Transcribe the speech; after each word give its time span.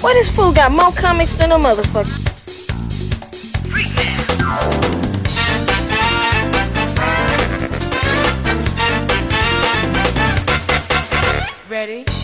Boy, 0.00 0.12
this 0.12 0.30
fool 0.30 0.52
got 0.52 0.72
more 0.72 0.92
comics 0.92 1.36
than 1.36 1.52
a 1.52 1.56
motherfucker. 1.56 2.22
Ready? 11.68 12.15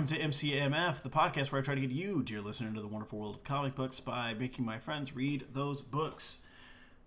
Welcome 0.00 0.16
to 0.16 0.28
MCMF, 0.28 1.02
the 1.02 1.10
podcast 1.10 1.52
where 1.52 1.60
I 1.60 1.62
try 1.62 1.74
to 1.74 1.80
get 1.82 1.90
you, 1.90 2.22
dear 2.22 2.40
listener, 2.40 2.68
into 2.68 2.80
the 2.80 2.88
wonderful 2.88 3.18
world 3.18 3.34
of 3.34 3.44
comic 3.44 3.74
books 3.74 4.00
by 4.00 4.32
making 4.32 4.64
my 4.64 4.78
friends 4.78 5.14
read 5.14 5.44
those 5.52 5.82
books. 5.82 6.38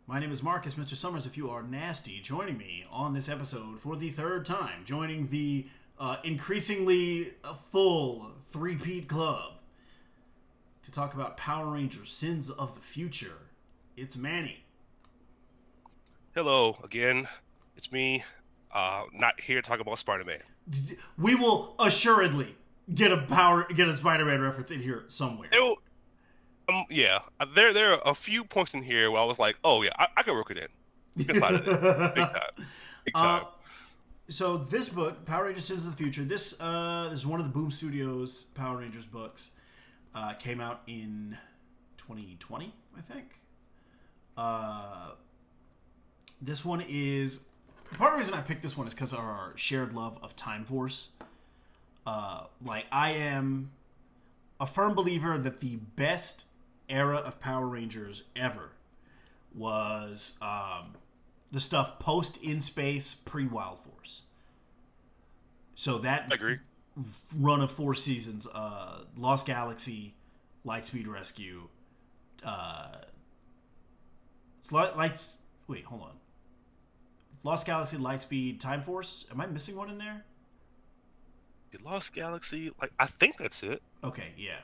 My 0.06 0.20
name 0.20 0.32
is 0.32 0.44
Marcus, 0.44 0.76
Mr. 0.76 0.94
Summers. 0.94 1.26
If 1.26 1.36
you 1.36 1.50
are 1.50 1.64
nasty, 1.64 2.20
joining 2.20 2.56
me 2.56 2.86
on 2.92 3.16
this 3.16 3.28
episode 3.28 3.80
for 3.80 3.96
the 3.96 4.12
third 4.12 4.46
time, 4.46 4.86
joining 4.86 5.26
the 5.30 5.66
uh, 5.98 6.18
increasingly 6.24 7.34
uh, 7.44 7.56
full 7.72 8.28
three-peat 8.52 9.08
club 9.08 9.54
to 10.84 10.92
talk 10.92 11.16
about 11.16 11.36
Power 11.36 11.72
Rangers: 11.72 12.12
Sins 12.12 12.52
of 12.52 12.76
the 12.76 12.82
Future. 12.82 13.40
It's 13.98 14.16
Manny. 14.16 14.66
Hello 16.36 16.78
again. 16.84 17.28
It's 17.76 17.92
me. 17.92 18.24
Uh, 18.72 19.06
not 19.12 19.42
here 19.42 19.60
to 19.60 19.68
talk 19.68 19.80
about 19.80 19.98
Spider-Man. 19.98 20.42
We 21.18 21.34
will 21.34 21.74
assuredly 21.80 22.56
get 22.94 23.12
a 23.12 23.18
power, 23.18 23.66
get 23.74 23.88
a 23.88 23.94
Spider-Man 23.94 24.42
reference 24.42 24.72
in 24.72 24.80
here 24.80 25.06
somewhere. 25.08 25.50
Will- 25.52 25.78
um, 26.70 26.86
yeah, 26.90 27.20
there 27.56 27.74
there 27.74 27.94
are 27.94 28.02
a 28.06 28.16
few 28.16 28.44
points 28.46 28.74
in 28.74 28.84
here 28.84 29.12
where 29.12 29.22
I 29.22 29.26
was 29.26 29.38
like, 29.38 29.58
oh 29.64 29.82
yeah, 29.82 29.92
I, 29.98 30.08
I 30.18 30.24
can 30.24 30.34
work 30.34 30.50
it 30.50 30.58
in. 30.58 30.68
I 31.20 31.24
can 31.24 31.36
slide 31.36 31.54
it 31.56 31.68
in. 31.68 31.74
Big 32.16 32.24
time. 32.24 32.42
Big 33.04 33.14
time. 33.16 33.44
Uh, 33.44 33.46
so 34.30 34.58
this 34.58 34.88
book, 34.88 35.26
Power 35.26 35.46
Rangers: 35.46 35.66
Sins 35.66 35.86
of 35.86 35.98
the 35.98 36.02
Future, 36.02 36.24
this 36.24 36.56
uh, 36.62 37.10
this 37.10 37.20
is 37.20 37.28
one 37.28 37.42
of 37.42 37.46
the 37.46 37.52
Boom 37.52 37.70
Studios 37.70 38.44
Power 38.56 38.78
Rangers 38.78 39.06
books. 39.06 39.52
Uh, 40.16 40.34
came 40.34 40.62
out 40.62 40.84
in 40.86 41.36
2020, 41.98 42.72
I 42.96 43.02
think. 43.02 43.26
Uh, 44.38 45.10
this 46.40 46.64
one 46.64 46.84
is 46.88 47.42
part 47.98 48.14
of 48.14 48.18
the 48.18 48.20
reason 48.20 48.36
I 48.36 48.42
picked 48.42 48.62
this 48.62 48.78
one 48.78 48.86
is 48.86 48.94
because 48.94 49.12
of 49.12 49.20
our 49.20 49.54
shared 49.56 49.94
love 49.94 50.20
of 50.22 50.36
Time 50.36 50.66
Force. 50.66 51.10
Uh, 52.06 52.46
like 52.64 52.86
I 52.92 53.12
am 53.12 53.72
a 54.60 54.66
firm 54.66 54.94
believer 54.94 55.38
that 55.38 55.60
the 55.60 55.78
best 55.96 56.46
era 56.90 57.18
of 57.18 57.40
Power 57.40 57.68
Rangers 57.68 58.24
ever 58.36 58.72
was 59.54 60.34
um, 60.42 60.96
the 61.52 61.60
stuff 61.60 62.00
post 62.00 62.38
in 62.42 62.62
space, 62.62 63.14
pre 63.14 63.46
Wild 63.46 63.80
Force. 63.80 64.24
So 65.76 65.98
that 66.00 66.28
I 66.32 66.36
agree. 66.36 66.60
run 67.38 67.62
of 67.62 67.72
four 67.72 67.96
seasons: 67.96 68.48
uh, 68.54 69.04
Lost 69.18 69.48
Galaxy, 69.48 70.16
Lightspeed 70.66 71.08
Rescue, 71.08 71.68
uh, 72.46 72.90
Lights. 74.72 75.38
Wait, 75.68 75.86
hold 75.86 76.02
on. 76.02 76.12
Lost 77.44 77.66
Galaxy, 77.66 77.98
Lightspeed, 77.98 78.60
Time 78.60 78.82
Force. 78.82 79.26
Am 79.32 79.40
I 79.42 79.46
missing 79.46 79.76
one 79.76 79.90
in 79.90 79.98
there? 79.98 80.24
Lost 81.84 82.14
Galaxy, 82.14 82.72
like 82.82 82.92
I 83.00 83.06
think 83.06 83.38
that's 83.38 83.64
it. 83.64 83.82
Okay, 84.04 84.34
yeah. 84.38 84.56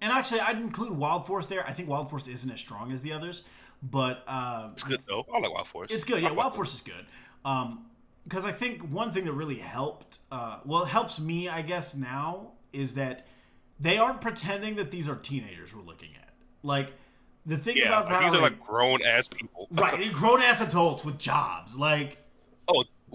And 0.00 0.12
actually, 0.12 0.40
I'd 0.40 0.56
include 0.58 0.90
Wild 0.92 1.26
Force 1.26 1.46
there. 1.46 1.64
I 1.66 1.72
think 1.72 1.88
Wild 1.88 2.10
Force 2.10 2.26
isn't 2.26 2.50
as 2.50 2.58
strong 2.60 2.90
as 2.92 3.02
the 3.02 3.12
others, 3.12 3.44
but 3.82 4.24
um, 4.28 4.72
It's 4.72 4.82
good 4.82 5.00
though. 5.08 5.24
I 5.32 5.38
like 5.38 5.54
Wild 5.54 5.68
Force. 5.68 5.92
It's 5.92 6.04
good. 6.04 6.22
Yeah, 6.22 6.28
like 6.30 6.38
Wild 6.38 6.54
Force 6.54 6.74
is 6.74 6.80
good. 6.82 7.06
Um, 7.44 7.86
because 8.26 8.44
I 8.44 8.52
think 8.52 8.82
one 8.82 9.12
thing 9.12 9.24
that 9.24 9.32
really 9.32 9.56
helped, 9.56 10.18
uh, 10.30 10.58
well, 10.64 10.82
it 10.84 10.88
helps 10.88 11.18
me, 11.18 11.48
I 11.48 11.62
guess, 11.62 11.94
now 11.96 12.52
is 12.72 12.94
that 12.94 13.26
they 13.80 13.98
aren't 13.98 14.20
pretending 14.20 14.76
that 14.76 14.90
these 14.92 15.08
are 15.08 15.16
teenagers 15.16 15.74
we're 15.74 15.82
looking 15.82 16.10
at. 16.20 16.28
Like 16.62 16.92
the 17.46 17.56
thing 17.56 17.76
Yeah, 17.76 17.88
about 17.88 18.04
like, 18.04 18.12
Power 18.14 18.22
these 18.30 18.38
are 18.38 18.42
like 18.42 18.60
grown 18.60 19.02
ass 19.04 19.26
people. 19.26 19.66
right, 19.72 20.12
grown 20.12 20.40
ass 20.40 20.60
adults 20.60 21.04
with 21.04 21.18
jobs. 21.18 21.76
Like 21.76 22.18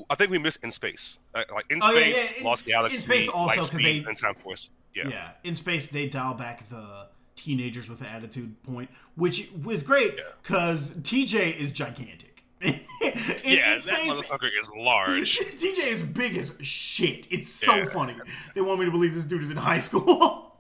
I 0.10 0.16
think 0.16 0.32
we 0.32 0.38
missed 0.38 0.64
In 0.64 0.72
Space. 0.72 1.18
Like, 1.34 1.52
like 1.52 1.66
In 1.70 1.80
Oh, 1.82 1.92
Space, 1.92 2.32
yeah, 2.34 2.38
In- 2.40 2.44
Lost 2.44 2.66
Galaxy, 2.66 2.96
In 2.98 3.02
Space 3.02 3.30
also, 3.30 3.62
'cause 3.62 3.70
Lightspeed, 3.72 4.04
they- 4.04 4.10
and 4.10 4.18
Time 4.18 4.36
Force. 4.36 4.70
Yeah. 4.96 5.10
yeah. 5.10 5.30
in 5.44 5.56
space 5.56 5.90
they 5.90 6.08
dial 6.08 6.34
back 6.34 6.68
the 6.70 7.08
teenagers 7.36 7.88
with 7.88 8.00
the 8.00 8.08
attitude 8.10 8.56
point, 8.64 8.90
which 9.16 9.50
was 9.64 9.84
great 9.84 10.16
Yeah. 10.18 10.24
because 10.42 10.92
TJ 11.04 11.52
is 11.56 11.72
gigantic. 11.72 12.44
in, 12.62 12.80
Yeah, 13.02 13.76
in 13.76 13.82
that 13.82 14.00
motherfucker 14.08 14.50
is 14.60 14.72
large. 14.76 15.38
TJ 15.40 15.78
is 15.78 16.02
big 16.02 16.36
as 16.36 16.58
shit. 16.64 17.28
It's 17.30 17.48
so 17.48 17.76
Yeah. 17.76 17.86
funny. 17.86 18.16
They 18.56 18.62
want 18.62 18.80
me 18.80 18.86
to 18.86 18.92
believe 18.92 19.14
this 19.14 19.26
dude 19.26 19.44
is 19.44 19.52
in 19.52 19.58
high 19.58 19.80
school. 19.80 20.44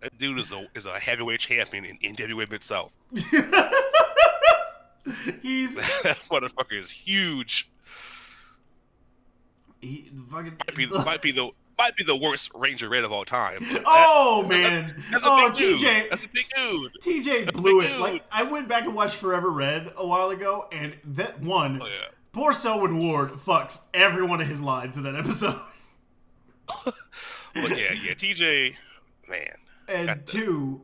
That 0.00 0.18
dude 0.18 0.38
is 0.40 0.50
a 0.50 0.66
is 0.74 0.84
a 0.86 0.98
heavyweight 0.98 1.38
champion 1.38 1.84
in 1.84 1.96
NWA 2.16 2.50
Mid 2.50 2.62
South. 2.64 2.90
He's 5.42 5.74
that 5.76 6.16
motherfucker 6.30 6.78
is 6.80 6.90
huge. 6.90 7.68
He 9.82 10.10
fucking. 10.28 10.54
Might 10.66 10.76
be, 10.76 10.86
might 10.86 11.22
be 11.22 11.30
the 11.32 11.50
might 11.78 11.96
be 11.96 12.04
the 12.04 12.16
worst 12.16 12.50
Ranger 12.54 12.88
Red 12.88 13.04
of 13.04 13.12
all 13.12 13.24
time. 13.24 13.60
Oh 13.86 14.44
man! 14.48 14.94
That's 15.10 15.24
a 15.26 15.28
oh 15.30 15.48
big 15.48 15.56
dude. 15.58 15.80
TJ, 15.80 16.10
That's 16.10 16.24
a 16.24 16.28
big 16.28 16.44
dude. 16.56 16.92
TJ 17.02 17.52
blew 17.52 17.80
it. 17.80 17.88
dude. 17.88 18.00
Like 18.00 18.24
I 18.32 18.44
went 18.44 18.68
back 18.68 18.84
and 18.84 18.94
watched 18.94 19.16
Forever 19.16 19.50
Red 19.50 19.92
a 19.96 20.06
while 20.06 20.30
ago, 20.30 20.66
and 20.72 20.96
that 21.04 21.40
one, 21.40 21.80
Oh, 21.82 21.86
yeah. 21.86 21.92
poor 22.32 22.52
Selwyn 22.52 22.98
Ward 22.98 23.30
fucks 23.30 23.84
every 23.92 24.24
one 24.24 24.40
of 24.40 24.46
his 24.46 24.60
lines 24.62 24.96
in 24.96 25.02
that 25.04 25.16
episode. 25.16 25.58
But 27.54 27.76
yeah, 27.76 27.92
yeah, 27.92 28.14
TJ, 28.14 28.74
man. 29.28 29.48
and 29.86 30.24
two, 30.24 30.80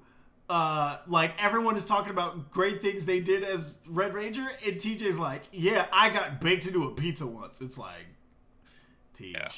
uh, 0.50 0.98
like 1.06 1.32
everyone 1.42 1.76
is 1.76 1.84
talking 1.86 2.10
about 2.10 2.50
great 2.50 2.82
things 2.82 3.06
they 3.06 3.20
did 3.20 3.42
as 3.42 3.78
Red 3.88 4.12
Ranger, 4.12 4.46
and 4.66 4.76
TJ's 4.76 5.18
like, 5.18 5.44
"Yeah, 5.50 5.86
I 5.92 6.10
got 6.10 6.42
baked 6.42 6.66
into 6.66 6.84
a 6.86 6.90
pizza 6.94 7.26
once." 7.26 7.62
It's 7.62 7.78
like, 7.78 8.04
Teach. 9.18 9.34
Yeah. 9.34 9.48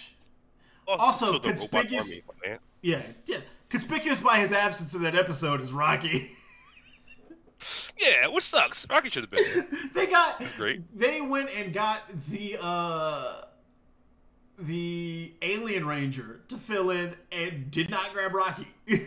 Also, 0.88 1.34
to 1.34 1.38
conspicuous- 1.40 2.10
army. 2.44 2.58
Yeah, 2.82 3.02
yeah. 3.26 3.38
Conspicuous 3.68 4.18
by 4.20 4.38
his 4.38 4.52
absence 4.52 4.94
in 4.94 5.02
that 5.02 5.14
episode 5.14 5.60
is 5.60 5.72
Rocky. 5.72 6.30
Yeah, 7.98 8.28
which 8.28 8.44
sucks. 8.44 8.86
Rocky 8.88 9.10
should 9.10 9.22
have 9.24 9.30
been 9.30 9.44
there. 9.52 9.66
they 9.94 10.06
got 10.06 10.42
great. 10.56 10.80
They 10.98 11.20
went 11.20 11.50
and 11.54 11.74
got 11.74 12.08
the 12.08 12.56
uh 12.58 13.42
the 14.58 15.34
alien 15.42 15.86
ranger 15.86 16.40
to 16.48 16.56
fill 16.56 16.88
in 16.88 17.14
and 17.30 17.70
did 17.70 17.90
not 17.90 18.14
grab 18.14 18.34
Rocky. 18.34 18.66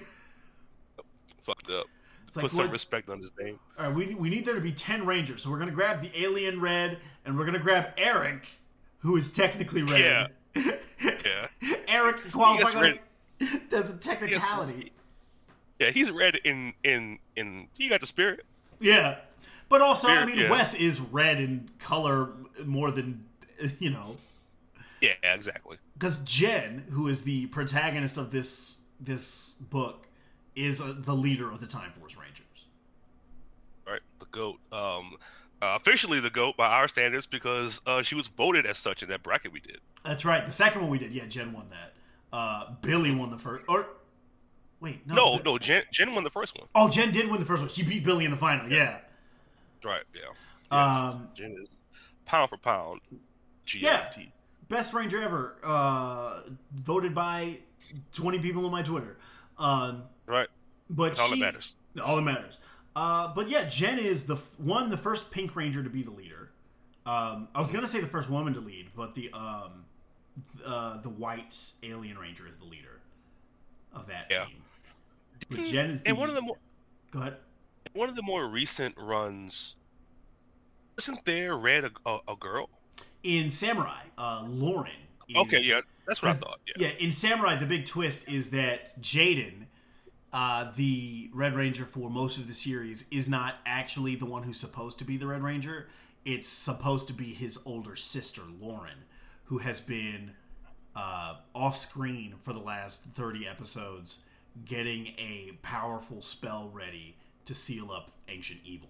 Fucked 1.43 1.71
up. 1.71 1.87
It's 2.27 2.35
like, 2.35 2.43
Put 2.43 2.51
some 2.51 2.69
respect 2.69 3.09
on 3.09 3.19
his 3.19 3.31
name. 3.39 3.59
All 3.77 3.85
right, 3.87 3.95
we, 3.95 4.13
we 4.15 4.29
need 4.29 4.45
there 4.45 4.55
to 4.55 4.61
be 4.61 4.71
10 4.71 5.05
Rangers. 5.05 5.43
So 5.43 5.51
we're 5.51 5.57
going 5.57 5.69
to 5.69 5.75
grab 5.75 6.01
the 6.01 6.11
alien 6.19 6.59
red 6.61 6.97
and 7.25 7.37
we're 7.37 7.45
going 7.45 7.57
to 7.57 7.63
grab 7.63 7.89
Eric, 7.97 8.47
who 8.99 9.15
is 9.17 9.31
technically 9.31 9.83
red. 9.83 9.99
Yeah. 9.99 10.27
Eric 11.87 12.31
qualifies 12.31 12.75
red. 12.75 12.99
There's 13.69 13.91
a 13.91 13.97
technicality. 13.97 14.91
Yeah, 15.79 15.91
he's 15.91 16.11
red 16.11 16.37
in 16.43 16.73
in 16.83 17.19
in. 17.35 17.67
He 17.73 17.89
got 17.89 18.01
the 18.01 18.07
spirit. 18.07 18.45
Yeah. 18.79 19.17
But 19.69 19.81
also, 19.81 20.07
I 20.09 20.25
mean, 20.25 20.37
yeah. 20.37 20.51
Wes 20.51 20.75
is 20.75 20.99
red 20.99 21.39
in 21.39 21.69
color 21.79 22.29
more 22.65 22.91
than, 22.91 23.25
you 23.79 23.89
know. 23.89 24.17
Yeah, 25.01 25.13
exactly. 25.23 25.77
Because 25.95 26.19
Jen, 26.19 26.85
who 26.91 27.07
is 27.07 27.23
the 27.23 27.47
protagonist 27.47 28.17
of 28.17 28.31
this 28.31 28.77
this 28.99 29.55
book, 29.59 30.07
is 30.55 30.79
uh, 30.79 30.93
the 30.97 31.15
leader 31.15 31.51
of 31.51 31.59
the 31.59 31.67
Time 31.67 31.91
Force 31.91 32.15
Rangers. 32.15 32.67
Right, 33.87 34.01
the 34.19 34.25
goat. 34.27 34.59
Um, 34.71 35.15
uh, 35.63 35.75
officially 35.75 36.19
the 36.19 36.29
goat 36.29 36.57
by 36.57 36.67
our 36.67 36.87
standards 36.87 37.25
because 37.25 37.79
uh, 37.87 38.01
she 38.01 38.15
was 38.15 38.27
voted 38.27 38.65
as 38.65 38.77
such 38.77 39.01
in 39.03 39.09
that 39.09 39.23
bracket 39.23 39.51
we 39.53 39.59
did. 39.59 39.79
That's 40.03 40.25
right. 40.25 40.45
The 40.45 40.51
second 40.51 40.81
one 40.81 40.89
we 40.89 40.99
did, 40.99 41.11
yeah, 41.13 41.25
Jen 41.25 41.53
won 41.53 41.67
that. 41.69 41.93
Uh, 42.31 42.71
Billy 42.81 43.13
won 43.15 43.31
the 43.31 43.37
first. 43.39 43.63
Or 43.69 43.87
wait, 44.79 45.05
no, 45.07 45.15
No, 45.15 45.37
the- 45.37 45.43
no, 45.43 45.57
Jen, 45.57 45.83
Jen 45.91 46.13
won 46.13 46.23
the 46.23 46.29
first 46.29 46.57
one. 46.57 46.67
Oh, 46.75 46.89
Jen 46.89 47.11
did 47.11 47.29
win 47.29 47.39
the 47.39 47.45
first 47.45 47.61
one. 47.61 47.69
She 47.69 47.83
beat 47.83 48.03
Billy 48.03 48.25
in 48.25 48.31
the 48.31 48.37
final. 48.37 48.67
Yeah. 48.67 48.99
Right, 49.83 50.03
yeah. 50.13 50.29
Um, 50.71 51.29
Jen 51.35 51.55
is 51.61 51.69
pound 52.25 52.49
for 52.49 52.57
pound. 52.57 53.01
Yeah. 53.71 54.09
Best 54.69 54.93
ranger 54.93 55.21
ever. 55.21 55.55
Uh, 55.63 56.41
voted 56.73 57.13
by 57.13 57.59
twenty 58.11 58.39
people 58.39 58.65
on 58.65 58.71
my 58.71 58.81
Twitter. 58.81 59.17
Um, 59.59 60.03
Right. 60.25 60.47
but 60.89 61.09
That's 61.09 61.19
all 61.19 61.29
that 61.29 61.37
matters. 61.37 61.75
All 62.03 62.15
that 62.15 62.21
matters. 62.23 62.59
Uh, 62.95 63.33
but 63.33 63.49
yeah, 63.49 63.63
Jen 63.67 63.97
is 63.99 64.25
the 64.25 64.35
one, 64.57 64.89
the 64.89 64.97
first 64.97 65.31
Pink 65.31 65.55
Ranger 65.55 65.83
to 65.83 65.89
be 65.89 66.03
the 66.03 66.11
leader. 66.11 66.51
Um, 67.05 67.47
I 67.55 67.59
was 67.59 67.71
gonna 67.71 67.87
say 67.87 67.99
the 67.99 68.07
first 68.07 68.29
woman 68.29 68.53
to 68.53 68.59
lead, 68.59 68.89
but 68.95 69.13
the 69.15 69.31
um, 69.33 69.85
uh, 70.65 70.97
the 71.01 71.09
white 71.09 71.57
alien 71.83 72.17
ranger 72.17 72.47
is 72.47 72.57
the 72.59 72.65
leader 72.65 72.99
of 73.93 74.07
that 74.07 74.27
Yeah. 74.31 74.45
team. 74.45 74.57
But 75.49 75.63
Jen 75.65 75.89
is 75.89 76.03
the, 76.03 76.09
And 76.09 76.17
one 76.17 76.29
of 76.29 76.35
the 76.35 76.41
more 76.41 76.57
Go 77.11 77.19
ahead. 77.19 77.37
one 77.93 78.09
of 78.09 78.15
the 78.15 78.21
more 78.23 78.47
recent 78.47 78.95
runs, 78.97 79.75
isn't 80.97 81.25
there 81.25 81.57
Red 81.57 81.83
a, 81.85 81.91
a, 82.05 82.19
a 82.29 82.35
girl? 82.35 82.69
In 83.23 83.51
Samurai, 83.51 84.03
uh, 84.17 84.43
Lauren. 84.47 84.91
is- 85.27 85.35
Okay, 85.35 85.61
yeah, 85.61 85.81
that's 86.07 86.21
what 86.21 86.31
I 86.31 86.35
thought. 86.35 86.59
Yeah. 86.67 86.87
Yeah, 86.87 86.93
in 86.99 87.11
Samurai, 87.11 87.55
the 87.55 87.65
big 87.65 87.85
twist 87.85 88.27
is 88.29 88.49
that 88.51 88.95
Jayden, 89.01 89.65
uh, 90.33 90.71
the 90.75 91.29
Red 91.33 91.55
Ranger 91.55 91.85
for 91.85 92.09
most 92.09 92.37
of 92.39 92.47
the 92.47 92.53
series, 92.53 93.05
is 93.11 93.27
not 93.27 93.55
actually 93.65 94.15
the 94.15 94.25
one 94.25 94.43
who's 94.43 94.59
supposed 94.59 94.97
to 94.99 95.05
be 95.05 95.15
the 95.15 95.27
Red 95.27 95.43
Ranger. 95.43 95.87
It's 96.25 96.47
supposed 96.47 97.07
to 97.07 97.13
be 97.13 97.25
his 97.25 97.59
older 97.65 97.95
sister, 97.95 98.41
Lauren, 98.59 99.05
who 99.45 99.59
has 99.59 99.79
been 99.79 100.31
uh, 100.95 101.35
off 101.53 101.77
screen 101.77 102.35
for 102.41 102.53
the 102.53 102.59
last 102.59 103.03
30 103.13 103.47
episodes, 103.47 104.19
getting 104.65 105.07
a 105.17 105.51
powerful 105.61 106.21
spell 106.21 106.71
ready 106.73 107.15
to 107.45 107.53
seal 107.53 107.91
up 107.91 108.09
ancient 108.27 108.61
evil. 108.65 108.89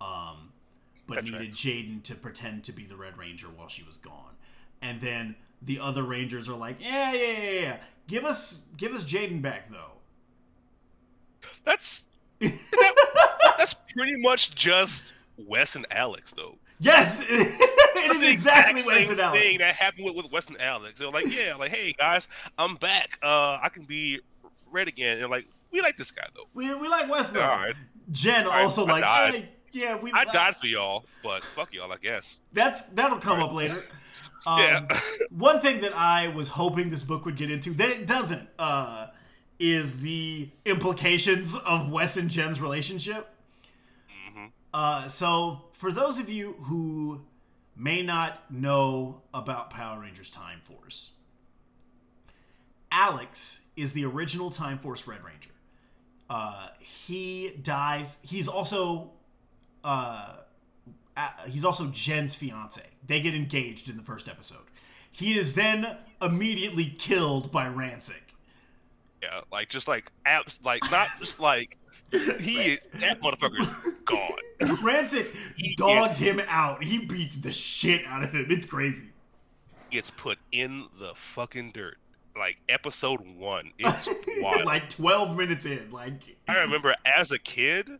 Um, 0.00 0.52
but 1.06 1.16
That 1.16 1.24
needed 1.24 1.38
tracks. 1.38 1.56
Jayden 1.62 2.02
to 2.04 2.14
pretend 2.14 2.64
to 2.64 2.72
be 2.72 2.84
the 2.84 2.96
Red 2.96 3.18
Ranger 3.18 3.48
while 3.48 3.68
she 3.68 3.82
was 3.84 3.96
gone. 3.96 4.36
And 4.80 5.00
then 5.00 5.36
the 5.60 5.78
other 5.78 6.02
Rangers 6.02 6.48
are 6.48 6.56
like, 6.56 6.76
yeah, 6.80 7.12
yeah, 7.12 7.32
yeah, 7.42 7.60
yeah. 7.60 7.76
Give 8.08 8.24
us, 8.24 8.64
give 8.76 8.92
us 8.94 9.04
Jayden 9.04 9.42
back 9.42 9.70
though. 9.70 9.92
That's 11.64 12.08
that, 12.40 12.54
that's 13.58 13.74
pretty 13.94 14.16
much 14.16 14.54
just 14.54 15.12
Wes 15.36 15.76
and 15.76 15.86
Alex, 15.90 16.32
though. 16.36 16.56
Yes, 16.78 17.24
it 17.30 18.10
is 18.10 18.28
exactly 18.28 18.80
exact 18.80 18.80
same 18.80 19.02
it's 19.04 19.12
about. 19.12 19.36
thing 19.36 19.58
that 19.58 19.74
happened 19.76 20.04
with, 20.06 20.16
with 20.16 20.32
Wes 20.32 20.46
and 20.48 20.60
Alex. 20.60 20.98
They're 20.98 21.10
like, 21.10 21.26
yeah, 21.32 21.54
like, 21.54 21.70
hey 21.70 21.92
guys, 21.92 22.26
I'm 22.58 22.74
back. 22.76 23.18
Uh, 23.22 23.58
I 23.62 23.68
can 23.72 23.84
be 23.84 24.20
red 24.70 24.88
again. 24.88 25.18
And 25.18 25.30
like, 25.30 25.46
we 25.70 25.80
like 25.80 25.96
this 25.96 26.10
guy 26.10 26.26
though. 26.34 26.46
We, 26.54 26.74
we 26.74 26.88
like 26.88 27.08
Wes 27.08 27.30
though. 27.30 27.40
Right, 27.40 27.74
Jen 28.10 28.46
right, 28.46 28.62
also 28.64 28.84
I 28.86 29.00
like, 29.00 29.04
hey, 29.34 29.48
yeah, 29.70 29.96
we. 29.96 30.10
I 30.12 30.24
died 30.24 30.56
for 30.56 30.66
y'all, 30.66 31.04
but 31.22 31.44
fuck 31.44 31.72
y'all, 31.72 31.92
I 31.92 31.98
guess. 31.98 32.40
That's 32.52 32.82
that'll 32.82 33.18
come 33.18 33.40
up 33.40 33.52
later. 33.52 33.76
Um, 34.44 34.58
Yeah. 34.58 35.00
one 35.30 35.60
thing 35.60 35.82
that 35.82 35.96
I 35.96 36.26
was 36.26 36.48
hoping 36.48 36.90
this 36.90 37.04
book 37.04 37.24
would 37.26 37.36
get 37.36 37.48
into 37.48 37.70
that 37.74 37.88
it 37.90 38.08
doesn't 38.08 38.48
uh, 38.58 39.06
is 39.58 40.00
the 40.00 40.48
implications 40.64 41.56
of 41.56 41.90
Wes 41.90 42.16
and 42.16 42.30
Jen's 42.30 42.60
relationship. 42.60 43.28
Uh, 44.74 45.06
so, 45.06 45.62
for 45.72 45.92
those 45.92 46.18
of 46.18 46.30
you 46.30 46.52
who 46.64 47.20
may 47.76 48.02
not 48.02 48.50
know 48.50 49.20
about 49.34 49.70
Power 49.70 50.00
Rangers 50.00 50.30
Time 50.30 50.60
Force, 50.64 51.12
Alex 52.90 53.60
is 53.76 53.92
the 53.92 54.04
original 54.04 54.50
Time 54.50 54.78
Force 54.78 55.06
Red 55.06 55.22
Ranger. 55.22 55.50
Uh, 56.30 56.68
he 56.80 57.50
dies. 57.62 58.18
He's 58.22 58.48
also 58.48 59.10
uh, 59.84 60.36
uh, 61.16 61.28
he's 61.48 61.64
also 61.64 61.86
Jen's 61.88 62.34
fiance. 62.34 62.82
They 63.06 63.20
get 63.20 63.34
engaged 63.34 63.88
in 63.88 63.96
the 63.96 64.02
first 64.02 64.28
episode. 64.28 64.64
He 65.10 65.34
is 65.38 65.54
then 65.54 65.98
immediately 66.22 66.86
killed 66.86 67.52
by 67.52 67.66
Ransik. 67.66 68.31
Yeah, 69.22 69.40
like 69.52 69.68
just 69.68 69.86
like 69.88 70.10
apps, 70.26 70.62
like 70.64 70.82
not 70.90 71.08
just 71.18 71.38
like 71.38 71.78
he 72.40 72.72
is 72.72 72.88
that 72.94 73.20
motherfucker's 73.20 73.72
gone. 74.04 74.32
Ransik 74.60 75.28
He 75.56 75.74
dogs 75.76 76.18
him 76.18 76.40
out. 76.48 76.82
He 76.82 76.98
beats 76.98 77.38
the 77.38 77.52
shit 77.52 78.04
out 78.06 78.22
of 78.22 78.32
him. 78.32 78.46
It's 78.50 78.66
crazy. 78.66 79.06
Gets 79.90 80.10
put 80.10 80.38
in 80.50 80.86
the 80.98 81.12
fucking 81.14 81.72
dirt. 81.72 81.96
Like 82.36 82.56
episode 82.68 83.20
one, 83.36 83.72
it's 83.78 84.08
wild. 84.38 84.64
like 84.64 84.88
12 84.88 85.36
minutes 85.36 85.66
in. 85.66 85.90
Like, 85.90 86.36
I 86.48 86.62
remember 86.62 86.94
as 87.04 87.30
a 87.30 87.38
kid, 87.38 87.90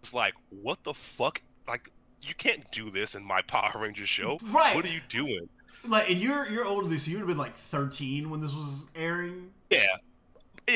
it's 0.00 0.14
like, 0.14 0.34
what 0.48 0.82
the 0.82 0.94
fuck? 0.94 1.42
Like, 1.68 1.90
you 2.22 2.34
can't 2.34 2.68
do 2.70 2.90
this 2.90 3.14
in 3.14 3.22
my 3.22 3.42
Power 3.42 3.72
Rangers 3.78 4.08
show. 4.08 4.38
Right. 4.50 4.74
What 4.74 4.86
are 4.86 4.88
you 4.88 5.00
doing? 5.08 5.48
like, 5.88 6.10
and 6.10 6.18
you're 6.20 6.48
you're 6.48 6.64
older 6.64 6.82
than 6.82 6.92
this. 6.92 7.04
So 7.04 7.10
you 7.10 7.18
would 7.18 7.20
have 7.20 7.28
been 7.28 7.38
like 7.38 7.54
13 7.54 8.30
when 8.30 8.40
this 8.40 8.54
was 8.54 8.88
airing. 8.96 9.50
Yeah. 9.70 9.86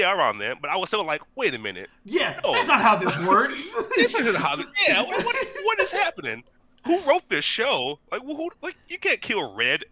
Yeah, 0.01 0.13
around 0.17 0.39
then. 0.39 0.57
But 0.61 0.71
I 0.71 0.77
was 0.77 0.89
still 0.89 1.05
like, 1.05 1.23
wait 1.37 1.55
a 1.55 1.59
minute. 1.59 1.89
Yeah, 2.05 2.39
No. 2.45 2.53
that's 2.53 2.69
not 2.69 2.81
how 2.81 2.97
this 2.97 3.27
works. 3.27 3.77
This 3.97 4.15
isn't 4.15 4.37
how 4.37 4.57
this. 4.57 4.67
Yeah, 4.89 5.03
what, 5.03 5.25
what, 5.25 5.37
what 5.65 5.81
is 5.81 5.91
happening? 5.93 6.43
Who 6.87 6.99
wrote 7.01 7.29
this 7.29 7.45
show? 7.45 7.99
Like, 8.11 8.23
who, 8.23 8.51
like, 8.63 8.77
you 8.89 8.99
can't 8.99 9.21
kill 9.21 9.55
Red 9.55 9.85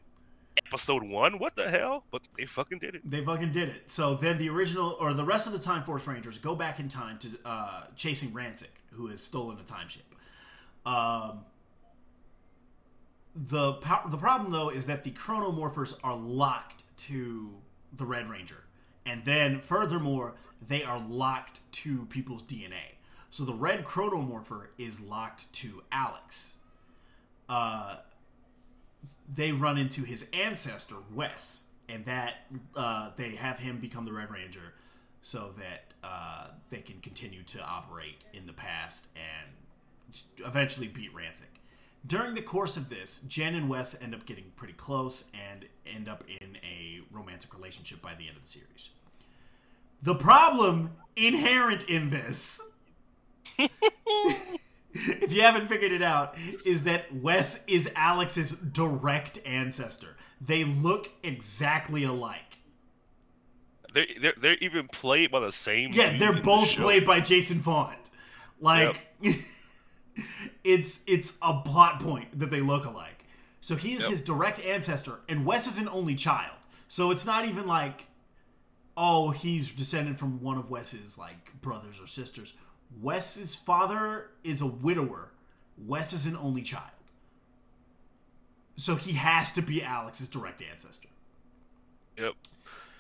episode 0.67 1.03
one. 1.03 1.39
What 1.39 1.55
the 1.57 1.69
hell? 1.71 2.05
But 2.11 2.23
they 2.37 2.47
fucking 2.47 2.79
did 2.79 2.95
it. 2.97 3.03
They 3.09 3.25
fucking 3.25 3.53
did 3.53 3.69
it. 3.69 3.91
So 3.91 4.15
then 4.15 4.39
the 4.39 4.49
original 4.49 4.97
or 4.99 5.13
the 5.15 5.25
rest 5.25 5.47
of 5.47 5.53
the 5.53 5.59
Time 5.59 5.83
Force 5.85 6.07
Rangers 6.07 6.39
go 6.39 6.55
back 6.57 6.81
in 6.81 6.89
time 6.89 7.19
to 7.19 7.29
uh, 7.45 7.83
chasing 7.97 8.31
Ransik, 8.31 8.69
who 8.93 9.07
has 9.09 9.23
stolen 9.23 9.59
a 9.59 9.63
time 9.63 9.89
ship. 9.89 10.03
Um, 10.87 11.45
the 13.37 13.75
po- 13.75 14.09
the 14.09 14.17
problem 14.17 14.51
though 14.51 14.71
is 14.71 14.87
that 14.87 15.05
the 15.05 15.11
Chronomorphers 15.11 15.97
are 16.03 16.17
locked 16.17 16.85
to 16.99 17.55
the 17.97 18.05
Red 18.05 18.29
Ranger, 18.29 18.65
and 19.07 19.25
then 19.25 19.61
furthermore 19.61 20.35
they 20.67 20.83
are 20.83 20.99
locked 20.99 21.61
to 21.73 22.07
people's 22.07 22.43
DNA. 22.43 22.97
So 23.31 23.45
the 23.45 23.55
Red 23.55 23.85
Chronomorpher 23.85 24.69
is 24.79 25.01
locked 25.01 25.53
to 25.55 25.83
Alex. 25.93 26.57
Uh, 27.49 27.97
they 29.33 29.53
run 29.53 29.79
into 29.79 30.03
his 30.03 30.27
ancestor 30.33 30.97
Wes, 31.13 31.65
and 31.89 32.05
that 32.07 32.47
uh, 32.75 33.11
they 33.17 33.37
have 33.37 33.59
him 33.59 33.79
become 33.79 34.05
the 34.05 34.13
Red 34.13 34.31
Ranger, 34.31 34.75
so 35.23 35.53
that 35.59 35.95
uh, 36.03 36.49
they 36.71 36.81
can 36.81 37.01
continue 37.01 37.43
to 37.45 37.63
operate 37.63 38.25
in 38.33 38.47
the 38.47 38.53
past 38.53 39.09
and 39.15 40.47
eventually 40.47 40.89
beat 40.89 41.15
Ransik. 41.15 41.59
During 42.07 42.35
the 42.35 42.43
course 42.43 42.77
of 42.77 42.89
this, 42.89 43.21
Jen 43.29 43.55
and 43.55 43.69
Wes 43.69 44.01
end 44.01 44.15
up 44.15 44.25
getting 44.25 44.53
pretty 44.57 44.73
close 44.75 45.25
and 45.35 45.67
end 45.87 46.09
up 46.09 46.25
in 46.38 46.38
a 46.57 47.01
romantic 47.11 47.55
relationship 47.55 48.01
by 48.03 48.15
the 48.15 48.29
end 48.29 48.37
of 48.37 48.43
the 48.43 48.49
series. 48.49 48.91
The 50.03 50.15
problem 50.15 50.93
inherent 51.17 51.89
in 51.89 52.11
this 52.11 52.63
if 54.95 55.33
you 55.33 55.43
haven't 55.43 55.69
figured 55.69 55.93
it 55.93 56.03
out, 56.03 56.37
is 56.65 56.85
that 56.85 57.13
Wes 57.13 57.65
is 57.67 57.91
Alex's 57.95 58.53
direct 58.53 59.41
ancestor. 59.45 60.17
They 60.41 60.65
look 60.65 61.11
exactly 61.23 62.05
alike. 62.05 62.59
They're, 63.93 64.07
they're, 64.21 64.35
they're 64.37 64.57
even 64.61 64.89
played 64.89 65.31
by 65.31 65.41
the 65.41 65.53
same. 65.53 65.93
Yeah, 65.93 66.17
they're 66.17 66.31
in 66.31 66.37
the 66.37 66.43
both 66.43 66.69
played 66.71 67.07
by 67.07 67.21
Jason 67.21 67.61
Faunt. 67.61 68.11
Like 68.61 69.07
it's 70.65 71.03
it's 71.07 71.37
a 71.43 71.61
plot 71.61 72.01
point 72.01 72.39
that 72.39 72.51
they 72.51 72.61
look 72.61 72.85
alike. 72.85 73.18
So 73.69 73.77
he 73.77 73.93
is 73.93 74.01
Yep. 74.01 74.11
his 74.13 74.21
direct 74.23 74.61
ancestor, 74.61 75.21
and 75.29 75.45
Wes 75.45 75.67
is 75.67 75.77
an 75.79 75.89
only 75.91 76.15
child. 76.15 76.57
So 76.89 77.11
it's 77.11 77.27
not 77.27 77.45
even 77.45 77.67
like, 77.67 78.07
oh, 78.97 79.29
he's 79.33 79.71
descended 79.71 80.19
from 80.19 80.41
one 80.41 80.57
of 80.57 80.71
Wes's 80.71 81.19
like 81.19 81.61
brothers 81.61 82.01
or 82.01 82.07
sisters. 82.07 82.55
Wes's 82.99 83.55
father 83.57 84.31
is 84.43 84.63
a 84.63 84.67
widower. 84.67 85.33
Wes 85.77 86.15
is 86.15 86.25
an 86.25 86.35
only 86.35 86.63
child. 86.63 86.93
So 88.77 88.95
he 88.95 89.13
has 89.13 89.53
to 89.53 89.61
be 89.61 89.83
Alex's 89.83 90.29
direct 90.29 90.63
ancestor. 90.63 91.11
Yep. 92.17 92.37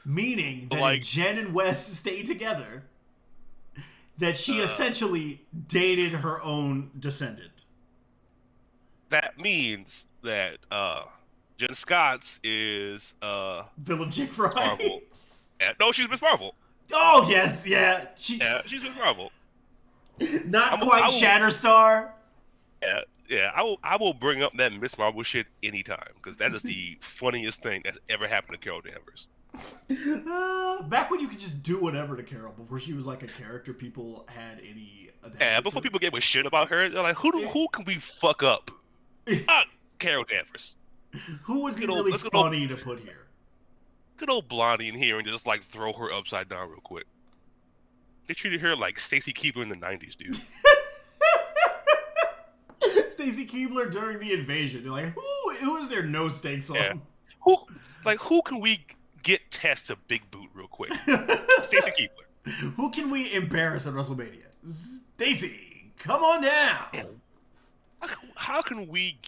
Meaning 0.04 0.68
that 0.68 0.80
Like- 0.82 1.02
Jen 1.02 1.38
and 1.38 1.54
Wes 1.54 1.96
stay 1.98 2.22
together, 2.24 2.84
that 4.18 4.32
Uh. 4.34 4.36
she 4.36 4.58
essentially 4.58 5.46
dated 5.66 6.12
her 6.12 6.42
own 6.42 6.90
descendant. 7.00 7.64
That 9.08 9.38
means 9.38 10.04
that 10.22 10.58
uh, 10.70 11.02
Jen 11.56 11.74
Scotts 11.74 12.40
is 12.42 13.14
uh, 13.22 13.64
Philip 13.84 14.10
J. 14.10 14.26
Fry. 14.26 14.52
Marvel. 14.54 15.00
yeah, 15.60 15.72
no, 15.80 15.92
she's 15.92 16.08
Miss 16.08 16.22
Marvel. 16.22 16.54
Oh 16.92 17.26
yes, 17.28 17.66
yeah. 17.66 18.06
She 18.18 18.36
Yeah, 18.38 18.62
she's 18.66 18.82
Miss 18.82 18.96
Marvel. 18.96 19.30
not 20.46 20.72
I'm- 20.72 20.80
quite 20.86 21.04
Shatterstar. 21.10 22.10
Yeah, 22.82 23.00
yeah. 23.28 23.50
I 23.54 23.62
will. 23.62 23.78
I 23.82 23.96
will 23.96 24.14
bring 24.14 24.42
up 24.42 24.52
that 24.56 24.72
Miss 24.72 24.96
Marvel 24.96 25.22
shit 25.22 25.46
anytime 25.62 26.12
because 26.14 26.36
that 26.38 26.54
is 26.54 26.62
the 26.62 26.96
funniest 27.00 27.62
thing 27.62 27.82
that's 27.84 27.98
ever 28.08 28.26
happened 28.28 28.54
to 28.60 28.64
Carol 28.64 28.80
Danvers. 28.80 29.28
Uh, 29.90 30.82
back 30.82 31.10
when 31.10 31.18
you 31.20 31.26
could 31.26 31.38
just 31.40 31.62
do 31.62 31.80
whatever 31.80 32.16
to 32.16 32.22
Carol 32.22 32.52
before 32.52 32.78
she 32.78 32.92
was 32.92 33.06
like 33.06 33.22
a 33.22 33.26
character 33.26 33.72
people 33.72 34.24
had 34.28 34.60
any. 34.60 35.10
Yeah, 35.40 35.60
before 35.60 35.82
people 35.82 35.98
gave 35.98 36.14
a 36.14 36.20
shit 36.20 36.46
about 36.46 36.68
her, 36.68 36.88
they're 36.88 37.02
like, 37.02 37.16
"Who 37.16 37.32
do, 37.32 37.46
who 37.48 37.66
can 37.72 37.84
we 37.84 37.94
fuck 37.94 38.42
up?" 38.42 38.70
Ah, 39.48 39.64
Carol 39.98 40.24
Danvers. 40.24 40.76
who 41.42 41.62
would 41.62 41.74
be 41.74 41.80
Good 41.82 41.90
old- 41.90 42.06
really 42.06 42.12
old- 42.12 42.32
funny 42.32 42.66
to 42.68 42.76
put 42.76 43.00
here. 43.00 43.26
Good 44.18 44.30
old 44.30 44.48
Blondie 44.48 44.88
in 44.88 44.94
here 44.94 45.18
and 45.18 45.26
just 45.26 45.46
like 45.46 45.62
throw 45.62 45.92
her 45.92 46.12
upside 46.12 46.48
down 46.48 46.68
real 46.70 46.80
quick. 46.80 47.06
They 48.26 48.34
treated 48.34 48.60
her 48.60 48.76
like 48.76 48.98
Stacy 49.00 49.32
Keibler 49.32 49.62
in 49.62 49.68
the 49.68 49.76
'90s, 49.76 50.16
dude. 50.16 50.38
Stacy 53.08 53.46
Keibler 53.46 53.90
during 53.90 54.18
the 54.18 54.32
invasion. 54.32 54.82
They're 54.82 54.92
like, 54.92 55.12
who 55.14 55.54
who 55.60 55.76
is 55.78 55.88
their 55.88 56.04
no 56.04 56.28
stakes 56.28 56.70
on? 56.70 56.76
Yeah. 56.76 56.92
Who, 57.42 57.56
like, 58.04 58.18
who 58.20 58.42
can 58.42 58.60
we 58.60 58.84
get 59.22 59.50
test 59.50 59.88
to 59.88 59.96
big 60.06 60.30
boot 60.30 60.48
real 60.54 60.68
quick? 60.68 60.92
Stacy 61.62 61.90
Keibler. 61.90 62.52
Who 62.76 62.90
can 62.90 63.10
we 63.10 63.32
embarrass 63.34 63.86
at 63.86 63.92
WrestleMania? 63.94 64.46
Stacy, 64.66 65.92
Come 65.98 66.22
on 66.22 66.42
down. 66.42 67.20
How 68.36 68.62
can 68.62 68.86
we 68.88 69.18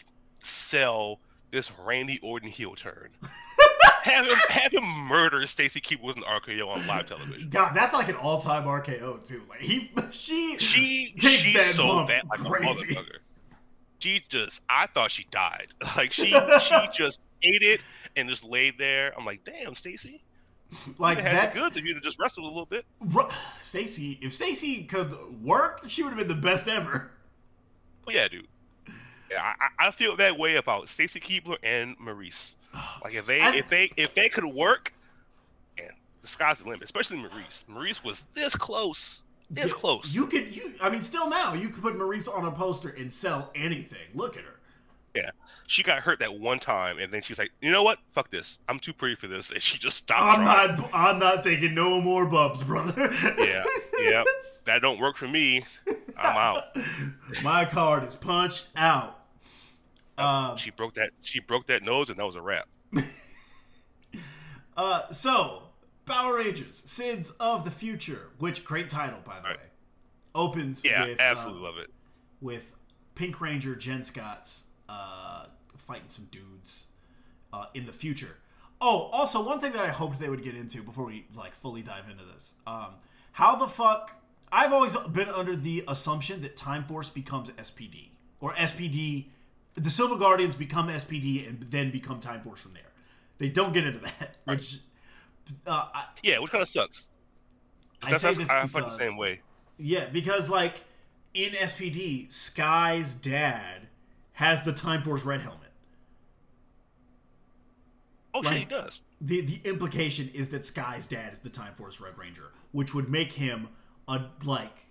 sell 0.51 1.21
this 1.51 1.73
Randy 1.85 2.19
Orton 2.23 2.49
heel 2.49 2.75
turn? 2.75 3.09
have 4.03 4.27
him 4.27 4.37
have 4.49 4.73
him 4.73 4.85
murder 4.85 5.47
Stacy 5.47 5.81
Keibler 5.81 6.03
with 6.05 6.17
an 6.17 6.23
RKO 6.25 6.69
on 6.69 6.87
live 6.87 7.07
television. 7.07 7.49
God, 7.51 7.75
that's 7.75 7.93
like 7.95 8.09
an 8.09 8.17
all-time 8.17 8.65
RKO 8.65 9.27
too. 9.27 9.43
Like 9.49 9.61
he, 9.61 9.91
she, 10.11 10.57
She 10.59 11.13
takes 11.19 11.43
she's 11.43 11.55
that 11.55 11.75
so 11.75 11.87
bump 11.87 12.09
like 12.11 12.39
crazy. 12.41 12.95
a 12.95 12.97
motherfucker. 12.99 13.17
She 13.99 14.23
just 14.29 14.63
I 14.71 14.87
thought 14.87 15.11
she 15.11 15.27
died. 15.31 15.69
Like 15.97 16.13
she 16.13 16.27
she 16.61 16.89
just 16.95 17.21
ate 17.43 17.63
it 17.63 17.83
and 18.17 18.29
just 18.29 18.45
laid 18.45 18.79
there. 18.79 19.13
I'm 19.19 19.25
like, 19.27 19.45
damn, 19.45 19.75
Stacy. 19.75 20.23
like 20.99 21.19
that's 21.19 21.57
the 21.57 21.63
goods 21.63 21.77
if 21.77 21.85
you 21.85 22.01
just 22.01 22.19
wrestled 22.19 22.47
a 22.47 22.49
little 22.49 22.65
bit. 22.67 22.85
Ru- 23.01 23.29
Stacy. 23.59 24.19
If 24.23 24.33
Stacy 24.33 24.85
could 24.85 25.13
work, 25.43 25.83
she 25.89 26.03
would 26.03 26.11
have 26.11 26.19
been 26.19 26.29
the 26.35 26.41
best 26.41 26.69
ever. 26.69 27.11
Well, 28.07 28.15
yeah, 28.17 28.29
dude. 28.29 28.47
I, 29.39 29.87
I- 29.87 29.91
feel 29.91 30.17
that 30.17 30.39
way 30.39 30.57
about 30.57 30.89
Stacy 30.89 31.21
Keibler 31.21 31.57
and 31.63 31.97
Maryse. 31.99 32.57
Oh, 32.75 32.99
like 33.05 33.15
if 33.15 33.27
they 33.27 33.41
I- 33.41 33.55
if 33.55 33.69
they 33.69 33.93
if 33.97 34.15
they 34.15 34.29
could 34.29 34.45
work, 34.45 34.93
and 35.79 35.91
the 36.23 36.29
sky's 36.29 36.59
the 36.61 36.65
limit. 36.67 36.83
Especially 36.83 37.19
Maryse. 37.19 37.65
Maryse 37.67 38.03
was 38.05 38.25
this 38.35 38.55
close, 38.57 39.23
this 39.51 39.73
close. 39.73 40.15
You 40.15 40.27
could, 40.27 40.55
you. 40.55 40.75
I 40.81 40.91
mean, 40.91 41.03
still 41.03 41.29
now 41.29 41.55
you 41.55 41.69
could 41.69 41.83
put 41.83 41.95
Maryse 41.99 42.33
on 42.33 42.45
a 42.45 42.51
poster 42.53 42.89
and 42.91 43.13
sell 43.13 43.51
anything. 43.55 44.09
Look 44.15 44.37
at 44.37 44.45
her. 44.45 44.57
yeah, 45.15 45.31
she 45.67 45.83
got 45.83 45.99
hurt 46.01 46.21
that 46.21 46.39
one 46.39 46.61
time, 46.61 46.99
and 46.99 47.13
then 47.13 47.23
she's 47.23 47.39
like, 47.39 47.51
you 47.61 47.71
know 47.73 47.83
what? 47.83 47.99
Fuck 48.13 48.31
this. 48.31 48.59
I'm 48.69 48.79
too 48.79 48.93
pretty 48.93 49.17
for 49.17 49.27
this, 49.27 49.51
and 49.51 49.63
she 49.63 49.77
just 49.79 49.97
stopped. 49.97 50.23
I'm 50.39 50.45
trying. 50.45 50.77
not. 50.77 50.91
I'm 50.93 51.19
not 51.19 51.43
taking 51.43 51.75
no 51.75 52.01
more 52.01 52.27
bumps, 52.27 52.63
brother. 52.63 53.13
Yeah, 53.39 53.65
yeah. 54.01 54.25
That 54.65 54.83
don't 54.83 55.01
work 55.01 55.17
for 55.17 55.27
me. 55.27 55.65
I'm 56.19 56.37
out. 56.37 56.65
My 57.43 57.65
card 57.65 58.05
is 58.05 58.15
punched 58.15 58.69
out. 58.77 59.17
Um, 60.21 60.57
She 60.57 60.71
broke 60.71 60.95
that. 60.95 61.11
She 61.23 61.41
broke 61.41 61.67
that 61.69 61.83
nose, 61.83 62.11
and 62.11 62.19
that 62.19 62.27
was 62.27 62.37
a 62.37 62.43
wrap. 62.43 62.69
uh, 64.77 65.09
so 65.11 65.65
Power 66.07 66.37
Rangers: 66.39 66.77
Sins 66.77 67.31
of 67.41 67.65
the 67.65 67.71
Future, 67.71 68.31
which 68.39 68.65
great 68.65 68.89
title 68.89 69.21
by 69.25 69.37
the 69.41 69.49
Right. 69.49 69.57
way, 69.59 69.65
opens 70.35 70.85
Yeah, 70.85 71.07
with 71.07 71.21
absolutely 71.21 71.61
uh, 71.61 71.65
love 71.65 71.79
it. 71.79 71.91
with 72.41 72.73
Pink 73.15 73.41
Ranger 73.41 73.75
Jen 73.75 74.03
Scott's 74.03 74.65
uh, 74.89 75.47
fighting 75.77 76.09
some 76.09 76.27
dudes 76.31 76.87
uh, 77.53 77.67
in 77.75 77.87
the 77.87 77.93
future. 77.93 78.37
Oh, 78.81 79.11
also 79.13 79.45
one 79.45 79.61
thing 79.61 79.73
that 79.73 79.83
I 79.83 79.89
hoped 79.89 80.19
they 80.21 80.31
would 80.31 80.43
get 80.43 80.55
into 80.57 80.83
before 80.83 81.05
we 81.07 81.27
like 81.35 81.53
fully 81.55 81.83
dive 81.83 82.09
into 82.11 82.25
this. 82.25 82.55
Um, 82.67 82.95
how 83.33 83.57
the 83.57 83.67
fuck? 83.69 84.17
I've 84.53 84.73
always 84.73 84.97
been 84.97 85.29
under 85.29 85.55
the 85.55 85.85
assumption 85.87 86.41
that 86.43 86.57
Time 86.57 86.83
Force 86.85 87.09
becomes 87.11 87.51
SPD 87.53 88.09
or 88.41 88.53
SPD. 88.55 89.27
The 89.75 89.91
Silver 89.91 90.17
Guardians 90.17 90.57
become 90.57 90.89
SPD 90.89 91.49
and 91.49 91.61
then 91.65 91.91
become 91.91 92.21
Time 92.21 92.43
Force 92.43 92.63
from 92.63 92.73
there. 92.75 92.83
They 93.39 93.49
don't 93.49 93.73
get 93.73 93.87
into 93.87 94.01
that, 94.01 94.37
which 94.45 94.79
uh, 95.67 95.89
I, 95.95 96.05
Yeah, 96.23 96.39
which 96.39 96.51
kind 96.51 96.63
of 96.63 96.69
sucks. 96.69 97.09
I 98.03 98.11
That's, 98.11 98.23
say 98.23 98.29
that's, 98.29 98.39
this 98.39 98.51
I 98.51 98.67
because 98.67 98.97
the 98.97 99.05
same 99.05 99.17
way. 99.17 99.41
yeah, 99.79 100.07
because 100.07 100.49
like 100.51 100.83
in 101.35 101.53
SPD, 101.53 102.33
Sky's 102.33 103.15
dad 103.15 103.89
has 104.33 104.63
the 104.63 104.73
Time 104.73 105.03
Force 105.03 105.25
red 105.25 105.41
helmet. 105.43 105.69
Oh 108.33 108.43
shit, 108.43 108.53
he 108.59 108.65
does. 108.65 109.03
The 109.21 109.41
the 109.41 109.61
implication 109.69 110.31
is 110.33 110.51
that 110.51 110.65
Sky's 110.65 111.07
dad 111.07 111.33
is 111.33 111.41
the 111.41 111.51
Time 111.51 111.75
Force 111.75 112.01
Red 112.01 112.17
Ranger, 112.17 112.53
which 112.73 112.95
would 112.95 113.09
make 113.09 113.33
him 113.33 113.69
a 114.07 114.27
like 114.45 114.87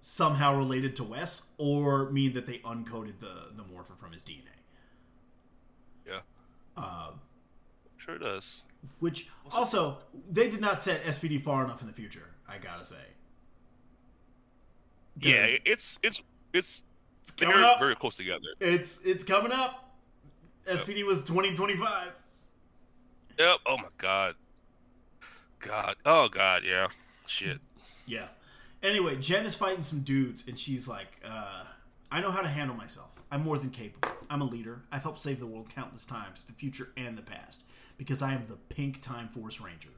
somehow 0.00 0.56
related 0.56 0.94
to 0.96 1.04
Wes, 1.04 1.42
or 1.58 2.10
mean 2.10 2.32
that 2.34 2.46
they 2.46 2.58
uncoded 2.58 3.20
the 3.20 3.50
the 3.56 3.64
morpher 3.64 3.94
from 3.94 4.12
his 4.12 4.22
DNA. 4.22 4.42
Yeah, 6.06 6.20
Uh, 6.76 7.10
sure 7.96 8.18
does. 8.18 8.62
which 9.00 9.28
also 9.50 9.98
they 10.30 10.48
did 10.50 10.60
not 10.60 10.82
set 10.82 11.02
SPD 11.04 11.42
far 11.42 11.64
enough 11.64 11.80
in 11.80 11.86
the 11.86 11.92
future. 11.92 12.30
I 12.48 12.58
gotta 12.58 12.84
say. 12.84 12.96
Yeah, 15.20 15.46
Because 15.46 15.60
it's 15.64 15.98
it's 16.02 16.22
it's 16.52 16.82
coming 17.36 17.60
up. 17.60 17.78
very 17.80 17.96
close 17.96 18.14
together. 18.16 18.46
it's 18.60 19.04
it's 19.04 19.24
coming 19.24 19.52
up. 19.52 19.84
SPD 20.66 21.04
was 21.04 21.22
twenty 21.24 21.54
twenty 21.54 21.76
five. 21.76 22.12
Yep. 23.38 23.58
Oh 23.66 23.76
my 23.78 23.88
god. 23.98 24.34
God. 25.60 25.96
Oh 26.06 26.28
god. 26.28 26.62
Yeah. 26.64 26.88
Shit. 27.26 27.58
Yeah. 28.06 28.28
Anyway, 28.82 29.16
Jen 29.16 29.44
is 29.44 29.56
fighting 29.56 29.82
some 29.82 30.00
dudes, 30.00 30.44
and 30.46 30.58
she's 30.58 30.86
like, 30.86 31.20
uh, 31.28 31.64
I 32.12 32.20
know 32.20 32.30
how 32.30 32.42
to 32.42 32.48
handle 32.48 32.76
myself. 32.76 33.10
I'm 33.30 33.42
more 33.42 33.58
than 33.58 33.70
capable. 33.70 34.08
I'm 34.30 34.40
a 34.40 34.44
leader. 34.44 34.82
I've 34.92 35.02
helped 35.02 35.18
save 35.18 35.40
the 35.40 35.46
world 35.46 35.68
countless 35.68 36.04
times, 36.04 36.44
the 36.44 36.52
future 36.52 36.90
and 36.96 37.18
the 37.18 37.22
past, 37.22 37.64
because 37.96 38.22
I 38.22 38.32
am 38.32 38.46
the 38.46 38.56
pink 38.56 39.02
Time 39.02 39.28
Force 39.28 39.60
Ranger. 39.60 39.90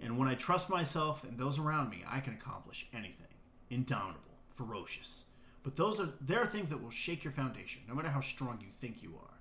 And 0.00 0.18
when 0.18 0.26
I 0.26 0.34
trust 0.34 0.70
myself 0.70 1.22
and 1.22 1.38
those 1.38 1.58
around 1.58 1.90
me, 1.90 2.02
I 2.10 2.20
can 2.20 2.32
accomplish 2.32 2.88
anything. 2.92 3.28
Indomitable, 3.70 4.38
ferocious. 4.54 5.26
But 5.62 5.76
those 5.76 6.00
are 6.00 6.10
there 6.20 6.40
are 6.40 6.46
things 6.46 6.70
that 6.70 6.82
will 6.82 6.90
shake 6.90 7.24
your 7.24 7.32
foundation, 7.32 7.82
no 7.88 7.94
matter 7.94 8.08
how 8.08 8.20
strong 8.20 8.58
you 8.60 8.68
think 8.70 9.02
you 9.02 9.14
are. 9.16 9.38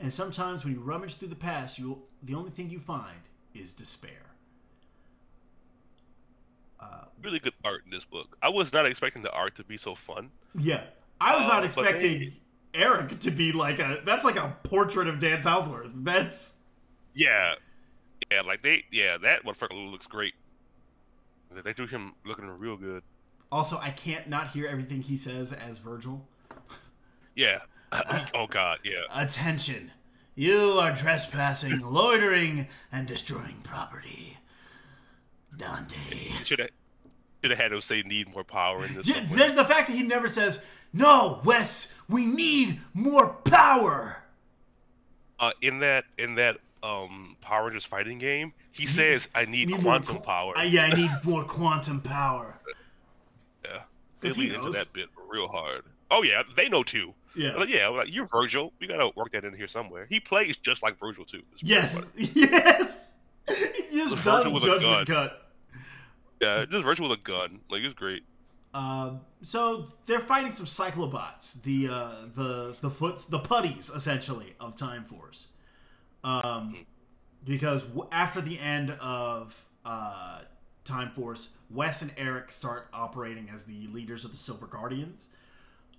And 0.00 0.12
sometimes 0.12 0.64
when 0.64 0.72
you 0.72 0.80
rummage 0.80 1.16
through 1.16 1.28
the 1.28 1.36
past, 1.36 1.78
you 1.78 2.02
the 2.22 2.34
only 2.34 2.50
thing 2.50 2.70
you 2.70 2.80
find 2.80 3.20
is 3.54 3.72
despair. 3.72 4.31
Uh, 6.82 7.04
really 7.22 7.38
good 7.38 7.52
art 7.64 7.82
in 7.84 7.90
this 7.92 8.04
book. 8.04 8.36
I 8.42 8.48
was 8.48 8.72
not 8.72 8.86
expecting 8.86 9.22
the 9.22 9.30
art 9.30 9.54
to 9.56 9.64
be 9.64 9.76
so 9.76 9.94
fun. 9.94 10.30
Yeah. 10.58 10.82
I 11.20 11.36
was 11.36 11.46
not 11.46 11.58
um, 11.58 11.64
expecting 11.64 12.18
they- 12.18 12.32
Eric 12.74 13.20
to 13.20 13.30
be 13.30 13.52
like 13.52 13.78
a 13.78 14.00
that's 14.04 14.24
like 14.24 14.36
a 14.36 14.56
portrait 14.64 15.06
of 15.06 15.18
Dan 15.20 15.40
Southworth. 15.42 15.90
That's 15.94 16.56
Yeah. 17.14 17.54
Yeah. 18.30 18.40
Like 18.40 18.62
they. 18.62 18.84
Yeah. 18.90 19.18
That 19.18 19.44
motherfucker 19.44 19.90
looks 19.90 20.06
great. 20.06 20.34
They 21.64 21.72
do 21.74 21.86
him 21.86 22.14
looking 22.24 22.46
real 22.48 22.76
good. 22.76 23.02
also 23.52 23.78
I 23.78 23.90
can't 23.90 24.28
not 24.28 24.48
hear 24.48 24.66
everything 24.66 25.02
he 25.02 25.16
says 25.16 25.52
as 25.52 25.78
Vergil. 25.78 26.22
Yeah. 27.36 27.60
oh 28.34 28.46
god. 28.48 28.78
Yeah. 28.84 29.02
Attention. 29.14 29.92
You 30.34 30.78
are 30.80 30.96
trespassing, 30.96 31.80
loitering, 31.80 32.66
and 32.90 33.06
destroying 33.06 33.60
property. 33.62 34.38
Dante. 35.56 36.28
Should 36.44 36.58
have. 36.60 36.70
Should 37.42 37.50
have 37.50 37.58
had 37.60 37.72
him 37.72 37.80
say 37.80 38.02
need 38.02 38.32
more 38.32 38.44
power 38.44 38.84
in 38.86 38.94
this. 38.94 39.08
Yeah, 39.08 39.26
there's 39.28 39.54
the 39.54 39.64
fact 39.64 39.88
that 39.88 39.96
he 39.96 40.04
never 40.04 40.28
says, 40.28 40.64
No, 40.92 41.40
Wes, 41.44 41.92
we 42.08 42.24
need 42.24 42.78
more 42.94 43.34
power. 43.44 44.22
uh, 45.40 45.50
in 45.60 45.80
that 45.80 46.04
in 46.18 46.36
that 46.36 46.58
um 46.84 47.36
Power 47.40 47.64
Rangers 47.64 47.84
fighting 47.84 48.18
game, 48.18 48.52
he 48.70 48.86
says, 48.86 49.28
"I 49.34 49.44
need, 49.44 49.68
Need 49.68 49.82
quantum 49.82 50.16
qu- 50.18 50.22
power." 50.22 50.56
Uh, 50.56 50.62
yeah, 50.62 50.82
I 50.84 50.94
need 50.94 51.10
more 51.24 51.42
quantum 51.44 52.00
power. 52.00 52.60
yeah, 53.64 53.80
they 54.20 54.30
lean 54.30 54.52
into 54.52 54.70
that 54.70 54.92
bit 54.92 55.08
real 55.28 55.48
hard. 55.48 55.82
Oh 56.12 56.22
yeah, 56.22 56.42
they 56.56 56.68
know 56.68 56.84
too. 56.84 57.12
Yeah. 57.34 57.56
Like, 57.56 57.70
yeah, 57.70 57.88
like, 57.88 58.14
you're 58.14 58.26
Vergil. 58.26 58.70
We 58.78 58.86
gotta 58.86 59.10
work 59.16 59.32
that 59.32 59.44
in 59.44 59.54
here 59.54 59.66
somewhere. 59.66 60.06
He 60.08 60.20
plays 60.20 60.56
just 60.58 60.80
like 60.82 60.96
Vergil 60.98 61.26
too. 61.26 61.42
Yes, 61.60 62.12
yes. 62.16 63.16
He 63.48 63.96
just 63.98 64.10
The 64.16 64.22
does 64.22 64.44
Vergil 64.46 64.60
judgment 64.60 65.08
cut. 65.08 65.41
Yeah, 66.42 66.64
just 66.64 66.84
Vergil 66.84 67.08
with 67.08 67.18
a 67.18 67.22
gun. 67.22 67.60
Like 67.70 67.82
it's 67.82 67.94
great. 67.94 68.24
Um, 68.74 69.20
so 69.42 69.86
they're 70.06 70.18
fighting 70.18 70.52
some 70.52 70.66
cyclobots, 70.66 71.62
the 71.62 71.88
uh, 71.88 72.14
the 72.34 72.76
the 72.80 72.90
foots, 72.90 73.26
the 73.26 73.38
putties, 73.38 73.90
essentially 73.90 74.54
of 74.58 74.74
Time 74.76 75.04
Force. 75.04 75.48
Um, 76.24 76.86
because 77.44 77.84
w- 77.84 78.08
after 78.12 78.40
the 78.40 78.58
end 78.58 78.90
of 79.00 79.68
uh, 79.84 80.40
Time 80.84 81.10
Force, 81.10 81.50
Wes 81.70 82.02
and 82.02 82.12
Eric 82.16 82.50
start 82.50 82.88
operating 82.92 83.48
as 83.52 83.64
the 83.64 83.88
leaders 83.88 84.24
of 84.24 84.30
the 84.30 84.36
Silver 84.36 84.66
Guardians, 84.66 85.30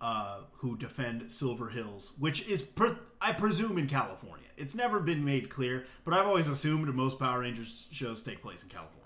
uh, 0.01 0.39
who 0.53 0.77
defend 0.77 1.31
Silver 1.31 1.69
Hills, 1.69 2.13
which 2.19 2.47
is, 2.47 2.61
per- 2.61 2.97
I 3.21 3.33
presume, 3.33 3.77
in 3.77 3.87
California. 3.87 4.47
It's 4.57 4.75
never 4.75 4.99
been 4.99 5.25
made 5.25 5.49
clear, 5.49 5.85
but 6.05 6.13
I've 6.13 6.27
always 6.27 6.47
assumed 6.47 6.93
most 6.95 7.19
Power 7.19 7.41
Rangers 7.41 7.87
shows 7.91 8.21
take 8.21 8.41
place 8.41 8.63
in 8.63 8.69
California. 8.69 9.02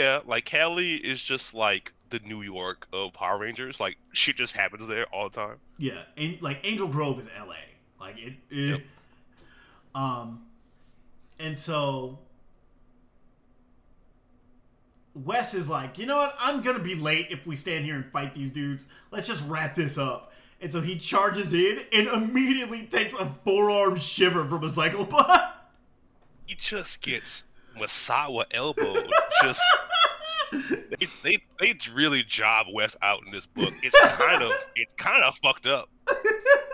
Yeah, 0.00 0.20
like 0.24 0.46
Cali 0.46 0.94
is 0.94 1.20
just 1.20 1.52
like 1.52 1.92
the 2.08 2.20
New 2.20 2.40
York 2.40 2.88
of 2.90 3.12
Power 3.12 3.36
Rangers. 3.36 3.78
Like 3.78 3.98
shit 4.12 4.36
just 4.36 4.54
happens 4.54 4.88
there 4.88 5.04
all 5.12 5.28
the 5.28 5.36
time. 5.36 5.56
Yeah, 5.76 6.00
and 6.16 6.40
like 6.40 6.58
Angel 6.64 6.88
Grove 6.88 7.20
is 7.20 7.28
L.A. 7.36 8.02
Like 8.02 8.16
it, 8.18 8.32
it 8.48 8.80
um, 9.94 10.46
and 11.38 11.58
so 11.58 12.18
Wes 15.14 15.52
is 15.52 15.68
like, 15.68 15.98
you 15.98 16.06
know 16.06 16.16
what? 16.16 16.34
I'm 16.40 16.62
gonna 16.62 16.78
be 16.78 16.94
late 16.94 17.26
if 17.28 17.46
we 17.46 17.54
stand 17.54 17.84
here 17.84 17.96
and 17.96 18.06
fight 18.06 18.32
these 18.32 18.50
dudes. 18.50 18.86
Let's 19.10 19.28
just 19.28 19.46
wrap 19.46 19.74
this 19.74 19.98
up. 19.98 20.32
And 20.62 20.72
so 20.72 20.80
he 20.80 20.96
charges 20.96 21.52
in 21.52 21.80
and 21.92 22.08
immediately 22.08 22.86
takes 22.86 23.12
a 23.20 23.26
forearm 23.44 23.96
shiver 23.96 24.46
from 24.46 24.64
a 24.64 24.68
cyclobot. 24.68 25.52
He 26.46 26.54
just 26.54 27.02
gets 27.02 27.44
Misawa 27.76 28.44
elbowed. 28.50 29.10
just 29.42 29.62
they, 30.98 31.06
they 31.22 31.38
they 31.60 31.74
really 31.94 32.22
job 32.22 32.66
Wes 32.72 32.96
out 33.02 33.20
in 33.24 33.32
this 33.32 33.46
book. 33.46 33.72
It's 33.82 33.98
kind 34.00 34.42
of 34.42 34.52
it's 34.76 34.92
kind 34.94 35.22
of 35.22 35.36
fucked 35.38 35.66
up. 35.66 35.88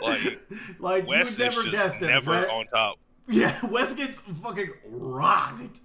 Like 0.02 0.40
like 0.78 1.06
Wes 1.06 1.38
you 1.38 1.44
would 1.44 1.54
is 1.54 1.56
never 1.56 1.62
just 1.70 2.00
never 2.00 2.32
on 2.50 2.66
top. 2.66 2.98
Yeah, 3.28 3.58
Wes 3.70 3.92
gets 3.94 4.20
fucking 4.20 4.70
rocked. 4.88 5.80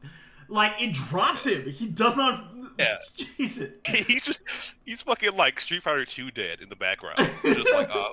Like 0.48 0.82
it 0.82 0.94
drops 0.94 1.46
him. 1.46 1.70
He 1.70 1.88
does 1.88 2.18
not. 2.18 2.46
Yeah. 2.78 2.98
Jesus. 3.16 3.70
He's 3.86 4.24
just 4.24 4.42
he's 4.86 5.02
fucking 5.02 5.36
like 5.36 5.60
Street 5.62 5.82
Fighter 5.82 6.06
Two 6.06 6.30
dead 6.30 6.60
in 6.62 6.70
the 6.70 6.76
background. 6.76 7.18
Just 7.42 7.74
like 7.74 7.90
uh, 7.94 8.10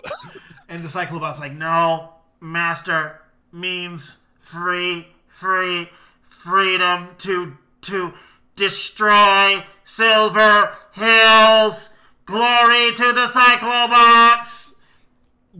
And 0.68 0.84
the 0.84 0.88
Cyclobot's 0.88 1.40
like, 1.40 1.52
no, 1.52 2.12
master 2.40 3.22
means 3.52 4.18
free, 4.40 5.08
free, 5.28 5.88
freedom 6.28 7.08
to 7.18 7.56
to 7.82 8.14
destroy 8.56 9.64
Silver 9.88 10.76
Hills. 10.92 11.94
Glory 12.26 12.94
to 12.94 13.12
the 13.14 13.26
Cyclobots. 13.32 14.76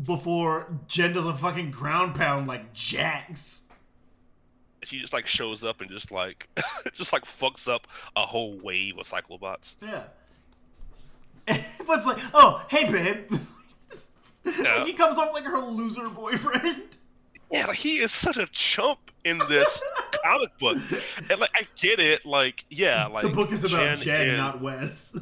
Before 0.04 0.68
Jen 0.87 1.14
does 1.14 1.25
a 1.25 1.32
fucking 1.32 1.70
ground 1.70 2.14
pound 2.14 2.47
like 2.47 2.75
Jax. 2.75 3.64
she 4.85 5.00
just 5.00 5.14
like 5.14 5.26
shows 5.26 5.64
up 5.64 5.80
and 5.80 5.90
just 5.90 6.12
like 6.12 6.47
just 6.94 7.11
like 7.11 7.25
fucks 7.25 7.66
up 7.66 7.87
a 8.16 8.26
whole 8.26 8.58
wave 8.62 8.99
of 8.99 9.06
Cyclobots. 9.06 9.76
Yeah. 9.82 10.04
It's 11.90 12.04
like, 12.04 12.18
oh, 12.35 12.62
hey, 12.68 12.92
babe. 12.92 13.32
Yeah. 14.44 14.76
like 14.76 14.87
he 14.87 14.92
comes 14.92 15.18
off 15.18 15.32
like 15.35 15.44
her 15.44 15.58
loser 15.58 16.08
boyfriend. 16.11 16.97
Yeah, 17.50 17.66
like 17.66 17.78
he 17.78 17.97
is 17.97 18.12
such 18.12 18.37
a 18.37 18.47
chump 18.47 19.11
in 19.28 19.38
this 19.49 19.82
comic 20.25 20.56
book, 20.58 20.78
and 21.30 21.40
like 21.40 21.50
I 21.54 21.66
get 21.76 22.00
it. 22.00 22.25
Like 22.26 22.64
yeah, 22.70 23.06
like 23.06 23.23
the 23.25 23.28
book 23.30 23.52
is 23.52 23.64
about 23.64 23.99
Jen, 23.99 24.28
is- 24.28 24.37
not 24.38 24.61
Wes. 24.61 25.16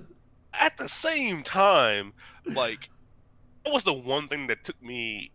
at 0.55 0.77
the 0.79 0.89
same 0.89 1.43
time, 1.43 2.13
like 2.45 2.91
it 3.65 3.73
was 3.73 3.85
the 3.85 3.93
one 3.93 4.29
thing 4.29 4.47
that 4.47 4.65
took 4.65 4.81
me 4.83 5.31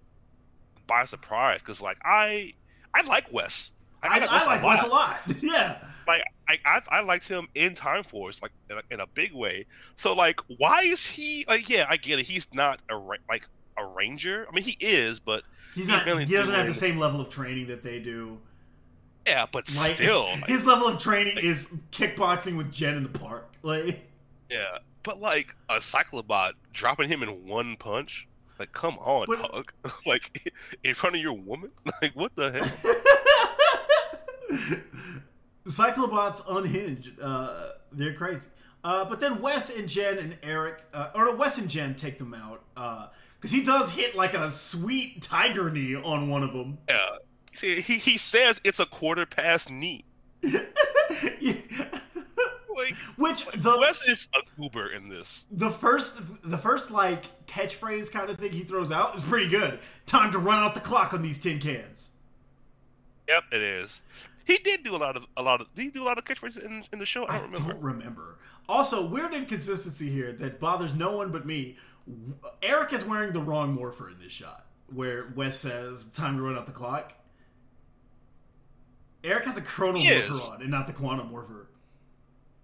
by 0.87 1.03
surprise 1.05 1.59
because 1.59 1.81
like 1.81 1.97
I 2.03 2.53
I 2.93 3.01
like 3.01 3.31
Wes. 3.31 3.71
I, 4.03 4.19
I 4.27 4.45
like 4.47 4.63
Wes 4.63 4.83
a 4.83 4.87
lot. 4.87 5.19
Yeah. 5.41 5.77
Like 6.07 6.23
I, 6.49 6.57
I 6.65 6.81
I 6.89 7.01
liked 7.01 7.27
him 7.27 7.47
in 7.53 7.75
Time 7.75 8.03
Force 8.03 8.41
like 8.41 8.51
in 8.69 8.77
a, 8.77 8.81
in 8.89 8.99
a 8.99 9.05
big 9.07 9.31
way. 9.33 9.67
So 9.95 10.13
like 10.13 10.39
why 10.57 10.81
is 10.81 11.05
he 11.05 11.45
like 11.47 11.69
yeah 11.69 11.85
I 11.87 11.97
get 11.97 12.17
it 12.17 12.25
he's 12.25 12.47
not 12.51 12.81
a 12.89 12.95
like 12.95 13.47
a 13.77 13.85
ranger. 13.85 14.47
I 14.49 14.55
mean 14.55 14.63
he 14.63 14.75
is, 14.79 15.19
but 15.19 15.43
He's 15.75 15.85
He's 15.85 15.87
not. 15.87 16.05
really 16.05 16.25
He 16.25 16.33
doesn't 16.33 16.53
have 16.53 16.67
the 16.67 16.73
same 16.73 16.97
level 16.97 17.21
of 17.21 17.29
training 17.29 17.67
that 17.67 17.81
they 17.83 17.99
do. 17.99 18.39
Yeah, 19.31 19.45
but 19.51 19.73
Like 19.77 19.95
still 19.95 20.25
like, 20.41 20.47
his 20.47 20.65
level 20.65 20.87
of 20.87 20.99
training 20.99 21.37
is 21.41 21.67
kickboxing 21.91 22.57
with 22.57 22.71
Jen 22.71 22.97
in 22.97 23.03
the 23.03 23.09
park. 23.09 23.47
Like 23.63 24.01
yeah. 24.49 24.79
But 25.03 25.21
like 25.21 25.55
a 25.69 25.75
Cyclobot 25.75 26.53
dropping 26.73 27.09
him 27.09 27.21
in 27.23 27.47
one 27.47 27.75
punch. 27.77 28.27
Like, 28.57 28.71
come 28.73 28.97
on, 28.99 29.27
But- 29.27 29.39
Hug. 29.39 29.71
like, 30.05 30.51
in 30.83 30.93
front 30.95 31.15
of 31.15 31.21
your 31.21 31.33
woman? 31.33 31.71
Like, 32.01 32.15
what 32.15 32.35
the 32.35 32.51
hell? 32.51 32.69
Cyclobots 35.67 36.41
unhinged. 36.49 37.13
Uh, 37.21 37.69
they're 37.91 38.13
crazy. 38.13 38.49
Uh, 38.83 39.05
but 39.05 39.19
then 39.19 39.41
Wes 39.41 39.75
and 39.75 39.87
Jen 39.87 40.17
and 40.17 40.37
Eric, 40.43 40.83
uh, 40.93 41.09
or 41.13 41.25
no, 41.25 41.35
Wes 41.35 41.57
and 41.59 41.69
Jen 41.69 41.93
take 41.95 42.17
them 42.17 42.33
out 42.33 42.63
because 43.39 43.51
he 43.51 43.63
does 43.63 43.91
hit 43.91 44.15
like 44.15 44.33
a 44.33 44.49
sweet 44.49 45.21
tiger 45.21 45.69
knee 45.69 45.95
on 45.95 46.29
one 46.29 46.41
of 46.43 46.53
them. 46.53 46.79
Yeah. 46.89 47.09
He, 47.59 47.81
he 47.81 48.17
says 48.17 48.59
it's 48.63 48.79
a 48.79 48.85
quarter 48.85 49.25
past 49.25 49.69
knee. 49.69 50.05
Like, 52.73 52.95
Which 53.17 53.45
the 53.47 53.77
Wes 53.79 54.07
is 54.07 54.29
a 54.33 54.39
goober 54.59 54.87
in 54.87 55.09
this. 55.09 55.45
the 55.51 55.69
first 55.69 56.19
the 56.49 56.57
first 56.57 56.89
like 56.89 57.45
catchphrase 57.45 58.09
kind 58.11 58.29
of 58.29 58.37
thing 58.39 58.51
he 58.53 58.63
throws 58.63 58.91
out 58.93 59.13
is 59.15 59.23
pretty 59.23 59.49
good. 59.49 59.79
Time 60.05 60.31
to 60.31 60.39
run 60.39 60.63
out 60.63 60.73
the 60.73 60.79
clock 60.79 61.13
on 61.13 61.21
these 61.21 61.37
tin 61.37 61.59
cans. 61.59 62.13
Yep, 63.27 63.43
it 63.51 63.61
is. 63.61 64.03
He 64.45 64.57
did 64.57 64.83
do 64.83 64.95
a 64.95 64.97
lot 64.97 65.17
of 65.17 65.25
a 65.35 65.43
lot 65.43 65.59
of. 65.59 65.67
Did 65.75 65.81
he 65.83 65.89
do 65.89 66.01
a 66.01 66.05
lot 66.05 66.17
of 66.17 66.23
catchphrases 66.23 66.63
in, 66.63 66.83
in 66.93 66.99
the 66.99 67.05
show? 67.05 67.25
I 67.25 67.35
I 67.35 67.39
don't 67.39 67.51
remember. 67.51 67.73
don't 67.73 67.83
remember. 67.83 68.37
Also, 68.69 69.05
weird 69.05 69.33
inconsistency 69.33 70.09
here 70.09 70.31
that 70.31 70.59
bothers 70.61 70.95
no 70.95 71.15
one 71.17 71.29
but 71.31 71.45
me. 71.45 71.77
Eric 72.63 72.93
is 72.93 73.03
wearing 73.03 73.33
the 73.33 73.41
wrong 73.41 73.73
morpher 73.73 74.09
in 74.09 74.17
this 74.19 74.31
shot, 74.31 74.65
where 74.91 75.33
Wes 75.35 75.59
says 75.59 76.05
"time 76.05 76.37
to 76.37 76.41
run 76.41 76.55
out 76.57 76.65
the 76.67 76.71
clock." 76.71 77.13
Eric 79.23 79.45
has 79.45 79.57
a 79.57 79.61
chrono 79.61 79.99
He 79.99 80.11
on, 80.13 80.61
and 80.61 80.69
not 80.69 80.87
the 80.87 80.93
quantum 80.93 81.29
morpher. 81.29 81.67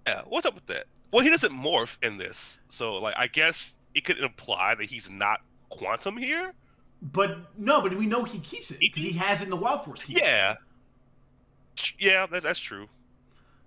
Yeah, 0.07 0.21
what's 0.27 0.45
up 0.45 0.55
with 0.55 0.65
that? 0.67 0.85
Well, 1.11 1.23
he 1.23 1.29
doesn't 1.29 1.51
morph 1.51 1.97
in 2.01 2.17
this, 2.17 2.59
so 2.69 2.95
like 2.95 3.15
I 3.17 3.27
guess 3.27 3.73
it 3.93 4.05
could 4.05 4.17
imply 4.19 4.75
that 4.75 4.85
he's 4.85 5.09
not 5.09 5.41
quantum 5.69 6.17
here. 6.17 6.53
But 7.01 7.37
no, 7.57 7.81
but 7.81 7.93
we 7.95 8.07
know 8.07 8.23
he 8.23 8.39
keeps 8.39 8.71
it 8.71 8.79
because 8.79 9.03
he 9.03 9.13
has 9.13 9.41
it 9.41 9.45
in 9.45 9.49
the 9.51 9.57
Wild 9.57 9.85
Force 9.85 10.01
team. 10.01 10.17
Yeah, 10.19 10.55
yeah, 11.99 12.25
that, 12.27 12.43
that's 12.43 12.59
true. 12.59 12.87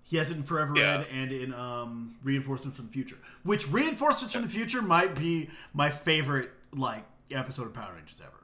He 0.03 0.17
has 0.17 0.29
it 0.29 0.37
in 0.37 0.43
Forever 0.43 0.73
Yeah. 0.75 0.97
Red 0.97 1.07
and 1.13 1.31
in 1.31 1.53
um, 1.53 2.15
Reinforcements 2.23 2.75
from 2.77 2.87
the 2.87 2.91
Future. 2.91 3.17
Which 3.43 3.69
Reinforcements 3.69 4.33
from 4.33 4.41
the 4.41 4.49
Future 4.49 4.81
might 4.81 5.15
be 5.15 5.49
my 5.73 5.89
favorite 5.89 6.51
like 6.73 7.05
episode 7.31 7.67
of 7.67 7.73
Power 7.73 7.93
Rangers 7.95 8.21
ever. 8.21 8.43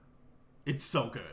It's 0.66 0.86
so 0.86 1.10
good. 1.10 1.24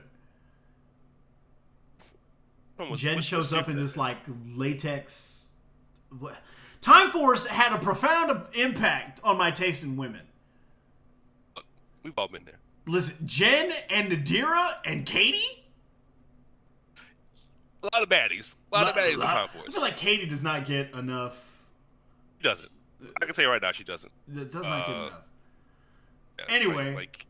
Jen 2.96 3.20
shows 3.20 3.52
up 3.52 3.68
in 3.68 3.76
this 3.76 3.96
like 3.96 4.18
latex. 4.54 5.52
Time 6.80 7.10
Force 7.10 7.46
had 7.46 7.72
a 7.72 7.78
profound 7.78 8.46
impact 8.58 9.20
on 9.24 9.36
my 9.38 9.50
taste 9.50 9.82
in 9.82 9.96
women. 9.96 10.20
We've 12.02 12.12
all 12.18 12.28
been 12.28 12.44
there. 12.44 12.58
Listen, 12.86 13.26
Jen 13.26 13.72
and 13.90 14.12
Nadira 14.12 14.68
and 14.84 15.06
Katie. 15.06 15.64
A 17.82 17.88
lot 17.96 18.02
of 18.02 18.08
baddies. 18.08 18.54
A 18.72 18.76
lot 18.76 18.88
of 18.88 18.94
baddies 18.94 19.14
in 19.14 19.20
Time 19.20 19.48
I 19.66 19.70
feel 19.70 19.80
like 19.80 19.96
Katie 19.96 20.26
does 20.26 20.42
not 20.42 20.64
get 20.66 20.94
enough. 20.94 21.62
She 22.38 22.44
doesn't. 22.44 22.70
I 23.20 23.24
can 23.26 23.34
tell 23.34 23.44
you 23.44 23.50
right 23.50 23.60
now, 23.60 23.72
she 23.72 23.84
doesn't. 23.84 24.12
Does 24.32 24.54
not 24.54 24.86
get 24.86 24.94
Uh, 24.96 24.98
enough. 25.00 25.20
Yeah, 26.38 26.44
Anyway. 26.48 26.86
like, 26.88 26.94
like 26.96 27.26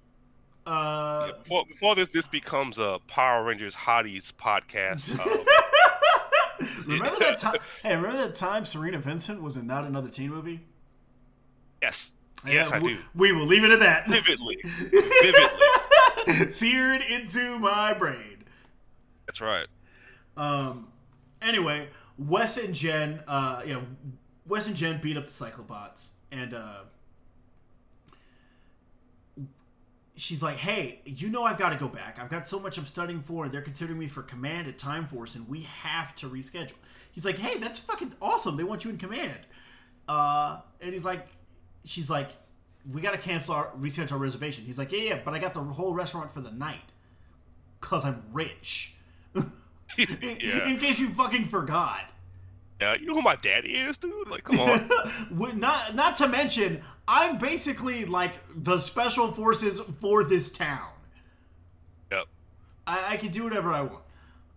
Uh, 0.67 1.27
yeah, 1.29 1.39
before 1.43 1.65
before 1.67 1.95
this 1.95 2.09
this 2.09 2.27
becomes 2.27 2.79
a 2.79 2.99
Power 3.07 3.45
Rangers 3.45 3.75
Hotties 3.77 4.33
podcast. 4.33 5.19
Um, 5.19 5.45
remember 6.87 7.19
that 7.19 7.39
time? 7.39 7.57
Hey, 7.83 7.95
remember 7.97 8.17
that 8.17 8.35
time 8.35 8.65
Serena 8.65 8.99
Vincent 8.99 9.43
was 9.43 9.57
in 9.57 9.67
not 9.67 9.85
another 9.85 10.09
teen 10.09 10.31
movie? 10.31 10.61
yes, 11.83 12.13
yes, 12.47 12.71
Yeah, 12.71 12.77
I 12.77 12.81
we, 12.81 12.95
do. 12.95 12.99
We 13.15 13.33
will 13.33 13.45
leave 13.47 13.63
it 13.65 13.73
at 13.73 13.81
that. 13.81 14.07
Vividly, 14.09 14.59
vividly. 14.63 16.51
Seared 16.51 17.03
into 17.11 17.59
my 17.59 17.93
brain. 17.93 18.45
That's 19.27 19.41
right. 19.43 19.67
Um. 20.37 20.89
Anyway, 21.43 21.89
Wes 22.17 22.57
and 22.57 22.75
Jen. 22.75 23.23
Uh. 23.29 23.61
Yeah. 23.67 23.81
Wes 24.47 24.67
and 24.67 24.77
Jen 24.77 24.99
beat 25.03 25.17
up 25.19 25.27
the 25.27 25.31
Cyclobots, 25.33 26.13
and 26.33 26.55
uh. 26.55 26.81
She's 30.17 30.43
like, 30.43 30.57
"Hey, 30.57 31.01
you 31.05 31.29
know 31.29 31.43
I've 31.43 31.59
got 31.59 31.71
to 31.71 31.77
go 31.77 31.89
back. 31.89 32.21
I've 32.21 32.29
got 32.31 32.47
so 32.47 32.61
much 32.61 32.79
I'm 32.79 32.87
studying 32.87 33.21
for, 33.21 33.45
and 33.45 33.53
they're 33.53 33.63
considering 33.63 33.99
me 33.99 34.07
for 34.07 34.23
command 34.23 34.69
at 34.69 34.79
Time 34.79 35.07
Force, 35.07 35.35
and 35.35 35.49
we 35.49 35.63
have 35.63 36.15
to 36.17 36.29
reschedule." 36.29 36.75
He's 37.13 37.25
like, 37.25 37.39
"Hey, 37.39 37.59
that's 37.59 37.81
fucking 37.81 38.15
awesome. 38.23 38.57
They 38.57 38.65
want 38.65 38.85
you 38.85 38.91
in 38.91 38.99
command." 38.99 39.41
Uh, 40.09 40.61
and 40.81 40.93
he's 40.93 41.05
like, 41.05 41.27
"She's 41.85 42.09
like, 42.11 42.29
we 42.93 43.01
got 43.01 43.13
to 43.13 43.19
cancel 43.19 43.55
our 43.55 43.71
reschedule 43.73 44.13
our 44.13 44.19
reservation." 44.19 44.65
He's 44.65 44.79
like, 44.79 44.93
"Yeah, 44.93 45.01
yeah, 45.01 45.21
but 45.25 45.35
I 45.35 45.39
got 45.39 45.55
the 45.55 45.63
whole 45.63 45.95
restaurant 45.95 46.31
for 46.31 46.41
the 46.41 46.53
night, 46.53 46.93
cause 47.81 48.05
I'm 48.05 48.23
rich." 48.33 48.95
in, 49.99 50.41
in 50.41 50.79
case 50.79 50.99
you 50.99 51.09
fucking 51.11 51.45
forgot. 51.47 52.11
Yeah, 52.85 52.97
you 53.01 53.07
know 53.07 53.15
who 53.15 53.23
my 53.23 53.37
daddy 53.37 53.77
is, 53.77 53.97
dude? 53.97 54.29
Like, 54.29 54.45
come 54.45 54.61
on. 54.61 54.91
Not 55.59 55.95
not 55.95 56.17
to 56.17 56.29
mention, 56.29 56.83
I'm 57.09 57.39
basically 57.39 58.05
like 58.05 58.35
the 58.55 58.79
special 58.79 59.33
forces 59.33 59.81
for 59.81 60.23
this 60.23 60.51
town. 60.51 60.91
yep. 62.13 62.27
I, 62.87 63.13
I 63.13 63.17
can 63.17 63.31
do 63.31 63.45
whatever 63.45 63.73
I 63.73 63.83
want. 63.83 64.03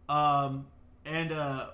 Um, 0.09 0.67
and 1.05 1.31
uh, 1.31 1.67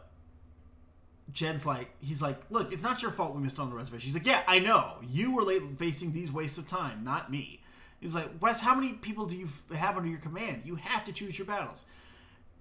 Jen's 1.31 1.65
like, 1.65 1.89
he's 1.99 2.21
like, 2.21 2.39
look, 2.51 2.71
it's 2.71 2.83
not 2.83 3.01
your 3.01 3.11
fault 3.11 3.35
we 3.35 3.41
missed 3.41 3.57
on 3.57 3.71
the 3.71 3.75
reservation. 3.75 4.05
She's 4.05 4.13
like, 4.13 4.27
yeah, 4.27 4.43
I 4.47 4.59
know. 4.59 4.97
You 5.09 5.33
were 5.33 5.41
late 5.41 5.63
facing 5.79 6.13
these 6.13 6.31
wastes 6.31 6.59
of 6.59 6.67
time, 6.67 7.03
not 7.03 7.31
me. 7.31 7.61
He's 7.99 8.13
like, 8.13 8.29
Wes, 8.41 8.59
how 8.59 8.75
many 8.75 8.93
people 8.93 9.25
do 9.25 9.35
you 9.35 9.49
have 9.75 9.97
under 9.97 10.09
your 10.09 10.19
command? 10.19 10.61
You 10.65 10.75
have 10.75 11.03
to 11.05 11.13
choose 11.13 11.35
your 11.35 11.47
battles. 11.47 11.85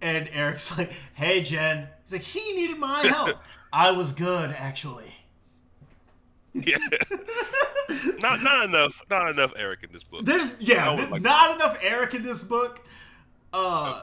And 0.03 0.29
Eric's 0.33 0.77
like, 0.79 0.93
hey, 1.15 1.41
Jen. 1.43 1.89
He's 2.05 2.13
like, 2.13 2.23
he 2.23 2.53
needed 2.55 2.79
my 2.79 3.01
help. 3.03 3.39
I 3.73 3.93
was 3.93 4.13
good, 4.13 4.55
actually. 4.59 5.15
Yeah. 6.53 6.77
not 8.19 8.43
not 8.43 8.65
enough. 8.67 9.01
Not 9.09 9.31
enough 9.31 9.53
Eric 9.57 9.85
in 9.85 9.93
this 9.93 10.03
book. 10.03 10.25
There's 10.27 10.55
yeah, 10.61 10.95
th- 10.95 11.09
like 11.09 11.23
not 11.23 11.55
enough 11.55 11.79
Eric 11.81 12.13
in 12.13 12.23
this 12.23 12.43
book. 12.43 12.83
Uh, 13.55 14.03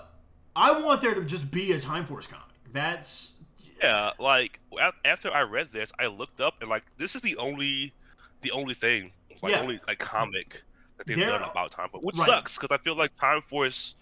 I 0.56 0.82
want 0.82 1.02
there 1.02 1.14
to 1.14 1.24
just 1.26 1.52
be 1.52 1.72
a 1.74 1.80
Time 1.80 2.06
Force 2.06 2.26
comic. 2.26 2.46
That's 2.74 3.36
Yeah, 3.84 4.12
like 4.18 4.60
after 5.06 5.32
I 5.32 5.42
read 5.44 5.70
this, 5.72 5.92
I 6.00 6.08
looked 6.08 6.42
up 6.42 6.56
and 6.62 6.70
like 6.72 6.84
this 6.98 7.16
is 7.16 7.22
the 7.22 7.38
only, 7.38 7.94
the 8.42 8.50
only 8.52 8.74
thing, 8.74 9.12
like 9.44 9.54
Yeah. 9.54 9.62
only 9.62 9.80
like 9.88 10.00
comic 10.00 10.64
that 10.98 11.06
they've 11.06 11.18
There 11.18 11.30
done 11.30 11.44
about 11.44 11.72
Time 11.72 11.90
Force, 11.90 12.04
which 12.04 12.18
Right. 12.18 12.26
sucks 12.26 12.58
because 12.58 12.76
I 12.76 12.82
feel 12.82 12.96
like 12.96 13.16
Time 13.20 13.44
Force, 13.44 13.94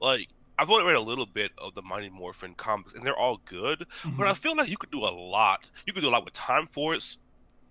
like 0.00 0.26
I've 0.58 0.70
only 0.70 0.84
read 0.84 0.96
a 0.96 1.00
little 1.00 1.26
bit 1.26 1.52
of 1.58 1.74
the 1.74 1.82
Mighty 1.82 2.08
Morphin 2.08 2.54
comics, 2.54 2.94
and 2.94 3.06
they're 3.06 3.16
all 3.16 3.40
good, 3.44 3.86
but 4.16 4.26
I 4.26 4.32
Mhm. 4.32 4.38
feel 4.38 4.56
like 4.56 4.68
you 4.68 4.76
could 4.76 4.90
do 4.90 5.04
a 5.04 5.12
lot. 5.14 5.70
You 5.86 5.92
could 5.92 6.02
do 6.02 6.08
a 6.08 6.10
lot 6.10 6.24
with 6.24 6.34
Time 6.34 6.66
Force, 6.66 7.18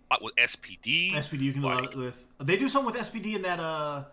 a 0.10 0.14
lot 0.14 0.24
with 0.24 0.34
SPD. 0.38 1.14
SPD 1.14 1.44
you 1.46 1.54
can 1.54 1.62
do 1.64 1.68
a 1.68 1.70
lot 1.70 1.96
with. 1.96 2.26
They 2.38 2.56
do 2.58 2.70
something 2.70 2.86
with 2.86 2.96
SPD 2.96 3.36
in 3.36 3.42
that. 3.42 3.60
Uh, 3.60 4.06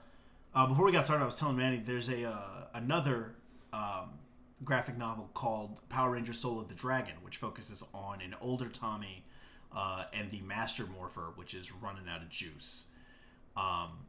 uh, 0.55 0.67
before 0.67 0.85
we 0.87 0.93
got 0.93 1.05
started, 1.05 1.23
I 1.23 1.27
was 1.27 1.37
telling 1.39 1.57
Manny 1.57 1.79
there's 1.79 2.09
a 2.09 2.25
uh, 2.31 2.67
another 2.75 3.37
um, 3.73 4.19
graphic 4.65 4.97
novel 4.97 5.31
called 5.35 5.87
Power 5.89 6.13
Rangers 6.13 6.39
Soul 6.41 6.61
of 6.61 6.69
the 6.69 6.75
Dragon, 6.75 7.15
which 7.23 7.37
focuses 7.37 7.83
on 7.93 8.21
an 8.21 8.35
older 8.41 8.69
Tommy 8.69 9.25
uh, 9.73 10.05
and 10.13 10.31
the 10.31 10.41
Master 10.43 10.87
Morpher, 10.87 11.33
which 11.35 11.55
is 11.55 11.73
running 11.73 12.09
out 12.09 12.23
of 12.23 12.29
juice. 12.29 12.87
Um, 13.57 14.07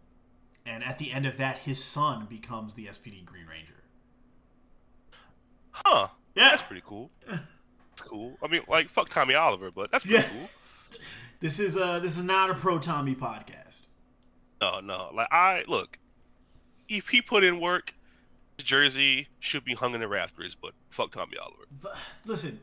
and 0.65 0.84
at 0.84 0.97
the 0.99 1.12
end 1.12 1.25
of 1.25 1.38
that, 1.38 1.60
his 1.60 1.84
son 1.84 2.25
becomes 2.25 2.73
the 2.75 2.88
SPD 2.88 3.21
Green 3.25 3.45
Ranger. 3.47 3.74
Huh? 5.83 6.07
Yeah. 6.35 6.49
That's 6.51 6.63
pretty 6.63 6.83
cool. 6.85 7.09
That's 7.27 7.41
cool. 8.01 8.38
I 8.41 8.47
mean, 8.47 8.61
like 8.67 8.89
fuck 8.89 9.09
Tommy 9.09 9.33
Oliver, 9.35 9.71
but 9.71 9.91
that's 9.91 10.05
pretty 10.05 10.19
Yeah. 10.23 10.29
cool. 10.29 10.49
This 11.41 11.59
is 11.59 11.75
uh 11.77 11.99
this 11.99 12.17
is 12.17 12.23
not 12.23 12.49
a 12.49 12.53
pro 12.55 12.79
Tommy 12.79 13.13
podcast. 13.13 13.81
No, 14.61 14.79
no. 14.79 15.09
Like 15.13 15.27
I 15.31 15.63
look, 15.67 15.99
if 16.88 17.09
he 17.09 17.21
put 17.21 17.43
in 17.43 17.59
work, 17.59 17.93
Jersey 18.57 19.27
should 19.39 19.65
be 19.65 19.73
hung 19.73 19.93
in 19.93 19.99
the 19.99 20.07
rafters. 20.07 20.55
But 20.55 20.71
fuck 20.89 21.11
Tommy 21.11 21.38
Oliver. 21.38 21.97
Listen, 22.25 22.61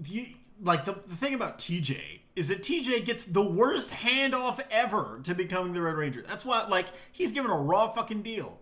do 0.00 0.12
you 0.12 0.26
like 0.60 0.84
the, 0.84 0.92
the 0.92 1.16
thing 1.16 1.34
about 1.34 1.58
TJ 1.58 1.98
is 2.36 2.48
that 2.48 2.60
TJ 2.62 3.04
gets 3.06 3.24
the 3.24 3.42
worst 3.44 3.90
handoff 3.90 4.60
ever 4.70 5.20
to 5.24 5.34
becoming 5.34 5.72
the 5.72 5.80
Red 5.82 5.94
Ranger. 5.96 6.22
That's 6.22 6.44
why 6.44 6.66
like 6.68 6.86
he's 7.10 7.32
given 7.32 7.50
a 7.50 7.56
raw 7.58 7.90
fucking 7.90 8.22
deal. 8.22 8.60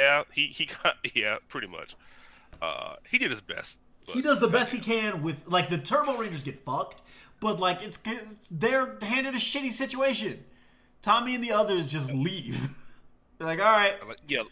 Yeah, 0.00 0.22
he 0.32 0.46
he 0.46 0.66
got 0.82 0.96
yeah, 1.14 1.36
pretty 1.48 1.66
much. 1.66 1.94
Uh, 2.62 2.96
he 3.10 3.18
did 3.18 3.30
his 3.30 3.40
best. 3.40 3.80
But, 4.06 4.14
He 4.14 4.22
does 4.22 4.40
the 4.40 4.48
best 4.48 4.72
he 4.72 4.80
can 4.80 5.22
with 5.22 5.46
like 5.46 5.68
the 5.68 5.78
Turbo 5.78 6.16
Rangers 6.16 6.42
get 6.42 6.64
fucked, 6.64 7.02
but 7.40 7.60
like 7.60 7.82
it's 7.82 7.98
they're 8.50 8.96
handed 9.02 9.34
a 9.34 9.38
shitty 9.38 9.72
situation. 9.72 10.44
Tommy 11.02 11.34
and 11.34 11.42
the 11.44 11.52
others 11.52 11.86
just 11.86 12.12
leave. 12.12 12.76
They're 13.38 13.48
like, 13.48 13.58
all 13.58 13.72
right, 13.72 13.94
Like, 14.06 14.18
yeah, 14.28 14.42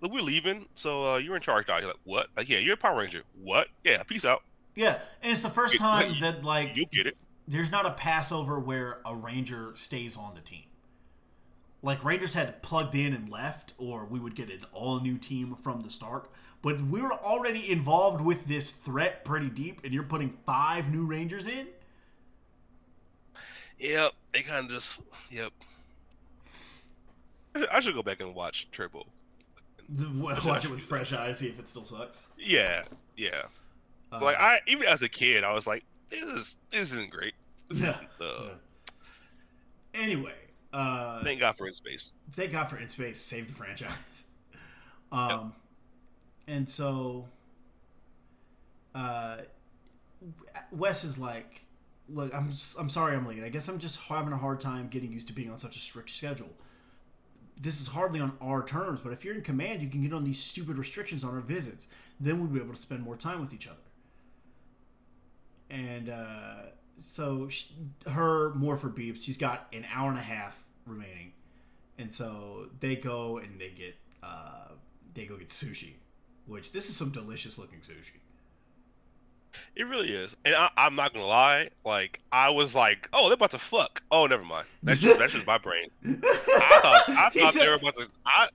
look, 0.00 0.12
we're 0.12 0.20
leaving. 0.22 0.66
So 0.76 1.04
uh, 1.14 1.16
you're 1.16 1.34
in 1.34 1.42
charge, 1.42 1.66
Doc. 1.66 1.80
You're 1.80 1.88
like, 1.90 2.00
what? 2.04 2.28
Like, 2.36 2.48
yeah, 2.48 2.58
you're 2.58 2.74
a 2.74 2.76
Power 2.76 2.98
Ranger. 3.00 3.22
What? 3.42 3.66
Yeah, 3.82 4.04
peace 4.04 4.24
out. 4.24 4.42
yeah. 4.76 5.00
And 5.22 5.32
it's 5.32 5.42
the 5.42 5.50
first 5.50 5.76
time 5.78 6.20
that 6.20 6.44
like 6.44 6.76
You 6.76 6.86
get 6.86 7.06
it. 7.06 7.16
there's 7.48 7.72
not 7.72 7.84
a 7.84 7.90
passover 7.90 8.60
where 8.60 9.00
a 9.04 9.12
ranger 9.12 9.72
stays 9.74 10.16
on 10.16 10.36
the 10.36 10.40
team. 10.40 10.62
Like 11.86 12.04
Rangers 12.04 12.34
had 12.34 12.62
plugged 12.62 12.96
in 12.96 13.14
and 13.14 13.30
left, 13.30 13.72
or 13.78 14.06
we 14.06 14.18
would 14.18 14.34
get 14.34 14.50
an 14.50 14.66
all 14.72 14.98
new 15.00 15.16
team 15.18 15.54
from 15.54 15.82
the 15.82 15.90
start. 15.90 16.28
But 16.60 16.80
we 16.82 17.00
were 17.00 17.12
already 17.12 17.70
involved 17.70 18.24
with 18.24 18.46
this 18.46 18.72
threat 18.72 19.24
pretty 19.24 19.48
deep, 19.48 19.82
and 19.84 19.94
you're 19.94 20.02
putting 20.02 20.36
five 20.44 20.90
new 20.92 21.06
Rangers 21.06 21.46
in. 21.46 21.68
Yep, 23.78 24.12
they 24.32 24.42
kind 24.42 24.64
of 24.66 24.70
just 24.72 24.98
yep. 25.30 25.52
I 27.70 27.78
should- 27.80 27.94
go 27.94 28.02
back 28.02 28.20
and 28.20 28.34
watch 28.34 28.68
Turbo. 28.72 29.06
Watch 30.18 30.64
it 30.64 30.70
with 30.72 30.82
fresh 30.82 31.12
eyes, 31.12 31.38
see 31.38 31.46
if 31.46 31.60
it 31.60 31.68
still 31.68 31.84
sucks. 31.84 32.30
Yeah, 32.36 32.82
yeah. 33.16 33.42
Uh, 34.10 34.18
like 34.20 34.36
I 34.36 34.58
even 34.66 34.88
as 34.88 35.02
a 35.02 35.08
kid, 35.08 35.44
I 35.44 35.52
was 35.52 35.66
like, 35.68 35.84
this 36.10 36.24
is 36.24 36.56
this 36.72 36.92
isn't 36.92 37.10
great. 37.10 37.34
This 37.68 37.80
Yeah. 37.84 37.90
isn't, 37.90 38.08
uh, 38.20 38.42
Yeah. 38.44 38.50
Anyway, 40.02 40.34
uh, 40.72 41.22
Thank 41.22 41.40
God 41.40 41.56
for 41.56 41.66
his 41.66 41.76
space. 41.76 42.12
thank 42.32 42.52
God 42.52 42.64
for 42.64 42.76
In 42.76 42.88
Space, 42.88 43.20
save 43.20 43.48
the 43.48 43.54
franchise. 43.54 44.26
um, 45.12 45.54
and 46.48 46.68
so, 46.68 47.26
uh, 48.94 49.38
Wes 50.72 51.04
is 51.04 51.18
like, 51.18 51.64
"Look, 52.08 52.34
I'm 52.34 52.50
I'm 52.78 52.88
sorry 52.88 53.16
I'm 53.16 53.26
late. 53.26 53.42
I 53.42 53.48
guess 53.48 53.68
I'm 53.68 53.78
just 53.78 54.00
having 54.02 54.32
a 54.32 54.36
hard 54.36 54.60
time 54.60 54.88
getting 54.88 55.12
used 55.12 55.26
to 55.28 55.32
being 55.32 55.50
on 55.50 55.58
such 55.58 55.76
a 55.76 55.78
strict 55.80 56.10
schedule. 56.10 56.50
This 57.58 57.80
is 57.80 57.88
hardly 57.88 58.20
on 58.20 58.36
our 58.40 58.62
terms, 58.64 59.00
but 59.00 59.12
if 59.12 59.24
you're 59.24 59.34
in 59.34 59.40
command, 59.42 59.80
you 59.82 59.88
can 59.88 60.02
get 60.02 60.12
on 60.12 60.24
these 60.24 60.38
stupid 60.38 60.76
restrictions 60.76 61.24
on 61.24 61.34
our 61.34 61.40
visits. 61.40 61.88
Then 62.20 62.38
we'll 62.38 62.48
be 62.48 62.60
able 62.60 62.74
to 62.74 62.80
spend 62.80 63.02
more 63.02 63.16
time 63.16 63.40
with 63.40 63.54
each 63.54 63.66
other." 63.66 63.78
And 65.70 66.08
uh, 66.08 66.62
so 66.98 67.48
sh 67.48 67.66
her 68.10 68.52
for 68.76 68.88
beeps. 68.90 69.22
She's 69.22 69.36
got 69.36 69.66
an 69.72 69.84
hour 69.92 70.08
and 70.10 70.18
a 70.18 70.22
half 70.22 70.64
remaining, 70.86 71.32
and 71.98 72.12
so 72.12 72.68
they 72.80 72.96
go 72.96 73.38
and 73.38 73.60
they 73.60 73.70
get 73.70 73.96
uh, 74.22 74.68
they 75.14 75.26
go 75.26 75.36
get 75.36 75.48
sushi, 75.48 75.94
which 76.46 76.72
this 76.72 76.88
is 76.88 76.96
some 76.96 77.10
delicious 77.10 77.58
looking 77.58 77.80
sushi. 77.80 78.18
It 79.74 79.84
really 79.84 80.12
is, 80.14 80.36
and 80.44 80.54
I, 80.54 80.70
I'm 80.76 80.94
not 80.96 81.14
gonna 81.14 81.26
lie. 81.26 81.68
Like 81.84 82.20
I 82.30 82.50
was 82.50 82.74
like, 82.74 83.08
oh, 83.12 83.26
they're 83.28 83.34
about 83.34 83.52
to 83.52 83.58
fuck. 83.58 84.02
Oh, 84.10 84.26
never 84.26 84.44
mind. 84.44 84.66
That's 84.82 85.00
just, 85.00 85.18
that's 85.18 85.32
just 85.32 85.46
my 85.46 85.58
brain. 85.58 85.88
I 86.04 86.12
thought 86.82 87.04
I 87.08 87.30
thought 87.30 87.54
said- 87.54 87.62
they 87.62 87.68
were 87.68 87.74
about 87.76 87.94
to. 87.96 88.08
I 88.26 88.48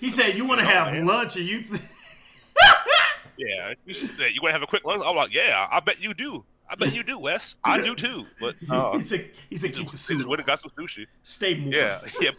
He 0.00 0.10
said, 0.10 0.34
"You 0.34 0.46
want 0.48 0.60
to 0.60 0.66
have 0.66 0.92
man. 0.92 1.04
lunch, 1.06 1.36
and 1.36 1.46
you." 1.46 1.60
Th- 1.60 1.80
yeah. 3.38 3.74
You 3.84 3.92
said 3.94 4.32
you 4.34 4.40
want 4.42 4.50
to 4.50 4.52
have 4.54 4.62
a 4.62 4.66
quick 4.66 4.84
lunch? 4.84 5.02
I'm 5.04 5.14
like, 5.14 5.34
yeah. 5.34 5.66
I 5.70 5.80
bet 5.80 6.00
you 6.00 6.14
do. 6.14 6.44
I 6.68 6.74
bet 6.74 6.94
you 6.94 7.02
do, 7.02 7.18
Wes. 7.18 7.56
I 7.64 7.80
do 7.80 7.94
too. 7.94 8.26
But 8.40 8.56
uh, 8.70 8.92
he 8.92 9.00
said, 9.00 9.30
"He 9.48 9.56
said, 9.56 9.72
keep 9.72 9.90
the 9.90 9.96
suit. 9.96 10.26
went 10.26 10.40
on. 10.40 10.46
got 10.46 10.60
some 10.60 10.70
sushi. 10.70 11.06
Stay 11.22 11.58
more." 11.58 11.72
Yeah, 11.72 12.00
yeah. 12.20 12.30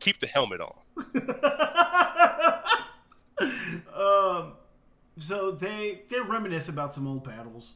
Keep 0.00 0.20
the 0.20 0.26
helmet 0.26 0.60
on. 0.60 0.74
um, 3.94 4.52
so 5.18 5.50
they 5.50 6.02
they 6.08 6.20
reminisce 6.20 6.68
about 6.68 6.94
some 6.94 7.06
old 7.06 7.24
battles, 7.24 7.74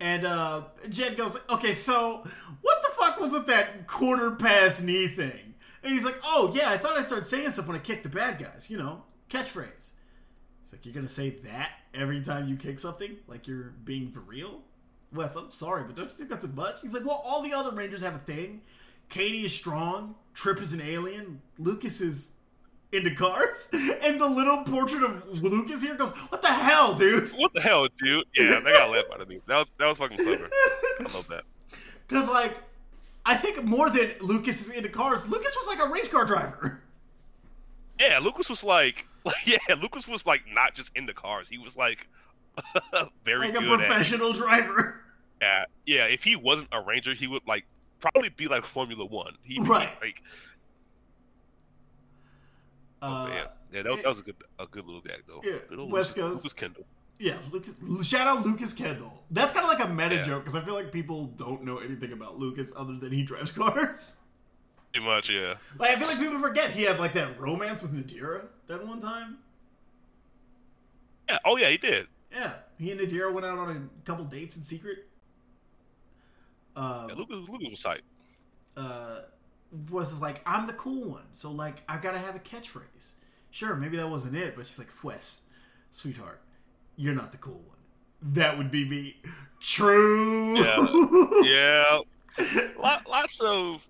and 0.00 0.24
uh, 0.24 0.62
Jed 0.88 1.16
goes, 1.16 1.38
"Okay, 1.50 1.74
so 1.74 2.24
what 2.62 2.82
the 2.82 2.90
fuck 2.98 3.18
was 3.18 3.32
with 3.32 3.46
that 3.46 3.86
quarter 3.86 4.32
past 4.32 4.82
knee 4.82 5.08
thing?" 5.08 5.54
And 5.82 5.92
he's 5.92 6.04
like, 6.04 6.20
"Oh 6.24 6.52
yeah, 6.54 6.70
I 6.70 6.76
thought 6.76 6.96
I'd 6.96 7.06
start 7.06 7.26
saying 7.26 7.50
stuff 7.50 7.66
when 7.66 7.76
I 7.76 7.80
kicked 7.80 8.04
the 8.04 8.10
bad 8.10 8.38
guys. 8.38 8.68
You 8.70 8.78
know, 8.78 9.02
catchphrase." 9.28 9.92
He's 10.62 10.72
like, 10.72 10.86
"You're 10.86 10.94
gonna 10.94 11.08
say 11.08 11.30
that 11.30 11.72
every 11.94 12.20
time 12.20 12.48
you 12.48 12.56
kick 12.56 12.78
something, 12.78 13.16
like 13.26 13.48
you're 13.48 13.74
being 13.84 14.12
for 14.12 14.20
real?" 14.20 14.62
Wes, 15.12 15.36
I'm 15.36 15.50
sorry, 15.50 15.84
but 15.84 15.96
don't 15.96 16.04
you 16.04 16.10
think 16.10 16.28
that's 16.28 16.44
a 16.44 16.48
much? 16.48 16.80
He's 16.82 16.92
like, 16.92 17.04
"Well, 17.04 17.22
all 17.24 17.42
the 17.42 17.54
other 17.54 17.70
Rangers 17.74 18.02
have 18.02 18.14
a 18.14 18.18
thing. 18.18 18.60
Katie 19.08 19.44
is 19.44 19.54
strong. 19.54 20.14
Trip 20.34 20.60
is 20.60 20.72
an 20.72 20.80
alien. 20.80 21.40
Lucas 21.58 22.00
is." 22.00 22.32
into 22.90 23.14
cars, 23.14 23.68
and 24.02 24.18
the 24.18 24.26
little 24.26 24.64
portrait 24.64 25.02
of 25.02 25.42
Lucas 25.42 25.82
here 25.82 25.94
goes, 25.94 26.10
"What 26.10 26.40
the 26.40 26.48
hell, 26.48 26.94
dude?" 26.94 27.30
What 27.32 27.52
the 27.52 27.60
hell, 27.60 27.86
dude? 27.98 28.24
Yeah, 28.34 28.60
they 28.60 28.72
got 28.72 28.90
laugh 28.90 29.04
out 29.12 29.20
of 29.20 29.28
me. 29.28 29.40
That 29.46 29.58
was 29.58 29.70
that 29.78 29.86
was 29.86 29.98
fucking 29.98 30.16
clever. 30.16 30.48
I 31.00 31.02
love 31.14 31.28
that. 31.28 31.44
Because 32.08 32.26
like, 32.30 32.56
I 33.26 33.34
think 33.34 33.62
more 33.64 33.90
than 33.90 34.14
Lucas 34.22 34.62
is 34.62 34.70
into 34.70 34.88
cars, 34.88 35.28
Lucas 35.28 35.54
was 35.54 35.66
like 35.66 35.86
a 35.86 35.92
race 35.92 36.08
car 36.08 36.24
driver. 36.24 36.80
Yeah, 38.00 38.18
Lucas 38.18 38.48
was 38.48 38.64
like, 38.64 39.06
like 39.26 39.36
yeah, 39.46 39.58
Lucas 39.78 40.08
was 40.08 40.24
like 40.24 40.44
not 40.50 40.74
just 40.74 40.90
into 40.96 41.12
cars. 41.12 41.50
He 41.50 41.58
was 41.58 41.76
like 41.76 42.08
very 43.24 43.48
like 43.48 43.56
a 43.56 43.60
good 43.60 43.80
at 43.80 43.86
professional 43.88 44.32
driver. 44.32 45.00
Yeah, 45.40 45.64
yeah. 45.86 46.04
If 46.06 46.24
he 46.24 46.34
wasn't 46.36 46.68
a 46.72 46.80
ranger, 46.82 47.14
he 47.14 47.26
would 47.26 47.46
like 47.46 47.64
probably 48.00 48.28
be 48.30 48.48
like 48.48 48.64
Formula 48.64 49.04
One. 49.04 49.34
He 49.42 49.60
Right. 49.60 49.90
Like, 50.00 50.22
Uh, 53.00 53.26
man. 53.28 53.46
yeah, 53.72 53.82
that, 53.82 53.92
was- 53.92 54.02
that 54.02 54.08
was 54.08 54.18
a 54.20 54.22
good, 54.22 54.36
a 54.58 54.66
good 54.66 54.84
little 54.86 55.00
gag 55.00 55.22
though. 55.26 55.40
Yeah, 55.44 55.52
West 55.52 55.70
Lucas, 55.70 56.12
Coast. 56.14 56.36
Lucas 56.44 56.52
Kendall. 56.52 56.84
yeah, 57.18 57.38
Lucas. 57.52 57.76
Shout 58.06 58.26
out 58.26 58.44
Lucas 58.44 58.74
Kendall. 58.74 59.22
That's 59.30 59.52
kind 59.52 59.64
of 59.64 59.70
like 59.78 59.84
a 59.88 59.92
meta 59.92 60.16
Yeah. 60.16 60.22
joke 60.24 60.44
because 60.44 60.56
I 60.56 60.64
feel 60.64 60.74
like 60.74 60.90
people 60.92 61.26
don't 61.26 61.62
know 61.64 61.78
anything 61.78 62.12
about 62.12 62.38
Lucas 62.38 62.72
other 62.76 62.96
than 62.96 63.12
he 63.12 63.22
drives 63.22 63.52
cars. 63.52 64.16
Pretty 64.92 65.06
much, 65.06 65.30
yeah. 65.30 65.54
Like 65.78 65.90
I 65.92 65.96
feel 65.96 66.08
like 66.08 66.18
people 66.18 66.38
forget 66.40 66.72
he 66.72 66.82
had 66.82 66.98
like 66.98 67.12
that 67.12 67.38
romance 67.38 67.82
with 67.82 67.92
Nadira 67.94 68.46
that 68.66 68.84
one 68.84 69.00
time. 69.00 69.38
Yeah. 71.28 71.38
Oh 71.44 71.56
yeah, 71.56 71.68
he 71.68 71.76
did. 71.76 72.08
Yeah, 72.32 72.52
he 72.78 72.90
and 72.92 73.00
Nadira 73.00 73.32
went 73.32 73.46
out 73.46 73.58
on 73.58 73.90
a 74.00 74.06
couple 74.06 74.24
dates 74.24 74.56
in 74.56 74.62
secret. 74.62 75.06
Uh, 76.76 77.06
Yeah, 77.08 77.14
Lucas, 77.14 77.48
Lucas 77.48 77.68
was 77.70 77.80
tight. 77.80 78.02
uh, 78.76 79.20
was 79.90 80.20
like, 80.22 80.40
I'm 80.46 80.66
the 80.66 80.72
cool 80.74 81.10
one, 81.10 81.24
so 81.32 81.50
like 81.50 81.82
I 81.88 81.96
gotta 81.98 82.18
have 82.18 82.34
a 82.36 82.38
catchphrase. 82.38 83.14
Sure, 83.50 83.74
maybe 83.74 83.96
that 83.96 84.08
wasn't 84.08 84.36
it, 84.36 84.54
but 84.56 84.66
she's 84.66 84.78
like, 84.78 84.88
Wes, 85.02 85.40
sweetheart, 85.90 86.40
you're 86.96 87.14
not 87.14 87.32
the 87.32 87.38
cool 87.38 87.54
one. 87.66 87.76
That 88.34 88.58
would 88.58 88.70
be 88.70 88.84
me. 88.88 89.16
True. 89.60 90.56
Yeah. 91.44 92.00
Lot, 92.78 93.08
lots 93.08 93.40
of, 93.40 93.86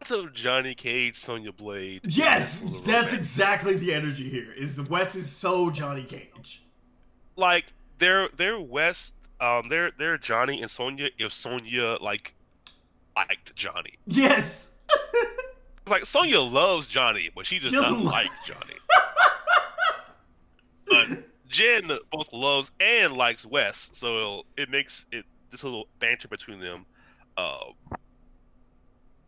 lots 0.00 0.10
of 0.10 0.32
Johnny 0.32 0.74
Cage, 0.74 1.16
Sonya 1.16 1.52
Blade. 1.52 2.02
yes, 2.04 2.64
that's 2.86 3.12
exactly 3.12 3.74
the 3.76 3.92
energy 3.92 4.28
here. 4.28 4.52
Is 4.56 4.80
Wes 4.88 5.14
is 5.14 5.30
so 5.30 5.70
Johnny 5.70 6.04
Cage. 6.04 6.63
Like 7.36 7.66
they're 7.98 8.28
they're 8.36 8.58
West. 8.60 9.14
Um, 9.40 9.68
they're 9.68 9.90
they're 9.98 10.18
Johnny 10.18 10.60
and 10.62 10.70
Sonya. 10.70 11.10
If 11.18 11.32
Sonya 11.32 11.98
like 12.00 12.34
liked 13.16 13.54
Johnny, 13.54 13.94
Yes. 14.06 14.76
like 15.88 16.04
Sonya 16.06 16.40
loves 16.40 16.86
Johnny, 16.86 17.30
but 17.34 17.46
she 17.46 17.58
just 17.58 17.74
doesn't 17.74 18.04
like- 18.04 18.30
Johnny. 18.44 18.74
but 20.86 21.24
Jen 21.48 21.90
both 22.10 22.32
loves 22.32 22.70
and 22.80 23.12
likes 23.14 23.46
Wes, 23.46 23.90
so 23.92 24.44
it 24.56 24.70
makes 24.70 25.06
it 25.12 25.24
this 25.50 25.62
little 25.62 25.86
banter 26.00 26.26
between 26.28 26.58
them, 26.60 26.84
uh, 27.36 27.66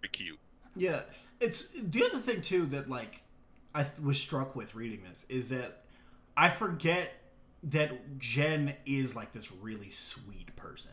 very 0.00 0.10
cute. 0.10 0.38
Yeah, 0.74 1.02
it's 1.40 1.68
the 1.68 2.04
other 2.04 2.18
thing 2.18 2.40
too 2.42 2.66
that 2.66 2.88
like 2.88 3.22
I 3.74 3.86
was 4.02 4.20
struck 4.20 4.56
with 4.56 4.74
reading 4.74 5.02
this 5.08 5.24
is 5.28 5.48
that 5.50 5.82
I 6.36 6.48
forget 6.50 7.12
that 7.62 8.18
Jen 8.18 8.74
is 8.84 9.16
like 9.16 9.32
this 9.32 9.50
really 9.52 9.90
sweet 9.90 10.54
person. 10.56 10.92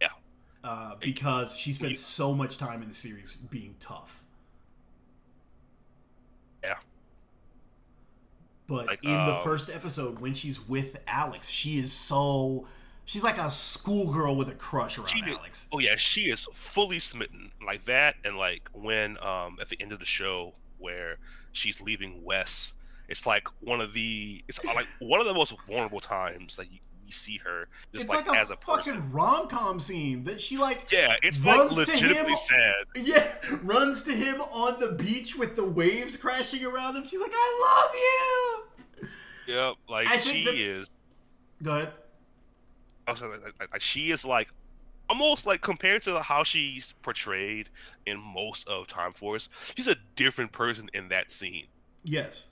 Yeah. 0.00 0.08
Uh, 0.62 0.94
because 1.00 1.56
she 1.56 1.72
spent 1.72 1.98
so 1.98 2.34
much 2.34 2.58
time 2.58 2.82
in 2.82 2.88
the 2.88 2.94
series 2.94 3.34
being 3.34 3.76
tough. 3.80 4.22
Yeah. 6.62 6.76
But 8.66 8.86
Like, 8.86 9.04
in 9.04 9.10
the 9.10 9.36
um, 9.36 9.42
first 9.42 9.70
episode, 9.70 10.18
when 10.20 10.34
she's 10.34 10.66
with 10.66 11.00
Alex, 11.06 11.48
she 11.48 11.78
is 11.78 11.92
so. 11.92 12.66
She's 13.06 13.22
like 13.22 13.36
a 13.36 13.50
schoolgirl 13.50 14.34
with 14.34 14.48
a 14.48 14.54
crush 14.54 14.96
around 14.96 15.10
Alex. 15.26 15.68
Oh 15.70 15.78
yeah, 15.78 15.94
she 15.96 16.30
is 16.30 16.46
fully 16.54 16.98
smitten 16.98 17.52
like 17.64 17.84
that, 17.84 18.16
and 18.24 18.38
like 18.38 18.70
when 18.72 19.18
um 19.22 19.58
at 19.60 19.68
the 19.68 19.76
end 19.78 19.92
of 19.92 19.98
the 19.98 20.06
show 20.06 20.54
where 20.78 21.18
she's 21.52 21.82
leaving 21.82 22.24
Wes, 22.24 22.72
it's 23.08 23.26
like 23.26 23.46
one 23.60 23.80
of 23.80 23.92
the 23.92 24.42
it's 24.48 24.58
uh, 24.64 24.72
like 24.74 24.86
one 25.00 25.20
of 25.20 25.26
the 25.26 25.34
most 25.34 25.52
vulnerable 25.66 26.00
times 26.00 26.56
that 26.56 26.70
you, 26.72 26.78
you 27.06 27.12
see 27.12 27.36
her 27.44 27.68
just 27.92 28.04
It's 28.04 28.12
like, 28.14 28.26
like, 28.26 28.36
a 28.36 28.40
as 28.40 28.50
a 28.50 28.56
fucking 28.56 29.12
rom 29.12 29.48
com 29.48 29.78
scene 29.78 30.24
that 30.24 30.40
she 30.40 30.56
like. 30.58 30.90
Yeah, 30.90 31.16
it's 31.22 31.38
runs 31.40 31.76
like 31.76 31.86
to 31.86 31.92
him- 31.92 32.00
legitimately 32.00 32.36
sad. 32.36 32.74
Yeah, 32.96 33.30
runs 33.62 34.02
to 34.04 34.12
him 34.14 34.40
on 34.40 34.80
the 34.80 34.92
beach 35.02 35.36
with 35.36 35.54
the 35.56 35.64
waves 35.64 36.16
crashing 36.16 36.64
around 36.64 36.96
him. 36.96 37.06
She's 37.06 37.20
like, 37.20 37.32
"I 37.34 37.84
love 37.84 37.94
you." 37.94 39.08
Yep, 39.54 39.74
like 39.88 40.08
I 40.08 40.16
she 40.18 40.44
that- 40.46 40.54
is. 40.54 40.90
good. 41.62 41.88
Also, 43.06 43.28
like, 43.30 43.42
like, 43.60 43.70
like, 43.72 43.80
she 43.82 44.10
is 44.10 44.24
like 44.24 44.48
almost 45.10 45.44
like 45.46 45.60
compared 45.60 46.02
to 46.04 46.22
how 46.22 46.42
she's 46.42 46.94
portrayed 47.02 47.68
in 48.06 48.18
most 48.18 48.66
of 48.66 48.86
Time 48.86 49.12
Force, 49.12 49.50
she's 49.76 49.88
a 49.88 49.96
different 50.16 50.52
person 50.52 50.88
in 50.94 51.08
that 51.10 51.30
scene. 51.30 51.66
Yes, 52.02 52.48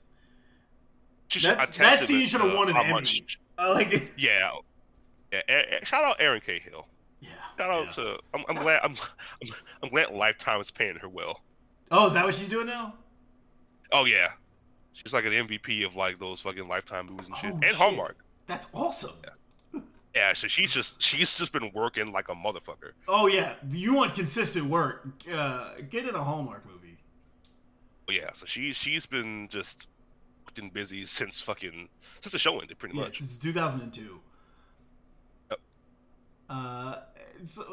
She's 1.32 1.42
That's- 1.44 1.76
that 1.78 2.04
scene 2.04 2.26
should 2.26 2.40
have 2.42 2.52
won 2.54 2.68
an 2.68 2.76
Emmy. 2.76 2.92
much- 2.92 3.38
I 3.58 3.72
like 3.72 3.92
it. 3.92 4.02
Yeah. 4.16 4.50
Yeah, 5.32 5.40
shout 5.84 6.04
out 6.04 6.16
Erin 6.20 6.42
Cahill. 6.42 6.86
Yeah. 7.20 7.30
Shout 7.56 7.70
out 7.70 7.84
yeah. 7.86 7.90
to 8.04 8.18
I'm, 8.34 8.44
I'm 8.50 8.56
glad 8.56 8.80
I'm, 8.84 8.96
I'm 9.42 9.54
I'm 9.82 9.88
glad 9.88 10.10
Lifetime 10.10 10.60
is 10.60 10.70
paying 10.70 10.96
her 10.96 11.08
well. 11.08 11.40
Oh, 11.90 12.06
is 12.06 12.12
that 12.14 12.24
what 12.26 12.34
she's 12.34 12.50
doing 12.50 12.66
now? 12.66 12.94
Oh 13.92 14.04
yeah, 14.04 14.28
she's 14.92 15.12
like 15.14 15.24
an 15.24 15.32
MVP 15.32 15.86
of 15.86 15.96
like 15.96 16.18
those 16.18 16.40
fucking 16.40 16.68
Lifetime 16.68 17.06
movies 17.06 17.28
and 17.28 17.36
shit, 17.36 17.50
Oh, 17.50 17.54
and 17.54 17.64
shit. 17.64 17.74
Hallmark. 17.76 18.16
That's 18.46 18.68
awesome. 18.74 19.14
Yeah, 19.74 19.80
yeah. 20.14 20.32
so 20.34 20.48
she's 20.48 20.70
just 20.70 21.00
she's 21.00 21.38
just 21.38 21.52
been 21.52 21.70
working 21.72 22.12
like 22.12 22.28
a 22.28 22.34
motherfucker. 22.34 22.92
Oh 23.08 23.26
yeah, 23.26 23.54
you 23.70 23.94
want 23.94 24.14
consistent 24.14 24.66
work? 24.66 25.08
Uh, 25.32 25.70
get 25.88 26.06
in 26.06 26.14
a 26.14 26.22
Hallmark 26.22 26.66
movie. 26.66 26.98
Yeah, 28.10 28.32
so 28.32 28.44
she 28.44 28.72
she's 28.72 29.06
been 29.06 29.48
just 29.48 29.88
fucking 30.46 30.70
busy 30.70 31.04
since 31.06 31.40
fucking 31.40 31.88
since 32.20 32.32
the 32.32 32.38
show 32.38 32.58
ended, 32.60 32.78
pretty 32.78 32.96
Yeah, 32.96 33.04
much. 33.04 33.20
is 33.20 33.36
2002. 33.38 34.20
Yep. 35.50 35.60
Uh, 36.48 36.96
so 37.44 37.64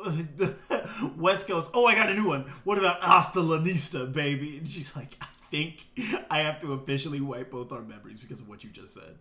Wes 1.18 1.44
goes, 1.44 1.70
"Oh, 1.74 1.86
I 1.86 1.96
got 1.96 2.10
a 2.10 2.14
new 2.14 2.28
one. 2.28 2.42
What 2.64 2.78
about 2.78 3.02
Hasta 3.04 3.40
La 3.42 3.58
Nista, 3.60 4.12
baby?" 4.12 4.58
And 4.58 4.68
she's 4.68 4.96
like, 4.96 5.16
"I 5.22 5.28
think 5.52 5.86
I 6.30 6.40
have 6.40 6.60
to 6.62 6.74
officially 6.74 7.22
wipe 7.22 7.52
both 7.52 7.72
our 7.72 7.82
memories 7.82 8.20
because 8.20 8.42
of 8.42 8.48
what 8.50 8.64
you 8.64 8.70
just 8.70 8.94
said." 8.94 9.18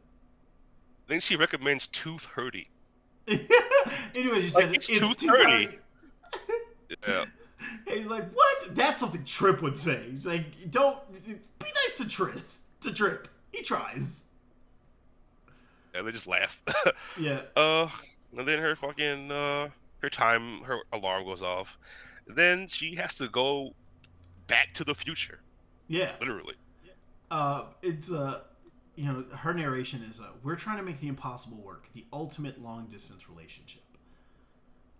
Then 1.08 1.20
she 1.20 1.36
recommends 1.36 1.86
Tooth 1.86 2.26
Hurdy. 2.26 2.68
anyway, 3.28 4.40
she 4.40 4.48
said, 4.50 4.66
Like, 4.68 4.76
it's 4.76 4.88
"It's 4.88 5.00
2:30." 5.00 5.68
2:30." 5.68 5.78
Yeah, 7.06 7.24
And 7.86 7.98
he's 7.98 8.06
like, 8.06 8.30
"What? 8.32 8.68
That's 8.70 9.00
something 9.00 9.24
Trip 9.24 9.60
would 9.62 9.76
say." 9.76 10.06
He's 10.10 10.26
like, 10.26 10.70
"Don't 10.70 10.98
be 11.22 11.66
nice 11.66 11.94
to 11.98 12.08
Trip. 12.08 12.40
To 12.82 12.92
Trip, 12.92 13.28
he 13.58 13.62
tries." 13.64 14.26
yeah, 15.94 16.02
they 16.02 16.10
just 16.10 16.26
laugh. 16.26 16.62
Yeah. 17.18 17.40
Uh, 17.56 17.88
and 18.36 18.46
then 18.46 18.58
her 18.60 18.76
fucking 18.76 19.30
uh, 19.32 19.68
her 20.00 20.10
time, 20.10 20.62
her 20.62 20.78
alarm 20.92 21.24
goes 21.24 21.42
off. 21.42 21.78
Then 22.26 22.68
she 22.68 22.94
has 22.96 23.14
to 23.16 23.28
go 23.28 23.74
back 24.46 24.72
to 24.74 24.84
the 24.84 24.94
future, 24.94 25.40
Yeah. 25.88 26.10
literally. 26.20 26.54
uh, 27.30 27.64
it's 27.82 28.12
uh, 28.12 28.40
you 28.96 29.04
know, 29.06 29.24
her 29.36 29.54
narration 29.54 30.02
is 30.02 30.20
uh, 30.20 30.24
we're 30.42 30.56
trying 30.56 30.76
to 30.78 30.82
make 30.82 31.00
the 31.00 31.08
impossible 31.08 31.60
work, 31.62 31.88
the 31.94 32.04
ultimate 32.12 32.60
long 32.62 32.86
distance 32.86 33.28
relationship. 33.28 33.82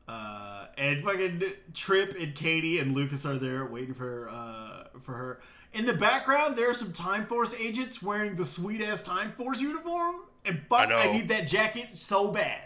Uh, 0.07 0.67
and 0.79 1.05
fucking 1.05 1.43
Trip 1.75 2.17
and 2.19 2.35
Katie 2.35 2.79
and 2.79 2.95
Lucas 2.95 3.27
are 3.27 3.37
there 3.37 3.67
waiting 3.67 3.93
for 3.95 4.29
uh 4.31 4.85
for 5.03 5.13
her. 5.15 5.41
In 5.79 5.87
the 5.87 5.95
background, 5.95 6.57
there 6.59 6.69
are 6.69 6.75
some 6.75 6.93
Time 6.93 7.25
Force 7.25 7.55
agents 7.59 8.03
wearing 8.03 8.35
the 8.35 8.45
sweet 8.45 8.81
ass 8.83 9.01
Time 9.01 9.31
Force 9.33 9.61
uniform, 9.61 10.17
and 10.45 10.61
fuck, 10.69 10.91
I, 10.91 11.05
know. 11.05 11.13
need 11.13 11.29
that 11.29 11.47
jacket 11.47 11.91
so 11.95 12.33
bad. 12.33 12.65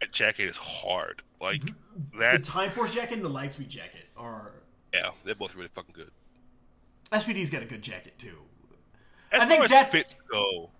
That 0.00 0.12
jacket 0.12 0.48
is 0.48 0.56
hard. 0.56 1.20
Like 1.42 1.62
that. 2.18 2.32
The. 2.32 2.38
Time 2.38 2.70
Force 2.70 2.94
jacket 2.94 3.16
and 3.16 3.24
the 3.24 3.28
Lightspeed 3.28 3.68
jacket 3.68 4.06
are. 4.16 4.52
Yeah, 4.94 5.10
they're 5.24 5.34
both 5.34 5.54
really 5.54 5.68
fucking 5.74 5.92
good. 5.92 6.10
SPD's 7.12 7.50
got 7.50 7.62
a 7.62 7.66
good 7.66 7.82
jacket 7.82 8.14
too. 8.18 8.38
As 9.30 9.42
I 9.42 9.46
think 9.46 9.58
far 9.58 9.64
as 9.66 9.70
that's- 9.70 9.92
fits 9.92 10.16
go, 10.30 10.70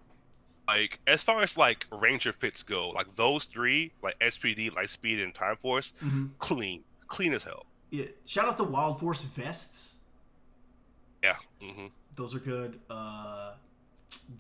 like 0.67 1.01
as 1.07 1.23
far 1.23 1.43
as 1.43 1.59
like 1.59 1.87
Ranger 1.93 2.33
fits 2.33 2.63
go, 2.63 2.91
like 2.91 3.15
those 3.17 3.45
three, 3.45 3.93
like 4.03 4.19
SPD, 4.21 4.71
Lightspeed, 4.73 5.23
and 5.23 5.35
Time 5.35 5.57
Force, 5.57 5.93
Mm-hmm. 6.03 6.27
clean, 6.39 6.83
clean 7.09 7.35
as 7.35 7.45
hell. 7.45 7.67
Yeah, 7.91 8.07
shout 8.25 8.49
out 8.49 8.57
the 8.57 8.65
Wild 8.65 8.99
Force 9.01 9.23
vests. 9.25 9.94
Yeah. 11.25 11.37
hmm 11.61 11.87
Those 12.17 12.35
are 12.35 12.39
good. 12.39 12.79
Uh, 12.91 13.55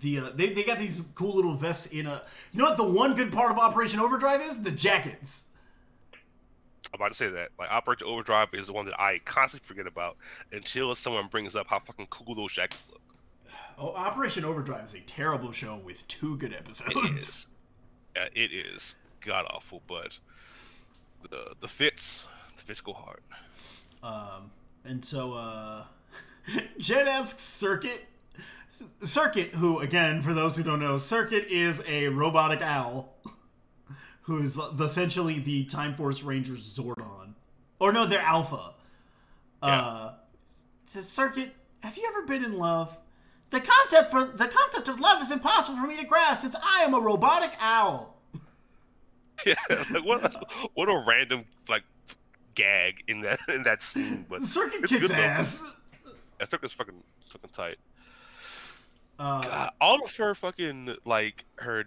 the 0.02 0.18
uh, 0.18 0.28
they, 0.34 0.50
they 0.50 0.62
got 0.64 0.78
these 0.78 1.06
cool 1.14 1.34
little 1.36 1.54
vests 1.54 1.86
in 1.86 2.06
a. 2.06 2.22
You 2.52 2.58
know 2.58 2.66
what? 2.66 2.76
The 2.76 2.88
one 2.88 3.14
good 3.14 3.32
part 3.32 3.50
of 3.50 3.58
Operation 3.58 4.00
Overdrive 4.00 4.42
is 4.42 4.62
the 4.62 4.70
jackets. 4.70 5.46
I'm 6.92 7.00
about 7.00 7.08
to 7.08 7.14
say 7.14 7.28
that. 7.28 7.48
Like 7.58 7.70
Operation 7.70 8.06
Overdrive 8.06 8.48
is 8.52 8.66
the 8.66 8.74
one 8.74 8.84
that 8.84 9.00
I 9.00 9.18
constantly 9.24 9.66
forget 9.66 9.86
about 9.86 10.16
until 10.52 10.94
someone 10.94 11.26
brings 11.28 11.56
up 11.56 11.66
how 11.68 11.80
fucking 11.80 12.06
cool 12.10 12.34
those 12.34 12.52
jackets 12.52 12.84
look. 12.90 13.00
Oh, 13.78 13.94
Operation 13.94 14.44
Overdrive 14.44 14.84
is 14.84 14.94
a 14.94 15.00
terrible 15.00 15.52
show 15.52 15.80
with 15.84 16.06
two 16.06 16.36
good 16.36 16.52
episodes. 16.52 16.92
It 16.96 17.16
is. 17.16 17.46
Yeah, 18.14 18.28
it 18.34 18.52
is 18.52 18.94
god 19.22 19.46
awful, 19.48 19.82
but 19.88 20.18
the 21.30 21.54
the 21.60 21.68
fits, 21.68 22.28
the 22.56 22.62
fits 22.62 22.80
go 22.82 22.92
hard. 22.92 23.20
Um, 24.02 24.50
and 24.84 25.04
so 25.04 25.32
uh, 25.32 25.84
Jen 26.78 27.08
asks 27.08 27.42
Circuit. 27.42 28.04
Circuit, 29.00 29.50
who 29.50 29.78
again, 29.78 30.20
for 30.20 30.34
those 30.34 30.56
who 30.56 30.62
don't 30.62 30.80
know, 30.80 30.98
Circuit 30.98 31.46
is 31.48 31.82
a 31.88 32.08
robotic 32.08 32.60
owl, 32.60 33.14
who's 34.22 34.56
essentially 34.56 35.38
the 35.38 35.64
Time 35.66 35.94
Force 35.94 36.22
Rangers 36.24 36.76
Zordon, 36.76 37.34
or 37.78 37.92
no, 37.92 38.06
they're 38.06 38.20
Alpha. 38.20 38.74
Uh, 39.62 40.12
says 40.86 41.08
Circuit, 41.08 41.54
have 41.82 41.96
you 41.96 42.04
ever 42.08 42.26
been 42.26 42.44
in 42.44 42.58
love? 42.58 42.98
The 43.50 43.60
concept 43.60 44.10
for 44.10 44.24
the 44.24 44.48
concept 44.48 44.88
of 44.88 44.98
love 44.98 45.22
is 45.22 45.30
impossible 45.30 45.78
for 45.78 45.86
me 45.86 45.96
to 45.96 46.04
grasp 46.04 46.42
since 46.42 46.56
I 46.60 46.82
am 46.82 46.94
a 46.94 47.00
robotic 47.00 47.54
owl. 47.60 48.12
Yeah, 49.44 49.54
like 49.68 50.04
what 50.04 50.24
a, 50.24 50.46
what 50.74 50.88
a 50.88 51.04
random 51.06 51.44
like 51.68 51.82
gag 52.54 53.02
in 53.08 53.20
that 53.22 53.40
in 53.48 53.64
that 53.64 53.82
scene, 53.82 54.24
but 54.30 54.42
Circuit 54.42 54.84
kicks 54.84 55.10
ass. 55.10 55.76
That 56.38 56.50
circus 56.50 56.72
fucking 56.72 57.02
fucking 57.30 57.50
tight. 57.50 57.76
Uh, 59.18 59.42
God, 59.42 59.70
all 59.80 60.04
of 60.04 60.14
her 60.16 60.34
fucking 60.34 60.96
like 61.04 61.44
her 61.56 61.84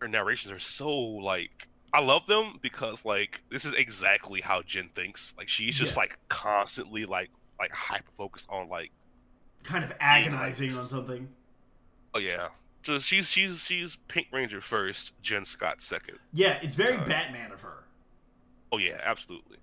her 0.00 0.08
narrations 0.08 0.50
are 0.52 0.58
so 0.58 0.90
like 0.90 1.68
I 1.92 2.00
love 2.00 2.26
them 2.26 2.58
because 2.62 3.04
like 3.04 3.42
this 3.50 3.64
is 3.64 3.74
exactly 3.74 4.40
how 4.40 4.62
Jen 4.62 4.90
thinks. 4.94 5.34
Like 5.36 5.48
she's 5.48 5.76
just 5.76 5.92
Yeah. 5.94 6.00
like 6.00 6.18
constantly 6.28 7.04
like 7.04 7.30
like 7.60 7.72
hyper 7.72 8.10
focused 8.16 8.46
on 8.48 8.68
like 8.68 8.90
kind 9.62 9.84
of 9.84 9.92
agonizing 10.00 10.76
on 10.76 10.88
something. 10.88 11.28
oh 12.14 12.18
yeah. 12.18 12.48
Just 12.82 13.06
she's 13.06 13.28
she's 13.30 13.64
she's 13.64 13.96
Pink 14.08 14.28
Ranger 14.32 14.60
first, 14.60 15.20
Jen 15.20 15.44
Scott 15.44 15.80
second. 15.80 16.18
Yeah, 16.32 16.58
it's 16.62 16.76
very 16.76 16.96
Uh, 16.96 17.04
Batman 17.04 17.52
of 17.52 17.60
her. 17.62 17.84
Oh 18.72 18.78
yeah, 18.78 19.00
absolutely. 19.04 19.58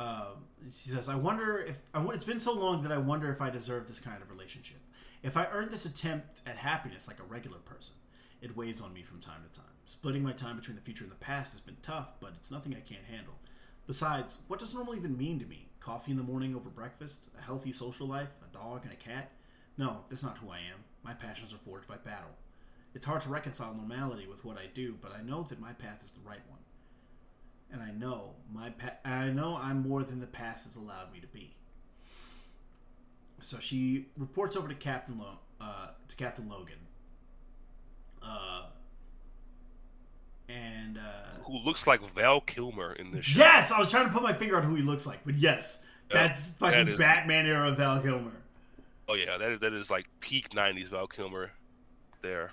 Um, 0.00 0.46
she 0.64 0.88
says, 0.90 1.08
"I 1.08 1.14
wonder 1.16 1.58
if 1.58 1.80
it's 1.94 2.24
been 2.24 2.38
so 2.40 2.52
long 2.54 2.82
that 2.82 2.92
I 2.92 2.98
wonder 2.98 3.30
if 3.30 3.40
I 3.42 3.50
deserve 3.50 3.86
this 3.88 3.98
kind 4.00 4.22
of 4.22 4.30
relationship. 4.30 4.78
If 5.22 5.36
I 5.36 5.46
earned 5.52 5.70
this 5.70 5.84
attempt 5.84 6.40
at 6.46 6.56
happiness 6.56 7.06
like 7.08 7.20
a 7.20 7.24
regular 7.24 7.58
person, 7.58 7.96
It 8.40 8.56
weighs 8.56 8.80
on 8.80 8.92
me 8.94 9.02
from 9.02 9.20
time 9.20 9.42
to 9.42 9.60
time. 9.60 9.68
Splitting 9.84 10.22
my 10.22 10.32
time 10.32 10.56
between 10.56 10.76
the 10.76 10.82
future 10.82 11.04
and 11.04 11.12
the 11.12 11.16
past 11.16 11.52
has 11.52 11.60
been 11.60 11.76
tough, 11.82 12.14
but 12.20 12.32
it's 12.36 12.50
nothing 12.50 12.74
I 12.74 12.80
can't 12.80 13.04
handle. 13.04 13.34
Besides, 13.86 14.38
what 14.48 14.58
does 14.60 14.74
normal 14.74 14.94
even 14.94 15.16
mean 15.18 15.38
to 15.40 15.46
me? 15.46 15.68
Coffee 15.80 16.12
in 16.12 16.16
the 16.16 16.22
morning 16.22 16.54
over 16.56 16.70
breakfast? 16.70 17.28
A 17.38 17.42
healthy 17.42 17.72
social 17.72 18.06
life? 18.06 18.30
A 18.42 18.54
dog 18.56 18.84
and 18.84 18.92
a 18.92 18.96
cat? 18.96 19.30
No, 19.76 20.04
that's 20.08 20.22
not 20.22 20.38
who 20.38 20.48
I 20.50 20.58
am. 20.58 20.84
My 21.02 21.12
passions 21.14 21.52
are 21.52 21.58
forged 21.58 21.88
by 21.88 21.96
battle. 21.98 22.30
It's 22.94 23.06
hard 23.06 23.20
to 23.22 23.28
reconcile 23.28 23.74
normality 23.74 24.26
with 24.26 24.44
what 24.44 24.58
I 24.58 24.66
do, 24.72 24.96
but 25.00 25.14
I 25.14 25.22
know 25.22 25.42
that 25.44 25.60
my 25.60 25.72
path 25.74 26.02
is 26.04 26.12
the 26.12 26.26
right 26.26 26.40
one. 26.48 26.59
And 27.72 27.82
I 27.82 27.90
know 27.92 28.34
my 28.52 28.70
pa- 28.70 28.96
I 29.04 29.28
know 29.28 29.56
I'm 29.60 29.86
more 29.88 30.02
than 30.02 30.20
the 30.20 30.26
past 30.26 30.66
has 30.66 30.76
allowed 30.76 31.12
me 31.12 31.20
to 31.20 31.26
be. 31.28 31.54
So 33.40 33.58
she 33.58 34.06
reports 34.16 34.56
over 34.56 34.68
to 34.68 34.74
Captain 34.74 35.18
Lo- 35.18 35.38
uh, 35.60 35.88
to 36.08 36.16
Captain 36.16 36.48
Logan. 36.48 36.74
Uh, 38.22 38.66
and 40.48 40.98
uh, 40.98 41.42
Who 41.44 41.58
looks 41.58 41.86
like 41.86 42.00
Val 42.14 42.40
Kilmer 42.40 42.92
in 42.92 43.12
this 43.12 43.24
show? 43.24 43.38
yes, 43.38 43.70
I 43.70 43.78
was 43.78 43.90
trying 43.90 44.06
to 44.06 44.12
put 44.12 44.22
my 44.22 44.32
finger 44.32 44.56
on 44.56 44.62
who 44.64 44.74
he 44.74 44.82
looks 44.82 45.06
like, 45.06 45.20
but 45.24 45.36
yes, 45.36 45.82
that's 46.10 46.50
fucking 46.54 46.86
that 46.86 46.92
is- 46.92 46.98
Batman 46.98 47.46
era 47.46 47.70
Val 47.72 48.00
Kilmer. 48.00 48.32
Oh 49.08 49.14
yeah, 49.14 49.38
that 49.38 49.50
is, 49.52 49.60
that 49.60 49.72
is 49.72 49.90
like 49.90 50.06
peak 50.20 50.50
'90s 50.50 50.88
Val 50.88 51.06
Kilmer. 51.06 51.52
There, 52.22 52.50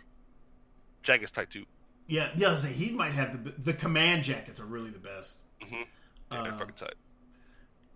jacket's 1.04 1.32
tight 1.32 1.50
too. 1.50 1.66
Yeah, 2.08 2.30
yeah. 2.36 2.48
I 2.48 2.50
was 2.52 2.62
gonna 2.64 2.74
say, 2.74 2.80
he 2.86 2.92
might 2.92 3.14
have 3.14 3.44
the 3.44 3.52
the 3.52 3.74
command 3.74 4.24
jackets 4.24 4.60
are 4.60 4.66
really 4.66 4.90
the 4.90 5.00
best. 5.00 5.44
Yeah, 5.62 5.84
they're 6.30 6.52
Um, 6.54 6.58
fucking 6.60 6.76
tight. 6.76 6.96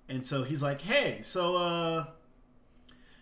And 0.10 0.26
so 0.26 0.44
he's 0.44 0.62
like, 0.62 0.82
"Hey, 0.82 1.22
so 1.24 1.56
uh, 1.56 2.06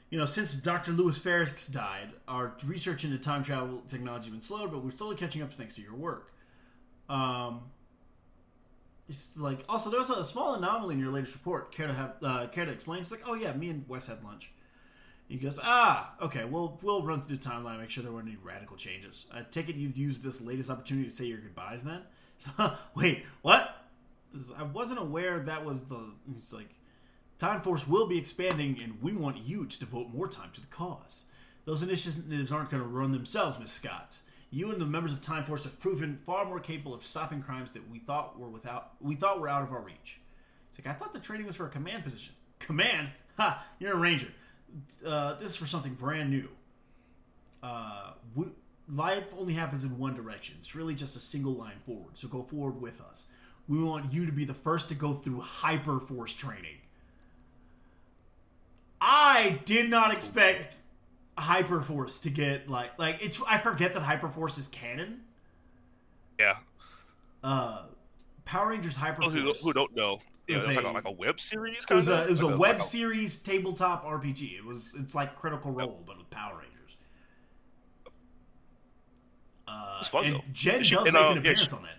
you 0.10 0.18
know, 0.18 0.26
since 0.26 0.56
Dr. 0.56 0.92
Louis 0.92 1.18
Ferris 1.20 1.68
died, 1.68 2.10
our 2.28 2.56
research 2.66 3.04
into 3.06 3.18
time 3.20 3.44
travel 3.44 3.82
technology 3.88 4.26
has 4.26 4.32
been 4.32 4.42
slowed, 4.42 4.72
but 4.72 4.84
we're 4.84 4.90
slowly 4.92 5.16
catching 5.16 5.42
up 5.44 5.52
thanks 5.54 5.76
to 5.76 5.82
your 5.82 5.94
work." 5.96 6.34
Um, 7.08 7.62
it's 9.08 9.38
like 9.38 9.64
also 9.70 9.90
there 9.90 10.00
was 10.00 10.10
a 10.10 10.24
small 10.24 10.56
anomaly 10.56 10.94
in 10.96 11.00
your 11.00 11.10
latest 11.12 11.36
report. 11.36 11.72
Care 11.72 11.88
to 11.88 11.94
have 11.94 12.16
uh, 12.24 12.48
care 12.48 12.66
to 12.66 12.72
explain? 12.72 13.02
It's 13.02 13.12
like, 13.12 13.28
"Oh 13.28 13.36
yeah, 13.36 13.54
me 13.54 13.70
and 13.70 13.88
Wes 13.88 14.08
had 14.08 14.24
lunch." 14.24 14.52
He 15.30 15.38
goes, 15.38 15.60
"Ah, 15.62 16.16
okay. 16.22 16.44
Well, 16.44 16.80
we'll 16.82 17.04
run 17.04 17.22
through 17.22 17.38
the 17.38 17.50
timeline, 17.50 17.80
make 17.80 17.92
sure 17.92 18.04
there 18.04 18.12
weren't 18.12 18.28
any 18.28 18.38
radical 18.44 18.76
changes. 18.76 19.28
I 19.32 19.44
take 19.44 19.70
it 19.70 19.76
you've 19.76 19.96
used 19.98 20.24
this 20.24 20.42
latest 20.42 20.72
opportunity 20.72 21.08
to 21.08 21.16
say 21.16 21.26
your 21.26 21.38
goodbyes. 21.38 21.84
Then, 21.84 22.02
wait, 22.96 23.24
what? 23.44 23.76
I 24.58 24.64
wasn't 24.64 25.00
aware 25.00 25.40
that 25.40 25.64
was 25.64 25.86
the. 25.86 26.14
He's 26.34 26.52
like, 26.52 26.70
Time 27.38 27.62
Force 27.62 27.88
will 27.88 28.08
be 28.08 28.18
expanding, 28.18 28.80
and 28.84 29.02
we 29.04 29.14
want 29.14 29.38
you 29.38 29.66
to 29.66 29.80
devote 29.80 30.10
more 30.10 30.28
time 30.28 30.50
to 30.54 30.62
the 30.62 30.68
cause. 30.68 31.26
Those 31.66 31.84
initiatives 31.84 32.52
aren't 32.52 32.72
going 32.72 32.82
to 32.82 32.90
run 32.90 33.12
themselves, 33.12 33.60
Miss 33.60 33.72
Scott. 33.72 34.18
You 34.50 34.72
and 34.72 34.82
the 34.82 34.86
members 34.88 35.14
of 35.14 35.22
Time 35.22 35.46
Force 35.46 35.64
have 35.66 35.80
proven 35.80 36.20
far 36.26 36.46
more 36.46 36.60
capable 36.60 36.96
of 36.96 37.04
stopping 37.04 37.44
crimes 37.44 37.72
that 37.72 37.88
we 37.88 38.00
thought 38.00 38.40
were 38.40 38.50
without 38.50 38.94
we 39.00 39.14
thought 39.14 39.40
were 39.40 39.48
out 39.48 39.62
of 39.62 39.72
our 39.72 39.82
reach. 39.82 40.22
It's 40.72 40.84
like 40.84 40.92
I 40.92 40.98
thought 40.98 41.14
the 41.14 41.20
training 41.20 41.46
was 41.46 41.56
for 41.56 41.68
a 41.68 41.70
command 41.70 42.04
position. 42.04 42.34
Command? 42.58 43.10
Ha! 43.38 43.64
You're 43.78 43.94
a 43.94 43.98
ranger. 43.98 44.30
Uh, 45.06 45.36
this 45.36 45.50
is 45.50 45.56
for 45.56 45.68
something 45.68 45.94
brand 45.94 46.30
new. 46.30 46.50
Uh, 47.62 48.12
we, 48.36 48.46
life 48.92 49.34
only 49.38 49.54
happens 49.54 49.84
in 49.84 49.98
one 49.98 50.16
direction. 50.16 50.56
It's 50.60 50.76
really 50.76 50.96
just 50.96 51.16
a 51.16 51.20
single 51.20 51.54
line 51.54 51.80
forward. 51.86 52.18
So 52.18 52.28
go 52.28 52.44
forward 52.44 52.82
with 52.82 53.02
us. 53.02 53.28
We 53.68 53.84
want 53.84 54.12
you 54.12 54.26
to 54.26 54.32
be 54.32 54.46
the 54.46 54.54
first 54.54 54.90
to 54.90 54.96
go 54.96 55.14
through 55.14 55.42
hyper 55.42 56.00
force 56.00 56.34
training. 56.34 56.78
I 59.02 59.62
did 59.66 59.90
not 59.90 60.12
expect 60.12 60.78
Hyperforce 61.38 62.22
to 62.24 62.30
get 62.30 62.70
like 62.70 62.98
like 63.00 63.24
it's 63.24 63.42
I 63.48 63.58
forget 63.60 63.94
that 63.94 64.04
Hyperforce 64.04 64.60
is 64.60 64.68
canon. 64.68 65.22
Yeah. 66.40 66.58
Uh 67.44 67.84
Power 68.46 68.70
Rangers 68.70 68.98
Those 68.98 69.34
who, 69.34 69.40
Hyperforce. 69.40 69.64
who 69.64 69.74
don't 69.74 69.96
know, 69.96 70.20
yeah, 70.50 70.58
Is 70.58 70.68
it's 70.68 70.76
like, 70.76 70.84
a- 70.86 70.90
a, 70.90 70.92
like 70.92 71.08
a 71.08 71.12
web 71.12 71.40
series. 71.40 71.86
It 71.90 71.94
was 71.94 72.10
a 72.10 72.24
it 72.26 72.32
was 72.32 72.42
Like 72.44 72.54
a 72.54 72.58
web 72.58 72.76
like 72.78 72.82
series 72.84 73.38
tabletop 73.38 74.04
RPG. 74.06 74.58
It 74.58 74.66
was 74.66 74.96
it's 75.00 75.14
like 75.16 75.36
Critical 75.36 75.72
Role 75.72 76.02
but 76.06 76.18
with 76.18 76.30
Power 76.30 76.54
Rangers. 76.60 76.98
Uh, 79.68 79.98
It's 80.00 80.08
fun, 80.10 80.26
and 80.26 80.36
though. 80.36 80.42
Jen 80.52 80.84
She- 80.84 80.96
does 80.96 81.06
and, 81.06 81.14
make 81.14 81.24
uh, 81.24 81.28
an 81.28 81.34
yeah, 81.34 81.40
appearance 81.40 81.62
she- 81.64 81.76
on 81.76 81.84
that. 81.84 81.96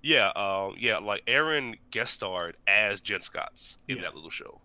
Yeah, 0.00 0.28
um, 0.36 0.76
yeah, 0.78 0.98
like 0.98 1.22
Erin 1.26 1.76
guest 1.90 2.14
starred 2.14 2.56
as 2.68 3.00
Jen 3.00 3.20
Scotts 3.20 3.78
in 3.88 3.96
Yeah. 3.96 4.02
that 4.04 4.14
little 4.14 4.30
show. 4.30 4.60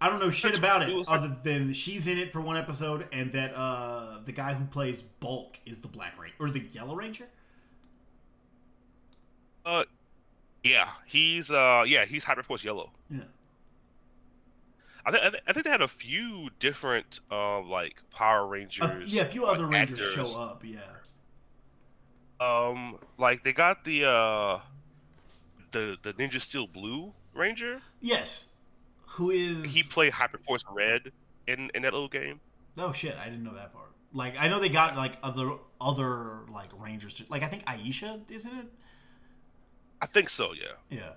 I 0.00 0.10
don't 0.10 0.18
know 0.18 0.30
shit 0.30 0.58
about 0.58 0.82
it 0.82 0.90
it 0.90 0.94
was 0.94 1.08
like- 1.08 1.20
other 1.20 1.36
than 1.44 1.72
she's 1.72 2.06
in 2.06 2.18
it 2.18 2.32
for 2.32 2.40
one 2.40 2.56
episode 2.56 3.06
and 3.12 3.32
that 3.32 3.54
uh 3.54 4.18
the 4.24 4.32
guy 4.32 4.52
who 4.54 4.64
plays 4.66 5.00
Bulk 5.00 5.58
is 5.64 5.80
the 5.80 5.88
Black 5.88 6.18
Ranger 6.20 6.34
or 6.40 6.50
the 6.50 6.60
Yellow 6.60 6.96
Ranger. 6.96 7.28
Uh, 9.64 9.84
yeah, 10.64 10.88
he's 11.06 11.50
uh, 11.50 11.84
yeah, 11.86 12.04
he's 12.04 12.24
Hyperforce 12.24 12.64
Yellow. 12.64 12.90
Yeah. 13.10 13.20
I 15.04 15.12
think 15.12 15.24
I, 15.24 15.30
th- 15.30 15.42
I 15.46 15.52
think 15.52 15.64
they 15.64 15.70
had 15.70 15.82
a 15.82 15.88
few 15.88 16.50
different 16.58 17.20
um 17.30 17.70
like 17.70 18.02
Power 18.10 18.46
Rangers. 18.46 18.84
A, 18.84 19.02
yeah, 19.04 19.22
a 19.22 19.26
few 19.26 19.44
like, 19.44 19.56
other 19.56 19.66
Rangers 19.66 20.00
actors. 20.00 20.32
show 20.32 20.40
up. 20.40 20.62
Yeah. 20.64 20.80
Um, 22.40 22.98
like 23.16 23.44
they 23.44 23.52
got 23.52 23.84
the 23.84 24.04
uh, 24.04 24.58
the 25.72 25.96
the 26.02 26.12
Ninja 26.14 26.40
Steel 26.40 26.66
Blue 26.66 27.12
Ranger. 27.34 27.80
Yes. 28.00 28.48
Who 29.10 29.30
is 29.30 29.64
He 29.64 29.82
played 29.82 30.12
Hyperforce 30.12 30.64
Red 30.70 31.12
in 31.46 31.70
in 31.74 31.82
that 31.82 31.92
little 31.92 32.08
game. 32.08 32.40
Oh 32.76 32.92
shit! 32.92 33.16
I 33.18 33.24
didn't 33.26 33.44
know 33.44 33.54
that 33.54 33.72
part. 33.72 33.90
Like 34.12 34.34
I 34.38 34.48
know 34.48 34.60
they 34.60 34.68
got 34.68 34.96
like 34.96 35.14
other 35.22 35.52
other 35.80 36.40
like 36.50 36.68
Rangers. 36.76 37.14
To, 37.14 37.24
like 37.30 37.42
I 37.42 37.46
think 37.46 37.64
Aisha 37.64 38.20
isn't 38.30 38.52
it? 38.52 38.66
I 40.00 40.06
think 40.06 40.28
so. 40.28 40.52
Yeah, 40.52 40.72
Yeah. 40.90 41.12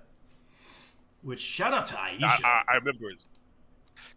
Which 1.22 1.40
shout 1.40 1.74
out 1.74 1.86
to 1.88 1.94
Aisha. 1.94 2.22
I, 2.22 2.38
I, 2.44 2.62
I 2.72 2.76
remember. 2.76 3.10
It. 3.10 3.22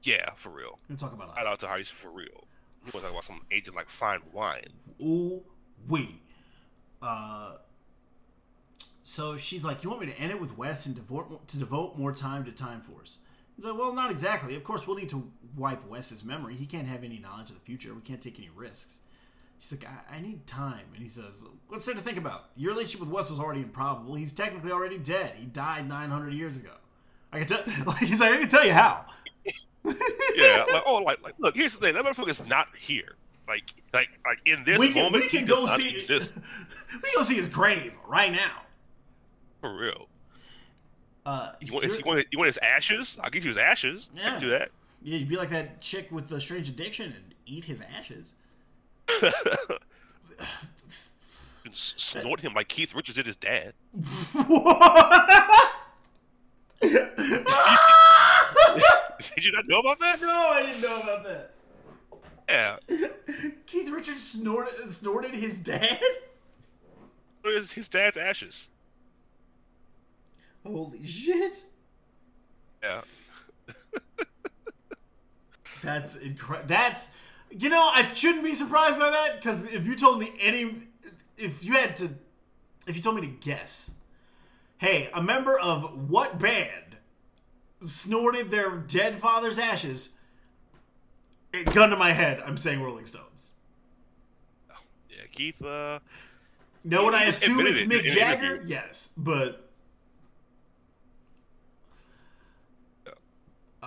Yeah, 0.04 0.32
for 0.36 0.50
real. 0.50 0.80
We're 0.90 0.96
talking 0.96 1.18
about 1.18 1.36
Shout 1.36 1.48
out 1.48 1.60
to 1.60 1.66
Hyperforce 1.66 1.92
for 1.92 2.10
real. 2.10 2.48
You 2.86 2.92
want 2.94 2.94
to 2.94 3.02
talk 3.02 3.12
about 3.12 3.24
some 3.24 3.42
agent 3.52 3.76
like 3.76 3.90
fine 3.90 4.20
wine? 4.32 4.70
Ooh 5.02 5.44
wee. 5.88 6.22
Uh. 7.02 7.54
So 9.04 9.36
she's 9.38 9.64
like, 9.64 9.84
"You 9.84 9.90
want 9.90 10.02
me 10.02 10.08
to 10.08 10.20
end 10.20 10.32
it 10.32 10.40
with 10.40 10.58
Wes 10.58 10.86
and 10.86 10.96
devote 10.96 11.48
to 11.50 11.60
devote 11.60 11.98
more 11.98 12.14
time 12.14 12.46
to 12.46 12.52
Time 12.52 12.82
Force?" 12.82 13.20
He's 13.56 13.66
like, 13.66 13.78
"Well, 13.78 13.94
not 13.94 14.12
exactly. 14.12 14.56
Of 14.56 14.64
course, 14.64 14.88
we'll 14.88 14.96
need 14.96 15.10
to 15.10 15.30
wipe 15.56 15.86
Wes's 15.88 16.24
memory. 16.24 16.56
He 16.56 16.66
can't 16.66 16.88
have 16.88 17.04
any 17.04 17.20
knowledge 17.20 17.50
of 17.50 17.56
the 17.56 17.62
future. 17.62 17.94
We 17.94 18.02
can't 18.02 18.22
take 18.22 18.40
any 18.40 18.50
risks." 18.50 19.02
She's 19.64 19.80
like, 19.80 19.90
I, 19.90 20.18
I 20.18 20.20
need 20.20 20.46
time. 20.46 20.84
And 20.94 21.02
he 21.02 21.08
says, 21.08 21.48
What's 21.70 21.86
there 21.86 21.96
to 21.96 22.02
think 22.02 22.18
about? 22.18 22.50
Your 22.58 22.72
relationship 22.74 23.00
with 23.00 23.10
Wes 23.10 23.30
was 23.30 23.40
already 23.40 23.62
improbable. 23.62 24.14
He's 24.14 24.34
technically 24.34 24.74
already 24.74 24.98
dead. 24.98 25.36
He 25.38 25.46
died 25.46 25.88
900 25.88 26.34
years 26.34 26.58
ago. 26.58 26.72
I 27.32 27.40
can 27.40 27.48
tell, 27.48 27.64
like, 27.86 28.00
he's 28.00 28.20
like, 28.20 28.34
I 28.34 28.38
can 28.40 28.50
tell 28.50 28.66
you 28.66 28.74
how. 28.74 29.06
yeah, 30.36 30.66
like 30.72 30.84
oh, 30.86 30.96
like 31.06 31.22
like 31.24 31.36
look. 31.40 31.56
Here's 31.56 31.78
the 31.78 31.80
thing. 31.80 31.94
That 31.94 32.04
motherfucker's 32.04 32.46
not 32.46 32.68
here. 32.78 33.16
Like 33.48 33.74
like 33.94 34.10
like 34.26 34.40
in 34.46 34.66
this 34.66 34.80
we 34.80 34.92
can, 34.92 35.04
moment, 35.04 35.24
we 35.24 35.30
he 35.30 35.38
can 35.38 35.48
go 35.48 35.66
see 35.68 35.90
exist 35.96 36.36
we 36.94 37.00
can 37.00 37.12
go 37.16 37.24
see 37.24 37.36
his 37.36 37.48
grave 37.48 37.94
right 38.06 38.34
now. 38.34 38.64
for 39.62 39.74
real. 39.74 40.08
Uh, 41.26 41.54
You 41.62 41.74
want, 41.74 41.86
you're- 41.86 42.04
want, 42.06 42.26
you 42.32 42.38
want 42.38 42.48
his 42.48 42.58
ashes? 42.58 43.18
I'll 43.24 43.30
give 43.30 43.46
you 43.46 43.50
his 43.50 43.58
ashes. 43.58 44.12
Yeah. 44.14 44.24
can 44.24 44.42
do 44.42 44.50
that. 44.50 44.72
yeah, 45.02 45.18
you'd 45.18 45.30
be 45.30 45.38
like 45.38 45.50
that 45.52 45.80
chick 45.80 46.12
with 46.12 46.28
the 46.28 46.42
strange 46.42 46.68
addiction 46.68 47.14
and 47.14 47.34
eat 47.46 47.64
his 47.64 47.82
ashes. 47.98 48.36
Snort 51.72 52.42
him 52.42 52.54
like 52.54 52.68
Keith 52.68 52.94
Richards 52.94 53.16
did 53.18 53.26
his 53.26 53.38
dad. 53.38 53.74
Did 59.36 59.46
you 59.46 59.52
not 59.54 59.68
know 59.68 59.80
about 59.80 60.00
that? 60.00 60.22
No, 60.22 60.50
I 60.52 60.64
didn't 60.66 60.82
know 60.82 61.00
about 61.00 61.24
that. 61.24 61.52
Yeah. 62.50 62.78
Keith 63.66 63.90
Richards 63.90 64.22
snorted, 64.22 64.92
snorted 64.92 65.32
his 65.32 65.58
dad? 65.60 66.02
What 67.42 67.54
is 67.54 67.72
his 67.72 67.88
dad's 67.88 68.18
ashes? 68.18 68.70
Holy 70.66 71.06
shit. 71.06 71.70
Yeah. 72.82 73.02
That's 75.82 76.16
incredible. 76.18 76.68
That's, 76.68 77.12
you 77.58 77.70
know, 77.70 77.90
I 77.94 78.08
shouldn't 78.14 78.44
be 78.44 78.54
surprised 78.54 79.00
by 79.00 79.10
that 79.10 79.36
because 79.36 79.74
if 79.74 79.86
you 79.86 79.96
told 79.96 80.20
me 80.20 80.34
any, 80.40 80.76
if 81.38 81.64
you 81.64 81.74
had 81.74 81.96
to, 81.98 82.10
if 82.88 82.96
you 82.96 83.02
told 83.02 83.16
me 83.16 83.22
to 83.22 83.28
guess, 83.28 83.92
hey, 84.78 85.10
a 85.14 85.22
member 85.22 85.58
of 85.60 86.10
what 86.10 86.40
band 86.40 86.98
snorted 87.86 88.50
their 88.50 88.78
dead 88.78 89.20
father's 89.20 89.60
ashes, 89.60 90.14
it, 91.54 91.72
gun 91.74 91.92
to 91.92 91.96
my 91.96 92.12
head, 92.12 92.42
I'm 92.46 92.58
saying 92.58 92.82
Rolling 92.82 93.06
Stones. 93.06 93.54
Yeah, 95.10 95.18
Keith, 95.32 95.64
uh, 95.64 96.00
No, 96.84 97.06
would 97.06 97.14
I 97.14 97.24
assume 97.26 97.68
it's 97.68 97.84
Mick 97.84 98.04
Jagger? 98.08 98.64
Yes, 98.66 99.12
but 99.16 99.63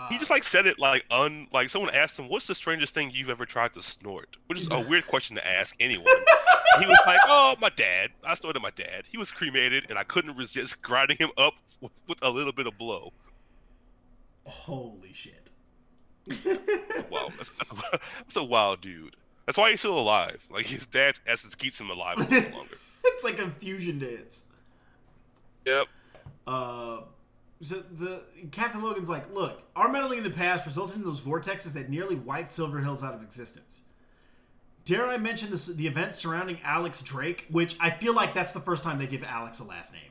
he 0.09 0.19
just 0.19 0.31
like 0.31 0.45
said 0.45 0.67
it 0.67 0.79
like 0.79 1.05
un 1.11 1.49
like 1.53 1.71
someone 1.71 1.95
asked 1.95 2.19
him, 2.19 2.29
"What's 2.29 2.47
the 2.47 2.55
strangest 2.55 2.95
thing 2.95 3.11
you've 3.13 3.31
ever 3.31 3.47
tried 3.47 3.75
to 3.75 3.83
snort?" 3.83 4.37
Which 4.47 4.59
is 4.59 4.71
a 4.71 4.81
weird 4.81 5.07
question 5.07 5.37
to 5.37 5.47
ask 5.47 5.77
anyone. 5.81 6.07
he 6.79 6.87
was 6.87 6.99
like, 7.07 7.21
"Oh, 7.27 7.57
my 7.61 7.71
dad." 7.71 8.11
I 8.25 8.35
snorted 8.35 8.61
my 8.61 8.71
dad. 8.71 9.05
He 9.11 9.19
was 9.19 9.31
cremated, 9.31 9.87
and 9.89 9.99
I 9.99 10.05
couldn't 10.05 10.37
resist 10.37 10.83
grinding 10.83 11.17
him 11.19 11.31
up 11.37 11.55
with, 11.81 11.93
with 12.09 12.19
a 12.23 12.31
little 12.31 12.53
bit 12.53 12.67
of 12.67 12.77
blow. 12.79 13.13
Holy 14.45 15.13
shit. 15.13 15.51
Wow, 17.11 17.29
that's, 17.37 17.51
that's 18.19 18.37
a 18.37 18.45
wild 18.45 18.81
dude. 18.81 19.17
That's 19.47 19.59
why 19.59 19.71
he's 19.71 19.81
still 19.81 19.99
alive. 19.99 20.45
Like 20.51 20.67
his 20.67 20.87
dad's 20.87 21.21
essence 21.27 21.55
keeps 21.55 21.81
him 21.81 21.91
alive 21.91 22.19
a 22.19 22.23
little 22.23 22.59
longer. 22.59 22.77
it's 23.05 23.25
like 23.25 23.39
a 23.39 23.49
fusion 23.51 23.99
dance. 23.99 24.45
Yep. 25.65 25.87
Uh, 26.47 27.01
so 27.63 27.77
the 27.77 28.23
Captain 28.51 28.83
Logan's 28.83 29.09
like, 29.09 29.33
look, 29.33 29.63
our 29.75 29.91
meddling 29.91 30.19
in 30.19 30.25
the 30.25 30.31
past 30.31 30.67
resulted 30.67 30.97
in 30.97 31.05
those 31.05 31.21
vortexes 31.21 31.73
that 31.73 31.89
nearly 31.89 32.15
wiped 32.17 32.51
Silver 32.51 32.81
Hills 32.81 33.03
out 33.03 33.15
of 33.15 33.23
existence. 33.23 33.83
Dare 34.85 35.07
I 35.09 35.17
mention 35.19 35.51
this, 35.51 35.67
the 35.67 35.87
events 35.87 36.19
surrounding 36.19 36.59
Alex 36.63 37.03
Drake, 37.03 37.47
which 37.51 37.77
I 37.81 37.91
feel 37.91 38.15
like 38.15 38.35
that's 38.35 38.53
the 38.53 38.61
first 38.61 38.85
time 38.85 38.99
they 38.99 39.07
give 39.07 39.25
Alex 39.25 39.59
a 39.59 39.65
last 39.65 39.93
name. 39.93 40.03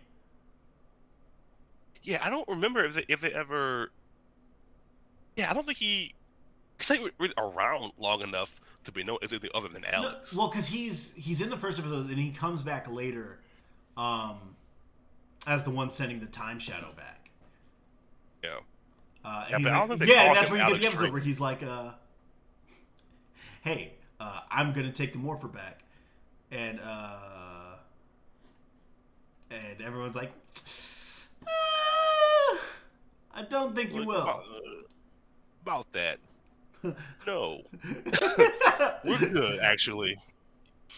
Yeah, 2.03 2.19
I 2.21 2.29
don't 2.29 2.47
remember 2.47 2.83
if 2.85 2.93
they, 2.95 3.05
if 3.07 3.21
they 3.21 3.31
ever. 3.31 3.91
Yeah, 5.35 5.49
I 5.49 5.53
don't 5.53 5.65
think 5.65 5.77
he. 5.77 6.13
He's 6.77 6.89
like 6.89 7.13
around 7.37 7.93
long 7.97 8.21
enough 8.21 8.59
to 8.83 8.91
be 8.91 9.03
known 9.03 9.17
as 9.23 9.31
anything 9.31 9.49
other 9.55 9.69
than 9.69 9.83
No, 9.83 9.87
Alex. 9.91 10.35
well, 10.35 10.49
because 10.49 10.67
he's 10.67 11.13
he's 11.15 11.39
in 11.41 11.49
the 11.49 11.57
first 11.57 11.79
episode, 11.79 12.09
and 12.09 12.19
he 12.19 12.31
comes 12.31 12.61
back 12.63 12.91
later, 12.91 13.39
um, 13.95 14.55
as 15.47 15.63
the 15.63 15.71
one 15.71 15.89
sending 15.89 16.19
the 16.19 16.25
time 16.25 16.59
shadow 16.59 16.91
back. 16.97 17.14
Yeah. 18.45 18.59
Uh, 19.23 19.45
and 19.49 19.57
he's 19.57 19.63
but 19.65 19.73
I 19.73 19.87
don't 19.87 19.99
like, 19.99 20.09
yeah, 20.09 20.25
call 20.25 20.33
that's 20.35 20.51
where 20.51 20.61
you 20.61 20.71
get 20.73 20.79
the 20.81 20.87
episode 20.87 21.11
where 21.11 21.21
he's 21.21 21.41
like, 21.41 21.63
uh, 21.63 21.91
"Hey, 23.63 23.93
uh, 24.19 24.41
I'm 24.51 24.71
gonna 24.73 24.91
take 24.91 25.13
the 25.13 25.17
morpher 25.19 25.47
back," 25.47 25.81
and 26.51 26.79
uh, 26.83 27.77
and 29.49 29.81
everyone's 29.81 30.15
like, 30.15 30.31
"Ah, 31.47 32.57
"I 33.33 33.41
don't 33.49 33.75
think 33.75 33.93
you 33.93 34.05
will." 34.05 34.21
About, 34.21 34.43
uh, 34.49 34.81
about 35.63 35.91
that. 35.93 36.19
No. 37.25 37.63
We're 39.03 39.17
good, 39.33 39.59
actually. 39.59 40.17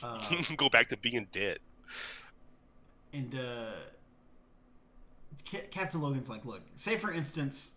Uh, 0.03 0.19
go 0.57 0.67
back 0.67 0.89
to 0.89 0.97
being 0.97 1.27
dead. 1.31 1.59
and 3.13 3.33
uh, 3.33 3.71
Captain 5.45 6.01
Logan's 6.01 6.29
like, 6.29 6.45
"Look, 6.45 6.61
say 6.75 6.97
for 6.97 7.11
instance." 7.11 7.73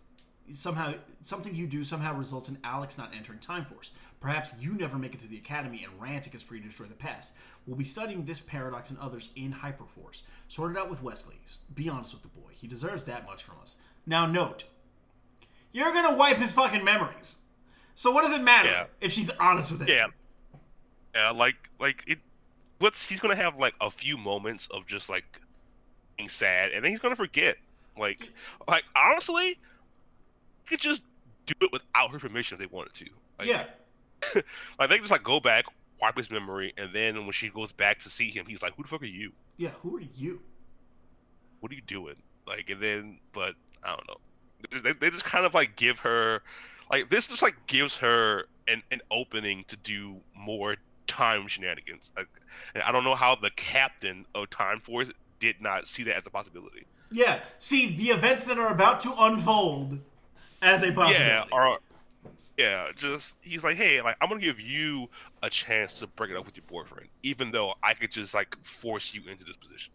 Somehow, 0.53 0.95
something 1.21 1.55
you 1.55 1.65
do 1.65 1.83
somehow 1.85 2.13
results 2.13 2.49
in 2.49 2.57
Alex 2.65 2.97
not 2.97 3.15
entering 3.15 3.39
Time 3.39 3.63
Force. 3.63 3.91
Perhaps 4.19 4.55
you 4.59 4.73
never 4.73 4.97
make 4.97 5.13
it 5.13 5.19
through 5.21 5.29
the 5.29 5.37
Academy, 5.37 5.85
and 5.85 5.97
Ransik 6.01 6.35
is 6.35 6.41
free 6.43 6.59
to 6.59 6.65
destroy 6.67 6.87
the 6.87 6.93
past. 6.95 7.33
We'll 7.65 7.77
be 7.77 7.85
studying 7.85 8.25
this 8.25 8.39
paradox 8.41 8.89
and 8.89 8.99
others 8.99 9.29
in 9.37 9.53
Hyperforce. 9.53 10.23
Sort 10.49 10.71
it 10.71 10.77
out 10.77 10.89
with 10.89 11.01
Wesley. 11.01 11.37
Be 11.73 11.87
honest 11.87 12.13
with 12.13 12.23
the 12.23 12.27
boy; 12.29 12.49
he 12.51 12.67
deserves 12.67 13.05
that 13.05 13.25
much 13.25 13.43
from 13.43 13.59
us. 13.61 13.77
Now, 14.05 14.25
note, 14.25 14.65
you're 15.71 15.93
gonna 15.93 16.17
wipe 16.17 16.37
his 16.37 16.51
fucking 16.51 16.83
memories. 16.83 17.37
So 17.95 18.11
what 18.11 18.23
does 18.25 18.33
it 18.33 18.41
matter 18.41 18.69
Yeah. 18.69 18.85
if 18.99 19.13
she's 19.13 19.29
honest 19.31 19.71
with 19.71 19.81
him? 19.81 19.87
Yeah. 19.87 20.07
Yeah, 21.15 21.29
like 21.29 21.69
like 21.79 22.03
it 22.07 22.19
what's 22.79 23.05
he's 23.07 23.19
gonna 23.21 23.35
have 23.35 23.57
like 23.57 23.75
a 23.79 23.91
few 23.91 24.17
moments 24.17 24.67
of 24.71 24.85
just 24.87 25.07
like 25.07 25.39
sad 26.29 26.71
and 26.71 26.83
then 26.83 26.91
he's 26.91 26.99
gonna 26.99 27.15
forget. 27.15 27.57
Like 27.97 28.31
like 28.67 28.83
honestly, 28.95 29.59
he 30.63 30.69
could 30.69 30.79
just 30.79 31.03
do 31.45 31.53
it 31.61 31.71
without 31.71 32.11
her 32.11 32.19
permission 32.19 32.55
if 32.55 32.59
they 32.59 32.75
wanted 32.75 32.93
to. 32.93 33.05
Like, 33.39 33.47
yeah. 33.47 33.65
Like 34.79 34.89
they 34.89 34.95
could 34.95 35.03
just 35.03 35.11
like 35.11 35.23
go 35.23 35.39
back, 35.39 35.65
wipe 36.01 36.17
his 36.17 36.29
memory, 36.29 36.73
and 36.77 36.93
then 36.93 37.23
when 37.23 37.31
she 37.31 37.49
goes 37.49 37.71
back 37.71 37.99
to 37.99 38.09
see 38.09 38.29
him, 38.29 38.45
he's 38.47 38.61
like, 38.61 38.75
Who 38.75 38.83
the 38.83 38.89
fuck 38.89 39.01
are 39.01 39.05
you? 39.05 39.31
Yeah. 39.57 39.71
Who 39.81 39.97
are 39.97 40.03
you? 40.15 40.41
What 41.59 41.71
are 41.71 41.75
you 41.75 41.81
doing? 41.81 42.15
Like 42.47 42.69
and 42.69 42.81
then 42.81 43.19
but 43.33 43.55
I 43.83 43.95
don't 43.95 44.07
know. 44.07 44.81
They, 44.83 44.93
they 44.93 45.09
just 45.09 45.25
kind 45.25 45.45
of 45.45 45.53
like 45.53 45.75
give 45.75 45.99
her 45.99 46.41
like 46.91 47.09
this 47.09 47.27
just 47.27 47.41
like 47.41 47.55
gives 47.67 47.97
her 47.97 48.45
an, 48.67 48.83
an 48.91 49.01
opening 49.09 49.65
to 49.67 49.77
do 49.77 50.17
more 50.35 50.77
time 51.07 51.47
shenanigans. 51.47 52.11
Like, 52.15 52.27
and 52.73 52.83
I 52.83 52.91
don't 52.91 53.03
know 53.03 53.15
how 53.15 53.35
the 53.35 53.51
captain 53.51 54.25
of 54.33 54.49
Time 54.49 54.79
Force 54.79 55.11
did 55.41 55.59
not 55.59 55.87
see 55.87 56.03
that 56.03 56.15
as 56.15 56.25
a 56.25 56.29
possibility. 56.29 56.85
Yeah. 57.11 57.41
See 57.57 57.93
the 57.93 58.05
events 58.05 58.45
that 58.45 58.57
are 58.57 58.71
about 58.71 59.01
to 59.01 59.13
unfold 59.19 59.99
as 60.61 60.83
a 60.83 60.93
possibility. 60.93 61.25
Yeah, 61.25 61.43
or 61.51 61.79
yeah, 62.57 62.87
just 62.95 63.35
he's 63.41 63.63
like, 63.63 63.75
hey, 63.75 64.01
like 64.01 64.15
I'm 64.21 64.29
gonna 64.29 64.39
give 64.39 64.59
you 64.61 65.09
a 65.43 65.49
chance 65.49 65.99
to 65.99 66.07
break 66.07 66.31
it 66.31 66.37
up 66.37 66.45
with 66.45 66.55
your 66.55 66.65
boyfriend, 66.67 67.09
even 67.23 67.51
though 67.51 67.73
I 67.83 67.93
could 67.93 68.11
just 68.11 68.33
like 68.33 68.55
force 68.63 69.13
you 69.13 69.21
into 69.29 69.43
this 69.43 69.57
position. 69.57 69.91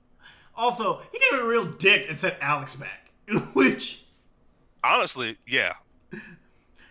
Also, 0.54 1.00
he 1.12 1.18
gave 1.30 1.40
a 1.40 1.46
real 1.46 1.64
dick 1.64 2.06
and 2.08 2.18
sent 2.18 2.34
Alex 2.40 2.74
back. 2.74 3.10
Which, 3.54 4.06
Honestly, 4.82 5.36
yeah, 5.46 5.74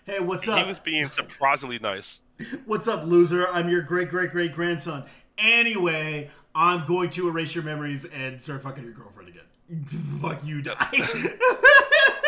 hey, 0.06 0.20
what's 0.20 0.48
up? 0.48 0.60
He 0.60 0.66
was 0.66 0.80
being 0.80 1.10
surprisingly 1.10 1.80
nice. 1.80 2.22
What's 2.66 2.90
up, 2.90 3.06
loser? 3.06 3.48
I'm 3.48 3.70
your 3.70 3.82
great 3.82 4.10
great 4.10 4.32
great 4.32 4.52
grandson. 4.52 5.06
Anyway, 5.38 6.30
I'm 6.56 6.86
going 6.86 7.10
to 7.12 7.28
erase 7.28 7.54
your 7.54 7.64
memories 7.66 8.06
and 8.06 8.42
start 8.42 8.64
fucking 8.64 8.84
your 8.84 8.94
girlfriend 8.94 9.30
again. 9.30 9.44
Fuck 10.22 10.46
you, 10.46 10.62
die. 10.62 10.88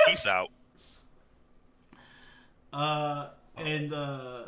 Peace 0.07 0.25
out. 0.27 0.49
uh, 2.73 3.29
and 3.55 3.93
uh, 3.93 4.45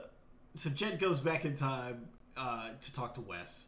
so 0.56 0.70
Jen 0.70 0.98
goes 0.98 1.20
back 1.20 1.46
in 1.46 1.56
time 1.56 2.08
uh, 2.38 2.70
to 2.82 2.94
talk 2.94 3.14
to 3.16 3.22
Wes, 3.22 3.68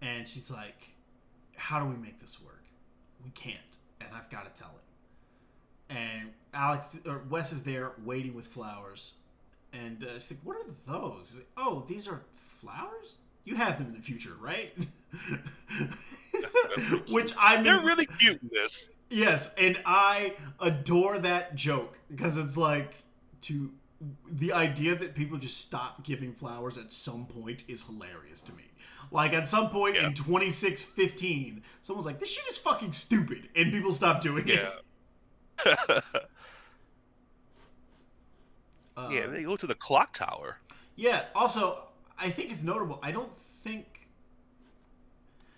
and 0.00 0.26
she's 0.26 0.50
like, 0.50 0.94
"How 1.56 1.78
do 1.78 1.86
we 1.86 1.96
make 1.96 2.18
this 2.20 2.40
work? 2.40 2.64
We 3.24 3.30
can't, 3.30 3.58
and 4.00 4.08
I've 4.14 4.30
got 4.30 4.52
to 4.52 4.60
tell 4.60 4.70
him." 4.70 5.96
And 5.96 6.30
Alex 6.54 6.98
or 7.06 7.24
Wes 7.28 7.52
is 7.52 7.62
there 7.64 7.92
waiting 8.04 8.34
with 8.34 8.46
flowers, 8.46 9.14
and 9.72 10.02
uh, 10.02 10.14
she's 10.14 10.32
like, 10.32 10.40
"What 10.44 10.56
are 10.56 10.70
those?" 10.86 11.28
He's 11.30 11.38
like, 11.38 11.48
"Oh, 11.56 11.84
these 11.86 12.08
are 12.08 12.22
flowers. 12.34 13.18
You 13.44 13.56
have 13.56 13.78
them 13.78 13.88
in 13.88 13.94
the 13.94 14.00
future, 14.00 14.34
right?" 14.40 14.72
Which 17.08 17.32
I 17.38 17.56
mean, 17.56 17.64
They're 17.64 17.80
really 17.80 18.06
cute 18.06 18.40
in 18.42 18.50
this. 18.52 18.88
Yes, 19.10 19.54
and 19.58 19.80
I 19.84 20.34
adore 20.60 21.18
that 21.18 21.54
joke 21.54 21.98
because 22.10 22.36
it's 22.36 22.56
like 22.56 22.94
to 23.42 23.70
the 24.30 24.52
idea 24.52 24.96
that 24.96 25.14
people 25.14 25.38
just 25.38 25.58
stop 25.60 26.02
giving 26.02 26.32
flowers 26.32 26.76
at 26.78 26.92
some 26.92 27.26
point 27.26 27.62
is 27.68 27.84
hilarious 27.84 28.40
to 28.42 28.52
me. 28.52 28.64
Like 29.10 29.32
at 29.34 29.46
some 29.46 29.68
point 29.70 29.96
Yeah. 29.96 30.06
in 30.06 30.14
2615, 30.14 31.62
someone's 31.82 32.06
like, 32.06 32.18
"This 32.18 32.32
shit 32.32 32.44
is 32.48 32.56
fucking 32.58 32.94
stupid," 32.94 33.48
and 33.54 33.70
people 33.70 33.92
stop 33.92 34.20
doing 34.22 34.48
Yeah. 34.48 34.70
it. 35.66 36.04
Uh, 38.94 39.08
yeah, 39.10 39.26
they 39.26 39.42
go 39.42 39.56
to 39.56 39.66
the 39.66 39.74
clock 39.74 40.12
tower. 40.12 40.58
Yeah. 40.96 41.24
Also, 41.34 41.88
I 42.22 42.30
think 42.30 42.52
it's 42.52 42.62
notable. 42.62 43.00
I 43.02 43.10
don't 43.10 43.34
think 43.34 44.08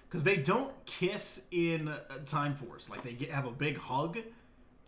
because 0.09 0.25
they 0.25 0.37
don't 0.37 0.73
kiss 0.87 1.43
in 1.51 1.89
uh, 1.89 1.99
Time 2.25 2.55
Force. 2.55 2.89
Like 2.89 3.03
they 3.03 3.13
get, 3.13 3.31
have 3.31 3.47
a 3.47 3.51
big 3.51 3.77
hug 3.77 4.19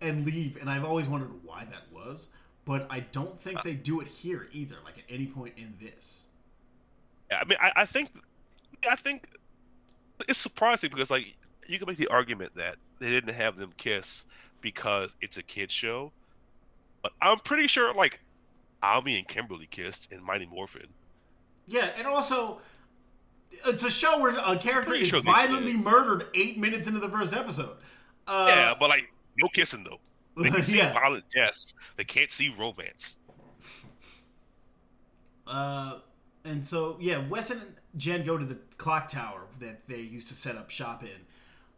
and 0.01 0.25
leave, 0.25 0.57
and 0.61 0.71
I've 0.71 0.85
always 0.85 1.07
wondered 1.07 1.31
why 1.45 1.67
that 1.67 1.83
was. 1.93 2.31
But 2.65 2.87
I 2.91 3.01
don't 3.01 3.39
think 3.39 3.63
they 3.63 3.75
do 3.75 4.01
it 4.01 4.09
here 4.09 4.49
either. 4.53 4.77
Like 4.85 4.99
at 4.99 5.05
any 5.09 5.27
point 5.27 5.55
in 5.57 5.75
this. 5.81 6.29
I 7.31 7.45
mean, 7.45 7.59
I, 7.61 7.73
I 7.77 7.85
think, 7.85 8.11
I 8.91 8.97
think 8.97 9.29
it's 10.27 10.39
surprising 10.39 10.91
because 10.91 11.11
like 11.11 11.37
you 11.67 11.79
can 11.79 11.87
make 11.87 11.99
the 11.99 12.09
argument 12.09 12.53
that 12.57 12.77
they 13.01 13.11
didn't 13.11 13.35
have 13.35 13.57
them 13.57 13.73
kiss 13.77 14.25
because 14.63 15.15
it's 15.21 15.37
a 15.37 15.43
kid 15.43 15.71
show, 15.71 16.13
but 17.03 17.13
I'm 17.21 17.39
pretty 17.41 17.67
sure 17.67 17.93
like 17.93 18.21
Ami 18.83 19.19
and 19.19 19.29
Kimberly 19.29 19.67
kissed 19.71 20.09
in 20.11 20.25
Mighty 20.25 20.47
Morphin. 20.47 20.87
Yeah, 21.67 21.91
and 21.97 22.07
also. 22.07 22.61
It's 23.65 23.85
a 23.85 23.91
show 23.91 24.21
where 24.21 24.37
a 24.45 24.57
character 24.59 24.93
is 24.95 25.09
sure 25.09 25.23
violently 25.23 25.75
murdered 25.75 26.27
eight 26.35 26.59
minutes 26.59 26.89
into 26.89 26.99
the 27.01 27.09
first 27.09 27.33
episode. 27.33 27.77
Uh, 28.27 28.47
yeah, 28.49 28.75
but 28.79 28.91
like 28.91 29.11
no 29.39 29.49
kissing 29.49 29.85
though. 29.85 29.99
They 30.43 30.51
can 30.51 30.63
see 30.65 30.79
Yeah. 30.79 30.93
violent 30.93 31.25
deaths. 31.33 31.73
They 31.97 32.05
can't 32.05 32.31
see 32.31 32.53
romance. 32.59 33.19
Uh, 35.47 35.99
and 36.45 36.67
so 36.67 36.97
yeah, 37.01 37.23
Wes 37.29 37.51
and 37.51 37.63
Jen 37.97 38.25
go 38.25 38.37
to 38.37 38.45
the 38.45 38.59
clock 38.79 39.09
tower 39.09 39.43
that 39.61 39.87
they 39.87 40.01
used 40.01 40.29
to 40.29 40.35
set 40.35 40.57
up 40.57 40.71
shop 40.71 41.03
in. 41.03 41.09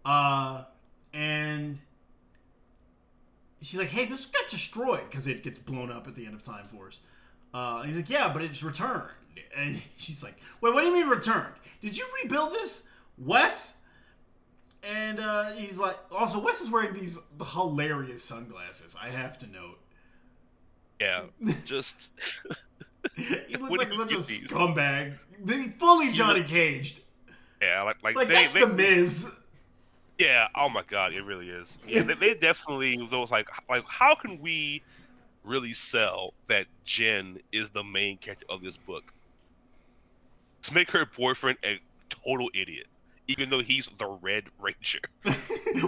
Uh, 0.04 0.64
and 1.12 1.78
she's 3.60 3.78
like, 3.78 3.88
"Hey, 3.90 4.06
this 4.06 4.26
got 4.26 4.48
destroyed 4.48 5.02
because 5.10 5.26
it 5.26 5.42
gets 5.42 5.58
blown 5.58 5.92
up 5.92 6.06
at 6.08 6.14
the 6.16 6.24
end 6.26 6.34
of 6.34 6.42
Time 6.42 6.64
Force." 6.64 7.00
Uh, 7.52 7.78
and 7.80 7.88
he's 7.88 7.96
like, 7.96 8.10
"Yeah, 8.10 8.32
but 8.32 8.42
it's 8.42 8.62
returned." 8.62 9.10
And 9.56 9.80
she's 9.98 10.22
like, 10.22 10.36
"Wait, 10.60 10.74
what 10.74 10.82
do 10.82 10.88
you 10.88 10.94
mean 10.94 11.08
returned? 11.08 11.54
Did 11.80 11.96
you 11.96 12.06
rebuild 12.22 12.52
this, 12.52 12.88
Wes?" 13.18 13.76
And 14.88 15.18
uh, 15.20 15.50
he's 15.52 15.78
like, 15.78 15.96
"Also, 16.12 16.40
Wes 16.40 16.60
is 16.60 16.70
wearing 16.70 16.94
these 16.94 17.18
hilarious 17.52 18.22
sunglasses. 18.22 18.96
I 19.00 19.08
have 19.08 19.38
to 19.38 19.46
note." 19.46 19.78
Yeah, 21.00 21.24
just 21.64 22.10
he 23.16 23.56
looks 23.56 23.70
What 23.70 23.78
like 23.80 23.92
such 23.92 24.12
a 24.12 24.16
these? 24.16 24.48
scumbag. 24.48 25.18
They 25.44 25.64
fully 25.68 26.10
Johnny 26.12 26.42
Caged. 26.42 27.00
Yeah, 27.62 27.82
like 27.82 28.02
like, 28.02 28.16
Like 28.16 28.28
they, 28.28 28.34
that's 28.34 28.54
they, 28.54 28.60
the 28.60 28.68
Miz. 28.68 29.30
Yeah. 30.18 30.48
Oh 30.54 30.68
my 30.68 30.82
god, 30.86 31.12
it 31.12 31.22
really 31.22 31.48
is. 31.48 31.78
Yeah, 31.86 32.02
they, 32.02 32.14
they 32.14 32.34
definitely 32.34 32.96
those 33.10 33.30
like 33.30 33.48
like 33.68 33.84
how 33.86 34.14
can 34.14 34.40
we 34.40 34.82
really 35.44 35.72
sell 35.72 36.34
that 36.48 36.66
Jen 36.84 37.40
is 37.52 37.70
the 37.70 37.84
main 37.84 38.18
character 38.18 38.46
of 38.48 38.62
this 38.62 38.76
book? 38.76 39.12
To 40.68 40.74
make 40.74 40.90
her 40.90 41.06
boyfriend 41.06 41.58
a 41.64 41.80
total 42.10 42.50
idiot, 42.54 42.86
even 43.26 43.48
though 43.50 43.60
he's 43.60 43.86
the 43.98 44.06
Red 44.06 44.44
Ranger. 44.60 45.00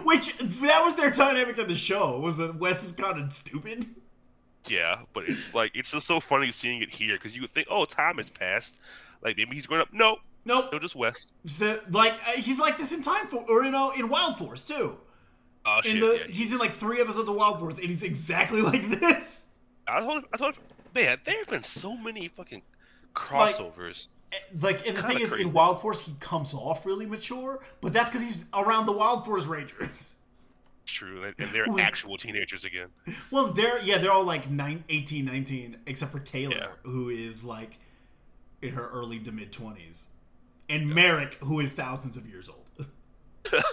Which 0.05 0.37
that 0.39 0.83
was 0.85 0.95
their 0.95 1.11
dynamic 1.11 1.59
of 1.59 1.69
the 1.69 1.75
show. 1.77 2.19
Was 2.21 2.39
that 2.39 2.57
Wes 2.57 2.83
is 2.85 2.93
kind 2.93 3.21
of 3.21 3.33
stupid? 3.33 3.87
Yeah, 4.67 5.01
but 5.13 5.29
it's 5.29 5.55
like 5.55 5.73
it's 5.75 5.91
just 5.91 6.07
so 6.07 6.21
funny 6.21 6.51
seeing 6.51 6.83
it 6.83 6.91
here 6.95 7.17
because 7.17 7.35
you 7.35 7.43
would 7.43 7.51
think, 7.51 7.67
oh, 7.71 7.85
time 7.85 8.17
has 8.19 8.31
passed. 8.31 8.77
Like 9.23 9.37
maybe 9.37 9.55
he's 9.55 9.67
grown 9.67 9.81
up. 9.81 9.89
No, 9.93 10.19
Nope. 10.45 10.67
still 10.67 10.79
just 10.79 10.95
Wes. 10.97 11.33
So, 11.47 11.79
like 11.91 12.13
uh, 12.13 12.33
he's 12.41 12.59
like 12.61 12.79
this 12.79 12.93
in 12.93 13.03
Time 13.03 13.27
for 13.27 13.45
or 13.51 13.65
you 13.65 13.71
know 13.71 13.91
in 13.93 14.09
Wild 14.09 14.37
Force 14.39 14.65
too. 14.65 14.99
Oh 15.67 15.79
In 15.85 15.91
shit! 15.93 16.01
the 16.01 16.19
yeah, 16.27 16.33
he's 16.35 16.53
in 16.53 16.59
like 16.59 16.73
three 16.73 17.01
episodes 17.01 17.29
of 17.29 17.35
Wild 17.37 17.59
Force 17.59 17.79
and 17.79 17.89
he's 17.89 18.03
exactly 18.03 18.63
like 18.73 18.89
this. 18.89 19.49
I 19.87 20.01
thought, 20.01 20.25
I 20.33 20.37
told, 20.37 20.59
man, 20.95 21.19
there 21.25 21.37
have 21.39 21.49
been 21.49 21.63
so 21.63 21.97
many 21.97 22.29
fucking 22.29 22.63
crossovers. 23.15 24.09
Eh, 24.09 24.13
Like 24.61 24.87
and 24.87 24.97
the 24.97 25.03
thing 25.03 25.21
is 25.21 25.31
crazy. 25.31 25.45
in 25.45 25.53
Wild 25.53 25.81
Force 25.81 26.05
he 26.07 26.15
comes 26.21 26.55
off 26.55 26.87
really 26.87 27.07
mature, 27.07 27.61
but 27.81 27.93
that's 27.93 28.09
because 28.11 28.23
he's 28.23 28.47
around 28.55 28.87
the 28.87 28.93
Wild 28.93 29.25
Force 29.25 29.47
Rangers. 29.47 30.17
True, 30.87 31.23
and, 31.23 31.35
they're 31.51 31.67
actual 31.81 32.17
teenagers 32.17 32.65
again. 32.65 32.89
Well, 33.31 33.49
they're 33.49 33.81
yeah, 33.83 33.99
they're 33.99 34.13
all 34.13 34.25
like 34.25 34.51
nine, 34.51 34.85
18, 34.89 35.25
19, 35.25 35.77
except 35.87 36.11
for 36.13 36.19
Taylor, 36.21 36.57
Yeah. 36.57 36.67
who 36.91 37.09
is 37.09 37.45
like 37.45 37.79
in 38.63 38.73
her 38.75 38.89
early 38.91 39.19
to 39.21 39.33
mid 39.33 39.53
twenties, 39.53 40.07
and 40.69 40.89
Merrick, 40.89 41.35
who 41.43 41.61
is 41.61 41.75
thousands 41.75 42.17
of 42.17 42.27
years 42.29 42.49
old. 42.49 42.87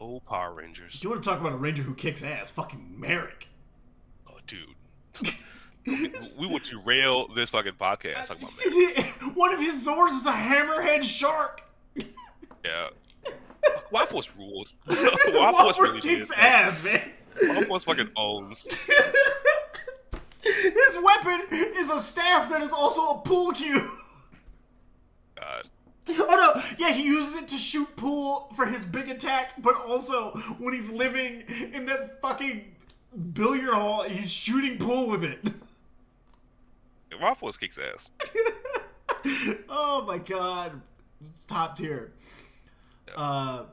Oh, 0.00 0.20
Power 0.20 0.52
Rangers. 0.54 1.02
You 1.02 1.10
want 1.10 1.22
to 1.24 1.28
talk 1.28 1.40
about 1.40 1.52
a 1.52 1.56
ranger 1.56 1.82
who 1.82 1.92
kicks 1.92 2.22
ass? 2.22 2.50
Fucking 2.52 2.94
Merrick. 3.00 3.48
Oh, 4.28 4.36
dude. 4.46 5.32
We 6.38 6.46
would 6.46 6.62
derail 6.64 7.28
this 7.28 7.50
fucking 7.50 7.74
podcast 7.74 8.28
One 9.34 9.52
of 9.54 9.60
his 9.60 9.86
Zords 9.86 10.16
is 10.16 10.26
a 10.26 10.32
hammerhead 10.32 11.02
shark. 11.04 11.62
Yeah. 12.64 12.88
Force 14.08 14.28
rules. 14.38 14.74
Force 14.86 15.60
Force 15.60 15.78
really 15.78 16.00
kicks 16.00 16.28
did. 16.28 16.38
ass, 16.38 16.82
man. 16.82 17.02
Force 17.66 17.84
fucking 17.84 18.10
owns. 18.16 18.66
His 20.42 20.98
weapon 21.02 21.42
is 21.50 21.90
a 21.90 22.00
staff 22.00 22.48
that 22.50 22.62
is 22.62 22.72
also 22.72 23.10
a 23.10 23.18
pool 23.20 23.52
cue. 23.52 23.90
God. 25.36 25.68
Oh 26.10 26.54
no! 26.54 26.62
Yeah, 26.78 26.92
he 26.94 27.04
uses 27.04 27.42
it 27.42 27.48
to 27.48 27.56
shoot 27.56 27.94
pool 27.96 28.50
for 28.56 28.64
his 28.66 28.84
big 28.86 29.08
attack, 29.10 29.60
but 29.62 29.76
also 29.76 30.30
when 30.58 30.72
he's 30.72 30.90
living 30.90 31.42
in 31.72 31.84
that 31.86 32.20
fucking 32.22 32.64
billiard 33.34 33.74
hall, 33.74 34.04
he's 34.04 34.30
shooting 34.30 34.78
pool 34.78 35.10
with 35.10 35.22
it. 35.22 35.50
Force 37.36 37.56
kicks 37.56 37.78
ass. 37.78 38.10
oh 39.68 40.04
my 40.06 40.18
god, 40.18 40.80
top 41.46 41.76
tier. 41.76 42.12
Uh, 43.16 43.64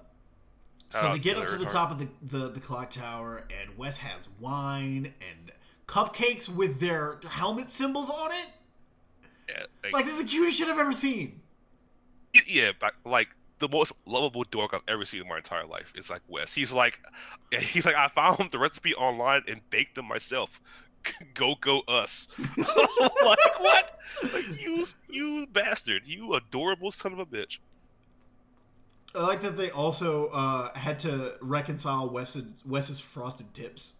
so 0.90 1.00
Shout 1.00 1.14
they 1.14 1.20
get 1.20 1.38
up 1.38 1.48
to 1.48 1.58
the 1.58 1.66
top 1.66 1.92
of 1.92 2.00
the, 2.00 2.08
the 2.22 2.50
the 2.50 2.60
clock 2.60 2.90
tower, 2.90 3.46
and 3.62 3.78
Wes 3.78 3.98
has 3.98 4.28
wine 4.40 5.14
and 5.20 5.52
cupcakes 5.88 6.50
with 6.50 6.80
their 6.80 7.20
helmet 7.30 7.70
symbols 7.70 8.10
on 8.10 8.32
it. 8.32 8.48
Yeah. 9.50 9.66
Like, 9.84 9.94
Like 9.94 10.06
this 10.06 10.16
is 10.16 10.24
the 10.24 10.30
cutest 10.30 10.58
shit 10.58 10.68
I've 10.68 10.80
ever 10.80 10.92
seen. 10.92 11.42
yeah, 12.48 12.72
but 12.80 12.94
like 13.06 13.30
the 13.60 13.70
most 13.70 13.94
lovable 14.06 14.44
dork 14.44 14.74
I've 14.74 14.82
ever 14.88 15.06
seen 15.06 15.22
in 15.22 15.28
my 15.28 15.38
entire 15.38 15.66
life 15.66 15.94
is 15.96 16.10
like 16.10 16.22
Wes. 16.28 16.54
He's 16.54 16.72
like, 16.72 17.00
he's 17.60 17.86
like, 17.86 17.96
I 17.96 18.08
found 18.10 18.52
the 18.52 18.60
recipe 18.60 18.94
online 18.96 19.44
and 19.48 19.62
baked 19.70 19.96
them 19.96 20.08
myself. 20.08 20.62
Go 21.34 21.56
go 21.60 21.82
us! 21.88 22.28
like 22.58 23.60
what? 23.60 24.00
Like 24.34 24.62
you 24.62 24.86
you 25.10 25.48
bastard! 25.48 26.04
You 26.06 26.34
adorable 26.34 26.92
son 26.92 27.14
of 27.14 27.20
a 27.20 27.26
bitch! 27.26 27.60
I 29.16 29.22
like 29.22 29.42
that 29.42 29.58
they 29.58 29.72
also 29.72 30.28
uh, 30.28 30.74
had 30.78 31.00
to 31.00 31.36
reconcile 31.40 32.10
Wes's, 32.10 32.46
Wes's 32.66 33.00
frosted 33.00 33.54
tips. 33.54 33.96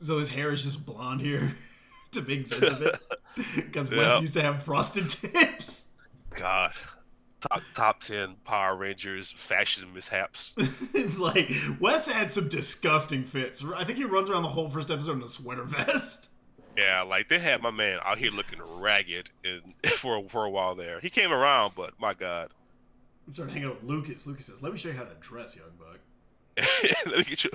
So 0.00 0.18
his 0.18 0.30
hair 0.30 0.52
is 0.52 0.64
just 0.64 0.84
blonde 0.84 1.20
here 1.20 1.54
to 2.12 2.22
make 2.22 2.46
sense 2.46 2.62
of 2.62 2.82
it. 2.82 2.98
Because 3.54 3.90
Wes 3.92 4.20
used 4.20 4.34
to 4.34 4.42
have 4.42 4.64
frosted 4.64 5.08
tips. 5.08 5.88
God, 6.34 6.72
top 7.40 7.62
top 7.74 8.00
ten 8.00 8.36
Power 8.44 8.76
Rangers 8.76 9.30
fashion 9.30 9.92
mishaps. 9.94 10.54
it's 10.94 11.18
like 11.18 11.50
Wes 11.80 12.08
had 12.08 12.30
some 12.30 12.48
disgusting 12.48 13.24
fits. 13.24 13.64
I 13.76 13.84
think 13.84 13.98
he 13.98 14.04
runs 14.04 14.30
around 14.30 14.42
the 14.42 14.48
whole 14.50 14.68
first 14.68 14.90
episode 14.90 15.18
in 15.18 15.22
a 15.22 15.28
sweater 15.28 15.64
vest. 15.64 16.30
Yeah, 16.76 17.02
like 17.02 17.28
they 17.28 17.38
had 17.38 17.62
my 17.62 17.70
man 17.70 17.98
out 18.04 18.18
here 18.18 18.30
looking 18.30 18.60
ragged 18.78 19.30
and 19.44 19.74
for 19.96 20.22
for 20.28 20.44
a 20.44 20.50
while 20.50 20.74
there. 20.74 21.00
He 21.00 21.10
came 21.10 21.32
around, 21.32 21.72
but 21.74 21.94
my 21.98 22.14
God, 22.14 22.50
We 23.26 23.34
started 23.34 23.52
hanging 23.52 23.68
out 23.68 23.82
with 23.82 23.84
Lucas. 23.90 24.26
Lucas 24.26 24.46
says, 24.46 24.62
"Let 24.62 24.72
me 24.72 24.78
show 24.78 24.88
you 24.88 24.94
how 24.94 25.04
to 25.04 25.14
dress, 25.20 25.56
young 25.56 25.72
buck." 25.78 25.98
Let 27.06 27.18
me 27.18 27.24
get 27.24 27.44
you. 27.44 27.50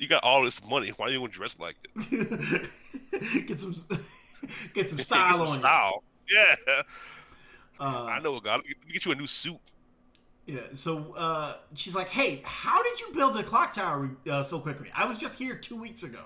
You 0.00 0.08
got 0.08 0.24
all 0.24 0.42
this 0.42 0.64
money. 0.64 0.90
Why 0.96 1.06
do 1.08 1.12
you 1.12 1.20
want 1.20 1.32
to 1.32 1.38
dress 1.38 1.56
like 1.58 1.76
it? 1.84 2.68
get 3.46 3.56
some, 3.56 3.72
get 4.74 4.86
some 4.88 4.96
Get 4.96 5.06
style 5.06 5.34
some 5.34 5.46
on 5.48 5.60
style. 5.60 6.02
Yeah, 6.30 6.54
you. 6.66 6.82
Uh, 7.80 8.06
I 8.08 8.20
know, 8.20 8.38
God. 8.40 8.62
Let 8.66 8.66
me 8.66 8.92
get 8.92 9.04
you 9.04 9.12
a 9.12 9.14
new 9.14 9.26
suit. 9.26 9.58
Yeah, 10.46 10.60
so 10.74 11.14
uh, 11.16 11.54
she's 11.74 11.94
like, 11.94 12.08
"Hey, 12.08 12.42
how 12.44 12.82
did 12.82 13.00
you 13.00 13.12
build 13.14 13.34
the 13.34 13.44
clock 13.44 13.72
tower 13.72 14.10
uh, 14.28 14.42
so 14.42 14.58
quickly? 14.58 14.88
I 14.94 15.06
was 15.06 15.16
just 15.16 15.34
here 15.34 15.54
two 15.54 15.76
weeks 15.76 16.02
ago." 16.02 16.22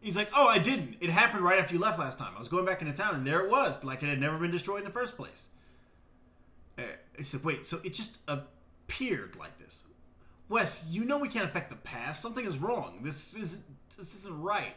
He's 0.00 0.16
like, 0.16 0.28
"Oh, 0.34 0.46
I 0.46 0.58
didn't. 0.58 0.96
It 1.00 1.10
happened 1.10 1.42
right 1.42 1.58
after 1.58 1.74
you 1.74 1.80
left 1.80 1.98
last 1.98 2.18
time. 2.18 2.32
I 2.36 2.38
was 2.38 2.48
going 2.48 2.64
back 2.64 2.80
into 2.80 2.92
town, 2.92 3.14
and 3.14 3.26
there 3.26 3.40
it 3.40 3.50
was, 3.50 3.82
like 3.82 4.02
it 4.02 4.08
had 4.08 4.20
never 4.20 4.38
been 4.38 4.52
destroyed 4.52 4.78
in 4.78 4.84
the 4.84 4.90
first 4.90 5.16
place." 5.16 5.48
Uh, 6.78 6.82
he 7.16 7.24
said, 7.24 7.42
"Wait, 7.42 7.66
so 7.66 7.78
it 7.84 7.94
just 7.94 8.18
appeared 8.28 9.36
like 9.36 9.58
this?" 9.58 9.84
Wes, 10.48 10.86
you 10.88 11.04
know 11.04 11.18
we 11.18 11.28
can't 11.28 11.46
affect 11.46 11.70
the 11.70 11.76
past. 11.76 12.22
Something 12.22 12.44
is 12.44 12.58
wrong. 12.58 13.00
This 13.02 13.34
isn't. 13.34 13.64
This 13.96 14.14
isn't 14.14 14.42
right. 14.42 14.74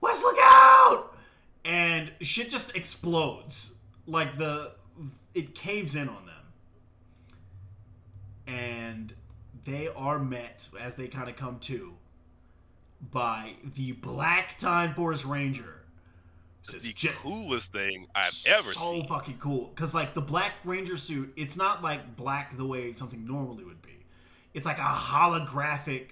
Wes, 0.00 0.22
look 0.22 0.36
out! 0.40 1.16
And 1.64 2.12
shit 2.20 2.50
just 2.50 2.74
explodes. 2.74 3.74
Like 4.06 4.36
the 4.38 4.72
it 5.34 5.54
caves 5.54 5.94
in 5.94 6.08
on 6.08 6.26
them 6.26 6.34
and 8.46 9.14
they 9.64 9.88
are 9.96 10.18
met 10.18 10.68
as 10.80 10.96
they 10.96 11.06
kind 11.06 11.28
of 11.28 11.36
come 11.36 11.58
to 11.60 11.94
by 13.10 13.52
the 13.76 13.92
Black 13.92 14.58
Time 14.58 14.94
Force 14.94 15.24
Ranger. 15.24 15.78
Says, 16.62 16.82
The 16.82 16.92
"Je- 16.92 17.08
coolest 17.08 17.72
thing 17.72 18.06
I've 18.14 18.40
ever 18.46 18.72
so 18.72 18.92
seen. 18.92 19.08
fucking 19.08 19.38
cool 19.38 19.68
because 19.74 19.94
like 19.94 20.14
the 20.14 20.20
Black 20.20 20.52
Ranger 20.64 20.96
suit, 20.96 21.32
it's 21.36 21.56
not 21.56 21.82
like 21.82 22.16
black 22.16 22.56
the 22.56 22.64
way 22.66 22.92
something 22.92 23.26
normally 23.26 23.64
would 23.64 23.82
be. 23.82 24.04
It's 24.54 24.64
like 24.66 24.78
a 24.78 24.82
holographic. 24.82 26.10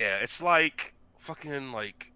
Yeah, 0.00 0.16
it's 0.22 0.40
like 0.40 0.94
fucking 1.18 1.72
like 1.72 2.12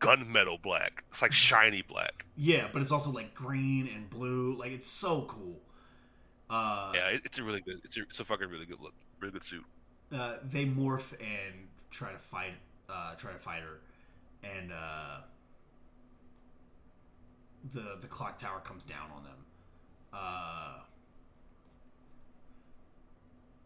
gunmetal 0.00 0.60
black. 0.62 1.04
It's 1.10 1.22
like 1.22 1.32
shiny 1.32 1.82
black. 1.82 2.26
Yeah, 2.36 2.68
but 2.72 2.82
it's 2.82 2.92
also 2.92 3.10
like 3.10 3.34
green 3.34 3.88
and 3.94 4.08
blue. 4.08 4.54
Like 4.56 4.72
it's 4.72 4.88
so 4.88 5.22
cool. 5.22 5.60
Uh, 6.50 6.92
Yeah, 6.94 7.08
it, 7.08 7.22
it's 7.24 7.38
a 7.38 7.44
really 7.44 7.60
good. 7.60 7.80
It's 7.84 7.96
a, 7.96 8.02
it's 8.02 8.20
a 8.20 8.24
fucking 8.24 8.48
really 8.48 8.66
good 8.66 8.80
look. 8.80 8.94
Really 9.20 9.32
good 9.32 9.44
suit. 9.44 9.64
uh, 10.12 10.36
they 10.42 10.64
morph 10.66 11.12
and 11.20 11.68
try 11.90 12.12
to 12.12 12.18
fight 12.18 12.54
uh, 12.88 13.14
try 13.16 13.32
to 13.32 13.38
fight 13.38 13.62
her 13.62 13.80
and 14.42 14.72
uh, 14.72 15.18
the 17.72 17.98
the 18.00 18.06
clock 18.06 18.38
tower 18.38 18.60
comes 18.60 18.84
down 18.84 19.10
on 19.14 19.24
them 19.24 19.44
uh, 20.12 20.78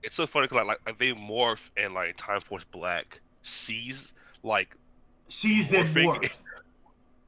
It's 0.02 0.14
so 0.16 0.26
funny 0.26 0.48
because 0.48 0.66
like, 0.66 0.80
like 0.86 0.98
they 0.98 1.12
morph 1.12 1.70
and 1.76 1.94
like 1.94 2.16
Time 2.16 2.40
Force 2.40 2.64
Black 2.64 3.20
sees 3.42 4.14
like 4.42 4.76
sees 5.32 5.68
them 5.70 5.86
morph 5.86 6.30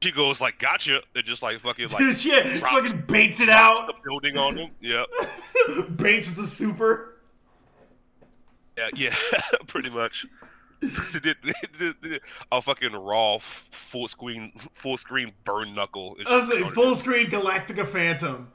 she 0.01 0.11
goes 0.11 0.39
like 0.39 0.59
gotcha 0.59 1.01
and 1.15 1.25
just 1.25 1.41
like 1.41 1.59
fucking 1.59 1.87
like 1.89 2.23
yeah 2.23 2.41
drops- 2.59 2.59
fucking 2.91 3.03
baits 3.07 3.39
it 3.39 3.49
out 3.49 3.87
the 3.87 3.93
building 4.03 4.37
on 4.37 4.53
them. 4.55 4.69
Yep. 4.79 5.07
baits 5.97 6.33
the 6.33 6.43
super 6.45 7.15
Yeah, 8.77 8.89
yeah, 8.93 9.15
pretty 9.67 9.89
much. 9.89 10.27
A 12.51 12.61
fucking 12.61 12.93
raw 12.93 13.39
full 13.39 14.07
screen 14.07 14.51
full 14.73 14.97
screen 14.97 15.31
burn 15.43 15.73
knuckle. 15.73 16.17
I 16.27 16.37
was 16.37 16.49
like, 16.49 16.71
full 16.73 16.95
screen 16.95 17.25
Galactica 17.27 17.87
Phantom 17.87 18.51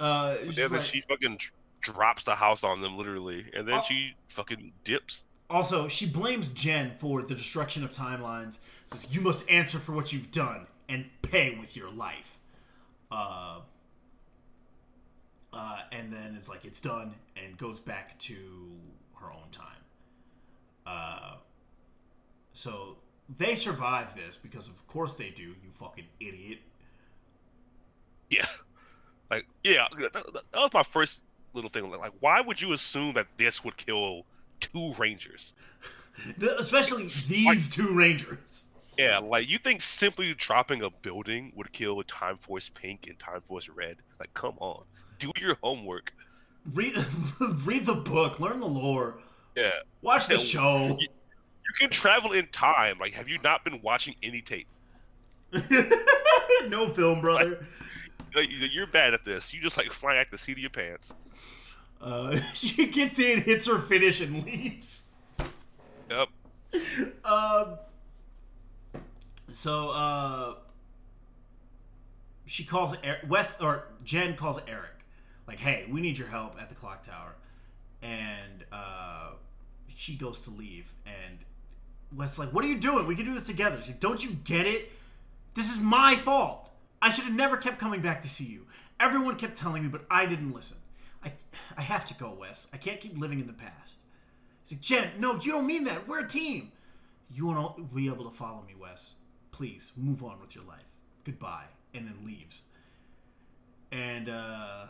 uh, 0.00 0.34
And 0.42 0.52
then 0.54 0.70
like- 0.70 0.82
she 0.82 1.02
fucking 1.02 1.38
drops 1.80 2.24
the 2.24 2.34
house 2.34 2.64
on 2.64 2.80
them 2.80 2.96
literally, 2.96 3.46
and 3.54 3.68
then 3.68 3.74
Oh. 3.76 3.84
she 3.88 4.14
fucking 4.30 4.72
dips. 4.82 5.26
Also, 5.50 5.88
she 5.88 6.06
blames 6.06 6.48
Jen 6.48 6.92
for 6.98 7.22
the 7.22 7.34
destruction 7.34 7.84
of 7.84 7.92
timelines. 7.92 8.60
Says 8.86 9.14
you 9.14 9.20
must 9.20 9.48
answer 9.50 9.78
for 9.78 9.92
what 9.92 10.12
you've 10.12 10.30
done 10.30 10.66
and 10.88 11.06
pay 11.22 11.56
with 11.58 11.76
your 11.76 11.90
life. 11.90 12.38
Uh, 13.10 13.60
uh, 15.52 15.78
and 15.92 16.12
then 16.12 16.34
it's 16.36 16.48
like 16.48 16.64
it's 16.64 16.80
done 16.80 17.14
and 17.42 17.56
goes 17.56 17.80
back 17.80 18.18
to 18.18 18.34
her 19.16 19.26
own 19.30 19.50
time. 19.52 19.66
Uh, 20.86 21.34
so 22.52 22.96
they 23.38 23.54
survive 23.54 24.14
this 24.16 24.36
because 24.36 24.68
of 24.68 24.86
course 24.86 25.14
they 25.14 25.30
do. 25.30 25.42
You 25.42 25.70
fucking 25.72 26.06
idiot. 26.20 26.58
Yeah. 28.30 28.46
Like, 29.30 29.46
yeah, 29.62 29.86
that, 30.00 30.12
that- 30.12 30.44
was 30.54 30.72
my 30.74 30.82
first 30.82 31.22
little 31.54 31.70
thing. 31.70 31.88
Like, 31.90 32.12
why 32.20 32.40
would 32.40 32.60
you 32.60 32.72
assume 32.72 33.14
that 33.14 33.26
this 33.36 33.64
would 33.64 33.76
kill 33.76 34.26
two 34.72 34.94
Rangers? 34.98 35.54
The- 36.38 36.56
especially 36.58 37.02
these 37.04 37.68
two 37.70 37.94
rangers. 37.96 38.66
Yeah, 38.96 39.18
like 39.18 39.48
you 39.48 39.58
think 39.58 39.82
simply 39.82 40.32
dropping 40.34 40.80
a 40.82 40.90
building 40.90 41.52
would 41.56 41.72
kill 41.72 42.00
Time 42.04 42.36
Force 42.38 42.70
Pink 42.72 43.06
and 43.08 43.18
Time 43.18 43.40
Force 43.48 43.68
Red? 43.68 43.96
Like, 44.20 44.32
come 44.34 44.54
on, 44.60 44.84
do 45.18 45.32
your 45.40 45.56
homework. 45.62 46.12
Read 46.72 46.94
read 47.64 47.84
the 47.86 47.94
book, 47.96 48.38
learn 48.38 48.60
the 48.60 48.66
lore, 48.68 49.18
Yeah, 49.56 49.70
watch 50.02 50.28
the 50.28 50.34
Yeah, 50.34 50.40
show. 50.40 50.96
you 51.00 51.08
can 51.80 51.90
travel 51.90 52.30
in 52.32 52.46
time. 52.52 52.98
Like, 53.00 53.14
have 53.14 53.28
you 53.28 53.38
not 53.42 53.64
been 53.64 53.82
watching 53.82 54.14
any 54.22 54.40
tape? 54.40 54.68
no 56.68 56.88
film, 56.90 57.20
brother. 57.20 57.66
Like, 58.34 58.48
you're 58.72 58.86
bad 58.86 59.14
at 59.14 59.24
this. 59.24 59.52
You 59.52 59.60
just 59.60 59.76
like 59.76 59.92
fly 59.92 60.16
at 60.16 60.30
the 60.30 60.38
seat 60.38 60.52
of 60.52 60.58
your 60.58 60.70
pants. 60.70 61.12
Uh, 62.00 62.38
she 62.54 62.86
gets 62.86 63.18
in, 63.18 63.42
hits 63.42 63.66
her 63.66 63.78
finish, 63.78 64.20
and 64.20 64.44
leaves. 64.44 65.08
Yep. 66.10 66.28
Um. 67.24 67.78
So, 69.50 69.90
uh, 69.90 70.54
she 72.46 72.64
calls 72.64 72.96
er- 73.04 73.20
Wes 73.28 73.60
or 73.60 73.84
Jen 74.04 74.36
calls 74.36 74.60
Eric, 74.66 75.04
like, 75.46 75.60
"Hey, 75.60 75.86
we 75.88 76.00
need 76.00 76.18
your 76.18 76.28
help 76.28 76.60
at 76.60 76.68
the 76.68 76.74
clock 76.74 77.02
tower," 77.02 77.36
and 78.02 78.64
uh, 78.72 79.30
she 79.94 80.16
goes 80.16 80.40
to 80.42 80.50
leave, 80.50 80.92
and 81.06 81.38
Wes 82.12 82.38
like, 82.38 82.52
"What 82.52 82.64
are 82.64 82.68
you 82.68 82.78
doing? 82.78 83.06
We 83.06 83.14
can 83.14 83.24
do 83.24 83.34
this 83.34 83.46
together." 83.46 83.76
She's 83.78 83.90
like, 83.90 84.00
"Don't 84.00 84.24
you 84.24 84.32
get 84.44 84.66
it? 84.66 84.90
This 85.54 85.72
is 85.72 85.80
my 85.80 86.16
fault. 86.16 86.70
I 87.00 87.10
should 87.10 87.24
have 87.24 87.34
never 87.34 87.56
kept 87.56 87.78
coming 87.78 88.00
back 88.00 88.22
to 88.22 88.28
see 88.28 88.44
you. 88.44 88.66
Everyone 88.98 89.36
kept 89.36 89.56
telling 89.56 89.82
me, 89.82 89.88
but 89.88 90.04
I 90.10 90.26
didn't 90.26 90.52
listen. 90.52 90.78
I, 91.24 91.32
I 91.76 91.82
have 91.82 92.04
to 92.06 92.14
go, 92.14 92.36
Wes. 92.38 92.68
I 92.72 92.76
can't 92.76 93.00
keep 93.00 93.18
living 93.18 93.40
in 93.40 93.46
the 93.46 93.52
past." 93.52 93.98
He's 94.64 94.72
like, 94.72 94.80
Jen, 94.80 95.10
no, 95.18 95.34
you 95.40 95.52
don't 95.52 95.66
mean 95.66 95.84
that. 95.84 96.08
We're 96.08 96.20
a 96.24 96.28
team. 96.28 96.72
You 97.30 97.46
won't 97.46 97.94
be 97.94 98.06
able 98.08 98.24
to 98.24 98.30
follow 98.34 98.62
me, 98.66 98.74
Wes. 98.80 99.14
Please, 99.50 99.92
move 99.96 100.22
on 100.24 100.40
with 100.40 100.54
your 100.54 100.64
life. 100.64 100.86
Goodbye. 101.24 101.64
And 101.92 102.06
then 102.08 102.24
leaves. 102.24 102.62
And, 103.92 104.28
uh. 104.30 104.86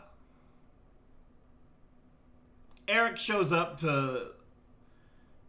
Eric 2.87 3.17
shows 3.17 3.51
up 3.51 3.79
to, 3.79 4.27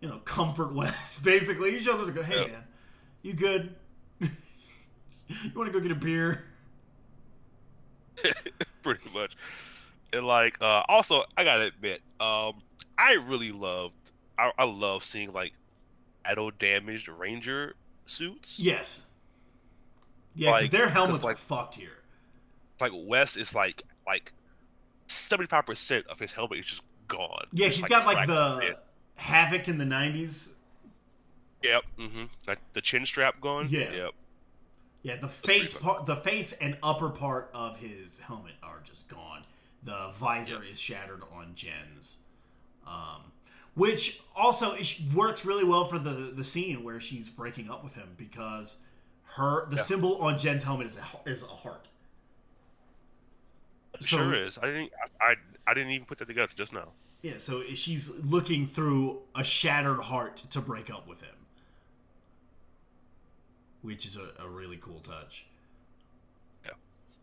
you 0.00 0.08
know, 0.08 0.18
comfort 0.24 0.74
Wes, 0.74 1.20
basically. 1.20 1.70
He 1.72 1.78
shows 1.78 2.00
up 2.00 2.06
to 2.06 2.12
go, 2.12 2.22
hey, 2.22 2.36
Yep. 2.40 2.48
man, 2.48 2.64
you 3.22 3.32
good? 3.34 3.74
you 4.20 4.28
want 5.54 5.70
to 5.70 5.72
go 5.72 5.80
get 5.80 5.92
a 5.92 5.94
beer? 5.94 6.44
pretty 8.82 9.08
much. 9.12 9.36
And 10.12 10.26
like, 10.26 10.56
uh, 10.60 10.82
also, 10.88 11.24
I 11.36 11.44
gotta 11.44 11.64
admit, 11.66 12.00
um, 12.20 12.62
I 12.98 13.14
really 13.14 13.52
loved, 13.52 13.94
I, 14.38 14.52
I 14.58 14.64
love 14.64 15.04
seeing 15.04 15.32
like 15.32 15.52
auto 16.30 16.50
damaged 16.50 17.08
Ranger 17.08 17.74
suits. 18.06 18.58
Yes. 18.58 19.04
Yeah, 20.34 20.50
because 20.52 20.62
Like, 20.64 20.70
their 20.70 20.88
helmets 20.88 21.24
like- 21.24 21.34
are 21.34 21.38
fucked 21.38 21.74
here. 21.76 22.02
Like 22.80 22.92
Wes 22.94 23.36
is 23.38 23.54
like 23.54 23.82
like 24.06 24.34
seventy 25.06 25.48
five 25.48 25.64
percent 25.64 26.06
of 26.08 26.18
his 26.18 26.32
helmet 26.32 26.58
is 26.58 26.66
just 26.66 26.82
gone. 27.08 27.46
Yeah, 27.52 27.68
he's 27.68 27.86
got 27.86 28.04
like 28.04 28.26
the. 28.26 28.76
Havoc 29.18 29.66
in 29.66 29.78
the 29.78 29.84
90s 29.86 30.52
Yep. 31.62 31.84
Mm-hmm. 31.98 32.24
Like 32.46 32.58
the 32.74 32.82
chin 32.82 33.06
strap 33.06 33.40
gone. 33.40 33.68
Yeah. 33.70 33.90
Yep. 33.90 34.10
Yeah, 35.02 35.16
the 35.16 35.28
face 35.28 35.72
part, 35.72 36.04
the 36.04 36.16
face 36.16 36.52
and 36.52 36.76
upper 36.82 37.08
part 37.08 37.50
of 37.54 37.78
his 37.78 38.18
helmet 38.18 38.52
are 38.62 38.80
just 38.84 39.08
gone. 39.08 39.45
The 39.86 40.10
visor 40.14 40.62
is 40.62 40.78
shattered 40.80 41.22
on 41.32 41.52
Jen's, 41.54 42.16
um, 42.86 43.32
which 43.74 44.20
also 44.34 44.72
it 44.72 44.98
works 45.14 45.44
really 45.44 45.64
well 45.64 45.86
for 45.86 45.98
the 45.98 46.10
the 46.34 46.44
scene 46.44 46.82
where 46.84 47.00
she's 47.00 47.30
breaking 47.30 47.70
up 47.70 47.82
with 47.84 47.94
him 47.94 48.08
because 48.16 48.78
her 49.36 49.66
the 49.70 49.76
Yeah. 49.76 49.82
symbol 49.82 50.16
on 50.22 50.38
Jen's 50.38 50.64
helmet 50.64 50.86
is 50.88 50.98
a, 50.98 51.30
is 51.30 51.42
a 51.44 51.46
heart. 51.46 51.86
It 53.94 54.02
So- 54.04 54.16
sure 54.18 54.34
is. 54.34 54.58
I 54.58 54.66
didn't. 54.66 54.92
I, 55.20 55.24
I 55.24 55.34
I 55.68 55.74
didn't 55.74 55.92
even 55.92 56.06
put 56.06 56.18
that 56.18 56.26
together 56.26 56.52
just 56.54 56.72
now. 56.72 56.88
Yeah, 57.22 57.38
so 57.38 57.62
she's 57.62 58.10
looking 58.24 58.66
through 58.66 59.22
a 59.34 59.42
shattered 59.44 60.00
heart 60.00 60.36
to 60.50 60.60
break 60.60 60.90
up 60.90 61.06
with 61.08 61.22
him, 61.22 61.34
which 63.82 64.04
is 64.06 64.16
a, 64.16 64.30
a 64.44 64.48
really 64.48 64.76
cool 64.76 65.00
touch. 65.00 65.46
Yeah. 66.64 66.72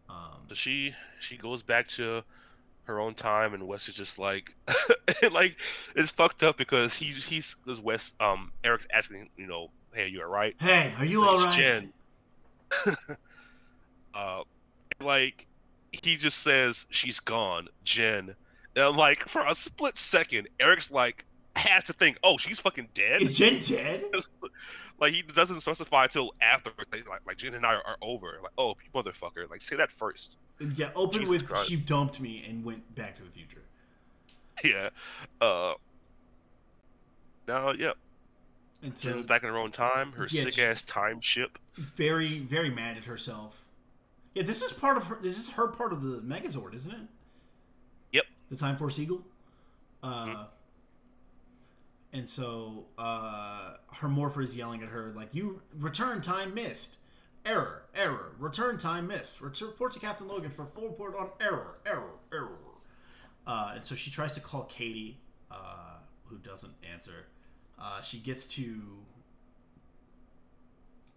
Um, 0.09 0.45
So 0.47 0.55
she 0.55 0.95
she 1.20 1.38
goes 1.38 1.61
back 1.61 1.88
to 1.89 2.24
her 2.86 3.00
own 3.00 3.14
time, 3.14 3.54
and 3.54 3.68
Wes 3.68 3.88
is 3.88 3.96
just 3.96 4.20
like, 4.20 4.56
like 5.32 5.56
it's 5.96 6.12
fucked 6.12 6.44
up 6.44 6.58
because 6.58 6.94
he's 6.96 7.26
he's 7.26 7.56
because 7.64 7.82
Wes 7.82 8.14
um 8.20 8.52
Eric's 8.64 8.88
asking 8.94 9.30
you 9.38 9.48
know 9.48 9.70
hey 9.94 10.08
you 10.08 10.22
alright 10.22 10.56
hey, 10.60 10.94
are 10.98 11.06
you 11.06 11.24
all 11.24 11.38
right? 11.38 11.58
Jen. 11.58 11.94
uh, 14.14 14.44
like 15.00 15.48
he 15.92 16.18
just 16.18 16.40
says 16.40 16.88
she's 16.90 17.20
gone, 17.20 17.70
Jen. 17.84 18.36
And 18.76 18.98
like 18.98 19.28
for 19.28 19.46
a 19.46 19.56
split 19.56 19.98
second, 19.98 20.50
Eric's 20.60 20.92
like 20.92 21.26
has 21.56 21.84
to 21.86 21.94
think, 21.94 22.18
oh, 22.24 22.38
she's 22.38 22.60
fucking 22.60 22.90
dead. 22.94 23.22
Is 23.22 23.34
Jen 23.34 23.60
dead? 23.60 24.06
like 25.04 25.14
he 25.14 25.22
doesn't 25.22 25.62
specify 25.62 26.04
until 26.06 26.34
after, 26.41 26.72
like, 26.91 27.08
like, 27.08 27.22
like 27.28 27.38
Jen 27.38 27.54
and 27.54 27.66
I 27.66 27.74
are, 27.76 27.84
are 27.86 27.97
over. 28.01 28.39
Like, 28.41 28.51
oh, 28.58 28.76
motherfucker, 28.95 29.49
like 29.49 29.62
say 29.62 29.76
that 29.76 29.91
first. 29.91 30.38
Yeah, 30.76 30.89
open 30.95 31.20
Jesus 31.22 31.30
with 31.41 31.49
Christ. 31.49 31.68
she 31.68 31.76
dumped 31.76 32.20
me 32.22 32.43
and 32.47 32.64
went 32.64 32.95
back 32.95 33.16
to 33.18 33.24
the 33.24 33.30
future. 33.30 33.62
Yeah. 34.64 34.89
Uh. 35.41 35.74
Now, 37.47 37.72
yeah, 37.72 37.91
And 38.82 38.97
so 38.97 39.12
Jen's 39.12 39.26
back 39.26 39.43
in 39.43 39.49
her 39.49 39.58
own 39.58 39.72
time. 39.72 40.14
Her 40.14 40.28
Yeah, 40.30 40.43
sick 40.43 40.58
ass 40.60 40.84
time 40.84 41.20
ship. 41.20 41.60
very, 41.76 42.39
very 42.39 42.70
mad 42.70 42.95
at 42.97 43.06
herself. 43.06 43.66
Yeah, 44.36 44.43
this 44.43 44.62
is 44.62 44.72
part 44.72 44.95
of 44.97 45.08
her. 45.08 45.20
This 45.22 45.38
is 45.38 45.49
her 45.56 45.68
part 45.68 45.91
of 45.91 46.01
the 46.04 46.22
Megazord, 46.22 46.74
isn't 46.76 46.93
it? 46.93 47.08
Yep. 48.14 48.24
The 48.49 48.56
Time 48.56 48.78
Force 48.78 48.97
Eagle. 48.99 49.24
Uh, 50.01 50.26
Mm-hmm. 50.26 50.41
And 52.14 52.30
so 52.30 52.86
uh, 52.97 53.74
her 53.93 54.07
morpher 54.07 54.41
is 54.41 54.55
yelling 54.55 54.84
at 54.84 54.89
her 54.89 55.11
like, 55.16 55.30
"You 55.32 55.61
return 55.78 56.22
time 56.22 56.53
missed, 56.53 56.97
error, 57.45 57.84
error, 57.95 58.36
return 58.38 58.78
time 58.78 59.07
missed. 59.07 59.41
Report 59.41 59.91
to 59.93 59.99
Captain 59.99 60.28
Logan 60.28 60.51
for 60.51 60.66
full 60.66 60.89
report 60.89 61.16
on 61.18 61.30
error, 61.41 61.80
error, 61.86 62.20
error." 62.32 62.57
Uh, 63.45 63.74
and 63.76 63.86
so 63.86 63.95
she 63.95 64.11
tries 64.11 64.34
to 64.34 64.39
call 64.39 64.64
Katie, 64.66 65.20
uh, 65.51 65.97
who 66.26 66.38
doesn't 66.38 66.74
answer. 66.89 67.26
Uh, 67.82 68.01
she 68.01 68.20
gets 68.20 68.45
to 68.45 68.99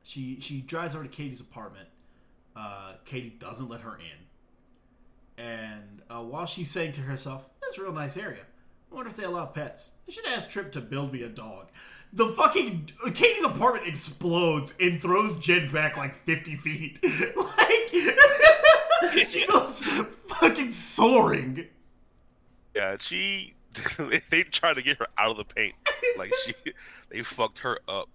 she 0.02 0.40
she 0.40 0.62
drives 0.62 0.94
over 0.94 1.04
to 1.04 1.10
Katie's 1.10 1.42
apartment. 1.42 1.88
Uh, 2.56 2.94
Katie 3.04 3.36
doesn't 3.38 3.68
let 3.68 3.82
her 3.82 3.98
in, 3.98 5.44
and 5.44 6.00
uh, 6.08 6.22
while 6.22 6.46
she's 6.46 6.70
saying 6.70 6.92
to 6.92 7.02
herself, 7.02 7.44
"That's 7.60 7.76
a 7.76 7.82
real 7.82 7.92
nice 7.92 8.16
area. 8.16 8.40
I 8.96 8.98
wonder 8.98 9.10
if 9.10 9.16
they 9.18 9.24
allow 9.24 9.44
pets. 9.44 9.90
I 10.08 10.10
should 10.10 10.24
ask 10.24 10.48
Trip 10.48 10.72
to 10.72 10.80
build 10.80 11.12
me 11.12 11.22
a 11.22 11.28
dog." 11.28 11.68
The 12.14 12.28
fucking 12.28 12.92
Katie's 13.12 13.44
apartment 13.44 13.86
explodes 13.86 14.74
and 14.80 15.02
throws 15.02 15.36
Jen 15.36 15.70
back 15.70 15.98
like 15.98 16.24
fifty 16.24 16.56
feet. 16.56 16.98
like 17.36 19.28
she 19.28 19.46
goes 19.46 19.82
fucking 20.28 20.70
soaring. 20.70 21.66
Yeah, 22.74 22.96
she. 22.98 23.52
they 24.30 24.44
tried 24.44 24.76
to 24.76 24.82
get 24.82 24.96
her 24.96 25.08
out 25.18 25.32
of 25.32 25.36
the 25.36 25.44
paint. 25.44 25.74
Like 26.16 26.32
she, 26.46 26.54
they 27.10 27.22
fucked 27.22 27.58
her 27.58 27.78
up. 27.86 28.08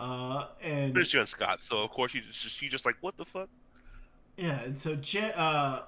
Uh, 0.00 0.46
and 0.62 0.96
it's 0.96 1.10
Jen 1.10 1.26
Scott, 1.26 1.62
so 1.62 1.82
of 1.82 1.90
course 1.90 2.12
she 2.12 2.22
just, 2.22 2.38
she 2.38 2.70
just 2.70 2.86
like 2.86 2.96
what 3.02 3.18
the 3.18 3.26
fuck. 3.26 3.50
Yeah, 4.38 4.62
and 4.62 4.78
so 4.78 4.96
Jen 4.96 5.30
uh, 5.36 5.82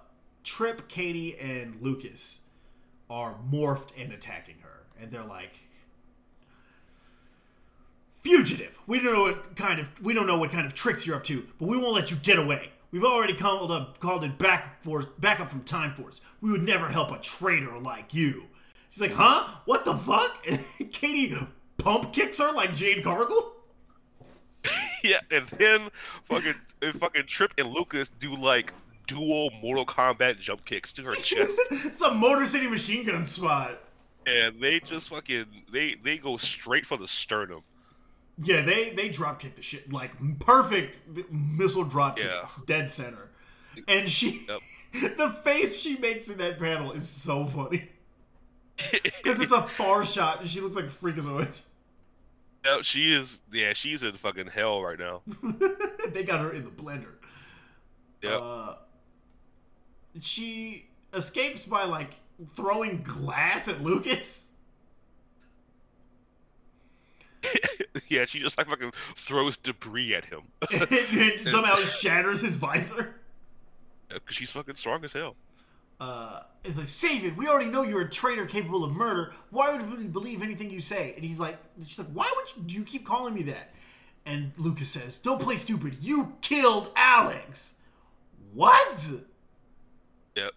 Trip, 0.44 0.86
Katie, 0.86 1.38
and 1.38 1.80
Lucas 1.80 2.42
are 3.08 3.36
morphed 3.50 3.90
and 3.98 4.12
attacking 4.12 4.56
her, 4.62 4.84
and 5.00 5.10
they're 5.10 5.24
like, 5.24 5.58
"Fugitive! 8.22 8.78
We 8.86 8.98
don't 8.98 9.12
know 9.12 9.22
what 9.22 9.56
kind 9.56 9.80
of 9.80 10.02
we 10.02 10.14
don't 10.14 10.26
know 10.26 10.38
what 10.38 10.50
kind 10.50 10.66
of 10.66 10.74
tricks 10.74 11.06
you're 11.06 11.16
up 11.16 11.24
to, 11.24 11.46
but 11.58 11.68
we 11.68 11.76
won't 11.76 11.94
let 11.94 12.10
you 12.10 12.16
get 12.16 12.38
away. 12.38 12.70
We've 12.90 13.04
already 13.04 13.34
called 13.34 13.70
up 13.70 13.98
called 14.00 14.24
in 14.24 14.36
back 14.36 14.82
force 14.82 15.06
back 15.18 15.40
up 15.40 15.50
from 15.50 15.62
Time 15.64 15.94
Force. 15.94 16.20
We 16.40 16.50
would 16.50 16.62
never 16.62 16.88
help 16.88 17.10
a 17.10 17.18
traitor 17.18 17.78
like 17.78 18.14
you." 18.14 18.44
She's 18.90 19.00
like, 19.00 19.12
"Huh? 19.12 19.58
What 19.64 19.84
the 19.84 19.94
fuck?" 19.94 20.44
Katie 20.92 21.36
pump 21.78 22.12
kicks 22.12 22.38
her 22.38 22.52
like 22.52 22.74
Jade 22.74 23.04
Cargill. 23.04 23.52
Yeah, 25.04 25.20
and 25.30 25.46
then 25.46 25.90
fucking 26.24 26.54
and 26.82 26.98
fucking 26.98 27.26
Trip 27.26 27.52
and 27.58 27.68
Lucas 27.68 28.08
do 28.08 28.34
like 28.34 28.72
dual 29.06 29.50
Mortal 29.62 29.86
Kombat 29.86 30.38
jump 30.40 30.64
kicks 30.64 30.92
to 30.94 31.02
her 31.04 31.12
chest, 31.16 31.58
it's 31.70 32.00
a 32.00 32.14
Motor 32.14 32.46
City 32.46 32.68
Machine 32.68 33.04
Gun 33.06 33.24
spot. 33.24 33.78
and 34.26 34.60
they 34.60 34.80
just 34.80 35.08
fucking 35.08 35.46
they 35.72 35.94
they 36.02 36.18
go 36.18 36.36
straight 36.36 36.84
for 36.86 36.96
the 36.96 37.06
sternum. 37.08 37.62
Yeah, 38.38 38.62
they 38.62 38.90
they 38.90 39.08
drop 39.08 39.40
kick 39.40 39.56
the 39.56 39.62
shit 39.62 39.92
like 39.92 40.12
perfect 40.40 41.00
missile 41.30 41.84
drop 41.84 42.16
kicks, 42.16 42.28
Yeah. 42.28 42.64
dead 42.66 42.90
center. 42.90 43.30
And 43.88 44.08
she, 44.08 44.46
Yep. 44.48 44.60
the 45.18 45.30
face 45.44 45.76
she 45.76 45.96
makes 45.98 46.28
in 46.28 46.38
that 46.38 46.58
panel 46.58 46.92
is 46.92 47.08
so 47.08 47.44
funny 47.46 47.88
because 48.92 49.40
it's 49.40 49.52
a 49.52 49.62
far 49.62 50.04
shot 50.06 50.40
and 50.40 50.48
she 50.48 50.60
looks 50.60 50.76
like 50.76 50.86
a 50.86 50.88
freakazoid. 50.88 51.60
Yep, 52.64 52.82
she 52.84 53.12
is. 53.12 53.40
Yeah, 53.52 53.72
she's 53.74 54.02
in 54.02 54.12
fucking 54.14 54.48
hell 54.48 54.82
right 54.82 54.98
now. 54.98 55.22
they 56.08 56.24
got 56.24 56.40
her 56.40 56.50
in 56.52 56.64
the 56.64 56.70
blender. 56.70 57.14
Yep. 58.22 58.40
Uh, 58.42 58.74
she 60.22 60.88
escapes 61.14 61.64
by 61.64 61.84
like 61.84 62.14
throwing 62.54 63.02
glass 63.02 63.68
at 63.68 63.82
Lucas. 63.82 64.48
yeah, 68.08 68.24
she 68.24 68.40
just 68.40 68.58
like 68.58 68.68
fucking 68.68 68.92
throws 69.14 69.56
debris 69.56 70.14
at 70.14 70.24
him 70.26 70.42
and 70.72 71.40
somehow 71.46 71.76
shatters 71.76 72.40
his 72.40 72.56
visor. 72.56 73.14
because 74.08 74.34
she's 74.34 74.50
fucking 74.50 74.74
strong 74.76 75.04
as 75.04 75.12
hell. 75.12 75.36
uh, 76.00 76.40
it's 76.64 76.76
like, 76.76 76.88
save 76.88 77.24
it. 77.24 77.36
We 77.36 77.46
already 77.46 77.70
know 77.70 77.82
you're 77.82 78.00
a 78.02 78.10
traitor 78.10 78.46
capable 78.46 78.82
of 78.84 78.92
murder. 78.92 79.32
Why 79.50 79.76
would 79.76 79.98
we 79.98 80.06
believe 80.06 80.42
anything 80.42 80.70
you 80.70 80.80
say? 80.80 81.12
And 81.14 81.24
he's 81.24 81.38
like, 81.38 81.56
she's 81.86 81.98
like, 81.98 82.08
why 82.08 82.30
would 82.34 82.56
you, 82.56 82.62
do 82.64 82.74
you 82.74 82.82
keep 82.82 83.06
calling 83.06 83.32
me 83.34 83.44
that? 83.44 83.72
And 84.24 84.50
Lucas 84.58 84.88
says, 84.88 85.18
don't 85.18 85.40
play 85.40 85.56
stupid. 85.56 85.98
You 86.00 86.32
killed 86.40 86.90
Alex. 86.96 87.74
What? 88.52 88.98
Yep. 90.36 90.52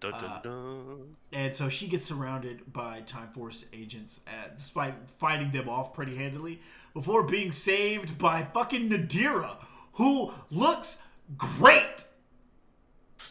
Dun, 0.00 0.14
Uh, 0.14 0.20
dun, 0.20 0.42
dun. 0.42 1.16
And 1.32 1.54
so 1.54 1.68
she 1.68 1.86
gets 1.86 2.04
surrounded 2.04 2.72
by 2.72 3.00
Time 3.02 3.30
Force 3.32 3.66
agents, 3.72 4.20
uh, 4.26 4.48
despite 4.56 4.94
fighting 5.18 5.52
them 5.52 5.68
off 5.68 5.94
pretty 5.94 6.16
handily, 6.16 6.60
before 6.92 7.22
being 7.22 7.52
saved 7.52 8.18
by 8.18 8.44
fucking 8.52 8.88
Nadira, 8.90 9.58
who 9.94 10.32
looks 10.50 11.02
great. 11.36 12.06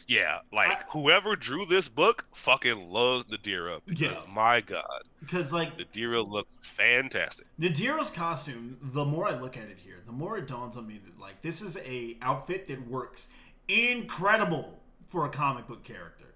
Yeah, 0.06 0.40
like 0.50 0.70
I- 0.70 0.84
whoever 0.90 1.36
drew 1.36 1.66
this 1.66 1.88
book 1.88 2.26
fucking 2.34 2.90
loves 2.90 3.26
Nadira 3.26 3.80
because 3.84 4.22
Yeah. 4.22 4.32
my 4.32 4.60
god, 4.62 5.02
Because, 5.20 5.52
like, 5.52 5.76
Nadira 5.76 6.26
looks 6.28 6.50
fantastic. 6.66 7.46
Nadira's 7.60 8.10
costume, 8.10 8.78
the 8.80 9.04
more 9.04 9.28
I 9.28 9.38
look 9.38 9.56
at 9.56 9.68
it 9.68 9.78
here, 9.78 10.00
the 10.06 10.12
more 10.12 10.38
it 10.38 10.46
dawns 10.48 10.76
on 10.76 10.86
me 10.86 10.98
that 11.04 11.18
like 11.20 11.42
this 11.42 11.60
is 11.62 11.76
a 11.76 12.16
outfit 12.22 12.66
that 12.66 12.86
works 12.88 13.28
incredible 13.68 14.82
for 15.06 15.26
a 15.26 15.28
comic 15.28 15.66
book 15.66 15.84
character. 15.84 16.26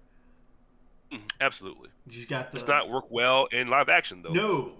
Absolutely, 1.39 1.89
She's 2.09 2.25
got 2.25 2.51
the 2.51 2.59
does 2.59 2.67
not 2.67 2.89
work 2.89 3.05
well 3.09 3.45
in 3.45 3.69
live 3.69 3.87
action 3.89 4.21
though. 4.23 4.33
no, 4.33 4.73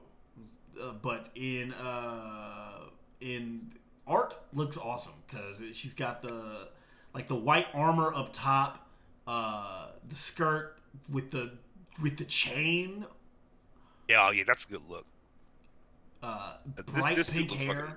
uh, 0.82 0.92
but 1.02 1.30
in 1.36 1.74
uh 1.74 2.88
in 3.22 3.72
art 4.06 4.38
looks 4.54 4.78
awesome 4.78 5.14
because 5.26 5.64
she's 5.74 5.94
got 5.94 6.22
the 6.22 6.68
like 7.14 7.28
the 7.30 7.36
white 7.36 7.68
armor 7.74 8.14
up 8.14 8.30
top, 8.34 8.88
uh 9.26 9.88
the 10.08 10.16
skirt 10.16 10.78
with 11.12 11.32
the 11.32 11.54
with 12.04 12.18
the 12.18 12.26
chain, 12.26 13.06
Yeah, 14.10 14.30
yeah, 14.32 14.44
that's 14.46 14.66
a 14.66 14.68
good 14.68 14.84
look. 14.90 15.06
uh 16.22 16.56
bright 16.88 17.16
this 17.16 17.28
suit 17.28 17.48
pink 17.48 17.62
hair. 17.62 17.82
fucking- 17.86 17.96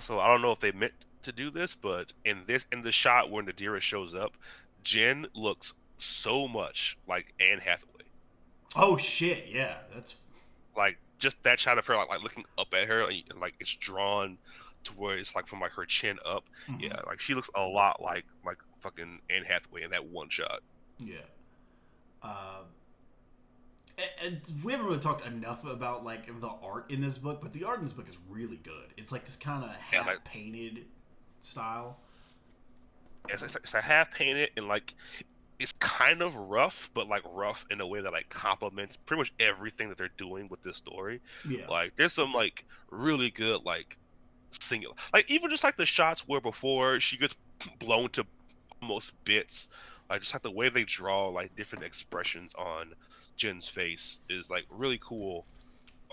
So 0.00 0.18
I 0.20 0.28
don't 0.28 0.40
know 0.42 0.52
if 0.52 0.60
they 0.60 0.72
meant 0.72 0.92
to 1.26 1.32
do 1.32 1.50
this, 1.50 1.74
but 1.74 2.12
in 2.24 2.44
this 2.46 2.66
in 2.72 2.82
the 2.82 2.92
shot 2.92 3.30
where 3.30 3.44
Nadira 3.44 3.80
shows 3.80 4.14
up, 4.14 4.36
Jen 4.82 5.26
looks 5.34 5.74
so 5.98 6.48
much 6.48 6.98
like 7.06 7.34
Anne 7.40 7.60
Hathaway. 7.60 7.92
Oh 8.74 8.96
shit, 8.96 9.46
yeah, 9.48 9.78
that's 9.94 10.18
Like 10.76 10.98
just 11.18 11.42
that 11.44 11.58
shot 11.60 11.78
of 11.78 11.86
her 11.86 11.96
like, 11.96 12.08
like 12.08 12.22
looking 12.22 12.44
up 12.58 12.68
at 12.74 12.88
her, 12.88 13.04
like, 13.06 13.24
like 13.40 13.54
it's 13.60 13.74
drawn 13.74 14.38
to 14.84 14.92
where 14.94 15.16
it's 15.18 15.34
like 15.34 15.46
from 15.48 15.60
like 15.60 15.72
her 15.72 15.86
chin 15.86 16.18
up. 16.24 16.44
mhm. 16.68 16.80
Yeah, 16.80 17.00
like 17.06 17.20
she 17.20 17.34
looks 17.34 17.50
a 17.54 17.62
lot 17.62 18.02
like 18.02 18.26
like 18.44 18.58
fucking 18.80 19.20
Anne 19.30 19.44
Hathaway 19.44 19.82
in 19.82 19.90
that 19.90 20.06
one 20.06 20.28
shot. 20.30 20.60
Yeah. 20.98 21.18
Uh, 22.22 22.62
and, 23.98 24.10
and 24.24 24.64
we 24.64 24.72
haven't 24.72 24.86
really 24.86 24.98
talked 24.98 25.26
enough 25.26 25.64
about 25.64 26.04
like 26.04 26.26
the 26.40 26.48
art 26.62 26.90
in 26.90 27.00
this 27.00 27.18
book, 27.18 27.40
but 27.40 27.52
the 27.52 27.64
art 27.64 27.78
in 27.78 27.84
this 27.84 27.92
book 27.94 28.08
is 28.08 28.18
really 28.28 28.58
good. 28.58 28.92
It's 28.96 29.12
like 29.12 29.24
this 29.24 29.36
kind 29.36 29.64
of 29.64 29.70
half 29.70 30.22
painted 30.24 30.86
style. 31.46 31.98
It's, 33.28 33.42
it's, 33.42 33.56
it's 33.56 33.74
a 33.74 33.80
half 33.80 34.12
painted 34.12 34.50
and 34.56 34.68
like 34.68 34.94
it's 35.58 35.72
kind 35.72 36.22
of 36.22 36.34
rough, 36.34 36.90
but 36.94 37.08
like 37.08 37.22
rough 37.32 37.64
in 37.70 37.80
a 37.80 37.86
way 37.86 38.00
that 38.00 38.12
like 38.12 38.28
complements 38.28 38.96
pretty 38.96 39.20
much 39.22 39.32
everything 39.40 39.88
that 39.88 39.98
they're 39.98 40.10
doing 40.18 40.48
with 40.48 40.62
this 40.62 40.76
story. 40.76 41.20
Yeah. 41.48 41.66
Like 41.68 41.96
there's 41.96 42.12
some 42.12 42.32
like 42.32 42.64
really 42.90 43.30
good 43.30 43.64
like 43.64 43.96
singular 44.50 44.94
like 45.12 45.30
even 45.30 45.50
just 45.50 45.64
like 45.64 45.76
the 45.76 45.86
shots 45.86 46.26
where 46.26 46.40
before 46.40 47.00
she 47.00 47.16
gets 47.16 47.34
blown 47.78 48.10
to 48.10 48.24
almost 48.82 49.12
bits. 49.24 49.68
Like 50.08 50.20
just 50.20 50.34
like 50.34 50.42
the 50.42 50.50
way 50.50 50.68
they 50.68 50.84
draw 50.84 51.28
like 51.28 51.56
different 51.56 51.84
expressions 51.84 52.54
on 52.54 52.92
Jen's 53.36 53.68
face 53.68 54.20
is 54.28 54.50
like 54.50 54.64
really 54.70 55.00
cool. 55.02 55.46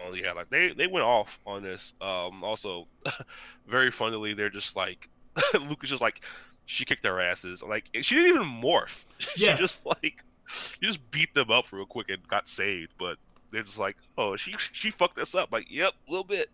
Oh 0.03 0.13
yeah, 0.15 0.31
like 0.31 0.49
they 0.49 0.73
they 0.73 0.87
went 0.87 1.05
off 1.05 1.39
on 1.45 1.63
this. 1.63 1.93
Um 2.01 2.43
also 2.43 2.87
very 3.67 3.91
funnily 3.91 4.33
they're 4.33 4.49
just 4.49 4.75
like 4.75 5.09
Lucas 5.53 5.89
just 5.89 6.01
like 6.01 6.23
she 6.65 6.85
kicked 6.85 7.03
their 7.03 7.19
asses. 7.21 7.61
Like 7.63 7.85
she 8.01 8.15
didn't 8.15 8.35
even 8.35 8.47
morph. 8.47 9.05
Yeah. 9.37 9.55
she 9.55 9.61
just 9.61 9.85
like 9.85 10.23
she 10.53 10.75
just 10.81 11.09
beat 11.11 11.33
them 11.33 11.49
up 11.51 11.71
real 11.71 11.85
quick 11.85 12.09
and 12.09 12.27
got 12.27 12.47
saved. 12.47 12.93
But 12.97 13.17
they're 13.51 13.63
just 13.63 13.79
like, 13.79 13.97
oh, 14.17 14.35
she 14.35 14.55
she 14.71 14.91
fucked 14.91 15.19
us 15.19 15.33
up. 15.35 15.51
Like, 15.51 15.67
yep, 15.69 15.93
a 16.07 16.11
little 16.11 16.23
bit. 16.25 16.47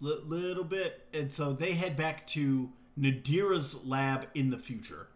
Li- 0.00 0.20
little 0.26 0.64
bit. 0.64 1.06
And 1.14 1.32
so 1.32 1.52
they 1.52 1.72
head 1.72 1.96
back 1.96 2.26
to 2.28 2.70
Nadira's 2.98 3.84
lab 3.84 4.28
in 4.34 4.50
the 4.50 4.58
future. 4.58 5.08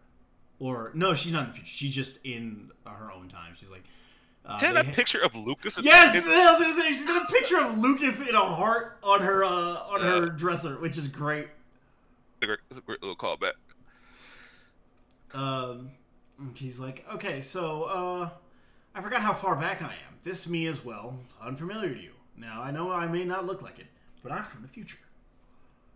Or, 0.59 0.91
no, 0.95 1.13
she's 1.13 1.33
not 1.33 1.41
in 1.41 1.47
the 1.47 1.53
future. 1.53 1.67
She's 1.69 1.93
just 1.93 2.19
in 2.25 2.71
her 2.85 3.11
own 3.11 3.27
time. 3.29 3.53
She's 3.59 3.69
like. 3.69 3.83
Uh, 4.45 4.57
She 4.57 4.65
had 4.65 4.75
they 4.77 4.83
ha- 4.85 4.91
picture 4.93 5.19
of 5.21 5.35
Lucas. 5.35 5.77
Yes, 5.81 6.25
in- 6.25 6.31
I 6.33 6.51
was 6.53 6.61
gonna 6.61 6.73
say 6.73 6.87
she's 6.95 7.05
got 7.05 7.29
a 7.29 7.31
picture 7.31 7.59
of 7.59 7.77
Lucas 7.77 8.27
in 8.27 8.33
a 8.33 8.39
heart 8.39 8.97
on 9.03 9.19
her 9.21 9.43
uh, 9.43 9.49
on 9.49 10.01
her 10.01 10.29
dresser, 10.29 10.75
which 10.79 10.97
is 10.97 11.09
great. 11.09 11.47
It's 12.37 12.43
a 12.43 12.45
great, 12.45 12.59
it's 12.69 12.77
a 12.77 12.81
great 12.81 13.01
little 13.01 13.15
callback. 13.15 13.53
Um, 15.33 15.89
he's 16.53 16.79
like, 16.79 17.03
okay, 17.15 17.41
so 17.41 17.83
uh, 17.83 18.29
I 18.93 19.01
forgot 19.01 19.21
how 19.21 19.33
far 19.33 19.55
back 19.55 19.81
I 19.81 19.87
am. 19.87 20.19
This 20.23 20.47
me 20.47 20.67
as 20.67 20.85
well, 20.85 21.17
unfamiliar 21.41 21.95
to 21.95 21.99
you. 21.99 22.11
Now 22.37 22.61
I 22.61 22.69
know 22.69 22.91
I 22.91 23.07
may 23.07 23.23
not 23.25 23.47
look 23.47 23.63
like 23.63 23.79
it, 23.79 23.87
but 24.21 24.31
I'm 24.31 24.43
from 24.43 24.61
the 24.61 24.67
future. 24.67 24.99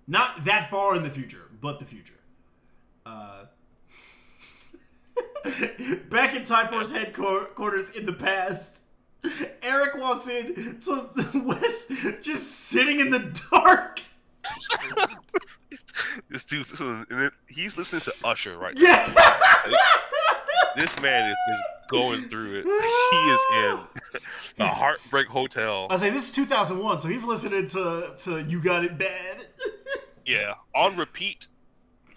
Not 0.08 0.46
that 0.46 0.72
far 0.72 0.96
in 0.96 1.04
the 1.04 1.12
future, 1.12 1.48
but 1.62 1.78
the 1.78 1.86
future. 1.86 2.20
Uh, 3.06 3.46
back 6.10 6.36
in 6.36 6.44
Time 6.44 6.70
Force 6.70 6.92
headquarters 6.92 7.92
in 7.92 8.08
the 8.08 8.14
past, 8.14 8.82
Eric 9.62 9.96
walks 10.00 10.28
in 10.28 10.80
to 10.82 11.10
Wes 11.46 11.88
just 12.24 12.50
sitting 12.52 13.00
in 13.00 13.12
the 13.12 13.40
dark. 13.52 14.02
This 16.32 16.46
dude, 16.46 16.66
and 16.80 17.32
he's 17.48 17.76
listening 17.78 18.02
to 18.04 18.14
Usher 18.24 18.58
right 18.58 18.74
now. 18.76 18.82
Yeah. 18.82 19.76
This 20.78 20.98
man 21.02 21.30
is, 21.30 21.38
is 21.52 21.64
going 21.90 22.22
through 22.30 22.60
it. 22.60 22.64
He 22.64 23.18
is 23.30 23.42
in 23.58 23.80
the 24.58 24.68
Heartbreak 24.68 25.28
Hotel. 25.28 25.88
I 25.90 25.98
say 25.98 26.10
this 26.12 26.24
is 26.30 26.32
2001, 26.32 27.00
so 27.00 27.10
he's 27.10 27.26
listening 27.26 27.68
to 27.68 28.14
to 28.24 28.42
"You 28.44 28.62
Got 28.62 28.86
It 28.86 28.98
Bad." 28.98 29.48
Yeah, 30.26 30.54
on 30.76 30.96
repeat. 30.98 31.48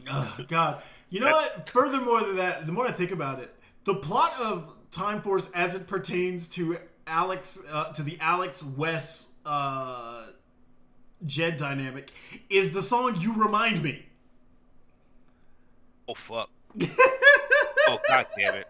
oh 0.08 0.36
God, 0.46 0.82
you 1.10 1.18
know 1.18 1.26
That's- 1.26 1.48
what? 1.56 1.68
Furthermore 1.70 2.20
than 2.20 2.36
that, 2.36 2.64
the 2.66 2.70
more 2.70 2.86
I 2.86 2.92
think 2.92 3.10
about 3.10 3.40
it, 3.40 3.52
the 3.84 3.94
plot 3.94 4.34
of 4.40 4.72
Time 4.92 5.20
Force 5.22 5.50
as 5.52 5.74
it 5.74 5.86
pertains 5.88 6.48
to 6.50 6.76
Alex, 7.08 7.60
uh, 7.72 7.92
to 7.94 8.02
the 8.02 8.18
Alex 8.20 8.62
Wes 8.62 9.30
uh, 9.46 10.26
Jen 11.26 11.56
dynamic, 11.56 12.12
is 12.50 12.72
the 12.72 12.82
song 12.82 13.16
"You 13.20 13.34
Remind 13.34 13.82
Me." 13.82 14.06
Oh 16.08 16.14
fuck. 16.14 16.50
Oh 17.86 17.98
god 18.08 18.26
damn 18.38 18.54
it. 18.54 18.66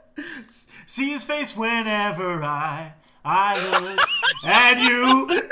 See 0.47 1.11
his 1.11 1.23
face 1.23 1.57
whenever 1.57 2.43
I 2.43 2.95
I 3.25 3.81
look 3.81 4.01
at 4.45 4.83
you. 4.83 5.41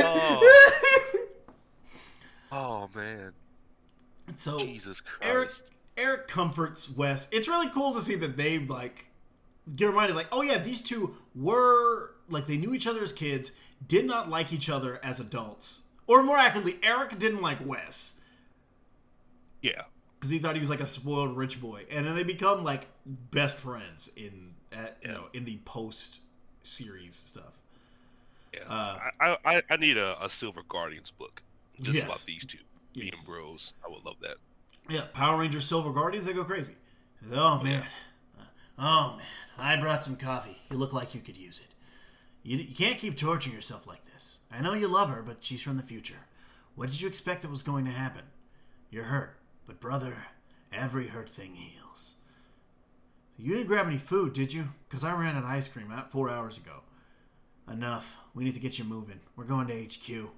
Oh, 0.00 0.40
oh 2.50 2.90
man. 2.94 3.32
so 4.36 4.58
Jesus 4.58 5.00
Christ. 5.00 5.22
Eric 5.22 5.50
Eric 5.96 6.28
comforts 6.28 6.90
Wes. 6.90 7.28
It's 7.30 7.46
really 7.48 7.68
cool 7.70 7.92
to 7.94 8.00
see 8.00 8.14
that 8.16 8.36
they've 8.36 8.68
like 8.68 9.06
get 9.74 9.86
reminded, 9.88 10.16
like, 10.16 10.28
oh 10.32 10.42
yeah, 10.42 10.58
these 10.58 10.82
two 10.82 11.16
were 11.34 12.14
like 12.28 12.46
they 12.46 12.56
knew 12.56 12.74
each 12.74 12.86
other 12.86 13.02
as 13.02 13.12
kids, 13.12 13.52
did 13.86 14.04
not 14.06 14.28
like 14.28 14.52
each 14.52 14.68
other 14.68 15.00
as 15.02 15.20
adults, 15.20 15.82
or 16.06 16.22
more 16.22 16.36
accurately, 16.36 16.78
Eric 16.82 17.18
didn't 17.18 17.40
like 17.42 17.58
Wes 17.64 18.16
Yeah. 19.62 19.82
because 20.18 20.30
he 20.30 20.38
thought 20.38 20.54
he 20.54 20.60
was 20.60 20.70
like 20.70 20.80
a 20.80 20.86
spoiled 20.86 21.36
rich 21.36 21.60
boy, 21.60 21.84
and 21.90 22.04
then 22.06 22.14
they 22.16 22.24
become 22.24 22.64
like 22.64 22.86
best 23.06 23.56
friends 23.56 24.10
in 24.16 24.54
at, 24.72 24.98
you 25.02 25.08
know 25.08 25.24
in 25.32 25.44
the 25.44 25.56
post 25.64 26.20
series 26.62 27.14
stuff. 27.16 27.56
Yeah. 28.52 28.60
Uh, 28.68 28.98
I, 29.20 29.36
I 29.44 29.62
I 29.70 29.76
need 29.76 29.96
a, 29.96 30.22
a 30.22 30.28
Silver 30.28 30.62
Guardians 30.68 31.10
book 31.10 31.42
just 31.80 31.96
Yes. 31.96 32.06
about 32.06 32.20
these 32.26 32.44
two 32.44 32.58
being 32.94 33.08
Yes. 33.12 33.24
bros. 33.24 33.74
I 33.86 33.90
would 33.90 34.04
love 34.04 34.16
that. 34.22 34.36
Yeah, 34.88 35.06
Power 35.12 35.38
Rangers 35.40 35.66
Silver 35.66 35.92
Guardians, 35.92 36.26
they 36.26 36.32
go 36.32 36.44
crazy. 36.44 36.74
Oh 37.32 37.62
man, 37.62 37.84
oh 38.78 39.16
man, 39.18 39.26
I 39.58 39.76
brought 39.80 40.04
some 40.04 40.16
coffee. 40.16 40.58
You 40.70 40.76
look 40.78 40.92
like 40.92 41.14
you 41.14 41.20
could 41.20 41.36
use 41.36 41.60
it. 41.60 41.66
You, 42.42 42.58
you 42.58 42.74
can't 42.74 42.98
keep 42.98 43.16
torturing 43.16 43.54
yourself 43.54 43.86
like 43.86 44.04
this. 44.04 44.38
I 44.50 44.60
know 44.60 44.74
you 44.74 44.88
love 44.88 45.10
her, 45.10 45.22
but 45.22 45.42
she's 45.44 45.62
from 45.62 45.76
the 45.76 45.82
future. 45.82 46.26
What 46.74 46.90
did 46.90 47.00
you 47.00 47.08
expect 47.08 47.42
that 47.42 47.50
was 47.50 47.62
going 47.62 47.84
to 47.84 47.90
happen? 47.90 48.22
You're 48.90 49.04
hurt, 49.04 49.38
but 49.66 49.80
brother, 49.80 50.26
every 50.72 51.08
hurt 51.08 51.28
thing 51.28 51.54
heals. 51.54 52.14
You 53.36 53.54
didn't 53.54 53.68
grab 53.68 53.86
any 53.86 53.98
food, 53.98 54.32
did 54.32 54.52
you? 54.52 54.70
Because 54.88 55.04
I 55.04 55.14
ran 55.14 55.36
out 55.36 55.44
of 55.44 55.48
ice 55.48 55.68
cream 55.68 55.92
out 55.92 56.10
four 56.10 56.28
hours 56.28 56.56
ago. 56.56 56.82
Enough. 57.70 58.16
We 58.34 58.44
need 58.44 58.54
to 58.54 58.60
get 58.60 58.78
you 58.78 58.84
moving. 58.84 59.20
We're 59.36 59.44
going 59.44 59.66
to 59.68 59.74
HQ. 59.74 60.30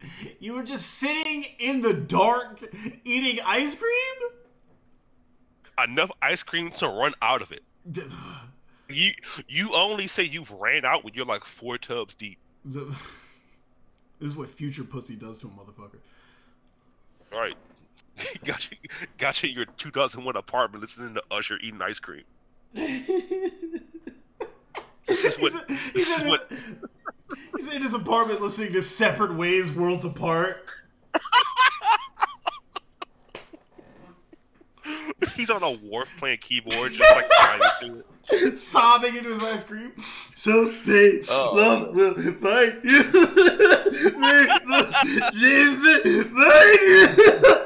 You 0.38 0.52
were 0.52 0.62
just 0.62 0.86
sitting 0.86 1.44
in 1.58 1.82
the 1.82 1.92
dark 1.92 2.62
eating 3.04 3.40
ice 3.44 3.74
cream? 3.76 4.30
Enough 5.82 6.12
ice 6.22 6.44
cream 6.44 6.70
to 6.72 6.86
run 6.86 7.14
out 7.20 7.42
of 7.42 7.50
it. 7.50 7.64
You 8.88 9.12
you 9.46 9.74
only 9.74 10.06
say 10.06 10.22
you've 10.24 10.50
ran 10.50 10.84
out 10.84 11.04
when 11.04 11.14
you're 11.14 11.26
like 11.26 11.44
four 11.44 11.76
tubs 11.78 12.14
deep. 12.14 12.38
this 12.64 12.86
is 14.20 14.36
what 14.36 14.48
future 14.48 14.84
pussy 14.84 15.14
does 15.16 15.38
to 15.40 15.46
a 15.46 15.50
motherfucker. 15.50 15.98
All 17.32 17.40
right. 17.40 17.54
got 18.44 18.70
you 18.70 18.76
got 19.18 19.42
you 19.42 19.50
in 19.50 19.54
your 19.54 19.66
2001 19.76 20.36
apartment 20.36 20.82
listening 20.82 21.14
to 21.14 21.22
Usher 21.30 21.58
eating 21.62 21.80
ice 21.82 21.98
cream. 21.98 22.24
this 22.74 23.08
is 25.08 25.36
what 25.38 25.52
He's, 25.68 25.92
this 25.92 25.92
he's 25.92 26.08
is 26.08 26.22
in 26.22 26.28
what 26.28 26.50
his, 26.50 26.60
he's 27.56 27.74
in 27.74 27.82
his 27.82 27.94
apartment 27.94 28.40
listening 28.40 28.72
to 28.72 28.82
Separate 28.82 29.34
Ways, 29.34 29.72
Worlds 29.72 30.04
Apart. 30.04 30.68
he's 35.36 35.50
on 35.50 35.62
a 35.62 35.76
wharf 35.88 36.08
playing 36.18 36.38
keyboard 36.38 36.92
just 36.92 37.14
like 37.14 37.28
crying 37.30 37.60
into 37.82 37.98
it. 38.00 38.56
sobbing 38.56 39.16
into 39.16 39.30
his 39.30 39.42
ice 39.42 39.64
cream. 39.64 39.92
Someday, 40.34 41.22
Oh. 41.28 41.52
love 41.54 41.94
will 41.94 42.14
find 42.34 42.78
you. 42.84 43.02
Distant 45.32 46.26
find 46.34 46.78
you. 46.78 47.64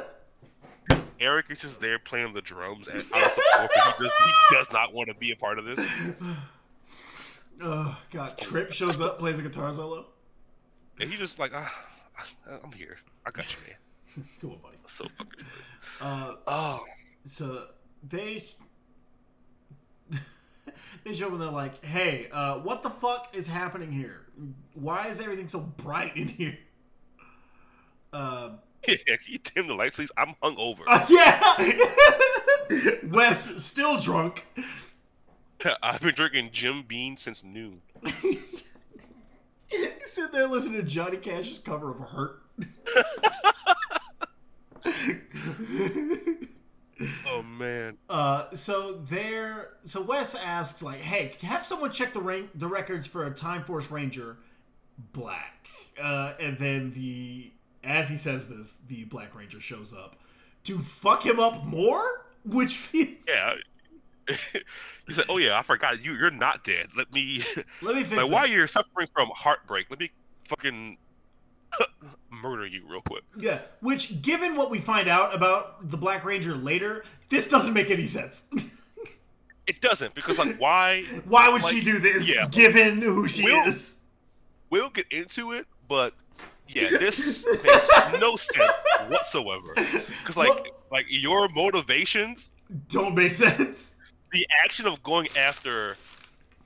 Eric 1.21 1.47
is 1.51 1.59
just 1.59 1.81
there 1.81 1.99
playing 1.99 2.33
the 2.33 2.41
drums 2.43 2.89
and 2.89 2.99
of 2.99 3.05
support. 3.07 3.71
He 3.99 4.03
does, 4.03 4.13
he 4.25 4.33
does 4.57 4.73
not 4.73 4.93
want 4.93 5.09
to 5.09 5.15
be 5.15 5.31
a 5.33 5.37
part 5.37 5.59
of 5.59 5.65
this. 5.65 6.15
Oh 7.65 7.97
God! 8.11 8.37
Trip 8.39 8.73
shows 8.73 9.01
up, 9.01 9.21
plays 9.21 9.39
a 9.39 9.43
guitar 9.43 9.73
solo. 9.73 10.07
And 11.01 11.09
he 11.09 11.17
just 11.17 11.39
like, 11.39 11.53
ah, 11.55 11.73
I'm 12.65 12.73
here. 12.73 12.97
I 13.25 13.31
got 13.31 13.45
you, 13.53 13.59
man. 13.69 14.27
Come 14.41 14.51
on, 14.51 14.59
buddy. 14.59 14.79
So 14.89 15.05
fucking. 15.17 15.45
Uh, 16.01 16.35
Oh, 16.49 16.81
so 17.27 17.65
they 18.09 18.47
they 21.05 21.15
show 21.15 21.27
up 21.27 21.33
and 21.33 21.43
they're 21.43 21.51
like, 21.51 21.85
"Hey, 21.85 22.29
uh, 22.33 22.59
what 22.61 22.83
the 22.83 22.91
fuck 22.91 23.29
is 23.35 23.47
happening 23.47 23.93
here? 23.93 24.23
Why 24.75 25.09
is 25.09 25.21
everything 25.21 25.49
so 25.49 25.61
bright 25.61 26.17
in 26.17 26.29
here?" 26.29 26.59
Uh, 28.15 28.51
yeah, 28.87 28.97
can 29.07 29.19
you 29.27 29.39
dim 29.39 29.67
the 29.69 29.73
light, 29.73 29.95
please? 29.95 30.11
I'm 30.19 30.35
hungover. 30.43 30.83
yeah. 31.09 31.57
Wes 33.11 33.65
still 33.65 33.99
drunk. 33.99 34.47
I've 35.83 36.03
been 36.03 36.15
drinking 36.15 36.51
Jim 36.53 36.83
Beam 36.83 37.17
since 37.17 37.43
noon. 37.43 37.81
He's 38.21 38.39
sitting 40.05 40.33
there 40.33 40.47
listening 40.47 40.79
to 40.79 40.87
Johnny 40.87 41.17
Cash's 41.17 41.59
cover 41.59 41.91
of 41.93 42.01
"Hurt." 42.01 42.43
Oh 47.27 47.43
man. 47.43 47.99
Uh, 48.09 48.51
so 48.55 48.93
there, 48.93 49.71
so 49.85 50.03
Wes 50.03 50.35
asks 50.35 50.83
like, 50.83 51.01
"Hey, 51.01 51.33
have 51.43 51.65
someone 51.65 51.91
check 51.91 52.13
the 52.13 52.21
rank, 52.21 52.51
the 52.55 52.67
records 52.67 53.07
for 53.07 53.25
a 53.25 53.31
Time 53.31 53.65
Force 53.65 53.91
Ranger, 53.91 54.37
Black." 55.13 55.67
Uh, 56.01 56.35
and 56.39 56.59
then 56.59 56.93
the, 56.93 57.53
as 57.83 58.11
he 58.11 58.17
says 58.17 58.49
this, 58.49 58.79
the 58.87 59.05
Black 59.05 59.35
Ranger 59.35 59.61
shows 59.61 59.95
up 59.95 60.17
to 60.65 60.79
fuck 60.79 61.25
him 61.25 61.41
up 61.41 61.65
more, 61.65 62.27
which 62.45 62.75
feels. 62.75 63.27
Yeah. 63.27 63.55
he 65.07 65.15
said, 65.15 65.25
"Oh 65.31 65.39
yeah, 65.39 65.59
I 65.59 65.63
forgot 65.63 66.05
you. 66.05 66.13
You're 66.13 66.31
not 66.31 66.65
dead. 66.65 66.89
Let 66.95 67.13
me. 67.13 67.43
Let 67.81 67.97
me 67.97 68.03
fix 68.05 68.17
like, 68.17 68.27
it. 68.27 68.33
while 68.33 68.47
you're 68.47 68.67
suffering 68.67 69.09
from 69.15 69.31
heartbreak, 69.35 69.87
let 69.89 70.01
me 70.01 70.11
fucking 70.49 70.99
murder 72.43 72.67
you 72.67 72.83
real 72.87 73.01
quick." 73.03 73.23
Yeah, 73.39 73.59
which, 73.81 74.21
given 74.23 74.57
what 74.57 74.71
we 74.71 74.79
find 74.79 75.09
out 75.09 75.35
about 75.35 75.89
the 75.91 75.97
Black 75.97 76.25
Ranger 76.25 76.55
later, 76.55 77.05
this 77.31 77.49
doesn't 77.49 77.73
make 77.75 77.91
any 77.91 78.07
sense. 78.07 78.49
It 79.65 79.81
doesn't 79.81 80.15
because 80.15 80.39
like 80.39 80.57
why? 80.57 81.03
Why 81.25 81.49
would 81.49 81.65
she 81.65 81.85
do 81.85 82.01
this, 82.01 82.29
yeah. 82.29 82.49
given 82.49 83.01
who 83.01 83.29
she 83.29 83.45
Will- 83.45 83.65
is? 83.69 84.01
We'll 84.71 84.91
get 84.91 85.07
into 85.13 85.53
it, 85.53 85.67
but 85.89 86.15
yeah, 86.67 86.89
this 86.99 87.47
makes 87.63 87.89
no 88.19 88.35
sense 88.35 88.73
whatsoever. 89.09 89.73
Because 89.77 90.37
like 90.37 90.49
Well- 90.49 90.65
like 90.91 91.07
your 91.09 91.49
motivations, 91.49 92.51
Don't 92.89 93.15
make 93.15 93.35
sense. 93.35 93.95
the 94.33 94.45
action 94.65 94.87
of 94.89 95.01
going 95.05 95.29
after 95.39 95.95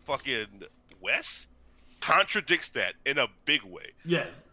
fucking 0.06 0.62
Wes 1.02 1.48
contradicts 2.00 2.70
that 2.70 2.94
in 3.04 3.18
a 3.18 3.26
big 3.44 3.62
way. 3.62 3.90
Yes. 4.06 4.46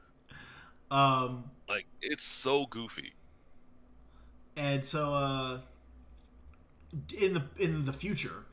Um. 0.94 1.50
Like 1.68 1.86
it's 2.02 2.24
so 2.24 2.66
goofy. 2.68 3.14
And 4.56 4.86
so, 4.86 5.14
uh, 5.14 5.60
in 7.20 7.34
the 7.34 7.44
in 7.58 7.86
the 7.86 7.94
future, 7.94 8.46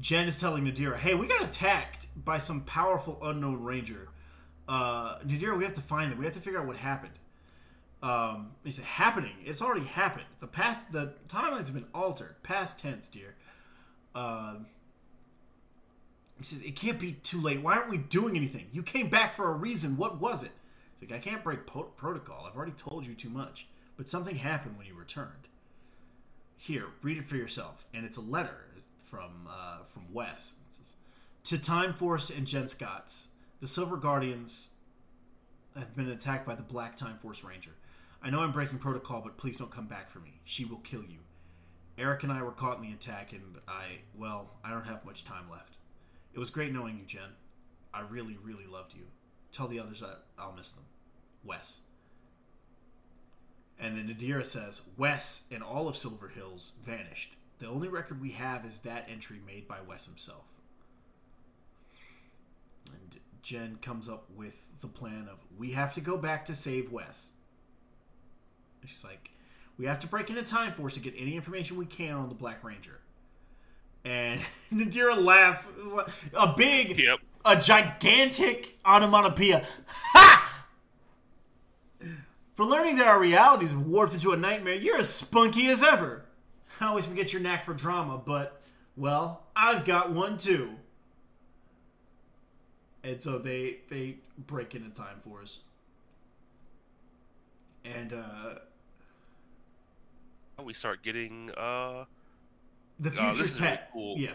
Jen 0.00 0.26
is 0.26 0.38
telling 0.38 0.64
Nadira, 0.64 0.96
"Hey, 0.96 1.14
we 1.14 1.26
got 1.26 1.42
attacked 1.42 2.06
by 2.16 2.38
some 2.38 2.62
powerful 2.62 3.18
unknown 3.22 3.62
ranger. 3.62 4.08
Uh, 4.66 5.18
Nadira, 5.26 5.58
we 5.58 5.64
have 5.64 5.74
to 5.74 5.82
find 5.82 6.10
them. 6.10 6.18
We 6.18 6.24
have 6.24 6.34
to 6.34 6.40
figure 6.40 6.60
out 6.60 6.66
what 6.66 6.76
happened." 6.76 7.18
Um, 8.02 8.52
he 8.64 8.70
said, 8.70 8.84
"Happening? 8.86 9.34
It's 9.44 9.60
already 9.60 9.84
happened. 9.84 10.26
The 10.40 10.46
past, 10.46 10.92
the 10.92 11.14
timelines 11.28 11.66
have 11.66 11.74
been 11.74 11.88
altered. 11.92 12.42
Past 12.42 12.78
tense, 12.78 13.08
dear." 13.08 13.34
Um, 14.14 14.66
he 16.38 16.44
says, 16.44 16.62
"It 16.62 16.74
can't 16.74 16.98
be 16.98 17.12
too 17.12 17.40
late. 17.40 17.60
Why 17.60 17.76
aren't 17.76 17.90
we 17.90 17.98
doing 17.98 18.34
anything? 18.36 18.68
You 18.72 18.82
came 18.82 19.10
back 19.10 19.34
for 19.34 19.50
a 19.50 19.52
reason. 19.52 19.98
What 19.98 20.20
was 20.20 20.42
it?" 20.42 20.52
Like, 21.02 21.12
"I 21.12 21.18
can't 21.18 21.44
break 21.44 21.66
po- 21.66 21.92
protocol. 21.96 22.46
I've 22.48 22.56
already 22.56 22.72
told 22.72 23.06
you 23.06 23.14
too 23.14 23.30
much. 23.30 23.68
But 23.96 24.08
something 24.08 24.36
happened 24.36 24.78
when 24.78 24.86
you 24.86 24.94
returned." 24.94 25.48
here, 26.62 26.86
read 27.02 27.18
it 27.18 27.24
for 27.24 27.36
yourself. 27.36 27.86
And 27.92 28.04
it's 28.04 28.16
a 28.16 28.20
letter 28.20 28.68
from 29.04 29.48
uh, 29.48 29.78
from 29.92 30.12
Wes. 30.12 30.56
Says, 30.70 30.96
to 31.44 31.60
Time 31.60 31.92
Force 31.92 32.30
and 32.30 32.46
Jen 32.46 32.68
Scotts, 32.68 33.28
the 33.60 33.66
Silver 33.66 33.96
Guardians 33.96 34.70
have 35.76 35.94
been 35.96 36.08
attacked 36.08 36.46
by 36.46 36.54
the 36.54 36.62
Black 36.62 36.96
Time 36.96 37.18
Force 37.18 37.42
Ranger. 37.42 37.72
I 38.22 38.30
know 38.30 38.40
I'm 38.40 38.52
breaking 38.52 38.78
protocol, 38.78 39.20
but 39.20 39.36
please 39.36 39.56
don't 39.56 39.70
come 39.70 39.86
back 39.86 40.08
for 40.08 40.20
me. 40.20 40.40
She 40.44 40.64
will 40.64 40.78
kill 40.78 41.02
you. 41.02 41.18
Eric 41.98 42.22
and 42.22 42.32
I 42.32 42.42
were 42.42 42.52
caught 42.52 42.76
in 42.76 42.82
the 42.82 42.92
attack, 42.94 43.32
and 43.32 43.42
I, 43.66 43.98
well, 44.16 44.52
I 44.64 44.70
don't 44.70 44.86
have 44.86 45.04
much 45.04 45.24
time 45.24 45.50
left. 45.50 45.76
It 46.32 46.38
was 46.38 46.50
great 46.50 46.72
knowing 46.72 46.96
you, 46.98 47.04
Jen. 47.04 47.30
I 47.92 48.00
really, 48.00 48.38
really 48.42 48.66
loved 48.66 48.94
you. 48.94 49.02
Tell 49.50 49.66
the 49.66 49.80
others 49.80 50.00
that 50.00 50.22
I'll 50.38 50.52
miss 50.52 50.72
them. 50.72 50.84
Wes. 51.44 51.80
And 53.80 53.96
then 53.96 54.08
Nadira 54.08 54.44
says, 54.46 54.82
Wes 54.96 55.42
and 55.50 55.62
all 55.62 55.88
of 55.88 55.96
Silver 55.96 56.28
Hills 56.28 56.72
vanished. 56.84 57.34
The 57.58 57.66
only 57.68 57.88
record 57.88 58.20
we 58.20 58.30
have 58.32 58.64
is 58.64 58.80
that 58.80 59.08
entry 59.10 59.38
made 59.44 59.66
by 59.66 59.78
Wes 59.86 60.06
himself. 60.06 60.44
And 62.92 63.18
Jen 63.42 63.78
comes 63.82 64.08
up 64.08 64.24
with 64.34 64.66
the 64.80 64.88
plan 64.88 65.28
of, 65.30 65.38
we 65.58 65.72
have 65.72 65.94
to 65.94 66.00
go 66.00 66.16
back 66.16 66.44
to 66.46 66.54
save 66.54 66.92
Wes. 66.92 67.32
She's 68.84 69.04
like, 69.04 69.30
we 69.78 69.86
have 69.86 70.00
to 70.00 70.06
break 70.06 70.28
into 70.30 70.42
Time 70.42 70.72
Force 70.72 70.94
to 70.94 71.00
get 71.00 71.14
any 71.16 71.34
information 71.36 71.76
we 71.76 71.86
can 71.86 72.14
on 72.14 72.28
the 72.28 72.34
Black 72.34 72.62
Ranger. 72.62 72.98
And 74.04 74.40
Nadira 74.72 75.16
laughs. 75.16 75.72
It's 75.76 75.92
like 75.92 76.08
a 76.34 76.54
big, 76.56 76.98
Yep. 76.98 77.18
a 77.44 77.56
gigantic 77.56 78.78
onomatopoeia. 78.84 79.64
Ha! 79.86 80.51
For 82.54 82.64
learning 82.64 82.96
that 82.96 83.06
our 83.06 83.18
realities 83.18 83.70
have 83.70 83.86
warped 83.86 84.12
into 84.14 84.32
a 84.32 84.36
nightmare, 84.36 84.74
you're 84.74 84.98
as 84.98 85.08
spunky 85.08 85.68
as 85.68 85.82
ever. 85.82 86.24
I 86.80 86.86
always 86.86 87.06
forget 87.06 87.32
your 87.32 87.40
knack 87.42 87.64
for 87.64 87.74
drama, 87.74 88.20
but 88.24 88.60
Well, 88.96 89.42
I've 89.56 89.84
got 89.84 90.10
one 90.10 90.36
too. 90.36 90.72
And 93.02 93.20
so 93.20 93.38
they 93.38 93.78
they 93.88 94.18
break 94.46 94.74
into 94.74 94.90
Time 94.90 95.18
Force. 95.20 95.62
And 97.84 98.12
uh 98.12 98.54
we 100.62 100.74
start 100.74 101.02
getting 101.02 101.50
uh 101.56 102.04
the 103.00 103.08
uh, 103.08 103.12
future's 103.12 103.38
this 103.38 103.50
is 103.52 103.60
really 103.60 103.78
cool. 103.92 104.16
Yeah. 104.18 104.32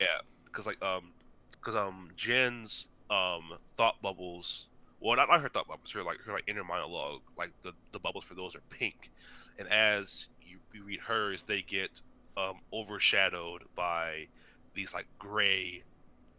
Yeah, 0.00 0.06
because 0.44 0.64
like 0.64 0.82
um, 0.82 1.12
because 1.52 1.76
um, 1.76 2.10
Jen's 2.16 2.86
um 3.10 3.54
thought 3.76 4.00
bubbles. 4.00 4.67
Well, 5.00 5.16
not, 5.16 5.28
not 5.28 5.40
her 5.40 5.48
thought 5.48 5.68
bubbles. 5.68 5.90
Her 5.92 6.02
like 6.02 6.18
her 6.24 6.32
like 6.32 6.44
inner 6.48 6.64
monologue. 6.64 7.20
Like 7.36 7.52
the 7.62 7.72
the 7.92 7.98
bubbles 7.98 8.24
for 8.24 8.34
those 8.34 8.54
are 8.54 8.62
pink, 8.70 9.10
and 9.58 9.68
as 9.68 10.28
you, 10.42 10.58
you 10.72 10.84
read 10.84 11.00
hers, 11.00 11.44
they 11.44 11.62
get 11.62 12.00
um 12.36 12.60
overshadowed 12.72 13.64
by 13.74 14.26
these 14.74 14.92
like 14.92 15.06
gray 15.18 15.82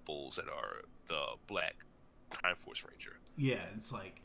bulls 0.06 0.36
that 0.36 0.48
are 0.48 0.84
the 1.08 1.24
black 1.48 1.76
Time 2.32 2.56
Force 2.64 2.84
Ranger. 2.90 3.18
Yeah, 3.38 3.64
it's 3.76 3.92
like 3.92 4.22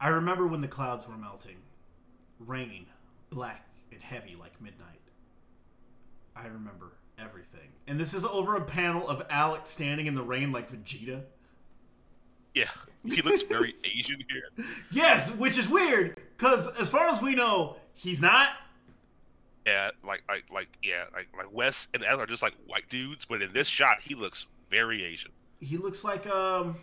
I 0.00 0.08
remember 0.08 0.46
when 0.46 0.60
the 0.60 0.68
clouds 0.68 1.06
were 1.06 1.16
melting. 1.16 1.58
Rain, 2.40 2.86
black 3.30 3.68
and 3.92 4.02
heavy 4.02 4.36
like 4.38 4.60
midnight. 4.60 5.00
I 6.34 6.46
remember 6.46 6.94
everything. 7.18 7.68
And 7.86 8.00
this 8.00 8.14
is 8.14 8.24
over 8.24 8.56
a 8.56 8.64
panel 8.64 9.08
of 9.08 9.24
Alex 9.30 9.70
standing 9.70 10.06
in 10.06 10.14
the 10.14 10.22
rain 10.22 10.50
like 10.50 10.70
Vegeta. 10.70 11.22
Yeah, 12.54 12.68
he 13.04 13.22
looks 13.22 13.42
very 13.42 13.74
Asian 13.84 14.22
here. 14.28 14.66
Yes, 14.90 15.34
which 15.36 15.58
is 15.58 15.68
weird 15.68 16.20
cuz 16.36 16.68
as 16.78 16.88
far 16.88 17.08
as 17.08 17.20
we 17.22 17.34
know, 17.34 17.76
he's 17.94 18.20
not. 18.20 18.50
Yeah, 19.66 19.90
like 20.04 20.22
like 20.28 20.44
like 20.50 20.68
yeah, 20.82 21.04
like 21.14 21.28
like 21.36 21.52
Wes 21.52 21.88
and 21.94 22.02
Ed 22.04 22.18
are 22.18 22.26
just 22.26 22.42
like 22.42 22.54
white 22.66 22.88
dudes, 22.88 23.24
but 23.24 23.42
in 23.42 23.52
this 23.52 23.68
shot, 23.68 24.00
he 24.02 24.14
looks 24.14 24.46
very 24.70 25.04
Asian. 25.04 25.30
He 25.60 25.76
looks 25.76 26.04
like 26.04 26.26
um 26.26 26.76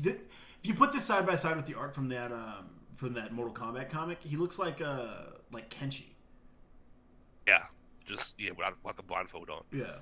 did, 0.00 0.20
if 0.62 0.68
you 0.68 0.74
put 0.74 0.92
this 0.92 1.04
side 1.04 1.26
by 1.26 1.36
side 1.36 1.56
with 1.56 1.66
the 1.66 1.74
art 1.74 1.94
from 1.94 2.08
that 2.08 2.32
um 2.32 2.70
from 2.96 3.14
that 3.14 3.32
Mortal 3.32 3.54
Kombat 3.54 3.88
comic, 3.88 4.18
he 4.22 4.36
looks 4.36 4.58
like 4.58 4.80
uh 4.80 5.06
like 5.52 5.70
Kenshi. 5.70 6.04
Yeah, 7.46 7.64
just 8.04 8.34
yeah, 8.38 8.50
without, 8.50 8.76
without 8.82 8.96
the 8.96 9.02
blindfold 9.02 9.50
on. 9.50 9.62
Yeah. 9.72 9.96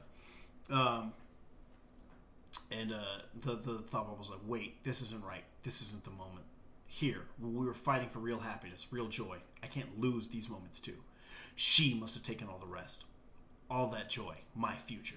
Um. 0.71 1.13
And 2.71 2.93
uh, 2.93 2.99
the 3.41 3.53
the 3.57 3.79
thought 3.79 4.05
bubble 4.07 4.17
was 4.19 4.29
like, 4.31 4.41
"Wait, 4.47 4.83
this 4.85 5.01
isn't 5.03 5.25
right. 5.25 5.45
This 5.63 5.81
isn't 5.83 6.05
the 6.05 6.11
moment. 6.11 6.45
Here, 6.87 7.23
when 7.39 7.55
we 7.57 7.67
were 7.67 7.75
fighting 7.75 8.09
for 8.09 8.19
real 8.19 8.39
happiness, 8.41 8.87
real 8.91 9.09
joy, 9.09 9.39
I 9.63 9.67
can't 9.67 9.99
lose 10.01 10.29
these 10.29 10.49
moments 10.49 10.81
too. 10.81 10.97
She 11.55 11.95
must 11.95 12.15
have 12.15 12.23
taken 12.23 12.47
all 12.49 12.59
the 12.59 12.67
rest, 12.67 13.05
all 13.71 13.89
that 13.89 14.09
joy, 14.09 14.37
my 14.55 14.75
future. 14.75 15.17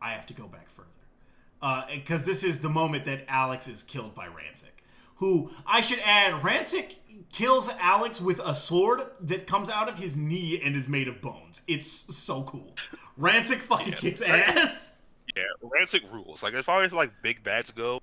I 0.00 0.10
have 0.10 0.26
to 0.26 0.34
go 0.34 0.46
back 0.46 0.68
further, 0.70 1.86
because 1.94 2.24
this 2.24 2.44
is 2.44 2.60
the 2.60 2.68
moment 2.68 3.04
that 3.06 3.24
Alex 3.28 3.66
is 3.66 3.82
killed 3.82 4.14
by 4.14 4.26
Ransik, 4.26 4.82
who 5.16 5.50
I 5.66 5.80
should 5.80 6.00
add, 6.00 6.42
Ransik 6.42 6.96
kills 7.32 7.70
Alex 7.80 8.20
with 8.20 8.38
a 8.40 8.54
sword 8.54 9.02
that 9.22 9.46
comes 9.46 9.70
out 9.70 9.88
of 9.88 9.98
his 9.98 10.16
knee 10.16 10.60
and 10.62 10.76
is 10.76 10.86
made 10.88 11.08
of 11.08 11.22
bones. 11.22 11.62
It's 11.66 12.14
so 12.14 12.42
cool. 12.42 12.74
Ransik 13.18 13.60
fucking 13.60 13.92
Yeah. 13.94 13.98
kicks 13.98 14.20
ass. 14.20 14.95
Yeah, 15.36 15.42
Ransik 15.62 16.10
rules. 16.12 16.42
Like 16.42 16.54
as 16.54 16.64
far 16.64 16.82
as 16.82 16.92
like 16.92 17.10
big 17.22 17.42
bats 17.44 17.70
go, 17.70 18.00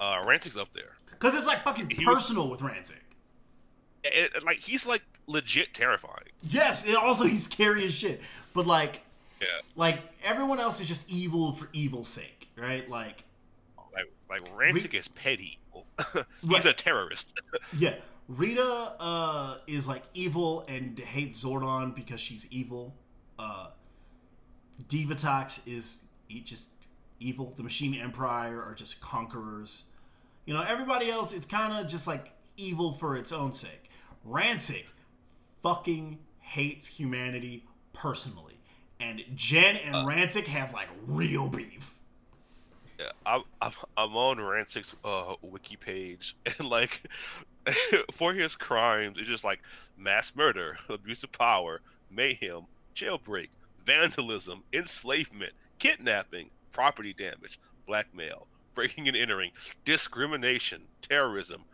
uh, 0.00 0.22
Ransik's 0.24 0.56
up 0.56 0.68
there. 0.74 0.96
Because 1.10 1.34
it's 1.34 1.46
like 1.46 1.62
fucking 1.64 1.90
He 1.90 2.04
was- 2.04 2.14
personal 2.16 2.50
with 2.50 2.60
Ransik. 2.60 2.96
It, 4.04 4.32
it- 4.36 4.44
like 4.44 4.58
he's 4.58 4.84
like 4.84 5.02
legit 5.26 5.72
terrifying. 5.74 6.28
Yes, 6.42 6.86
and 6.86 6.96
also 6.96 7.24
he's 7.24 7.44
scary 7.44 7.84
as 7.86 7.94
shit. 7.94 8.20
But 8.52 8.66
like, 8.66 9.00
Yeah, 9.40 9.46
like 9.76 10.00
everyone 10.24 10.60
else 10.60 10.80
is 10.80 10.88
just 10.88 11.08
evil 11.10 11.52
for 11.52 11.68
evil's 11.72 12.08
sake, 12.08 12.48
right? 12.56 12.88
Like, 12.88 13.24
like 13.94 14.10
like 14.28 14.56
Ransik 14.56 14.92
is 14.94 15.08
petty. 15.08 15.58
he's 16.14 16.24
Right. 16.42 16.64
a 16.66 16.72
terrorist. 16.72 17.40
yeah, 17.78 17.94
Rita 18.28 18.94
uh, 18.98 19.56
is 19.66 19.86
like 19.88 20.02
evil 20.14 20.64
and 20.68 20.98
hates 20.98 21.42
Zordon 21.44 21.94
because 21.94 22.20
she's 22.20 22.46
evil. 22.50 22.94
Uh, 23.38 23.68
Divatox 24.88 25.60
is 25.66 26.00
just 26.40 26.70
evil. 27.20 27.52
The 27.56 27.62
Machine 27.62 27.94
Empire 27.94 28.62
are 28.62 28.74
just 28.74 29.00
conquerors. 29.00 29.84
You 30.46 30.54
know, 30.54 30.64
everybody 30.66 31.10
else, 31.10 31.32
it's 31.32 31.46
kind 31.46 31.72
of 31.72 31.90
just 31.90 32.06
like 32.06 32.32
evil 32.56 32.92
for 32.92 33.16
its 33.16 33.32
own 33.32 33.52
sake. 33.52 33.90
Ransik 34.28 34.86
fucking 35.62 36.18
hates 36.40 36.86
humanity 36.86 37.64
personally. 37.92 38.58
And 39.00 39.24
Jen 39.34 39.76
and 39.76 40.06
Ransik 40.06 40.46
have 40.46 40.72
like 40.72 40.88
real 41.06 41.48
beef. 41.48 41.94
Yeah, 42.98 43.10
I'm, 43.26 43.42
I'm 43.60 43.72
I'm 43.96 44.16
on 44.16 44.36
Ransik's 44.36 44.94
uh, 45.04 45.34
wiki 45.42 45.76
page, 45.76 46.36
and 46.58 46.68
like 46.68 47.02
for 48.12 48.32
his 48.32 48.54
crimes, 48.54 49.18
it's 49.18 49.28
just 49.28 49.44
like 49.44 49.60
mass 49.96 50.32
murder, 50.36 50.78
abuse 50.88 51.24
of 51.24 51.32
power, 51.32 51.80
mayhem, 52.10 52.62
jailbreak, 52.94 53.48
vandalism, 53.84 54.62
enslavement, 54.72 55.52
kidnapping, 55.82 56.48
property 56.70 57.12
damage, 57.12 57.58
blackmail, 57.88 58.46
breaking 58.72 59.08
and 59.08 59.16
entering, 59.16 59.50
discrimination, 59.84 60.82
terrorism, 61.00 61.64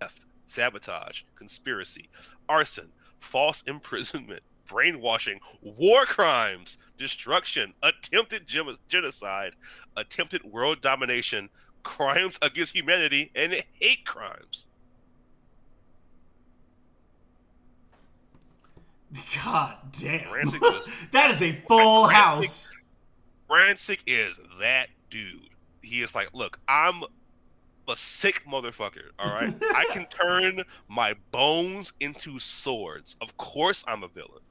theft, 0.00 0.24
sabotage, 0.46 1.24
conspiracy, 1.36 2.08
arson, 2.48 2.88
false 3.18 3.62
imprisonment, 3.66 4.42
brainwashing, 4.66 5.40
war 5.60 6.06
crimes, 6.06 6.78
destruction, 6.96 7.74
attempted 7.82 8.46
genocide, 8.88 9.52
attempted 9.94 10.42
world 10.42 10.80
domination, 10.80 11.50
crimes 11.82 12.38
against 12.40 12.74
humanity, 12.74 13.30
and 13.34 13.62
hate 13.78 14.06
crimes. 14.06 14.68
God 19.44 19.74
damn. 19.92 20.30
That 21.12 21.30
is 21.32 21.42
a 21.42 21.52
full 21.68 22.08
Ransik- 22.08 22.12
house. 22.12 22.72
Ransik 23.50 23.98
is 24.06 24.38
that 24.60 24.88
dude. 25.10 25.48
He 25.82 26.02
is 26.02 26.14
like, 26.14 26.32
look, 26.34 26.58
I'm 26.68 27.02
a 27.88 27.96
sick 27.96 28.42
motherfucker. 28.48 29.10
All 29.18 29.30
right, 29.30 29.52
I 29.74 29.84
can 29.92 30.06
turn 30.06 30.62
my 30.88 31.14
bones 31.32 31.92
into 32.00 32.38
swords. 32.38 33.16
Of 33.20 33.36
course, 33.36 33.84
I'm 33.88 34.02
a 34.04 34.08
villain. 34.08 34.42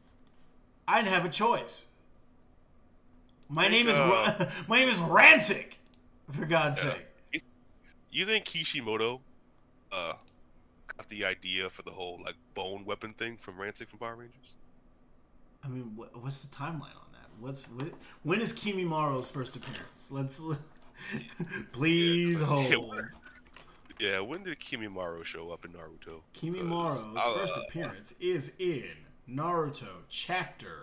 I 0.88 1.02
didn't 1.02 1.14
have 1.14 1.26
a 1.26 1.30
choice. 1.30 1.86
My 3.47 3.68
name 3.68 3.88
is 3.88 3.95
uh, 3.95 4.36
Ra- 4.39 4.47
my 4.68 4.80
name 4.80 4.89
is 4.89 4.97
Ransik. 4.97 5.78
For 6.32 6.45
God's 6.45 6.84
Yeah. 6.84 6.93
sake. 7.32 7.43
You 8.12 8.26
think 8.26 8.45
Kishimoto 8.45 9.22
uh, 9.91 10.14
got 10.97 11.10
the 11.10 11.26
idea 11.26 11.70
for 11.70 11.82
the 11.84 11.91
whole 11.91 12.20
like 12.24 12.36
bone 12.56 12.86
weapon 12.86 13.14
thing 13.14 13.38
from 13.38 13.56
Ransik 13.56 13.88
from 13.88 14.00
Power 14.00 14.16
Rangers? 14.16 14.56
I 15.64 15.68
mean, 15.68 15.93
what, 15.95 16.16
what's 16.22 16.43
the 16.43 16.56
timeline 16.56 16.95
on 16.95 17.09
that? 17.09 17.09
What's 17.40 17.66
what, 17.70 17.90
when 18.24 18.42
is 18.42 18.54
Kimimaro's 18.54 19.32
first 19.32 19.56
appearance? 19.56 20.12
Let's 20.12 20.42
please 21.72 22.40
Yeah. 22.42 22.46
hold. 22.48 23.02
Yeah, 24.00 24.22
when 24.22 24.44
did 24.46 24.58
Kimimaro 24.62 25.26
show 25.26 25.52
up 25.52 25.66
in 25.66 25.72
Naruto? 25.74 26.22
Kimimaro's 26.34 27.04
Uh, 27.18 27.34
first 27.34 27.54
appearance 27.58 28.14
is 28.22 28.54
in 28.58 28.92
Naruto 29.30 29.90
chapter 30.08 30.80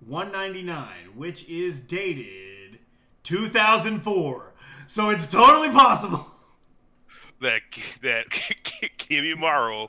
199, 0.00 0.88
which 1.14 1.46
is 1.46 1.78
dated 1.80 2.78
2004. 3.22 4.54
So 4.86 5.10
it's 5.10 5.26
totally 5.30 5.68
possible. 5.68 6.26
That 7.40 7.62
that 8.02 8.28
Kimimaro 8.98 9.88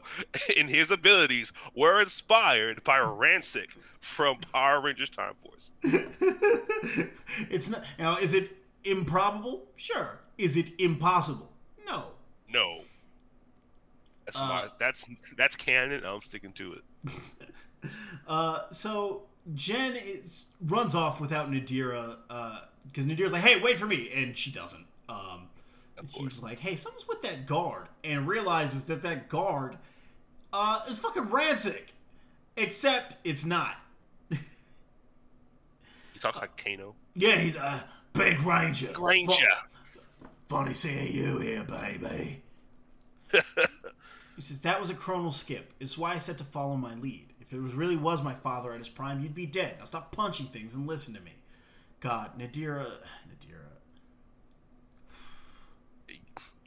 and 0.58 0.70
his 0.70 0.91
abilities 0.91 1.54
were 1.76 2.02
inspired 2.02 2.84
by 2.84 2.98
Ransik 3.00 3.68
from 4.00 4.38
Power 4.54 4.82
Rangers 4.82 5.10
Time 5.10 5.34
Force. 5.43 5.72
it's 7.50 7.70
not 7.70 7.84
now. 7.98 8.18
Is 8.18 8.34
it 8.34 8.52
improbable? 8.84 9.66
Sure. 9.76 10.20
Is 10.38 10.58
it 10.58 10.72
impossible? 10.80 11.52
No. 11.88 12.12
No. 12.52 12.82
That's 14.26 14.38
Uh, 14.38 14.48
my, 14.48 14.68
that's 14.80 15.06
that's 15.38 15.56
canon. 15.56 16.04
I'm 16.06 16.22
sticking 16.24 16.52
to 16.54 16.74
it. 16.74 16.84
Uh, 18.28 18.62
so 18.72 19.26
Jen 19.54 19.96
is, 19.96 20.48
runs 20.60 20.96
off 20.96 21.22
without 21.22 21.52
Nadira 21.52 22.18
Uh, 22.32 22.62
because 22.88 23.06
Nadira's 23.06 23.32
like, 23.32 23.43
"Hey, 23.43 23.62
wait 23.62 23.78
for 23.78 23.86
me," 23.86 24.10
and 24.12 24.36
she 24.36 24.50
doesn't. 24.50 24.88
Um, 25.08 25.50
Of 25.98 26.10
she's 26.10 26.18
course. 26.18 26.41
like, 26.43 26.60
"Hey, 26.60 26.76
something's 26.76 27.08
with 27.08 27.22
that 27.22 27.46
guard," 27.48 27.88
and 28.04 28.28
realizes 28.28 28.84
that 28.86 29.02
that 29.04 29.30
guard 29.30 29.78
uh, 30.54 30.82
is 30.89 31.00
fucking 31.00 31.28
Ransik, 31.28 31.93
except 32.58 33.18
it's 33.24 33.46
not. 33.46 33.78
He 36.14 36.20
talks 36.20 36.39
like 36.39 36.56
Kano. 36.62 36.96
Yeah, 37.14 37.36
he's 37.36 37.56
a 37.56 37.84
big 38.14 38.39
ranger. 38.41 38.93
Ranger. 39.00 39.34
Fu- 40.22 40.28
funny 40.48 40.74
seeing 40.74 41.14
you 41.14 41.39
here, 41.39 41.64
baby. 41.64 42.41
He 44.36 44.41
says 44.41 44.60
that 44.62 44.82
was 44.82 44.89
a 44.89 44.93
chronal 44.93 45.32
skip. 45.34 45.72
It's 45.80 45.98
why 45.98 46.12
I 46.14 46.18
said 46.18 46.38
to 46.39 46.43
follow 46.43 46.76
my 46.76 46.93
lead. 46.96 47.28
If 47.39 47.54
it 47.54 47.62
was 47.62 47.74
really 47.74 47.96
was 47.96 48.22
my 48.22 48.34
father 48.34 48.74
at 48.74 48.80
his 48.80 48.89
prime, 48.89 49.22
you'd 49.22 49.34
be 49.34 49.46
dead. 49.46 49.76
Now 49.80 49.86
stop 49.86 50.12
punching 50.12 50.48
things 50.48 50.76
and 50.76 50.86
listen 50.88 51.14
to 51.14 51.22
me. 51.22 51.32
God, 52.02 52.38
Nadira, 52.38 52.86
Nadira, 53.30 53.72
Yeah. 56.10 56.16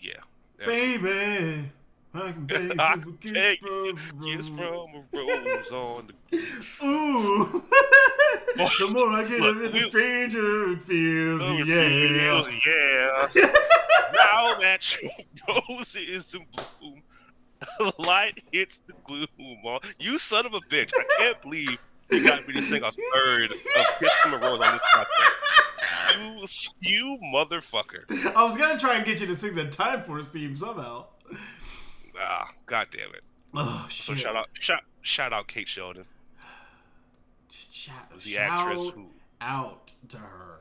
Yeah. 0.01 0.21
Baby, 0.67 1.71
I 2.15 2.33
can 2.33 2.47
beg 2.47 2.79
I 2.81 2.97
can 2.97 3.17
kiss 3.19 3.59
from 3.59 3.97
a 4.21 4.25
kiss 4.25 4.49
from 4.49 4.61
a 4.61 5.05
rose 5.13 5.73
on 5.73 6.09
the 6.31 6.37
Ooh. 6.85 7.63
the 8.57 8.91
more 8.93 9.11
I 9.11 9.25
get 9.29 9.41
Look, 9.41 9.57
of 9.57 9.65
it, 9.65 9.73
the 9.73 9.81
stranger 9.91 10.73
it 10.73 10.83
feels. 10.83 11.43
Oh, 11.43 11.57
yeah. 11.59 12.43
feels, 12.43 12.49
yeah. 12.67 13.53
now 14.15 14.59
that 14.59 14.97
your 15.03 15.11
rose 15.49 15.97
is 15.97 16.35
in 16.35 16.47
bloom, 16.81 17.03
the 17.79 17.93
light 17.99 18.43
hits 18.53 18.81
the 18.87 18.95
gloom. 19.05 19.27
Oh, 19.65 19.79
You 19.99 20.19
son 20.19 20.47
of 20.47 20.55
a 20.55 20.61
bitch! 20.61 20.91
I 20.99 21.05
can't 21.19 21.43
believe 21.43 21.79
you 22.11 22.27
got 22.27 22.47
me 22.49 22.55
to 22.55 22.63
sing 22.63 22.83
a 22.83 22.91
third 23.15 23.53
of 23.53 23.59
"Kiss 23.99 24.13
from 24.23 24.35
a 24.35 24.39
Rose" 24.39 24.61
on 24.61 24.73
this 24.73 24.83
podcast. 24.95 25.58
You, 26.19 26.47
you 26.81 27.19
motherfucker! 27.35 28.05
I 28.35 28.45
was 28.45 28.57
gonna 28.57 28.79
try 28.79 28.97
and 28.97 29.05
get 29.07 29.21
you 29.21 29.27
to 29.29 29.37
sing 29.37 29.55
the 29.55 29.69
Time 29.69 30.03
Force 30.03 30.31
theme 30.31 30.55
somehow. 30.57 31.07
Ah, 32.21 32.49
god 32.67 32.89
damn 32.91 33.11
it! 33.15 33.25
Oh 33.55 33.87
So 33.91 34.13
shit! 34.15 34.23
shout 34.25 34.37
out, 34.37 34.49
shout, 34.55 34.81
shout 35.03 35.33
out, 35.33 35.47
Kate 35.49 35.69
Sheldon, 35.69 36.05
Shout, 37.51 37.95
the 38.15 38.21
shout 38.21 38.51
actress 38.69 38.91
who. 38.91 39.07
out 39.41 39.93
to 40.09 40.19
her. 40.19 40.61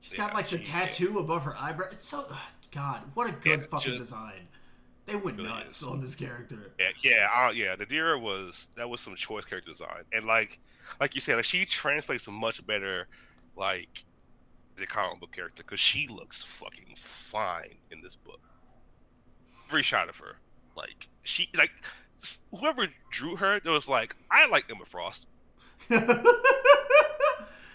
She's 0.00 0.12
Yeah, 0.16 0.26
got 0.28 0.34
like 0.34 0.48
the 0.48 0.56
she- 0.58 0.62
tattoo 0.64 1.18
above 1.18 1.44
her 1.44 1.54
eyebrow. 1.58 1.86
It's 1.86 2.02
so 2.04 2.24
God, 2.70 3.02
what 3.14 3.28
a 3.28 3.32
good 3.32 3.60
Yeah, 3.60 3.66
fucking 3.66 3.92
just- 3.92 3.98
design. 4.04 4.48
They 5.06 5.16
went 5.16 5.38
Really 5.38 5.48
nuts 5.48 5.80
is. 5.80 5.88
on 5.88 6.00
this 6.02 6.14
character. 6.14 6.70
Yeah, 6.78 6.88
yeah, 7.00 7.28
uh, 7.34 7.50
yeah. 7.50 7.74
Nadira 7.76 8.20
was 8.20 8.68
that 8.76 8.88
was 8.90 9.00
some 9.00 9.16
choice 9.16 9.44
character 9.46 9.70
design, 9.70 10.04
and 10.12 10.26
like, 10.26 10.58
like 11.00 11.14
you 11.14 11.20
said, 11.22 11.36
like 11.36 11.46
she 11.46 11.64
translates 11.64 12.28
much 12.28 12.64
better, 12.66 13.08
like 13.56 14.04
the 14.78 14.86
comic 14.86 15.20
book 15.20 15.32
character 15.32 15.62
because 15.62 15.80
she 15.80 16.06
looks 16.08 16.42
fucking 16.42 16.94
fine 16.96 17.76
in 17.90 18.00
this 18.02 18.16
book. 18.16 18.40
Every 19.68 19.82
shot 19.82 20.08
of 20.08 20.16
her, 20.18 20.36
like 20.76 21.08
she, 21.22 21.48
like 21.54 21.72
whoever 22.58 22.86
drew 23.10 23.36
her, 23.36 23.56
it 23.56 23.64
was 23.66 23.88
like 23.88 24.16
I 24.30 24.46
like 24.46 24.64
Emma 24.70 24.84
Frost. 24.86 25.26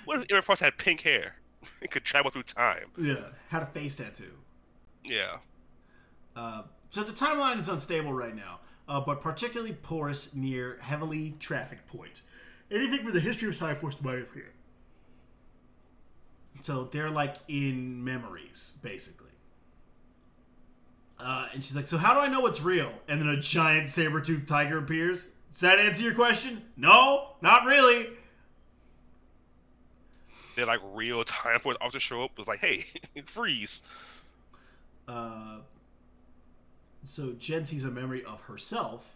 What 0.05 0.19
if 0.19 0.25
Emma 0.29 0.41
Frost 0.41 0.61
had 0.61 0.77
pink 0.77 1.01
hair? 1.01 1.35
It 1.81 1.91
could 1.91 2.03
travel 2.03 2.29
through 2.29 2.43
time. 2.43 2.91
yeah, 2.97 3.27
had 3.47 3.63
a 3.63 3.65
face 3.67 3.95
tattoo. 3.95 4.33
Yeah, 5.05 5.37
Uh, 6.35 6.63
so 6.89 7.03
the 7.03 7.13
timeline 7.13 7.57
is 7.57 7.69
unstable 7.69 8.11
right 8.13 8.35
now, 8.35 8.59
uh, 8.89 8.99
but 9.01 9.21
particularly 9.21 9.73
porous 9.73 10.33
near 10.33 10.77
heavily 10.81 11.35
trafficked 11.39 11.87
points. 11.87 12.23
Anything 12.71 13.05
for 13.05 13.11
the 13.11 13.19
history 13.21 13.47
of 13.49 13.57
Time 13.57 13.75
Force 13.77 14.01
might 14.01 14.19
appear. 14.19 14.52
So 16.63 16.85
they're 16.85 17.09
like 17.11 17.35
in 17.47 18.03
memories, 18.03 18.77
basically. 18.81 19.27
Uh, 21.19 21.47
and 21.53 21.63
she's 21.63 21.75
like, 21.75 21.87
"So 21.87 21.97
how 21.97 22.13
do 22.13 22.19
I 22.21 22.27
know 22.29 22.39
what's 22.41 22.61
real?" 22.61 22.91
And 23.07 23.21
then 23.21 23.27
a 23.29 23.37
giant 23.37 23.89
saber-toothed 23.89 24.47
tiger 24.47 24.77
appears. 24.77 25.29
Does 25.51 25.61
that 25.61 25.77
answer 25.79 26.03
your 26.03 26.13
question? 26.15 26.63
No, 26.77 27.35
not 27.41 27.65
really. 27.65 28.07
they're 30.55 30.65
like 30.65 30.79
real 30.93 31.23
time 31.23 31.59
for 31.59 31.73
the 31.73 31.81
officer 31.81 31.99
show 31.99 32.21
up. 32.21 32.37
Was 32.37 32.47
like, 32.47 32.59
hey, 32.59 32.85
freeze. 33.25 33.83
Uh, 35.07 35.57
so 37.03 37.33
Jen 37.33 37.65
sees 37.65 37.83
a 37.83 37.91
memory 37.91 38.23
of 38.23 38.41
herself 38.41 39.15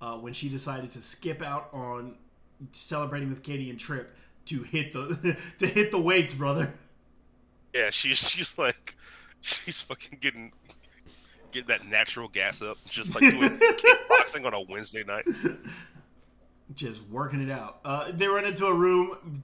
uh, 0.00 0.16
when 0.16 0.32
she 0.32 0.48
decided 0.48 0.90
to 0.92 1.02
skip 1.02 1.42
out 1.42 1.68
on 1.72 2.16
celebrating 2.72 3.28
with 3.28 3.42
Katie 3.42 3.70
and 3.70 3.78
Trip 3.80 4.14
to 4.46 4.62
hit 4.62 4.92
the 4.92 5.36
to 5.58 5.66
hit 5.66 5.90
the 5.90 6.00
weights, 6.00 6.34
brother. 6.34 6.72
Yeah, 7.74 7.90
she's 7.90 8.18
she's 8.18 8.56
like 8.56 8.96
she's 9.40 9.80
fucking 9.80 10.18
getting 10.20 10.52
getting 11.50 11.68
that 11.68 11.86
natural 11.86 12.28
gas 12.28 12.62
up, 12.62 12.78
just 12.88 13.14
like 13.14 13.22
doing 13.22 13.58
kickboxing 13.58 14.46
on 14.46 14.54
a 14.54 14.60
Wednesday 14.60 15.02
night. 15.04 15.24
Just 16.74 17.02
working 17.08 17.42
it 17.42 17.50
out. 17.50 17.80
Uh, 17.84 18.12
they 18.12 18.28
run 18.28 18.44
into 18.44 18.66
a 18.66 18.74
room, 18.74 19.42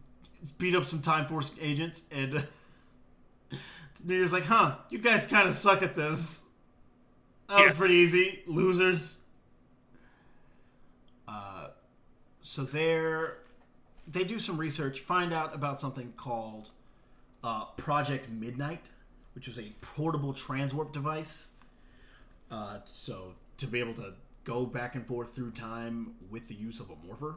beat 0.59 0.75
up 0.75 0.85
some 0.85 1.03
Time 1.03 1.27
Force 1.27 1.55
agents, 1.61 2.05
and 2.13 2.33
Nader's 4.07 4.33
like, 4.33 4.45
"Huh, 4.45 4.77
you 4.91 4.99
guys 4.99 5.27
kind 5.27 5.49
of 5.49 5.55
suck 5.55 5.83
at 5.83 5.97
this. 5.97 6.45
That 7.49 7.67
was 7.67 7.75
pretty 7.75 7.95
easy, 7.95 8.43
losers." 8.47 9.23
Uh, 11.27 11.69
so 12.43 12.63
they're 12.63 13.39
they 14.07 14.25
do 14.25 14.39
some 14.39 14.57
research, 14.57 15.01
find 15.01 15.33
out 15.33 15.55
about 15.55 15.79
something 15.79 16.13
called 16.17 16.71
uh, 17.43 17.67
Project 17.77 18.29
Midnight, 18.29 18.91
which 19.35 19.47
was 19.47 19.59
a 19.59 19.73
portable 19.81 20.33
transwarp 20.33 20.93
device. 20.93 21.49
Uh, 22.51 22.79
so 22.85 23.35
to 23.59 23.67
be 23.67 23.79
able 23.81 23.95
to 23.95 24.15
go 24.45 24.67
back 24.67 24.95
and 24.95 25.07
forth 25.07 25.35
through 25.35 25.51
time 25.53 26.15
with 26.31 26.49
the 26.49 26.55
use 26.55 26.81
of 26.81 26.91
a 26.91 27.07
morpher. 27.07 27.37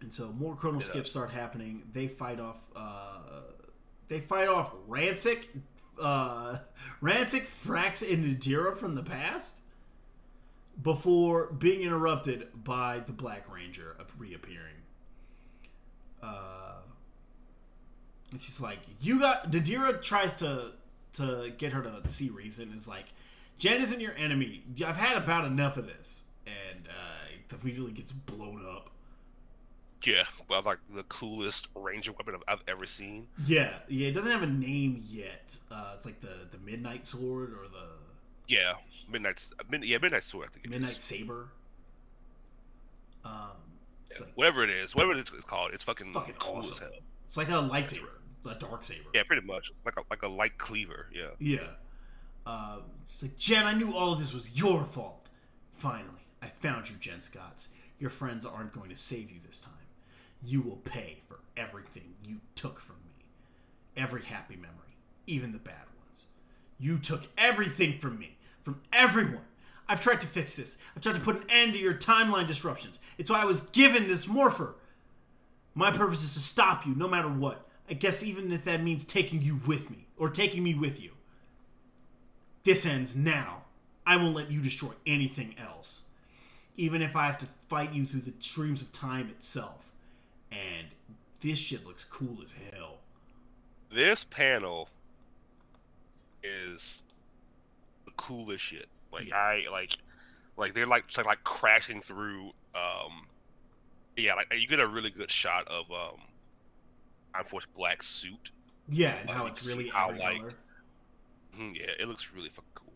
And 0.00 0.12
so 0.12 0.32
more 0.32 0.54
chrono 0.54 0.78
skips 0.78 1.10
start 1.10 1.30
happening. 1.30 1.82
They 1.92 2.06
fight 2.06 2.40
off. 2.40 2.68
Uh, 2.74 3.40
they 4.06 4.20
fight 4.20 4.48
off 4.48 4.72
Ransik, 4.88 5.48
uh, 6.00 6.58
Ransik, 7.02 7.46
Frax, 7.46 8.08
and 8.10 8.24
Nadira 8.24 8.76
from 8.76 8.94
the 8.94 9.02
past 9.02 9.58
before 10.82 11.46
being 11.52 11.82
interrupted 11.82 12.48
by 12.54 13.00
the 13.04 13.12
Black 13.12 13.52
Ranger 13.52 13.96
reappearing. 14.18 14.74
Uh, 16.22 16.67
and 18.30 18.40
she's 18.40 18.60
like, 18.60 18.78
"You 19.00 19.20
got." 19.20 19.50
Nadira 19.50 20.00
tries 20.02 20.36
to 20.36 20.72
to 21.14 21.52
get 21.56 21.72
her 21.72 21.82
to 21.82 22.08
see 22.08 22.30
reason. 22.30 22.72
Is 22.72 22.86
like, 22.88 23.06
Jen 23.58 23.80
isn't 23.80 24.00
your 24.00 24.12
enemy. 24.16 24.62
I've 24.86 24.96
had 24.96 25.16
about 25.16 25.44
enough 25.44 25.76
of 25.76 25.86
this, 25.86 26.24
and 26.46 26.88
uh, 26.88 27.54
immediately 27.62 27.92
gets 27.92 28.12
blown 28.12 28.64
up. 28.66 28.90
Yeah, 30.04 30.24
well, 30.48 30.62
like 30.62 30.78
the 30.94 31.02
coolest 31.04 31.68
ranger 31.74 32.12
weapon 32.12 32.36
I've, 32.36 32.42
I've 32.58 32.62
ever 32.68 32.86
seen. 32.86 33.26
Yeah, 33.46 33.74
yeah. 33.88 34.08
It 34.08 34.12
doesn't 34.12 34.30
have 34.30 34.42
a 34.44 34.46
name 34.46 35.02
yet. 35.08 35.56
Uh, 35.70 35.92
it's 35.96 36.06
like 36.06 36.20
the 36.20 36.46
the 36.50 36.58
Midnight 36.58 37.06
Sword 37.06 37.50
or 37.52 37.66
the 37.68 37.88
Yeah, 38.46 38.74
midnight's 39.10 39.50
mid, 39.68 39.84
yeah 39.84 39.98
midnight 40.00 40.24
sword. 40.24 40.48
I 40.48 40.52
think. 40.52 40.68
Midnight 40.70 41.00
Saber. 41.00 41.48
Um, 43.24 43.32
it's 44.10 44.20
like 44.20 44.30
whatever 44.36 44.62
it 44.64 44.70
is, 44.70 44.94
whatever 44.94 45.18
it's 45.18 45.30
called, 45.44 45.72
it's 45.74 45.84
fucking, 45.84 46.12
fucking 46.12 46.34
cool 46.38 46.58
awesome. 46.58 46.78
it's 47.26 47.36
like 47.36 47.48
a 47.48 47.52
lightsaber, 47.52 48.08
a 48.46 48.54
dark 48.54 48.84
saber. 48.84 49.08
Yeah, 49.14 49.22
pretty 49.24 49.46
much 49.46 49.70
like 49.84 49.96
a 49.96 50.02
like 50.10 50.22
a 50.22 50.28
light 50.28 50.58
cleaver. 50.58 51.06
Yeah, 51.12 51.30
Yeah. 51.38 51.68
Um, 52.46 52.82
it's 53.10 53.22
like, 53.22 53.36
Jen, 53.36 53.66
I 53.66 53.74
knew 53.74 53.94
all 53.94 54.12
of 54.12 54.20
this 54.20 54.32
was 54.32 54.58
your 54.58 54.84
fault. 54.84 55.28
Finally, 55.74 56.26
I 56.42 56.46
found 56.46 56.88
you, 56.88 56.96
Jen 56.98 57.20
Scotts. 57.20 57.68
Your 57.98 58.08
friends 58.10 58.46
aren't 58.46 58.72
going 58.72 58.88
to 58.88 58.96
save 58.96 59.30
you 59.30 59.38
this 59.46 59.60
time. 59.60 59.72
You 60.42 60.62
will 60.62 60.76
pay 60.76 61.18
for 61.26 61.40
everything 61.56 62.14
you 62.24 62.40
took 62.54 62.80
from 62.80 62.96
me. 63.04 63.24
Every 63.96 64.22
happy 64.22 64.56
memory, 64.56 64.96
even 65.26 65.52
the 65.52 65.58
bad 65.58 65.84
ones. 66.02 66.24
You 66.78 66.98
took 66.98 67.24
everything 67.36 67.98
from 67.98 68.18
me, 68.18 68.38
from 68.62 68.80
everyone. 68.92 69.44
I've 69.88 70.00
tried 70.00 70.20
to 70.20 70.26
fix 70.26 70.54
this. 70.56 70.78
I've 70.94 71.02
tried 71.02 71.16
to 71.16 71.20
put 71.20 71.36
an 71.36 71.44
end 71.50 71.72
to 71.74 71.78
your 71.78 71.94
timeline 71.94 72.46
disruptions. 72.46 73.00
It's 73.18 73.30
why 73.30 73.42
I 73.42 73.46
was 73.46 73.62
given 73.62 74.06
this 74.06 74.26
morpher. 74.28 74.74
My 75.74 75.90
purpose 75.90 76.22
is 76.22 76.34
to 76.34 76.40
stop 76.40 76.86
you 76.86 76.94
no 76.94 77.08
matter 77.08 77.28
what. 77.28 77.67
I 77.90 77.94
guess 77.94 78.22
even 78.22 78.52
if 78.52 78.64
that 78.64 78.82
means 78.82 79.04
taking 79.04 79.40
you 79.40 79.60
with 79.66 79.90
me, 79.90 80.08
or 80.18 80.28
taking 80.28 80.62
me 80.62 80.74
with 80.74 81.02
you. 81.02 81.12
This 82.64 82.84
ends 82.84 83.16
now. 83.16 83.62
I 84.06 84.16
won't 84.16 84.34
let 84.34 84.50
you 84.50 84.60
destroy 84.60 84.90
anything 85.06 85.54
else. 85.58 86.02
Even 86.76 87.02
if 87.02 87.16
I 87.16 87.26
have 87.26 87.38
to 87.38 87.46
fight 87.68 87.92
you 87.92 88.04
through 88.04 88.22
the 88.22 88.32
streams 88.40 88.82
of 88.82 88.92
time 88.92 89.28
itself. 89.28 89.90
And 90.50 90.88
this 91.40 91.58
shit 91.58 91.86
looks 91.86 92.04
cool 92.04 92.38
as 92.44 92.54
hell. 92.72 92.98
this 93.94 94.24
panel 94.24 94.88
is 96.42 97.02
the 98.04 98.10
coolest 98.16 98.62
shit. 98.62 98.88
Like 99.12 99.28
Yeah. 99.28 99.36
I 99.36 99.66
like, 99.70 99.96
like 100.56 100.74
they're 100.74 100.86
like 100.86 101.04
like, 101.24 101.44
crashing 101.44 102.00
through. 102.00 102.52
Um, 102.74 103.26
yeah, 104.16 104.34
like 104.34 104.52
you 104.56 104.66
get 104.66 104.80
a 104.80 104.86
really 104.86 105.10
good 105.10 105.30
shot 105.30 105.66
of 105.68 105.90
um, 105.90 106.20
Force 107.44 107.66
Black 107.76 108.02
suit. 108.02 108.50
Yeah, 108.88 109.16
and 109.16 109.28
Like, 109.28 109.36
how 109.36 109.46
it's 109.46 109.66
really 109.66 109.88
how, 109.88 110.10
like, 110.10 110.38
color. 110.38 110.52
Mhm, 111.58 111.76
yeah, 111.76 111.86
it 111.98 112.08
looks 112.08 112.32
really 112.32 112.48
fucking 112.48 112.70
cool. 112.74 112.92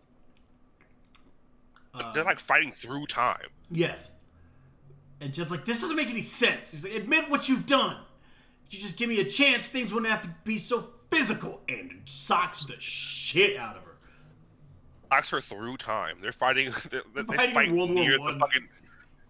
Um, 1.95 2.13
they're 2.15 2.25
like 2.25 2.39
fighting 2.39 2.73
through 2.73 3.07
time. 3.07 3.49
Yes. 3.71 4.13
And 5.21 5.33
Jed's 5.33 5.51
like, 5.51 5.65
this 5.65 5.81
doesn't 5.81 5.97
make 5.97 6.09
any 6.09 6.23
sense. 6.23 6.71
He's 6.73 6.85
like, 6.85 6.95
admit 6.95 7.29
what 7.31 7.49
you've 7.49 7.67
done. 7.67 7.97
If 8.67 8.75
you 8.75 8.81
just 8.81 8.97
give 8.97 9.09
me 9.09 9.21
a 9.21 9.25
chance, 9.25 9.69
things 9.69 9.93
wouldn't 9.93 10.11
have 10.11 10.23
to 10.23 10.31
be 10.45 10.57
so 10.59 10.89
physical. 11.11 11.61
And 11.69 12.01
socks 12.07 12.65
the 12.65 12.75
shit 12.81 13.57
out 13.59 13.77
of 13.77 13.83
her. 13.83 13.97
Socks 15.11 15.31
her 15.31 15.41
through 15.41 15.77
time. 15.77 16.17
They're 16.23 16.33
fighting. 16.33 16.69
They're, 16.91 17.03
they're 17.15 17.25
Fighting 17.25 17.55
fighting 17.55 17.77
World 17.77 17.95
War 17.95 18.19
One. 18.21 18.39
fucking. 18.41 18.67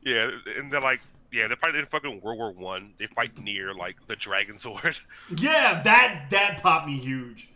Yeah, 0.04 0.30
and 0.56 0.72
they're 0.72 0.80
like, 0.80 1.00
yeah, 1.32 1.46
they're 1.48 1.56
fighting 1.56 1.80
in 1.80 1.86
fucking 1.86 2.20
World 2.20 2.38
War 2.38 2.52
One. 2.52 2.92
They 2.98 3.06
fight 3.06 3.38
near 3.42 3.74
like 3.74 3.96
the 4.06 4.16
Dragon 4.16 4.58
Sword. 4.58 4.98
Yeah, 5.36 5.82
that 5.82 6.26
that 6.30 6.60
popped 6.62 6.86
me 6.86 6.96
huge. 6.98 7.50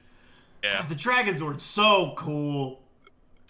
Yeah, 0.64 0.78
God, 0.80 0.88
the 0.88 0.94
Dragon 0.94 1.36
Sword's 1.36 1.64
so 1.64 2.14
cool. 2.16 2.80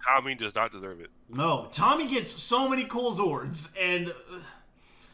Tommy 0.04 0.34
does 0.34 0.54
not 0.54 0.72
deserve 0.72 1.00
it. 1.00 1.10
No, 1.28 1.68
Tommy 1.72 2.06
gets 2.06 2.30
so 2.30 2.68
many 2.68 2.84
cool 2.84 3.12
Zords, 3.12 3.74
and 3.80 4.12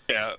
Yeah. 0.08 0.34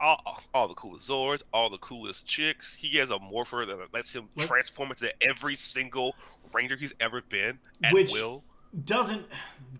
All, 0.00 0.42
all 0.52 0.68
the 0.68 0.74
coolest 0.74 1.08
Zords, 1.08 1.42
all 1.52 1.70
the 1.70 1.78
coolest 1.78 2.26
chicks. 2.26 2.74
He 2.74 2.98
has 2.98 3.10
a 3.10 3.18
morpher 3.18 3.64
that 3.64 3.78
lets 3.94 4.12
him 4.14 4.28
What? 4.34 4.46
transform 4.46 4.90
into 4.90 5.10
every 5.22 5.56
single 5.56 6.14
ranger 6.52 6.76
he's 6.76 6.92
ever 7.00 7.22
been 7.22 7.58
at 7.82 7.92
Which- 7.94 8.12
will. 8.12 8.44
Doesn't 8.84 9.26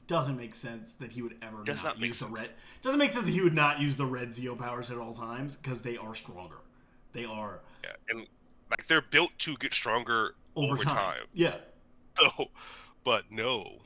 doesn't 0.06 0.36
make 0.36 0.55
sense 0.55 0.94
that 0.97 1.12
he 1.12 1.23
would 1.23 1.36
ever 1.43 1.64
Does 1.64 1.82
not, 1.82 1.98
not 1.98 2.06
use 2.06 2.19
the 2.19 2.27
sense. 2.27 2.39
red. 2.40 2.51
Doesn't 2.82 2.98
make 2.98 3.12
sense 3.12 3.27
that 3.27 3.32
he 3.32 3.40
would 3.40 3.55
not 3.55 3.81
use 3.81 3.97
the 3.97 4.05
red 4.05 4.28
Zeo 4.31 4.59
powers 4.59 4.90
at 4.90 4.98
all 4.98 5.12
times 5.14 5.56
because 5.56 5.82
they 5.82 5.97
are 5.97 6.14
stronger. 6.14 6.56
They 7.12 7.24
are 7.24 7.60
Yeah, 7.82 7.90
and 8.10 8.27
like 8.70 8.86
they're 8.89 9.01
built 9.02 9.31
to 9.40 9.56
get 9.56 9.73
stronger 9.73 10.35
over, 10.56 10.74
over, 10.74 10.85
time. 10.85 10.97
time. 10.97 11.23
Yeah. 11.32 11.55
So, 12.19 12.51
but 13.05 13.24
no, 13.31 13.78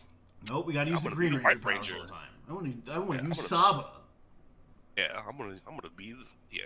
Nope. 0.49 0.67
We 0.67 0.73
got 0.73 0.85
to 0.85 0.91
use 0.91 1.01
the 1.03 1.11
gonna 1.11 1.17
Green 1.17 1.33
the 1.35 1.39
Ranger 1.39 1.59
powers 1.61 1.93
all 1.93 2.03
the 2.03 2.09
time. 2.09 2.29
I 2.49 2.53
want 2.53 2.87
to. 2.87 2.93
I 2.93 2.99
want 2.99 3.11
to 3.13 3.17
Yeah, 3.25 3.29
use 3.29 3.39
I'm 3.39 3.45
Saba. 3.45 3.87
yeah, 4.99 5.21
I'm 5.29 5.37
gonna, 5.39 5.61
I'm 5.69 5.77
gonna 5.77 5.95
be, 5.97 6.15
yeah, 6.51 6.63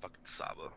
fucking 0.00 0.24
Saba. 0.24 0.70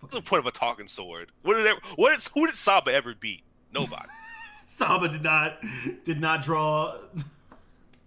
What's 0.00 0.14
the 0.14 0.20
point 0.20 0.40
of 0.40 0.46
a 0.46 0.50
talking 0.50 0.86
sword? 0.86 1.32
What 1.42 1.54
did, 1.54 1.66
ever, 1.66 1.80
what 1.96 2.10
did, 2.10 2.22
who 2.34 2.46
did 2.46 2.56
Saba 2.56 2.92
ever 2.92 3.14
beat? 3.18 3.42
Nobody. 3.72 4.04
Saba 4.70 5.08
did 5.08 5.24
not 5.24 5.56
did 6.04 6.20
not 6.20 6.42
draw. 6.42 6.94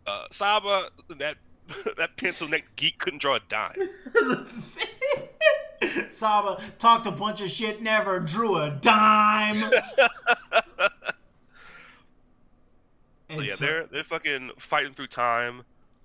uh, 0.05 0.25
Saba, 0.29 0.89
that 1.17 1.38
that 1.97 2.17
pencil 2.17 2.47
neck 2.47 2.65
geek 2.75 2.99
couldn't 2.99 3.19
draw 3.19 3.38
a 3.38 3.39
dime. 3.49 3.77
Saba 6.11 6.61
talked 6.77 7.07
a 7.07 7.11
bunch 7.11 7.41
of 7.41 7.49
shit, 7.49 7.81
never 7.81 8.19
drew 8.19 8.57
a 8.57 8.69
dime. 8.69 9.63
and 13.29 13.43
yeah, 13.43 13.55
so- 13.55 13.65
they're 13.65 13.88
they're 13.88 14.03
fucking 14.03 14.51
fighting 14.59 14.93
through 14.93 15.07
time. 15.07 15.63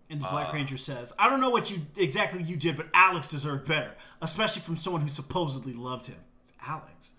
And 0.08 0.20
the 0.22 0.28
Black 0.28 0.50
Uh, 0.50 0.52
Ranger 0.54 0.78
says, 0.78 1.12
"I 1.18 1.28
don't 1.28 1.40
know 1.40 1.50
what 1.50 1.70
you 1.70 1.82
exactly 1.98 2.42
you 2.42 2.56
did, 2.56 2.78
but 2.78 2.86
Alex 2.94 3.28
deserved 3.28 3.68
better, 3.68 3.94
especially 4.22 4.62
from 4.62 4.76
someone 4.78 5.02
who 5.02 5.08
supposedly 5.08 5.74
loved 5.74 6.06
him." 6.06 6.16
It's 6.44 6.52
Alex. 6.66 7.12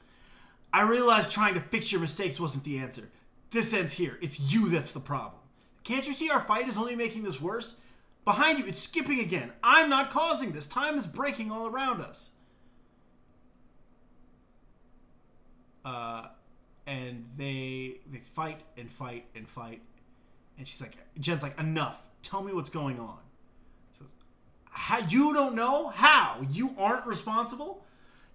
I 0.74 0.82
realized 0.90 1.32
trying 1.32 1.54
to 1.54 1.60
fix 1.60 1.92
your 1.92 2.02
mistakes 2.02 2.40
wasn't 2.40 2.64
the 2.64 2.80
answer. 2.80 3.10
This 3.52 3.74
ends 3.74 3.94
here. 3.94 4.18
It's 4.22 4.40
you 4.40 4.70
that's 4.70 4.92
the 4.92 5.00
problem. 5.00 5.42
Can't 5.84 6.08
you 6.08 6.14
see 6.14 6.30
our 6.30 6.42
fight 6.42 6.68
is 6.68 6.78
only 6.78 6.96
making 6.96 7.24
this 7.24 7.40
worse? 7.40 7.80
Behind 8.26 8.60
you, 8.60 8.66
it's 8.66 8.80
skipping 8.80 9.22
again. 9.22 9.54
I'm 9.64 9.90
not 9.90 10.12
causing 10.12 10.52
this. 10.52 10.68
Time 10.68 10.98
is 10.98 11.08
breaking 11.08 11.50
all 11.50 11.68
around 11.68 12.02
us. 12.02 12.32
Uh, 15.86 16.28
and 16.86 17.26
they 17.38 18.00
they 18.12 18.20
fight 18.34 18.64
and 18.78 18.92
fight 18.92 19.26
and 19.34 19.48
fight, 19.48 19.82
and 20.58 20.68
she's 20.68 20.82
like, 20.82 20.98
Jen's 21.18 21.42
like, 21.42 21.58
enough. 21.58 22.02
Tell 22.22 22.44
me 22.44 22.52
what's 22.52 22.70
going 22.70 23.00
on. 23.00 23.20
Says, 23.98 24.08
How 24.70 25.00
you 25.00 25.34
don't 25.34 25.56
know? 25.56 25.88
How 25.88 26.46
you 26.50 26.76
aren't 26.78 27.06
responsible? 27.06 27.86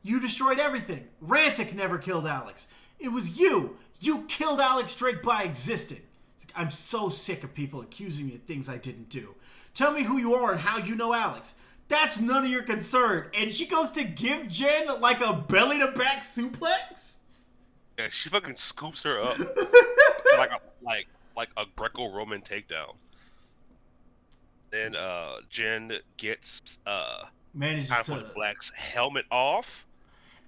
You 0.02 0.18
destroyed 0.20 0.58
everything. 0.58 1.08
Ransik 1.22 1.74
never 1.74 1.98
killed 1.98 2.26
Alex. 2.26 2.68
It 2.98 3.08
was 3.08 3.38
you. 3.38 3.76
You 4.02 4.24
killed 4.26 4.60
Alex 4.60 4.96
Drake 4.96 5.22
by 5.22 5.44
existing. 5.44 6.00
Like, 6.40 6.52
I'm 6.56 6.72
so 6.72 7.08
sick 7.08 7.44
of 7.44 7.54
people 7.54 7.80
accusing 7.80 8.26
me 8.26 8.34
of 8.34 8.42
things 8.42 8.68
I 8.68 8.76
didn't 8.76 9.08
do. 9.08 9.36
Tell 9.74 9.92
me 9.92 10.02
who 10.02 10.18
you 10.18 10.34
are 10.34 10.50
and 10.50 10.60
how 10.60 10.78
you 10.78 10.96
know 10.96 11.14
Alex. 11.14 11.54
That's 11.86 12.20
none 12.20 12.44
of 12.44 12.50
your 12.50 12.62
concern. 12.62 13.30
And 13.32 13.54
she 13.54 13.64
goes 13.64 13.92
to 13.92 14.02
give 14.02 14.48
Jen 14.48 14.88
like 15.00 15.20
a 15.20 15.34
belly 15.34 15.78
to 15.78 15.92
back 15.92 16.22
suplex. 16.22 17.18
Yeah, 17.96 18.08
she 18.10 18.28
fucking 18.28 18.56
scoops 18.56 19.04
her 19.04 19.22
up 19.22 19.38
like 20.38 20.50
a, 20.50 20.60
like 20.82 21.06
like 21.36 21.50
a 21.56 21.64
Greco-Roman 21.76 22.40
takedown. 22.40 22.94
Then 24.70 24.96
uh, 24.96 25.36
Jen 25.48 25.92
gets 26.16 26.80
uh, 26.86 27.24
Manages 27.54 27.90
to. 28.04 28.24
Black's 28.34 28.72
helmet 28.74 29.26
off. 29.30 29.86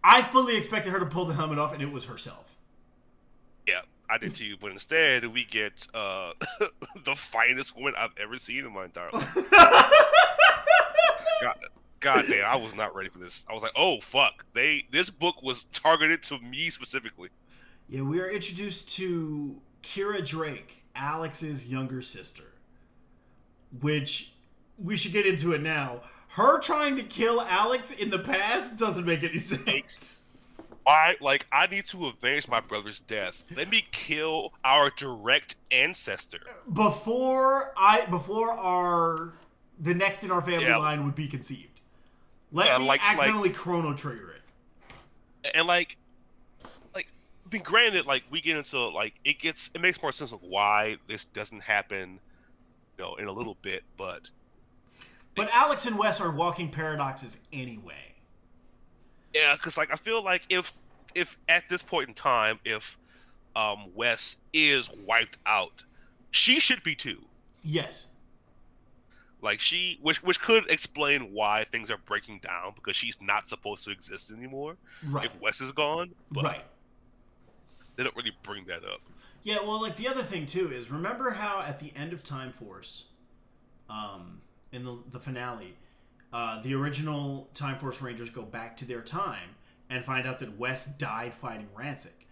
I 0.03 0.23
fully 0.23 0.57
expected 0.57 0.91
her 0.91 0.99
to 0.99 1.07
pull 1.07 1.27
the 1.27 1.35
helmet 1.35 1.59
off, 1.59 1.73
and 1.73 1.83
it 1.83 1.93
was 1.93 2.07
herself. 2.07 2.54
I 4.09 4.19
did 4.19 4.35
to 4.37 4.45
you, 4.45 4.57
But 4.61 4.73
instead, 4.73 5.27
we 5.27 5.45
get 5.45 5.87
uh, 5.95 6.33
the 7.05 7.15
finest 7.15 7.77
woman 7.77 7.95
I've 7.97 8.13
ever 8.21 8.37
seen 8.39 8.65
in 8.65 8.73
my 8.73 8.85
entire 8.85 9.11
life. 9.13 9.35
God, 11.41 11.59
God 12.01 12.25
damn, 12.29 12.45
I 12.45 12.57
was 12.57 12.75
not 12.75 12.95
ready 12.95 13.09
for 13.09 13.19
this. 13.19 13.45
I 13.49 13.55
was 13.55 13.63
like, 13.63 13.73
oh 13.77 14.01
fuck, 14.01 14.45
they 14.53 14.87
this 14.91 15.11
book 15.11 15.43
was 15.43 15.65
targeted 15.73 16.23
to 16.25 16.39
me 16.39 16.71
specifically. 16.71 17.31
Yeah, 17.89 18.03
we 18.03 18.21
are 18.21 18.31
introduced 18.31 18.89
to 18.97 19.61
Kira 19.83 20.27
Drake, 20.27 20.85
Alex's 20.95 21.69
younger 21.69 22.03
sister. 22.03 22.45
Which 23.81 24.33
we 24.79 24.97
should 24.97 25.13
get 25.13 25.27
into 25.27 25.53
it 25.53 25.63
now. 25.63 26.03
Her 26.29 26.61
trying 26.61 26.97
to 26.97 27.03
kill 27.03 27.41
Alex 27.41 27.91
in 27.91 28.11
the 28.11 28.19
past 28.19 28.77
doesn't 28.77 29.05
make 29.05 29.23
any 29.23 29.39
sense. 29.39 30.24
I 30.87 31.17
like 31.21 31.47
I 31.51 31.67
need 31.67 31.87
to 31.87 32.07
avenge 32.07 32.47
my 32.49 32.61
brother's 32.61 33.01
death. 33.01 33.43
Let 33.57 33.71
me 33.71 33.87
kill 33.93 34.53
our 34.65 34.91
direct 34.91 35.57
ancestor. 35.71 36.41
Before 36.73 37.73
I 37.77 38.05
before 38.07 38.51
our 38.51 39.33
the 39.79 39.95
next 39.95 40.25
in 40.25 40.31
our 40.31 40.43
family 40.43 40.67
Yeah. 40.67 40.77
line 40.77 41.05
would 41.05 41.15
be 41.15 41.27
conceived. 41.27 41.81
Let 42.53 42.67
Yeah, 42.67 42.79
me 42.79 42.87
like- 42.87 43.01
like- 43.03 43.11
accidentally 43.19 43.51
chrono 43.51 43.95
trigger 43.95 44.33
it. 44.33 44.43
And 45.55 45.67
like 45.67 45.97
like 46.95 47.09
be 47.49 47.59
granted, 47.59 48.07
like 48.07 48.25
we 48.31 48.41
get 48.41 48.57
into 48.57 48.79
like 48.89 49.15
it 49.25 49.39
gets 49.39 49.71
it 49.75 49.81
makes 49.81 50.01
more 50.03 50.13
sense 50.13 50.33
of 50.33 50.43
why 50.43 50.99
this 51.09 51.25
doesn't 51.25 51.61
happen, 51.63 52.21
you 52.99 53.05
know, 53.05 53.15
in 53.17 53.27
a 53.27 53.33
little 53.33 53.57
bit, 53.63 53.85
but 53.97 54.29
But 55.35 55.49
Alex 55.53 55.85
and 55.87 55.99
Wes 55.99 56.21
are 56.21 56.31
walking 56.31 56.71
paradoxes 56.71 57.41
anyway. 57.53 58.14
Yeah, 59.35 59.55
because 59.55 59.77
like 59.77 59.93
I 59.93 59.97
feel 59.97 60.23
like 60.23 60.43
if 60.49 60.73
if 61.15 61.37
at 61.49 61.65
this 61.69 61.83
point 61.83 62.09
in 62.09 62.15
time, 62.15 62.59
if 62.65 62.97
um 63.57 63.87
Wes 63.95 64.37
is 64.53 64.89
wiped 65.07 65.39
out, 65.47 65.85
she 66.31 66.61
should 66.61 66.83
be 66.83 66.95
too. 66.95 67.19
Yes. 67.63 68.09
Like 69.41 69.61
she, 69.61 69.99
which 70.01 70.23
which 70.23 70.41
could 70.41 70.71
explain 70.71 71.33
why 71.33 71.65
things 71.65 71.91
are 71.91 71.99
breaking 71.99 72.39
down 72.41 72.73
because 72.75 72.97
she's 72.97 73.21
not 73.21 73.47
supposed 73.49 73.85
to 73.85 73.91
exist 73.91 74.33
anymore 74.33 74.77
Right. 75.03 75.27
if 75.27 75.39
Wes 75.41 75.61
is 75.61 75.71
gone. 75.73 76.15
But 76.31 76.45
Right. 76.45 76.65
they 77.97 78.05
don't 78.05 78.17
really 78.17 78.33
bring 78.43 78.65
that 78.67 78.85
up. 78.85 79.01
Yeah, 79.43 79.59
well, 79.61 79.83
like 79.83 79.97
the 79.97 80.09
other 80.09 80.23
thing 80.23 80.47
too 80.47 80.71
is 80.73 80.91
remember 80.91 81.31
how 81.31 81.61
at 81.61 81.79
the 81.79 81.93
end 81.95 82.15
of 82.15 82.23
Time 82.23 82.53
Force, 82.53 83.07
um, 83.91 84.41
in 84.73 84.83
the 84.85 84.99
the 85.11 85.21
finale, 85.21 85.77
uh, 86.35 86.61
the 86.63 86.75
original 86.75 87.49
Time 87.55 87.79
Force 87.79 88.03
Rangers 88.03 88.31
go 88.31 88.43
back 88.43 88.77
to 88.79 88.85
their 88.85 89.03
time 89.03 89.57
and 89.89 90.05
find 90.05 90.27
out 90.27 90.41
that 90.41 90.59
Wes 90.59 90.87
died 90.87 91.33
fighting 91.35 91.69
Ransik, 91.75 92.27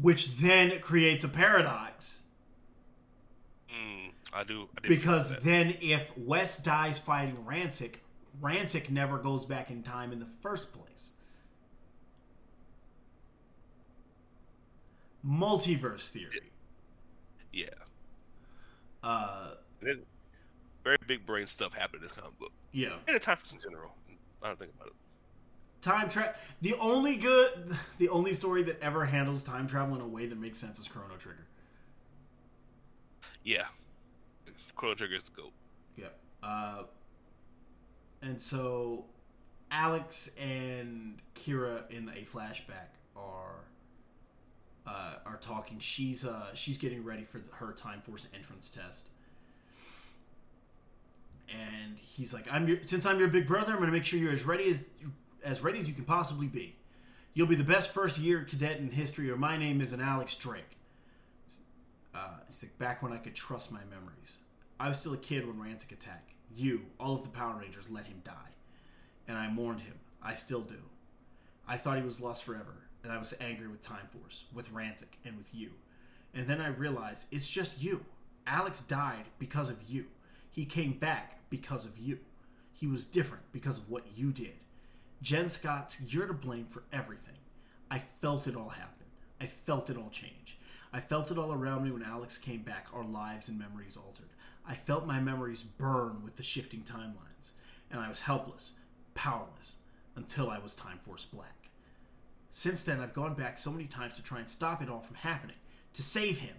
which 0.00 0.36
then 0.36 0.78
creates 0.80 1.24
a 1.24 1.28
paradox 1.28 2.22
Mm, 3.70 4.12
I 4.32 4.44
do 4.44 4.68
I 4.76 4.86
because 4.86 5.38
then 5.40 5.74
if 5.80 6.10
Wes 6.16 6.56
dies 6.56 6.98
fighting 6.98 7.36
Ransik, 7.46 7.96
Ransik 8.40 8.90
never 8.90 9.18
goes 9.18 9.44
back 9.44 9.70
in 9.70 9.82
time 9.82 10.12
in 10.12 10.20
the 10.20 10.28
first 10.42 10.72
place. 10.72 11.12
Multiverse 15.24 16.10
theory. 16.10 16.52
yeah, 17.52 17.68
Uh, 19.02 19.54
very 20.84 20.98
big 21.06 21.26
brain 21.26 21.46
stuff 21.46 21.72
happened 21.74 22.02
in 22.02 22.08
this 22.08 22.16
comic 22.16 22.38
book 22.38 22.52
yeah. 22.76 22.90
and 23.06 23.16
in 23.16 23.20
time 23.20 23.38
in 23.52 23.58
general. 23.60 23.92
I 24.42 24.48
don't 24.48 24.58
think 24.58 24.72
about 24.76 24.88
it. 24.88 24.94
time 25.82 26.08
travel 26.08 26.34
the 26.60 26.74
only 26.74 27.16
good 27.16 27.48
the 27.98 28.08
only 28.10 28.32
story 28.32 28.62
that 28.64 28.80
ever 28.82 29.04
handles 29.06 29.42
time 29.42 29.66
travel 29.66 29.94
in 29.96 30.00
a 30.02 30.06
way 30.06 30.26
that 30.26 30.38
makes 30.38 30.58
sense 30.58 30.78
is 30.78 30.86
chrono 30.88 31.14
trigger 31.18 31.46
Yeah, 33.44 33.66
Chrono 34.76 34.94
Trigger 34.94 35.16
is 35.16 35.24
the 35.24 35.30
goat. 35.30 35.52
yep 35.96 36.18
uh 36.42 36.82
and 38.22 38.40
so 38.40 39.04
alex 39.70 40.30
and 40.40 41.18
kira 41.34 41.88
in 41.90 42.08
a 42.10 42.22
flashback 42.24 42.94
are 43.16 43.64
uh 44.86 45.14
are 45.24 45.38
talking 45.40 45.78
she's 45.80 46.24
uh 46.24 46.46
she's 46.54 46.78
getting 46.78 47.02
ready 47.02 47.24
for 47.24 47.40
her 47.52 47.72
time 47.72 48.00
force 48.00 48.28
entrance 48.34 48.68
test 48.68 49.08
and 51.52 51.98
he's 51.98 52.34
like 52.34 52.46
i'm 52.50 52.66
your 52.66 52.82
since 52.82 53.06
i'm 53.06 53.18
your 53.18 53.28
big 53.28 53.46
brother 53.46 53.72
i'm 53.72 53.78
gonna 53.78 53.92
make 53.92 54.04
sure 54.04 54.18
you're 54.18 54.32
as 54.32 54.44
ready 54.44 54.70
as 54.70 54.84
as 55.44 55.62
ready 55.62 55.78
as 55.78 55.88
you 55.88 55.94
can 55.94 56.04
possibly 56.04 56.46
be 56.46 56.76
You'll 57.36 57.46
be 57.46 57.54
the 57.54 57.64
best 57.64 57.92
first 57.92 58.18
year 58.18 58.44
cadet 58.44 58.78
in 58.78 58.90
history, 58.90 59.30
or 59.30 59.36
my 59.36 59.58
name 59.58 59.82
is 59.82 59.92
an 59.92 60.00
Alex 60.00 60.34
Drake. 60.36 60.78
Uh, 62.14 62.30
he's 62.46 62.62
like, 62.62 62.78
back 62.78 63.02
when 63.02 63.12
I 63.12 63.18
could 63.18 63.34
trust 63.34 63.70
my 63.70 63.82
memories. 63.90 64.38
I 64.80 64.88
was 64.88 64.98
still 64.98 65.12
a 65.12 65.18
kid 65.18 65.46
when 65.46 65.58
Ransik 65.58 65.92
attacked. 65.92 66.32
you, 66.54 66.86
all 66.98 67.14
of 67.14 67.24
the 67.24 67.28
Power 67.28 67.58
Rangers, 67.60 67.90
let 67.90 68.06
him 68.06 68.22
die. 68.24 68.32
And 69.28 69.36
I 69.36 69.50
mourned 69.50 69.82
him. 69.82 69.98
I 70.22 70.32
still 70.32 70.62
do. 70.62 70.78
I 71.68 71.76
thought 71.76 71.98
he 71.98 72.02
was 72.02 72.22
lost 72.22 72.42
forever, 72.42 72.88
and 73.04 73.12
I 73.12 73.18
was 73.18 73.34
angry 73.38 73.68
with 73.68 73.82
Time 73.82 74.08
Force, 74.08 74.46
with 74.54 74.72
Ransik, 74.72 75.18
and 75.26 75.36
with 75.36 75.54
you. 75.54 75.72
And 76.32 76.48
then 76.48 76.62
I 76.62 76.68
realized 76.68 77.26
it's 77.30 77.50
just 77.50 77.82
you. 77.82 78.06
Alex 78.46 78.80
died 78.80 79.26
because 79.38 79.68
of 79.68 79.76
you. 79.86 80.06
He 80.56 80.64
came 80.64 80.92
back 80.92 81.38
because 81.50 81.84
of 81.84 81.98
you. 81.98 82.18
He 82.72 82.86
was 82.86 83.04
different 83.04 83.44
because 83.52 83.76
of 83.76 83.90
what 83.90 84.06
you 84.16 84.32
did. 84.32 84.54
Jen 85.20 85.50
Scotts, 85.50 86.00
you're 86.08 86.26
to 86.26 86.32
blame 86.32 86.64
for 86.64 86.82
everything. 86.94 87.36
I 87.90 87.98
felt 87.98 88.46
it 88.46 88.56
all 88.56 88.70
happen. 88.70 89.04
I 89.38 89.44
felt 89.44 89.90
it 89.90 89.98
all 89.98 90.08
change. 90.08 90.58
I 90.94 91.00
felt 91.00 91.30
it 91.30 91.36
all 91.36 91.52
around 91.52 91.84
me 91.84 91.90
when 91.90 92.02
Alex 92.02 92.38
came 92.38 92.62
back, 92.62 92.86
our 92.94 93.04
lives 93.04 93.50
and 93.50 93.58
memories 93.58 93.98
altered. 93.98 94.30
I 94.66 94.72
felt 94.72 95.06
my 95.06 95.20
memories 95.20 95.62
burn 95.62 96.22
with 96.24 96.36
the 96.36 96.42
shifting 96.42 96.80
timelines, 96.80 97.52
and 97.90 98.00
I 98.00 98.08
was 98.08 98.20
helpless, 98.20 98.72
powerless, 99.14 99.76
until 100.16 100.48
I 100.48 100.58
was 100.58 100.74
Time 100.74 100.98
Force 101.02 101.26
Black. 101.26 101.68
Since 102.50 102.82
then, 102.82 103.00
I've 103.00 103.12
gone 103.12 103.34
back 103.34 103.58
so 103.58 103.70
many 103.70 103.84
times 103.84 104.14
to 104.14 104.22
try 104.22 104.38
and 104.38 104.48
stop 104.48 104.82
it 104.82 104.88
all 104.88 105.00
from 105.00 105.16
happening, 105.16 105.56
to 105.92 106.02
save 106.02 106.38
him. 106.38 106.56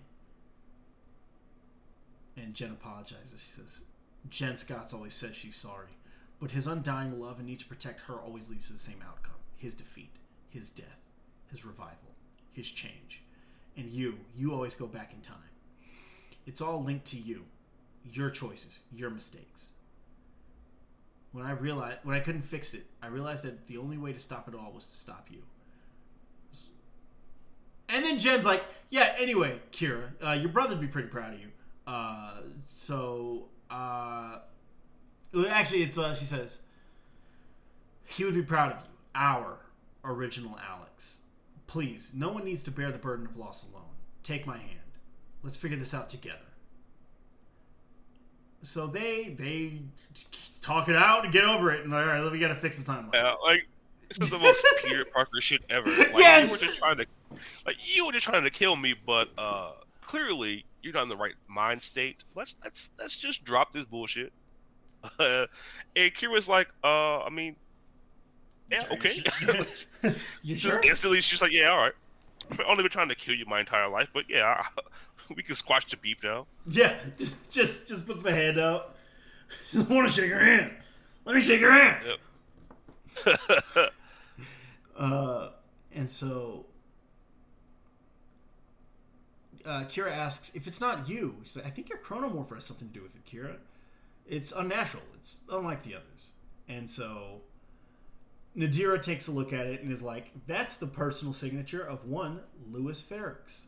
And 2.36 2.54
Jen 2.54 2.70
apologizes. 2.70 3.42
She 3.42 3.50
says, 3.50 3.82
Jen 4.30 4.58
Scotts 4.58 4.94
always 4.94 5.14
said 5.14 5.36
she's 5.36 5.56
sorry, 5.56 5.98
but 6.40 6.52
his 6.52 6.68
undying 6.68 7.20
love 7.20 7.38
and 7.40 7.48
need 7.48 7.60
to 7.60 7.66
protect 7.66 8.02
her 8.02 8.16
always 8.16 8.50
leads 8.50 8.68
to 8.68 8.74
the 8.74 8.80
same 8.80 9.02
outcome 9.08 9.34
his 9.58 9.74
defeat, 9.74 10.12
his 10.50 10.70
death, 10.70 11.00
his 11.50 11.66
revival, 11.66 12.14
his 12.54 12.70
change. 12.70 13.24
And 13.76 13.90
you, 13.90 14.20
you 14.36 14.54
always 14.54 14.76
go 14.76 14.86
back 14.86 15.14
in 15.14 15.22
time. 15.22 15.38
It's 16.46 16.62
all 16.62 16.84
linked 16.84 17.06
to 17.06 17.18
you, 17.18 17.46
your 18.12 18.30
choices, 18.30 18.82
your 18.94 19.10
mistakes. 19.10 19.74
When 21.32 21.44
I 21.44 21.52
realized, 21.52 21.98
when 22.04 22.16
I 22.16 22.20
couldn't 22.20 22.44
fix 22.44 22.74
it, 22.74 22.86
I 23.02 23.08
realized 23.08 23.44
that 23.46 23.68
the 23.68 23.78
only 23.78 23.98
way 23.98 24.14
to 24.14 24.20
stop 24.20 24.48
it 24.48 24.56
all 24.56 24.72
was 24.74 24.86
to 24.86 24.96
stop 24.96 25.28
you. 25.32 25.42
And 27.90 28.04
then 28.04 28.20
Jen's 28.20 28.46
like, 28.46 28.64
"Yeah, 28.90 29.16
anyway, 29.18 29.62
Kira, 29.72 30.12
uh, 30.22 30.32
your 30.34 30.50
brother'd 30.50 30.82
be 30.82 30.88
pretty 30.88 31.08
proud 31.08 31.34
of 31.34 31.40
you. 31.40 31.48
Uh, 31.86 32.42
so, 32.62 33.48
uh, 33.70 34.40
actually, 35.50 35.84
it's 35.84 35.98
uh, 35.98 36.16
she 36.16 36.26
says 36.26 36.62
he 38.06 38.24
would 38.24 38.36
be 38.36 38.42
proud 38.42 38.72
of 38.72 38.80
you, 38.80 38.90
our 39.16 39.66
original 40.04 40.58
Alex. 40.70 41.24
Please, 41.68 42.14
no 42.16 42.30
one 42.30 42.46
needs 42.46 42.64
to 42.64 42.72
bear 42.72 42.92
the 42.92 43.00
burden 43.00 43.26
of 43.26 43.38
loss 43.38 43.70
alone. 43.70 43.84
Take 44.24 44.48
my 44.48 44.58
hand. 44.58 44.80
Let's 45.44 45.58
figure 45.58 45.78
this 45.78 45.94
out 45.94 46.10
together." 46.10 46.40
So 48.64 48.88
they 48.88 49.36
they 49.38 49.82
talk 50.62 50.90
it 50.90 50.96
out 50.96 51.24
and 51.24 51.34
get 51.34 51.44
over 51.44 51.72
it, 51.72 51.84
and 51.84 51.94
all 51.94 52.06
right, 52.06 52.32
we 52.32 52.40
got 52.40 52.50
to 52.50 52.56
fix 52.56 52.78
the 52.78 52.92
timeline. 52.92 53.14
Yeah, 53.14 53.34
like 53.44 53.68
this 54.10 54.18
is 54.20 54.30
the 54.30 54.40
most 54.40 54.66
Peter 54.84 55.06
Parker 55.06 55.42
shit 55.42 55.62
ever. 55.70 55.90
Like, 55.90 56.12
Yes! 56.18 56.46
You 56.46 56.52
were 56.52 56.58
just 56.58 56.78
trying 56.78 56.98
to, 56.98 57.06
like, 57.66 57.76
you 57.80 58.06
were 58.06 58.12
just 58.12 58.26
trying 58.26 58.44
to 58.44 58.50
kill 58.50 58.76
me, 58.76 58.96
but 59.06 59.30
uh, 59.38 59.72
clearly 60.02 60.66
you're 60.82 60.94
not 60.94 61.04
in 61.04 61.10
the 61.10 61.18
right 61.18 61.36
mind 61.48 61.82
state. 61.82 62.24
Let's 62.36 62.56
let's 62.64 62.90
let's 63.00 63.16
just 63.18 63.44
drop 63.44 63.74
this 63.74 63.86
bullshit. 63.86 64.32
Uh, 65.20 65.46
and 65.96 66.14
Kira's 66.14 66.48
like, 66.48 66.70
uh, 66.84 67.20
I 67.20 67.30
mean, 67.30 67.56
yeah, 68.72 68.84
okay. 68.92 69.24
you 70.44 70.56
just 70.56 70.62
sure? 70.62 70.82
instantly, 70.82 71.22
she's 71.22 71.42
like, 71.42 71.52
yeah, 71.52 71.70
all 71.70 71.78
right. 71.78 71.94
I've 72.52 72.62
only 72.68 72.84
been 72.84 72.92
trying 72.92 73.10
to 73.10 73.16
kill 73.16 73.36
you 73.36 73.46
my 73.46 73.60
entire 73.60 73.90
life, 73.90 74.10
but 74.14 74.26
yeah, 74.30 74.64
we 75.36 75.44
can 75.44 75.56
squash 75.56 75.88
the 75.88 75.98
beef 75.98 76.18
now. 76.24 76.48
Yeah, 76.68 76.96
just 77.18 77.52
just, 77.52 77.88
just 77.88 78.06
puts 78.08 78.22
the 78.22 78.34
hand 78.34 78.60
out. 78.60 78.96
I 79.76 79.82
want 79.84 80.12
to 80.12 80.22
shake 80.22 80.32
her 80.32 80.40
hand. 80.40 80.72
Let 81.26 81.36
me 81.36 81.42
shake 81.42 81.62
her 81.62 81.72
hand. 81.72 82.18
Yep. 83.26 83.94
Uh, 84.98 85.50
and 85.94 86.10
so 86.10 86.66
uh, 89.68 89.84
Kira 89.84 90.12
asks 90.12 90.56
if 90.56 90.66
it's 90.66 90.80
not 90.80 91.10
you. 91.10 91.38
She's 91.44 91.58
like, 91.58 91.66
I 91.66 91.70
think 91.70 91.90
your 91.90 92.00
chronomorpher 92.00 92.56
has 92.56 92.64
something 92.64 92.88
to 92.88 92.94
do 92.94 93.04
with 93.04 93.16
it, 93.16 93.26
Kira. 93.26 93.58
It's 94.26 94.52
unnatural. 94.52 95.04
It's 95.16 95.42
unlike 95.52 95.84
the 95.84 95.96
others. 95.96 96.32
And 96.68 96.90
so 96.90 97.42
Nadira 98.58 99.02
takes 99.02 99.28
a 99.28 99.32
look 99.32 99.54
at 99.54 99.68
it 99.68 99.82
and 99.82 99.92
is 99.92 100.04
like, 100.04 100.32
"That's 100.48 100.78
the 100.78 100.88
personal 100.88 101.34
signature 101.34 101.82
of 101.82 102.06
one 102.06 102.42
Louis 102.70 103.02
Ferrix." 103.02 103.66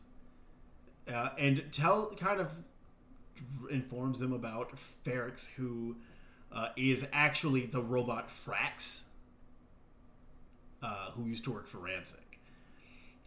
Uh, 1.08 1.30
and 1.38 1.64
tell 1.72 2.14
kind 2.16 2.40
of 2.40 2.50
informs 3.70 4.18
them 4.18 4.32
about 4.32 4.72
Ferrix, 5.04 5.50
who 5.52 5.96
uh, 6.52 6.70
is 6.76 7.08
actually 7.12 7.66
the 7.66 7.80
robot 7.80 8.28
Frax, 8.28 9.04
uh, 10.82 11.12
who 11.12 11.26
used 11.26 11.44
to 11.44 11.52
work 11.52 11.68
for 11.68 11.78
Ransik. 11.78 12.29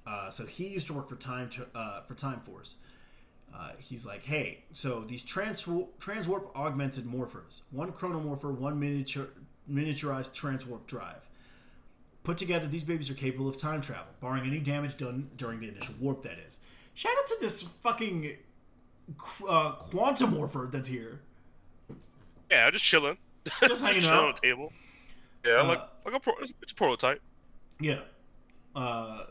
Uh, 0.06 0.30
so 0.30 0.46
he 0.46 0.68
used 0.68 0.88
to 0.88 0.94
work 0.94 1.08
for 1.10 1.16
Time 1.16 1.50
to, 1.52 1.66
uh, 1.76 2.02
for 2.02 2.14
Time 2.14 2.40
Force. 2.42 2.76
Uh, 3.56 3.70
he's 3.80 4.06
like, 4.06 4.26
hey, 4.26 4.64
so 4.72 5.02
these 5.02 5.24
trans 5.24 5.64
transwarp 5.64 6.54
augmented 6.56 7.06
morphers, 7.06 7.62
one 7.72 7.92
chronomorpher, 7.92 8.52
one 8.58 8.80
miniature 8.80 9.28
miniaturized 9.72 10.34
transwarp 10.34 10.86
drive. 10.88 11.28
Put 12.24 12.38
together, 12.38 12.68
these 12.68 12.84
babies 12.84 13.12
are 13.12 13.16
capable 13.16 13.48
of 13.48 13.58
time 13.58 13.82
travel, 13.82 14.08
barring 14.22 14.46
any 14.46 14.60
damage 14.60 14.98
done 14.98 15.30
during 15.38 15.60
the 15.60 15.68
initial 15.68 15.94
warp. 16.00 16.24
That 16.24 16.40
is. 16.48 16.60
Shout 16.96 17.14
out 17.18 17.28
to 17.28 17.38
this 17.42 17.62
fucking 17.62 18.32
uh, 19.48 19.74
quantumorpher 19.80 20.72
that's 20.72 20.88
here. 20.88 21.20
Yeah, 22.50 22.70
just 22.72 22.86
chilling. 22.86 23.18
Just 23.68 23.84
hanging 23.84 24.02
chilling 24.02 24.16
out. 24.16 24.26
on 24.26 24.36
the 24.36 24.40
table. 24.42 24.72
Yeah, 25.46 25.62
like 25.64 25.80
Uh, 25.80 25.88
like 26.06 26.14
a 26.14 26.20
pro- 26.20 26.36
it's, 26.40 26.54
it's 26.62 26.72
a 26.72 26.76
prototype. 26.76 27.22
Yeah. 27.82 28.00
Uh, 28.74 29.26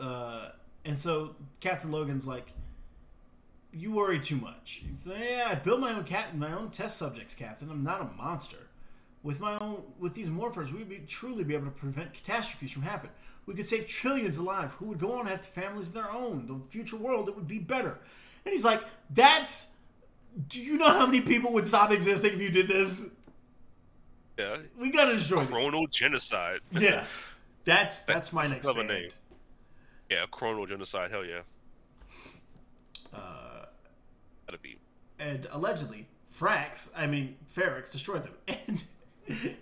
uh, 0.00 0.50
and 0.84 0.98
so 0.98 1.34
Captain 1.60 1.90
Logan's 1.90 2.26
like, 2.26 2.52
"You 3.72 3.92
worry 3.92 4.20
too 4.20 4.36
much." 4.36 4.82
He's 4.88 5.06
like, 5.06 5.18
"Yeah, 5.20 5.48
I 5.50 5.54
built 5.56 5.80
my 5.80 5.92
own 5.92 6.04
cat, 6.04 6.36
my 6.36 6.52
own 6.52 6.70
test 6.70 6.96
subjects, 6.96 7.34
Captain. 7.34 7.70
I'm 7.70 7.82
not 7.84 8.00
a 8.00 8.04
monster. 8.16 8.56
With 9.22 9.40
my 9.40 9.58
own, 9.58 9.82
with 9.98 10.14
these 10.14 10.30
morphers, 10.30 10.72
we'd 10.72 10.88
be 10.88 10.98
truly 11.08 11.42
be 11.42 11.54
able 11.54 11.64
to 11.64 11.70
prevent 11.72 12.12
catastrophes 12.14 12.70
from 12.70 12.82
happening. 12.82 13.12
We 13.46 13.54
could 13.54 13.66
save 13.66 13.88
trillions 13.88 14.36
of 14.38 14.42
alive 14.44 14.72
who 14.72 14.86
would 14.86 14.98
go 14.98 15.12
on 15.12 15.24
to 15.24 15.30
have 15.32 15.44
families 15.44 15.88
of 15.88 15.94
their 15.94 16.10
own. 16.10 16.46
The 16.46 16.58
future 16.68 16.96
world, 16.96 17.28
it 17.28 17.34
would 17.34 17.48
be 17.48 17.58
better." 17.58 17.98
And 18.44 18.52
he's 18.52 18.64
like, 18.64 18.82
"That's." 19.10 19.68
Do 20.48 20.60
you 20.62 20.76
know 20.76 20.90
how 20.90 21.06
many 21.06 21.22
people 21.22 21.52
would 21.54 21.66
stop 21.66 21.90
existing 21.90 22.34
if 22.34 22.40
you 22.42 22.50
did 22.50 22.68
this? 22.68 23.08
Yeah, 24.38 24.58
We 24.78 24.90
gotta 24.90 25.14
destroy 25.16 25.40
these. 25.40 25.50
chronal 25.50 25.90
genocide. 25.90 26.60
Yeah, 26.72 27.04
that's 27.64 28.02
that's 28.02 28.34
my 28.34 28.42
That's 28.42 28.52
next 28.52 28.64
clever 28.64 28.80
band. 28.86 28.88
name. 28.90 29.10
Yeah, 30.10 30.24
chronal 30.32 30.68
genocide. 30.68 31.10
Hell 31.10 31.24
yeah. 31.24 31.40
Uh, 33.12 33.66
Gotta 34.46 34.58
be. 34.58 34.78
and 35.18 35.46
allegedly, 35.50 36.06
Frax, 36.36 36.90
I 36.96 37.06
mean 37.06 37.36
Ferrix, 37.54 37.90
destroyed 37.90 38.24
them. 38.24 38.34
And 39.28 39.56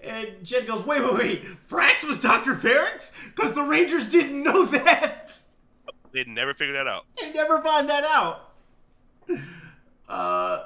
and 0.00 0.28
Jen 0.44 0.66
goes, 0.66 0.86
wait, 0.86 1.02
wait, 1.02 1.14
wait, 1.14 1.42
Frax 1.68 2.06
was 2.06 2.20
Doctor 2.20 2.54
Ferrix 2.54 3.12
because 3.34 3.54
the 3.54 3.62
Rangers 3.62 4.08
didn't 4.08 4.42
know 4.42 4.64
that. 4.66 5.36
They'd 6.12 6.28
never 6.28 6.54
figured 6.54 6.76
that 6.76 6.86
out. 6.86 7.04
They 7.20 7.32
never 7.32 7.60
find 7.60 7.88
that 7.90 8.04
out. 8.04 8.52
Uh, 10.08 10.64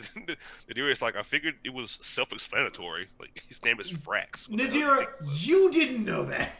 Nadira's 0.69 1.01
like, 1.01 1.15
I 1.15 1.21
figured 1.23 1.55
it 1.63 1.73
was 1.73 1.99
self-explanatory. 2.01 3.07
Like 3.19 3.43
his 3.47 3.63
name 3.63 3.79
is 3.79 3.91
Frax. 3.91 4.49
What 4.49 4.57
the 4.57 4.63
hell 4.63 4.71
do 4.71 4.79
you 4.79 4.85
Nadira, 4.87 5.07
you 5.45 5.71
didn't 5.71 6.03
know 6.03 6.23
that. 6.25 6.51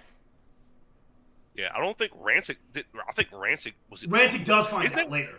Yeah, 1.56 1.70
I 1.76 1.80
don't 1.80 1.98
think 1.98 2.12
Ransik. 2.20 2.58
Did, 2.74 2.86
I 3.08 3.12
think 3.14 3.30
Ransik 3.32 3.74
was. 3.90 4.04
Ransik 4.04 4.44
does 4.46 4.68
find 4.68 4.88
out 4.88 4.96
that- 4.96 5.12
later. 5.12 5.36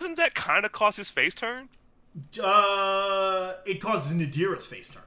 Doesn't 0.00 0.16
that 0.16 0.34
kind 0.34 0.64
of 0.66 0.72
cause 0.72 0.96
his 0.96 1.08
face 1.08 1.34
turn? 1.34 1.68
Uh, 2.42 3.54
it 3.64 3.80
causes 3.80 4.16
Nadira's 4.16 4.66
face 4.66 4.88
turn. 4.88 5.02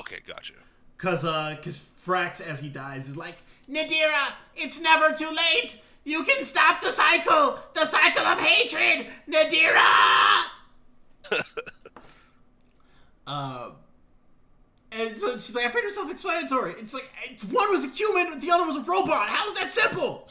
Okay, 0.00 0.20
gotcha. 0.26 0.54
Cause 0.96 1.24
uh, 1.24 1.56
cause 1.62 1.88
Frax 2.06 2.40
as 2.40 2.60
he 2.60 2.68
dies 2.68 3.08
is 3.08 3.16
like, 3.16 3.36
Nadira, 3.68 4.32
it's 4.54 4.80
never 4.80 5.14
too 5.14 5.28
late. 5.28 5.80
You 6.04 6.22
can 6.24 6.44
stop 6.44 6.80
the 6.82 6.88
cycle, 6.88 7.58
the 7.74 7.84
cycle 7.84 8.24
of 8.24 8.38
hatred, 8.38 9.06
Nadira. 9.28 10.44
uh, 13.26 13.70
and 14.96 15.18
so 15.18 15.34
she's 15.34 15.54
like, 15.54 15.66
I 15.66 15.70
figured 15.70 15.92
self-explanatory. 15.92 16.72
It's 16.78 16.94
like 16.94 17.08
one 17.50 17.70
was 17.70 17.84
a 17.84 17.90
human, 17.90 18.40
the 18.40 18.50
other 18.50 18.66
was 18.66 18.76
a 18.76 18.82
robot. 18.82 19.28
How 19.28 19.48
is 19.48 19.54
that 19.56 19.72
simple? 19.72 20.28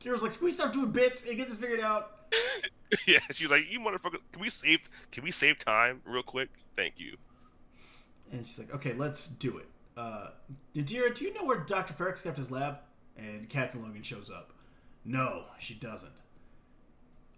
Kira's 0.00 0.22
like, 0.22 0.32
squeeze 0.32 0.56
start 0.56 0.72
doing 0.72 0.90
bits 0.90 1.28
and 1.28 1.36
get 1.36 1.48
this 1.48 1.56
figured 1.56 1.80
out? 1.80 2.26
yeah, 3.06 3.20
she's 3.30 3.50
like, 3.50 3.70
you 3.70 3.80
motherfucker. 3.80 4.18
Can 4.32 4.40
we 4.40 4.48
save? 4.48 4.80
Can 5.10 5.24
we 5.24 5.30
save 5.30 5.58
time 5.58 6.02
real 6.04 6.22
quick? 6.22 6.50
Thank 6.76 6.94
you. 6.98 7.16
And 8.32 8.46
she's 8.46 8.58
like, 8.58 8.74
okay, 8.74 8.94
let's 8.94 9.28
do 9.28 9.58
it. 9.58 9.66
Uh, 9.96 10.28
Nadira, 10.74 11.14
do 11.14 11.24
you 11.24 11.34
know 11.34 11.44
where 11.44 11.58
Dr. 11.58 11.92
Ferrix 11.94 12.22
kept 12.22 12.38
his 12.38 12.50
lab? 12.50 12.78
And 13.16 13.48
Captain 13.48 13.82
Logan 13.82 14.02
shows 14.02 14.30
up. 14.30 14.52
No, 15.04 15.44
she 15.58 15.74
doesn't. 15.74 16.12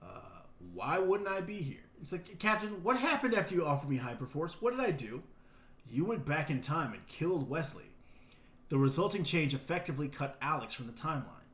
Uh, 0.03 0.43
Why 0.73 0.99
wouldn't 0.99 1.29
I 1.29 1.41
be 1.41 1.57
here? 1.57 1.81
He's 1.99 2.13
like, 2.13 2.39
Captain, 2.39 2.83
what 2.83 2.97
happened 2.97 3.35
after 3.35 3.55
you 3.55 3.67
offered 3.67 3.91
me 3.91 3.99
Hyperforce? 3.99 4.55
What 4.61 4.77
did 4.77 4.81
I 4.81 4.93
do? 4.93 5.23
You 5.89 6.05
went 6.05 6.24
back 6.24 6.51
in 6.51 6.61
time 6.61 6.93
and 6.93 7.06
killed 7.06 7.48
Wesley. 7.48 7.90
The 8.69 8.78
resulting 8.78 9.24
change 9.24 9.55
effectively 9.55 10.09
cut 10.09 10.36
Alex 10.40 10.74
from 10.74 10.86
the 10.86 10.93
timeline. 10.93 11.44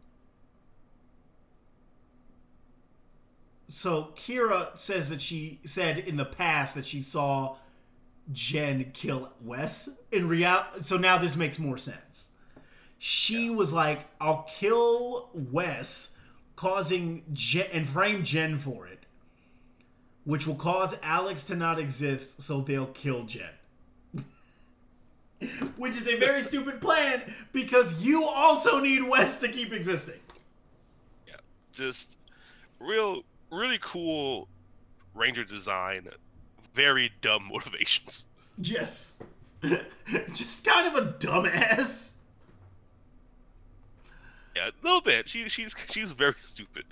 So 3.67 4.13
Kira 4.17 4.77
says 4.77 5.11
that 5.11 5.21
she 5.23 5.61
said 5.65 5.99
in 5.99 6.17
the 6.17 6.25
past 6.25 6.75
that 6.75 6.87
she 6.87 7.03
saw 7.03 7.57
Jen 8.33 8.91
kill 8.93 9.33
Wes. 9.41 9.91
In 10.11 10.29
real, 10.29 10.65
so 10.81 10.97
now 10.97 11.19
this 11.19 11.37
makes 11.37 11.59
more 11.59 11.79
sense. 11.79 12.31
She 12.99 13.49
was 13.49 13.73
like, 13.73 14.07
"I'll 14.21 14.43
kill 14.43 15.31
Wes, 15.33 16.17
causing 16.57 17.25
Jen 17.33 17.69
and 17.73 17.89
frame 17.89 18.25
Jen 18.25 18.59
for 18.59 18.87
it, 18.87 19.07
which 20.25 20.47
will 20.47 20.57
cause 20.57 20.99
Alex 21.03 21.45
to 21.45 21.55
not 21.55 21.79
exist, 21.79 22.43
so 22.43 22.61
they'll 22.61 22.87
kill 22.87 23.25
Jen." 23.25 23.51
Which 25.77 25.97
is 25.97 26.07
a 26.07 26.19
very 26.19 26.43
stupid 26.43 26.81
plan 26.81 27.23
because 27.53 28.03
you 28.03 28.25
also 28.25 28.81
need 28.81 29.03
Wes 29.09 29.39
to 29.41 29.49
keep 29.49 29.73
existing. 29.73 30.21
Yeah, 31.27 31.37
just 31.73 32.19
real, 32.79 33.23
really 33.51 33.79
cool 33.81 34.49
Ranger 35.15 35.45
design. 35.45 36.09
Very 36.75 37.11
dumb 37.21 37.49
motivations. 37.53 38.27
Yes. 38.59 39.19
Just 40.33 40.65
kind 40.65 40.95
of 40.95 41.07
a 41.07 41.13
dumbass. 41.13 42.15
Yeah, 44.57 44.69
a 44.69 44.73
little 44.83 45.01
bit. 45.01 45.29
She 45.29 45.49
she's 45.49 45.75
she's 45.91 46.13
very 46.13 46.35
stupid. 46.43 46.85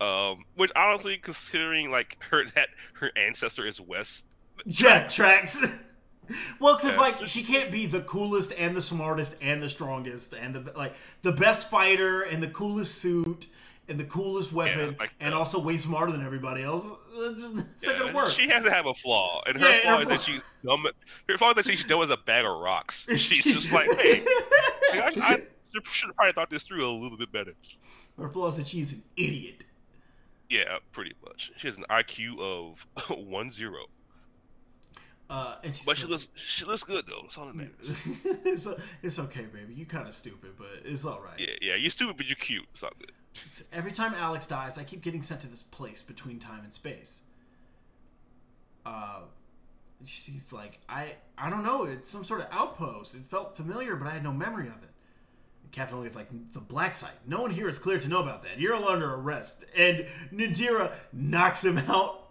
Um, 0.00 0.44
which 0.56 0.72
honestly, 0.74 1.18
considering 1.18 1.90
like 1.90 2.18
her 2.30 2.44
that 2.54 2.68
her 2.94 3.12
ancestor 3.16 3.66
is 3.66 3.80
Wes. 3.80 4.24
Yeah, 4.64 5.06
tracks. 5.06 5.64
well, 6.60 6.76
because 6.76 6.96
like 6.98 7.26
she 7.28 7.42
can't 7.42 7.70
be 7.70 7.86
the 7.86 8.00
coolest 8.02 8.52
and 8.56 8.76
the 8.76 8.80
smartest 8.80 9.36
and 9.40 9.62
the 9.62 9.68
strongest 9.68 10.32
and 10.34 10.54
the 10.54 10.72
like 10.76 10.94
the 11.22 11.32
best 11.32 11.70
fighter 11.70 12.22
and 12.22 12.42
the 12.42 12.48
coolest 12.48 12.98
suit 12.98 13.46
and 13.88 13.98
the 14.00 14.04
coolest 14.04 14.52
weapon 14.52 14.96
like, 14.98 15.10
and 15.20 15.34
uh, 15.34 15.38
also 15.38 15.62
way 15.62 15.76
smarter 15.76 16.10
than 16.12 16.24
everybody 16.24 16.62
else. 16.62 16.88
It's 17.16 17.86
not 17.86 17.98
gonna 17.98 18.12
work. 18.14 18.30
She 18.30 18.48
has 18.48 18.64
to 18.64 18.70
have 18.70 18.86
a 18.86 18.94
flaw, 18.94 19.42
and 19.46 19.60
her 19.60 19.68
Yeah, 19.68 19.82
flaw 19.82 20.00
is 20.00 20.08
that 20.08 20.20
she's 20.22 20.42
dumb. 20.64 20.86
Her 21.28 21.38
flaw 21.38 21.50
is 21.50 21.56
that 21.56 21.66
she's 21.66 21.84
dumb 21.84 22.02
as 22.02 22.10
a 22.10 22.16
bag 22.16 22.44
of 22.44 22.58
rocks. 22.58 23.06
She's 23.16 23.44
just 23.44 23.72
like, 23.72 23.88
hey, 23.98 24.24
like, 24.90 25.18
I, 25.18 25.32
I 25.34 25.42
should 25.84 26.08
have 26.08 26.16
probably 26.16 26.32
thought 26.32 26.50
this 26.50 26.64
through 26.64 26.84
a 26.84 26.90
little 26.90 27.16
bit 27.16 27.30
better. 27.30 27.54
Her 28.18 28.28
flaw 28.28 28.48
is 28.48 28.56
that 28.56 28.66
she's 28.66 28.94
an 28.94 29.02
idiot. 29.16 29.64
Yeah, 30.50 30.78
pretty 30.92 31.14
much. 31.24 31.52
She 31.56 31.68
has 31.68 31.76
an 31.76 31.84
IQ 31.90 32.38
of 32.40 32.86
one 33.16 33.50
zero, 33.50 33.84
Uh, 35.30 35.56
but 35.86 35.96
she 35.96 36.06
looks 36.06 36.28
she 36.36 36.64
looks 36.66 36.84
good 36.84 37.06
though. 37.08 37.20
That's 37.22 37.38
all 37.38 37.46
that 37.46 37.56
matters. 37.56 37.72
it's, 38.44 38.68
it's 39.02 39.18
okay, 39.18 39.46
baby. 39.46 39.72
You 39.74 39.86
kind 39.86 40.06
of 40.06 40.12
stupid, 40.12 40.50
but 40.58 40.82
it's 40.84 41.04
all 41.06 41.20
right. 41.24 41.38
Yeah, 41.38 41.54
yeah. 41.62 41.74
You're 41.76 41.90
stupid, 41.90 42.16
but 42.18 42.26
you're 42.26 42.36
cute. 42.36 42.66
It's 42.72 42.82
all 42.82 42.92
good. 42.98 43.12
Every 43.72 43.90
time 43.90 44.14
Alex 44.14 44.46
dies, 44.46 44.78
I 44.78 44.84
keep 44.84 45.02
getting 45.02 45.22
sent 45.22 45.40
to 45.40 45.48
this 45.48 45.62
place 45.62 46.02
between 46.02 46.38
time 46.38 46.62
and 46.62 46.72
space. 46.72 47.22
Uh, 48.86 49.20
she's 50.04 50.52
like, 50.52 50.80
I, 50.88 51.14
I 51.38 51.50
don't 51.50 51.62
know. 51.62 51.84
It's 51.84 52.08
some 52.08 52.24
sort 52.24 52.40
of 52.40 52.46
outpost. 52.50 53.14
It 53.14 53.22
felt 53.22 53.56
familiar, 53.56 53.96
but 53.96 54.06
I 54.06 54.10
had 54.10 54.22
no 54.22 54.32
memory 54.32 54.68
of 54.68 54.82
it. 54.82 54.90
And 55.62 55.72
Captain 55.72 55.96
Logan's 55.96 56.16
like, 56.16 56.28
the 56.52 56.60
black 56.60 56.94
site. 56.94 57.14
No 57.26 57.42
one 57.42 57.50
here 57.50 57.68
is 57.68 57.78
clear 57.78 57.98
to 57.98 58.08
know 58.08 58.22
about 58.22 58.42
that. 58.44 58.60
You're 58.60 58.74
all 58.74 58.88
under 58.88 59.14
arrest. 59.14 59.64
And 59.76 60.06
Nadira 60.32 60.94
knocks 61.12 61.64
him 61.64 61.78
out. 61.78 62.23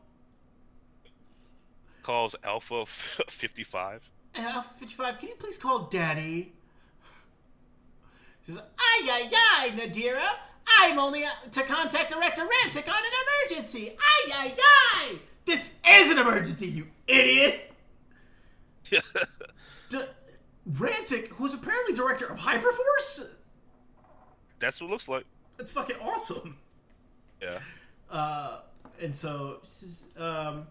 Calls 2.04 2.36
Alpha 2.44 2.86
fifty 3.28 3.64
five. 3.64 4.10
Alpha 4.36 4.74
55, 4.80 5.20
can 5.20 5.30
you 5.30 5.36
please 5.36 5.58
call 5.60 5.84
Daddy? 5.92 6.54
She 8.46 8.52
says, 8.52 8.64
Ay, 8.80 9.08
ay, 9.12 9.32
ay, 9.32 9.72
Nadira. 9.76 10.28
I'm 10.80 10.98
only 10.98 11.24
uh, 11.24 11.30
to 11.52 11.62
contact 11.62 12.12
Director 12.12 12.42
Ransik 12.42 12.88
on 12.88 12.96
an 12.96 13.52
emergency. 13.52 13.92
Ay, 13.96 14.32
ay, 14.34 14.54
ay. 14.58 15.16
This 15.46 15.76
is 15.88 16.12
an 16.12 16.18
emergency, 16.18 16.68
you 16.68 16.88
idiot. 17.08 17.72
D- 18.90 20.00
Ransik, 20.72 21.28
who's 21.28 21.54
apparently 21.54 21.94
director 21.94 22.26
of 22.26 22.40
Hyperforce? 22.40 23.34
That's 24.60 24.80
what 24.82 24.88
it 24.88 24.92
looks 24.92 25.08
like. 25.08 25.26
That's 25.58 25.72
fucking 25.72 25.98
awesome. 26.02 26.58
Yeah. 27.42 27.60
Uh, 28.10 28.60
and 29.02 29.16
so, 29.16 29.60
um, 30.18 30.68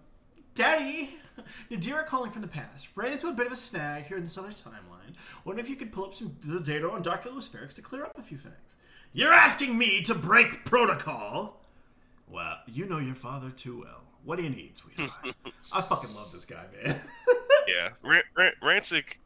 Daddy, 0.55 1.11
Nadira 1.70 2.05
calling 2.07 2.31
from 2.31 2.43
the 2.43 2.49
past. 2.49 2.89
Ran 2.95 3.12
into 3.12 3.29
a 3.29 3.33
bit 3.33 3.47
of 3.47 3.53
a 3.53 3.57
snag 3.57 4.05
here 4.05 4.16
in 4.19 4.23
this 4.24 4.37
other 4.37 4.49
timeline. 4.49 5.15
Wondering 5.45 5.65
if 5.65 5.70
you 5.70 5.77
could 5.77 5.93
pull 5.93 6.05
up 6.05 6.15
some 6.15 6.37
the 6.45 6.61
data 6.61 6.91
on 6.91 7.03
Dr. 7.03 7.31
Louis 7.31 7.49
Ferrix 7.49 7.74
to 7.74 7.83
clear 7.83 8.05
up 8.05 8.19
a 8.19 8.23
few 8.23 8.37
things. 8.37 8.77
You're 9.15 9.33
asking 9.33 9.77
me 9.77 10.03
to 10.03 10.15
break 10.15 10.65
protocol? 10.65 11.61
Well, 12.29 12.59
you 12.66 12.87
know 12.87 12.99
your 12.99 13.15
father 13.15 13.51
too 13.51 13.81
well. 13.81 14.03
What 14.24 14.37
do 14.37 14.43
you 14.45 14.51
need, 14.51 14.77
sweetheart? 14.77 15.35
I 15.73 15.83
fucking 15.83 16.15
love 16.15 16.33
this 16.33 16.45
guy, 16.45 16.65
man. 16.85 17.01
Yeah. 17.69 17.91
Ran- 18.03 18.23
Ran- 18.37 18.53
Ransik, 18.61 19.19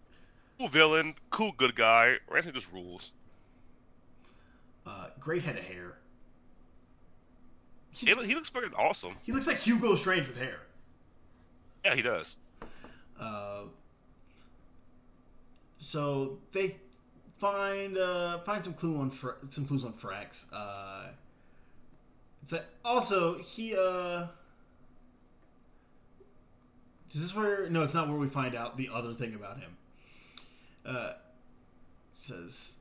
cool 0.59 0.69
villain, 0.69 1.15
cool 1.31 1.53
good 1.57 1.75
guy. 1.75 2.17
Ransik 2.31 2.53
just 2.53 2.71
rules. 2.71 3.15
uh, 4.87 5.07
great 5.19 5.41
head 5.43 5.57
of 5.57 5.67
hair. 5.67 5.97
He's- 7.93 8.25
he 8.27 8.35
looks 8.35 8.51
fucking 8.51 8.75
awesome. 8.77 9.15
he 9.23 9.33
looks 9.33 9.47
like 9.47 9.57
Hugo 9.59 9.95
Strange 9.95 10.29
with 10.29 10.39
hair. 10.39 10.61
Yeah, 11.87 11.95
he 11.95 12.03
does. 12.03 12.37
Uh, 13.19 13.63
so 15.79 16.39
they 16.51 16.75
find 17.39 17.97
uh, 17.97 18.41
find 18.41 18.65
some 18.65 18.75
clue 18.75 18.97
on 18.99 19.11
Fra- 19.11 19.37
some 19.51 19.67
clues 19.67 19.85
on 19.85 19.93
Frax. 19.93 20.47
Uh, 20.53 21.11
a, 22.53 22.61
also 22.85 23.39
he. 23.39 23.77
Uh, 23.77 24.27
is 27.09 27.23
this 27.23 27.37
where? 27.37 27.71
No, 27.71 27.85
it's 27.85 27.95
not 27.95 28.09
where 28.09 28.19
we 28.19 28.29
find 28.29 28.57
out 28.57 28.77
the 28.77 28.91
other 28.93 29.13
thing 29.13 29.33
about 29.35 29.61
him. 29.61 29.77
Uh, 30.85 31.13
says. 32.11 32.73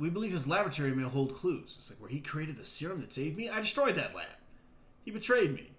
We 0.00 0.10
believe 0.10 0.32
his 0.32 0.48
laboratory 0.48 0.92
may 0.92 1.04
hold 1.04 1.36
clues. 1.36 1.76
It's 1.78 1.92
like 1.92 2.00
where 2.00 2.10
he 2.10 2.18
created 2.18 2.56
the 2.56 2.64
serum 2.64 3.00
that 3.02 3.12
saved 3.12 3.36
me. 3.36 3.48
I 3.48 3.60
destroyed 3.60 3.94
that 3.94 4.16
lab. 4.16 4.26
He 5.04 5.12
betrayed 5.12 5.54
me. 5.54 5.70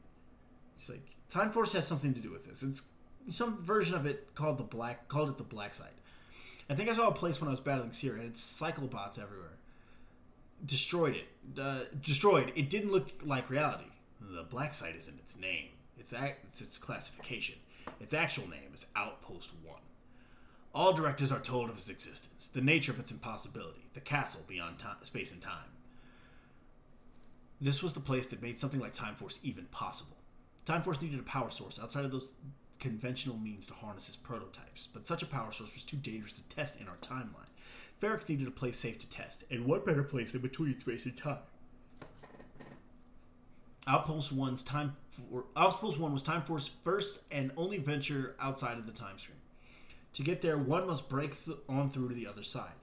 It's 0.77 0.87
like 0.87 1.14
Time 1.29 1.51
Force 1.51 1.73
has 1.73 1.87
something 1.87 2.13
to 2.13 2.19
do 2.19 2.31
with 2.31 2.47
this. 2.47 2.63
It's 2.63 2.87
some 3.29 3.57
version 3.57 3.95
of 3.95 4.05
it 4.05 4.35
called 4.35 4.57
the 4.57 4.63
black 4.63 5.07
called 5.07 5.29
it 5.29 5.37
the 5.37 5.43
black 5.43 5.73
side. 5.73 5.89
I 6.69 6.75
think 6.75 6.89
I 6.89 6.93
saw 6.93 7.07
a 7.07 7.13
place 7.13 7.39
when 7.39 7.47
I 7.47 7.51
was 7.51 7.59
battling 7.59 7.91
Syria 7.91 8.21
and 8.21 8.31
it's 8.31 8.41
cyclobots 8.41 9.21
everywhere. 9.21 9.57
Destroyed 10.65 11.15
it. 11.15 11.59
Uh, 11.59 11.81
destroyed. 12.01 12.51
It 12.55 12.69
didn't 12.69 12.91
look 12.91 13.11
like 13.23 13.49
reality. 13.49 13.85
The 14.19 14.43
black 14.43 14.73
site 14.73 14.95
isn't 14.95 15.19
its 15.19 15.37
name. 15.37 15.69
It's, 15.99 16.13
it's 16.13 16.61
its 16.61 16.77
classification. 16.77 17.55
Its 17.99 18.13
actual 18.13 18.49
name 18.49 18.71
is 18.73 18.87
Outpost 18.95 19.51
One. 19.63 19.81
All 20.73 20.93
directors 20.93 21.31
are 21.31 21.39
told 21.39 21.69
of 21.69 21.77
its 21.77 21.89
existence, 21.89 22.49
the 22.49 22.61
nature 22.61 22.91
of 22.91 22.99
its 22.99 23.11
impossibility, 23.11 23.85
the 23.93 24.01
castle 24.01 24.41
beyond 24.47 24.79
time, 24.79 24.97
space 25.03 25.31
and 25.31 25.41
time. 25.41 25.71
This 27.61 27.81
was 27.81 27.93
the 27.93 28.01
place 28.01 28.27
that 28.27 28.41
made 28.41 28.57
something 28.57 28.81
like 28.81 28.93
Time 28.93 29.15
Force 29.15 29.39
even 29.41 29.65
possible. 29.65 30.17
Time 30.65 30.81
Force 30.81 31.01
needed 31.01 31.19
a 31.19 31.23
power 31.23 31.51
source 31.51 31.79
outside 31.79 32.05
of 32.05 32.11
those 32.11 32.27
conventional 32.79 33.37
means 33.37 33.67
to 33.67 33.73
harness 33.73 34.07
its 34.09 34.17
prototypes, 34.17 34.89
but 34.91 35.07
such 35.07 35.21
a 35.21 35.27
power 35.27 35.51
source 35.51 35.73
was 35.73 35.83
too 35.83 35.97
dangerous 35.97 36.33
to 36.33 36.41
test 36.43 36.79
in 36.79 36.87
our 36.87 36.97
timeline. 36.97 37.49
Ferrex 38.01 38.27
needed 38.27 38.47
a 38.47 38.51
place 38.51 38.77
safe 38.77 38.99
to 38.99 39.09
test, 39.09 39.43
and 39.49 39.65
what 39.65 39.85
better 39.85 40.03
place 40.03 40.31
than 40.31 40.41
between 40.41 40.77
space 40.79 41.05
and 41.05 41.15
time? 41.15 41.37
Outpost 43.87 44.31
One's 44.31 44.63
time 44.63 44.95
for 45.11 45.45
Outpost 45.55 45.99
One 45.99 46.11
was 46.11 46.23
Time 46.23 46.41
Force's 46.41 46.71
first 46.83 47.19
and 47.31 47.51
only 47.55 47.77
venture 47.77 48.35
outside 48.39 48.79
of 48.79 48.87
the 48.87 48.91
time 48.91 49.19
stream. 49.19 49.37
To 50.13 50.23
get 50.23 50.41
there, 50.41 50.57
one 50.57 50.87
must 50.87 51.07
break 51.07 51.45
th- 51.45 51.57
on 51.69 51.91
through 51.91 52.09
to 52.09 52.15
the 52.15 52.25
other 52.25 52.41
side. 52.41 52.73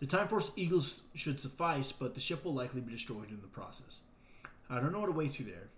The 0.00 0.06
Time 0.06 0.28
Force 0.28 0.52
Eagles 0.56 1.04
should 1.14 1.40
suffice, 1.40 1.92
but 1.92 2.14
the 2.14 2.20
ship 2.20 2.44
will 2.44 2.54
likely 2.54 2.82
be 2.82 2.92
destroyed 2.92 3.30
in 3.30 3.40
the 3.40 3.46
process. 3.46 4.00
I 4.68 4.80
don't 4.80 4.92
know 4.92 5.00
what 5.00 5.08
awaits 5.08 5.40
you 5.40 5.46
there, 5.46 5.68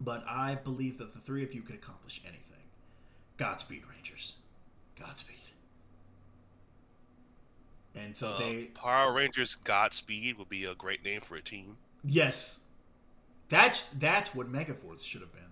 but 0.00 0.24
I 0.28 0.54
believe 0.56 0.98
that 0.98 1.14
the 1.14 1.20
three 1.20 1.42
of 1.42 1.52
you 1.54 1.62
could 1.62 1.74
accomplish 1.74 2.20
anything. 2.24 2.42
Godspeed, 3.36 3.82
Rangers. 3.90 4.36
Godspeed. 4.98 5.36
And 7.94 8.14
so 8.16 8.30
Uh, 8.32 8.38
they, 8.38 8.64
Power 8.66 9.12
Rangers 9.12 9.54
Godspeed 9.54 10.36
would 10.38 10.48
be 10.48 10.64
a 10.64 10.74
great 10.74 11.02
name 11.02 11.20
for 11.22 11.36
a 11.36 11.42
team. 11.42 11.78
yes, 12.04 12.60
that's 13.48 13.88
that's 13.90 14.34
what 14.34 14.50
Megaforce 14.50 15.02
should 15.04 15.20
have 15.20 15.32
been. 15.32 15.42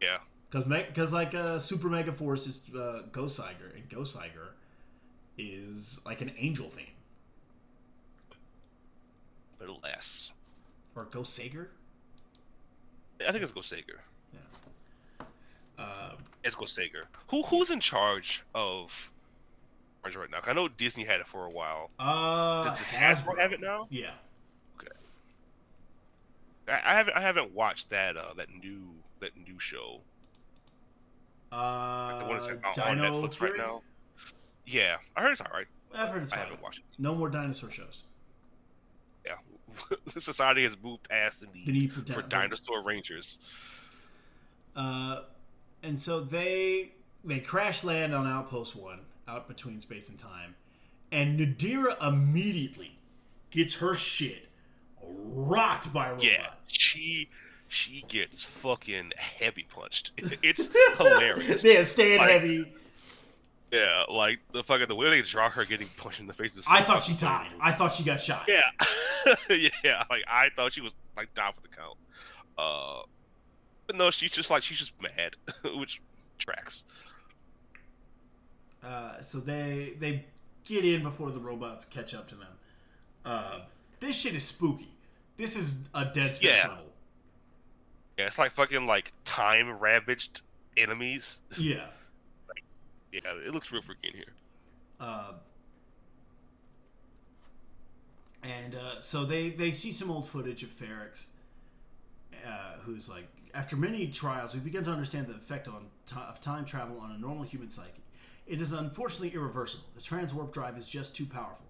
Yeah. 0.00 0.18
Because 0.50 0.64
because 0.86 1.12
like 1.12 1.34
uh, 1.34 1.58
Super 1.58 1.88
Mega 1.88 2.12
Force 2.12 2.46
is 2.46 2.64
uh, 2.74 3.02
Ghost 3.10 3.38
Tiger, 3.38 3.72
and 3.74 3.88
Ghost 3.88 4.16
Tiger 4.16 4.54
is 5.36 6.00
like 6.04 6.20
an 6.20 6.32
angel 6.38 6.68
theme 6.70 6.86
A 9.58 9.60
little 9.62 9.80
less. 9.82 10.32
or 10.94 11.04
Goseiger. 11.06 11.68
I 13.26 13.32
think 13.32 13.42
it's 13.42 13.52
Goseiger. 13.52 13.98
Uh, 15.78 16.12
It's 16.44 16.54
Goseiger. 16.56 17.04
Who 17.28 17.42
who's 17.42 17.70
in 17.70 17.80
charge 17.80 18.42
of 18.54 19.10
Orange 20.02 20.16
right 20.16 20.30
now? 20.30 20.38
I 20.44 20.52
know 20.52 20.68
Disney 20.68 21.04
had 21.04 21.20
it 21.20 21.26
for 21.26 21.44
a 21.44 21.50
while. 21.50 21.90
uh, 21.98 22.64
Does, 22.64 22.78
does 22.78 22.88
Hasbro 22.88 23.34
Hasbro. 23.34 23.38
have 23.38 23.52
it 23.52 23.60
now? 23.60 23.86
Yeah. 23.90 24.10
I, 26.68 26.80
I 26.84 26.94
haven't 26.96 27.16
I 27.16 27.20
haven't 27.20 27.54
watched 27.54 27.90
that 27.90 28.16
uh 28.16 28.34
that 28.36 28.48
new 28.62 28.88
that 29.20 29.30
new 29.46 29.58
show. 29.58 30.00
Uh, 31.50 32.18
The 32.18 32.24
one 32.26 32.34
that's 32.34 32.46
like, 32.46 32.86
on 32.86 32.98
Netflix 32.98 33.34
Fury? 33.36 33.52
right 33.52 33.58
now. 33.60 33.82
Yeah, 34.66 34.96
I 35.16 35.22
heard 35.22 35.32
it's 35.32 35.40
alright. 35.40 35.66
I've 35.94 36.10
heard 36.10 36.22
it's 36.24 36.32
I 36.34 36.36
fine. 36.36 36.44
haven't 36.46 36.62
watched 36.62 36.80
it. 36.80 36.84
No 36.98 37.14
more 37.14 37.30
dinosaur 37.30 37.70
shows. 37.70 38.04
Society 40.18 40.62
has 40.62 40.76
moved 40.82 41.08
past 41.08 41.40
the 41.40 41.46
need, 41.54 41.66
The 41.66 41.72
need 41.72 41.92
for, 41.92 42.12
for 42.12 42.22
dinosaur 42.22 42.82
rangers. 42.82 43.38
Uh, 44.76 45.22
and 45.82 45.98
so 46.00 46.20
they 46.20 46.92
they 47.24 47.40
crash 47.40 47.84
land 47.84 48.14
on 48.14 48.26
Outpost 48.26 48.76
One, 48.76 49.00
out 49.26 49.48
between 49.48 49.80
space 49.80 50.08
and 50.08 50.18
time, 50.18 50.54
and 51.10 51.38
Nadira 51.38 51.96
immediately 52.06 52.98
gets 53.50 53.76
her 53.76 53.94
shit 53.94 54.46
rocked 55.02 55.92
by 55.92 56.10
robot. 56.10 56.24
Yeah, 56.24 56.46
she 56.68 57.28
she 57.68 58.04
gets 58.08 58.42
fucking 58.42 59.12
heavy 59.16 59.66
punched. 59.68 60.12
It's 60.42 60.70
hilarious. 60.98 61.64
Yeah, 61.64 61.82
stand 61.82 62.18
Like- 62.20 62.30
heavy. 62.30 62.72
Yeah, 63.70 64.04
like 64.08 64.38
the 64.52 64.64
fucking 64.64 64.88
the 64.88 64.94
way 64.94 65.10
they 65.10 65.20
draw 65.22 65.50
her 65.50 65.64
getting 65.64 65.88
punched 65.98 66.20
in 66.20 66.26
the 66.26 66.32
face 66.32 66.64
I 66.70 66.80
thought 66.82 67.02
she 67.02 67.14
died. 67.14 67.50
I 67.60 67.72
thought 67.72 67.92
she 67.92 68.02
got 68.02 68.20
shot. 68.20 68.48
Yeah, 68.48 68.62
yeah. 69.84 70.04
Like 70.08 70.24
I 70.26 70.48
thought 70.56 70.72
she 70.72 70.80
was 70.80 70.96
like 71.16 71.32
down 71.34 71.52
for 71.52 71.60
the 71.60 71.68
count. 71.68 71.96
Uh, 72.56 73.02
but 73.86 73.96
no, 73.96 74.10
she's 74.10 74.30
just 74.30 74.50
like 74.50 74.62
she's 74.62 74.78
just 74.78 74.92
mad, 75.02 75.36
which 75.78 76.00
tracks. 76.38 76.86
Uh, 78.82 79.20
so 79.20 79.38
they 79.40 79.94
they 79.98 80.24
get 80.64 80.84
in 80.84 81.02
before 81.02 81.30
the 81.30 81.40
robots 81.40 81.84
catch 81.84 82.14
up 82.14 82.28
to 82.28 82.34
them. 82.36 82.48
Uh, 83.24 83.60
this 84.00 84.18
shit 84.20 84.34
is 84.34 84.44
spooky. 84.44 84.88
This 85.36 85.56
is 85.56 85.76
a 85.94 86.04
Dead 86.06 86.36
Space 86.36 86.58
Yeah. 86.62 86.68
level. 86.68 86.84
Yeah, 88.18 88.26
it's 88.26 88.38
like 88.38 88.52
fucking 88.52 88.86
like 88.86 89.12
time 89.24 89.78
ravaged 89.78 90.40
enemies. 90.76 91.40
Yeah. 91.58 91.84
Yeah, 93.12 93.20
it 93.46 93.54
looks 93.54 93.72
real 93.72 93.82
freaky 93.82 94.08
in 94.08 94.14
here. 94.14 94.32
Uh, 95.00 95.32
and 98.42 98.74
uh, 98.74 99.00
so 99.00 99.24
they 99.24 99.50
they 99.50 99.72
see 99.72 99.92
some 99.92 100.10
old 100.10 100.28
footage 100.28 100.62
of 100.62 100.70
Ferrex, 100.70 101.26
uh, 102.46 102.78
who's 102.82 103.08
like, 103.08 103.28
after 103.54 103.76
many 103.76 104.08
trials, 104.08 104.54
we 104.54 104.60
begin 104.60 104.84
to 104.84 104.90
understand 104.90 105.26
the 105.26 105.34
effect 105.34 105.68
on 105.68 105.86
ti 106.06 106.16
of 106.28 106.40
time 106.40 106.64
travel 106.64 107.00
on 107.00 107.12
a 107.12 107.18
normal 107.18 107.44
human 107.44 107.70
psyche. 107.70 108.02
It 108.46 108.60
is 108.60 108.72
unfortunately 108.72 109.34
irreversible. 109.34 109.86
The 109.94 110.00
transwarp 110.00 110.52
drive 110.52 110.76
is 110.78 110.86
just 110.86 111.14
too 111.14 111.26
powerful. 111.26 111.66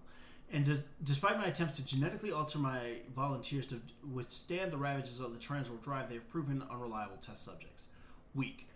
And 0.51 0.65
des- 0.65 0.83
despite 1.03 1.37
my 1.37 1.45
attempts 1.45 1.75
to 1.75 1.85
genetically 1.85 2.31
alter 2.31 2.57
my 2.57 2.95
volunteers 3.15 3.67
to 3.67 3.81
withstand 4.11 4.71
the 4.71 4.77
ravages 4.77 5.19
of 5.19 5.33
the 5.33 5.39
transwarp 5.39 5.83
drive, 5.83 6.09
they 6.09 6.15
have 6.15 6.29
proven 6.29 6.63
unreliable 6.71 7.17
test 7.17 7.45
subjects. 7.45 7.89
Weak. 8.33 8.67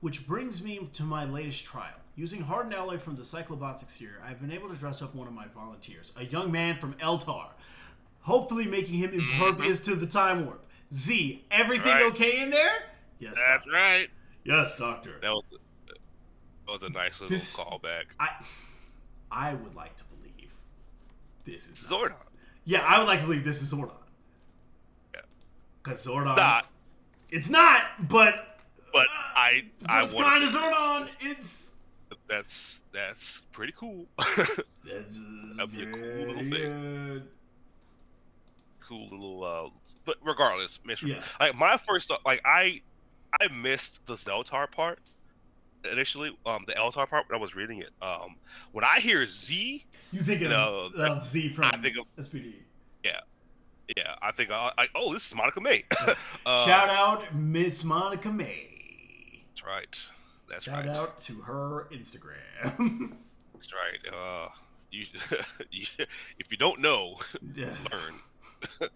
Which 0.00 0.26
brings 0.26 0.62
me 0.62 0.88
to 0.92 1.04
my 1.04 1.24
latest 1.24 1.64
trial. 1.64 2.01
Using 2.14 2.42
hardened 2.42 2.74
alloy 2.74 2.98
from 2.98 3.16
the 3.16 3.22
Cyclobots 3.22 3.82
exterior, 3.82 4.22
I've 4.26 4.38
been 4.40 4.52
able 4.52 4.68
to 4.68 4.74
dress 4.74 5.00
up 5.00 5.14
one 5.14 5.26
of 5.26 5.32
my 5.32 5.46
volunteers, 5.54 6.12
a 6.18 6.24
young 6.24 6.52
man 6.52 6.76
from 6.76 6.92
Eltar, 6.94 7.48
hopefully 8.20 8.66
making 8.66 8.96
him 8.96 9.12
mm-hmm. 9.12 9.42
impervious 9.42 9.80
to 9.80 9.94
the 9.94 10.06
time 10.06 10.44
warp. 10.44 10.64
Z, 10.92 11.42
everything 11.50 11.92
Right. 11.94 12.12
okay 12.12 12.42
in 12.42 12.50
there? 12.50 12.82
Yes, 13.18 13.34
That's 13.34 13.64
doctor. 13.64 13.70
right. 13.76 14.08
Yes, 14.44 14.76
doctor. 14.76 15.18
That 15.22 15.30
was 15.30 15.44
that 16.66 16.72
was 16.72 16.82
a 16.82 16.90
nice 16.90 17.20
little 17.20 17.34
This- 17.34 17.56
callback. 17.56 18.04
I, 18.20 18.28
I 19.30 19.54
would 19.54 19.74
like 19.74 19.96
to 19.96 20.04
believe 20.04 20.52
this 21.44 21.68
is 21.68 21.90
not- 21.90 22.00
Zordon. 22.00 22.16
Yeah, 22.64 22.84
I 22.86 22.98
would 22.98 23.08
like 23.08 23.20
to 23.20 23.26
believe 23.26 23.44
this 23.44 23.62
is 23.62 23.72
Zordon. 23.72 23.90
Yeah. 25.14 25.20
Because 25.82 26.06
Zordon, 26.06 26.36
Not, 26.36 26.66
it's 27.30 27.48
not, 27.48 27.82
but 28.08 28.58
but 28.92 29.06
I 29.34 29.64
uh, 29.88 29.92
I 29.92 30.04
it's 30.04 30.14
want 30.14 30.26
kind 30.26 30.44
of 30.44 30.52
to. 30.52 30.58
Zordon. 30.58 31.16
It's 31.20 31.71
That's 32.28 32.82
that's 32.92 33.42
pretty 33.52 33.74
cool. 33.76 34.06
that's 34.18 35.18
uh, 35.18 35.56
That'd 35.56 35.72
be 35.72 35.82
a 35.82 35.86
cool 35.86 36.00
little 36.00 36.34
thing. 36.36 36.50
good. 36.50 37.28
cool 38.80 39.08
little. 39.10 39.44
Uh, 39.44 39.70
but 40.04 40.16
regardless, 40.24 40.78
Mitch, 40.84 41.02
Yeah. 41.02 41.22
like 41.40 41.54
my 41.56 41.76
first 41.76 42.08
thought, 42.08 42.24
like 42.24 42.40
I 42.44 42.80
I 43.40 43.48
missed 43.48 44.04
the 44.06 44.14
Zeltar 44.14 44.70
part 44.70 44.98
initially. 45.90 46.36
Um, 46.46 46.64
the 46.66 46.72
Eltar 46.74 47.08
part 47.08 47.28
when 47.28 47.38
I 47.38 47.40
was 47.42 47.54
reading 47.54 47.78
it. 47.80 47.90
Um, 48.00 48.36
when 48.72 48.84
I 48.84 48.98
hear 49.00 49.26
Z, 49.26 49.84
You 50.12 50.20
think 50.20 50.42
of, 50.44 50.94
of 50.94 51.24
Z 51.26 51.50
from 51.50 51.64
I 51.66 51.76
think 51.78 51.96
of- 51.98 52.06
SPD. 52.24 52.54
Yeah, 53.04 53.18
yeah, 53.96 54.14
I 54.22 54.30
think 54.32 54.50
I, 54.50 54.72
I 54.78 54.86
oh 54.94 55.12
this 55.12 55.26
is 55.26 55.34
Monica 55.34 55.60
May. 55.60 55.84
uh, 56.46 56.64
Shout 56.66 56.88
out 56.88 57.34
Miss 57.34 57.84
Monica 57.84 58.30
May. 58.30 58.68
That's 59.48 59.64
right. 59.66 60.10
That's 60.52 60.64
Shout 60.66 60.86
right. 60.86 60.96
out 60.96 61.18
to 61.18 61.40
her 61.40 61.88
Instagram. 61.90 63.14
That's 63.54 63.70
right. 63.72 64.14
Uh, 64.14 64.48
you, 64.90 65.06
you, 65.72 65.86
if 66.38 66.50
you 66.50 66.56
don't 66.58 66.78
know, 66.80 67.16
Yeah. 67.54 67.74
learn. 67.90 68.14
if 68.80 68.90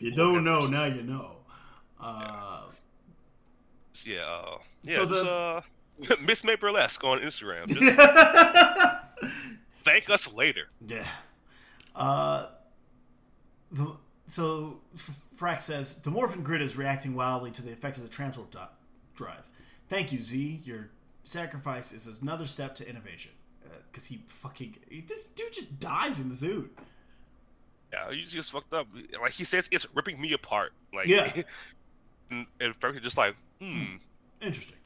you 0.00 0.10
don't 0.12 0.42
know, 0.44 0.66
now 0.66 0.86
you 0.86 1.02
know. 1.02 1.36
Uh, 2.00 2.62
Yeah. 4.06 4.20
Uh, 4.24 4.58
yeah. 4.82 4.96
So 4.96 5.04
the- 5.06 5.30
uh, 5.30 5.60
Miss 6.26 6.42
May 6.42 6.54
Burlesque 6.54 7.02
on 7.04 7.18
Instagram. 7.20 7.68
Just 7.68 9.30
thank 9.84 10.08
us 10.08 10.32
later. 10.32 10.68
Yeah. 10.86 11.04
Uh, 11.94 12.46
the, 13.72 13.96
so 14.28 14.80
Frack 15.36 15.60
says 15.60 15.96
the 15.96 16.10
Morphin 16.10 16.42
Grid 16.42 16.62
is 16.62 16.76
reacting 16.76 17.14
wildly 17.14 17.50
to 17.50 17.62
the 17.62 17.72
effect 17.72 17.96
of 17.98 18.04
the 18.04 18.08
transwarp 18.08 18.56
drive. 19.16 19.42
Thank 19.88 20.12
you, 20.12 20.20
Z. 20.20 20.60
Your 20.64 20.90
sacrifice 21.22 21.92
is 21.92 22.20
another 22.20 22.46
step 22.46 22.74
to 22.76 22.88
innovation. 22.88 23.32
Because 23.90 24.06
he 24.06 24.20
fucking 24.26 24.76
this 25.06 25.24
dude 25.34 25.52
just 25.52 25.80
dies 25.80 26.20
in 26.20 26.28
the 26.28 26.34
zoo. 26.34 26.70
Yeah, 27.92 28.10
you 28.10 28.22
just 28.24 28.50
fucked 28.52 28.72
up. 28.72 28.86
Like 29.20 29.32
he 29.32 29.44
says, 29.44 29.68
it's 29.72 29.86
ripping 29.94 30.20
me 30.20 30.32
apart. 30.32 30.72
Like 30.94 31.06
Yeah. 31.08 31.42
and, 32.30 32.46
and 32.60 32.74
just 33.02 33.16
like, 33.16 33.34
hmm, 33.60 33.96
Interesting. 34.40 34.76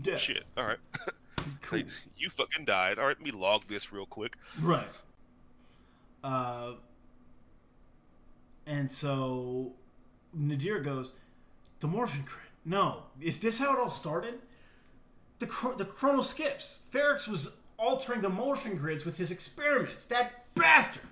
Death. 0.00 0.20
shit. 0.20 0.44
All 0.56 0.64
right, 0.64 0.78
Cool. 1.62 1.82
You 2.16 2.30
fucking 2.30 2.64
died. 2.66 2.98
All 2.98 3.06
right, 3.06 3.16
let 3.18 3.22
me 3.24 3.30
log 3.30 3.64
this 3.68 3.92
real 3.92 4.06
quick. 4.06 4.36
Right. 4.60 4.86
Uh, 6.22 6.72
and 8.66 8.90
so 8.92 9.72
Nadir 10.34 10.80
goes, 10.80 11.14
the 11.80 11.86
Morphin. 11.86 12.24
No, 12.64 13.04
is 13.20 13.40
this 13.40 13.58
how 13.58 13.72
it 13.74 13.78
all 13.78 13.90
started? 13.90 14.34
The 15.38 15.46
chro- 15.46 15.76
the 15.76 15.84
chrono 15.84 16.20
skips. 16.22 16.82
Ferrex 16.92 17.28
was 17.28 17.56
altering 17.78 18.20
the 18.20 18.28
Morphin 18.28 18.76
Grids 18.76 19.04
with 19.04 19.16
his 19.16 19.30
experiments. 19.30 20.04
That 20.06 20.44
bastard. 20.54 21.02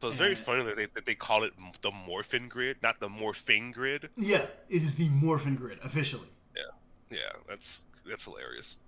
So 0.00 0.08
it's 0.08 0.16
very 0.16 0.30
And- 0.34 0.38
funny 0.40 0.64
that 0.64 0.76
they, 0.76 0.86
that 0.86 1.04
they 1.06 1.14
call 1.14 1.44
it 1.44 1.52
the 1.80 1.90
Morphin 1.90 2.48
Grid, 2.48 2.78
not 2.82 2.98
the 3.00 3.08
Morphing 3.08 3.72
Grid. 3.72 4.08
Yeah, 4.16 4.46
it 4.68 4.82
is 4.82 4.96
the 4.96 5.08
Morphin 5.08 5.54
Grid 5.56 5.78
officially. 5.82 6.28
Yeah, 6.56 6.62
yeah, 7.10 7.18
that's 7.48 7.84
that's 8.06 8.24
hilarious. 8.24 8.78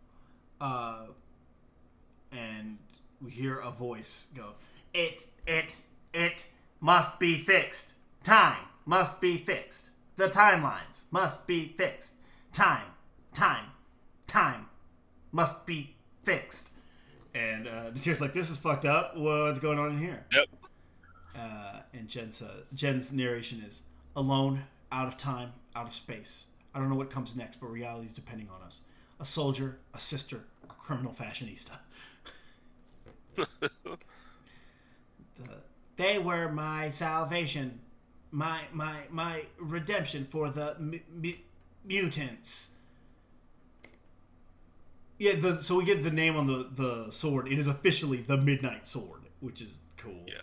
Uh, 0.60 1.06
and 2.32 2.78
we 3.20 3.30
hear 3.30 3.58
a 3.58 3.70
voice 3.70 4.28
go, 4.34 4.54
It, 4.92 5.26
it, 5.46 5.76
it 6.12 6.46
must 6.80 7.18
be 7.18 7.38
fixed. 7.38 7.92
Time 8.24 8.64
must 8.86 9.20
be 9.20 9.36
fixed. 9.38 9.90
The 10.16 10.28
timelines 10.28 11.02
must 11.10 11.46
be 11.46 11.74
fixed. 11.76 12.14
Time, 12.52 12.86
time, 13.34 13.66
time 14.26 14.66
must 15.32 15.66
be 15.66 15.96
fixed. 16.22 16.70
And 17.34 17.66
uh, 17.66 17.90
Natir's 17.94 18.20
like, 18.20 18.32
This 18.32 18.50
is 18.50 18.58
fucked 18.58 18.84
up. 18.84 19.16
What's 19.16 19.58
going 19.58 19.78
on 19.78 19.90
in 19.90 19.98
here? 19.98 20.24
Yep. 20.32 20.46
Uh, 21.36 21.80
and 21.92 22.08
Jen's, 22.08 22.40
uh, 22.40 22.60
Jen's 22.72 23.12
narration 23.12 23.60
is 23.66 23.82
alone, 24.14 24.64
out 24.92 25.08
of 25.08 25.16
time, 25.16 25.52
out 25.74 25.86
of 25.86 25.94
space. 25.94 26.46
I 26.74 26.78
don't 26.78 26.88
know 26.88 26.94
what 26.94 27.10
comes 27.10 27.34
next, 27.34 27.56
but 27.56 27.66
reality 27.66 28.06
is 28.06 28.14
depending 28.14 28.48
on 28.54 28.62
us. 28.64 28.82
A 29.18 29.24
soldier, 29.24 29.78
a 29.92 30.00
sister, 30.00 30.44
a 30.62 30.66
criminal 30.66 31.12
fashionista. 31.12 31.72
They 35.96 36.18
were 36.18 36.50
my 36.50 36.90
salvation, 36.90 37.80
my 38.34 38.62
my 38.72 39.02
my 39.10 39.44
redemption 39.58 40.26
for 40.28 40.50
the 40.50 40.74
mu- 40.80 40.98
mu- 41.08 41.40
mutants. 41.84 42.72
Yeah, 45.18 45.36
the, 45.36 45.62
so 45.62 45.76
we 45.76 45.84
get 45.84 46.02
the 46.02 46.10
name 46.10 46.36
on 46.36 46.46
the 46.48 46.68
the 46.74 47.10
sword. 47.12 47.46
It 47.48 47.58
is 47.58 47.68
officially 47.68 48.18
the 48.18 48.36
Midnight 48.36 48.86
Sword, 48.86 49.22
which 49.40 49.60
is 49.62 49.80
cool. 49.96 50.24
Yeah. 50.26 50.34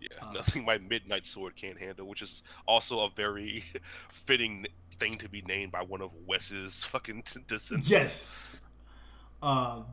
Yeah, 0.00 0.08
Uh, 0.28 0.32
nothing 0.32 0.64
my 0.64 0.78
midnight 0.78 1.26
sword 1.26 1.56
can't 1.56 1.78
handle, 1.78 2.06
which 2.06 2.22
is 2.22 2.42
also 2.66 3.00
a 3.00 3.10
very 3.10 3.64
fitting 4.08 4.66
thing 4.96 5.18
to 5.18 5.28
be 5.28 5.42
named 5.42 5.72
by 5.72 5.82
one 5.82 6.00
of 6.00 6.10
Wes's 6.26 6.84
fucking 6.84 7.22
descendants. 7.46 7.88
Yes. 7.90 8.34
Um. 9.42 9.86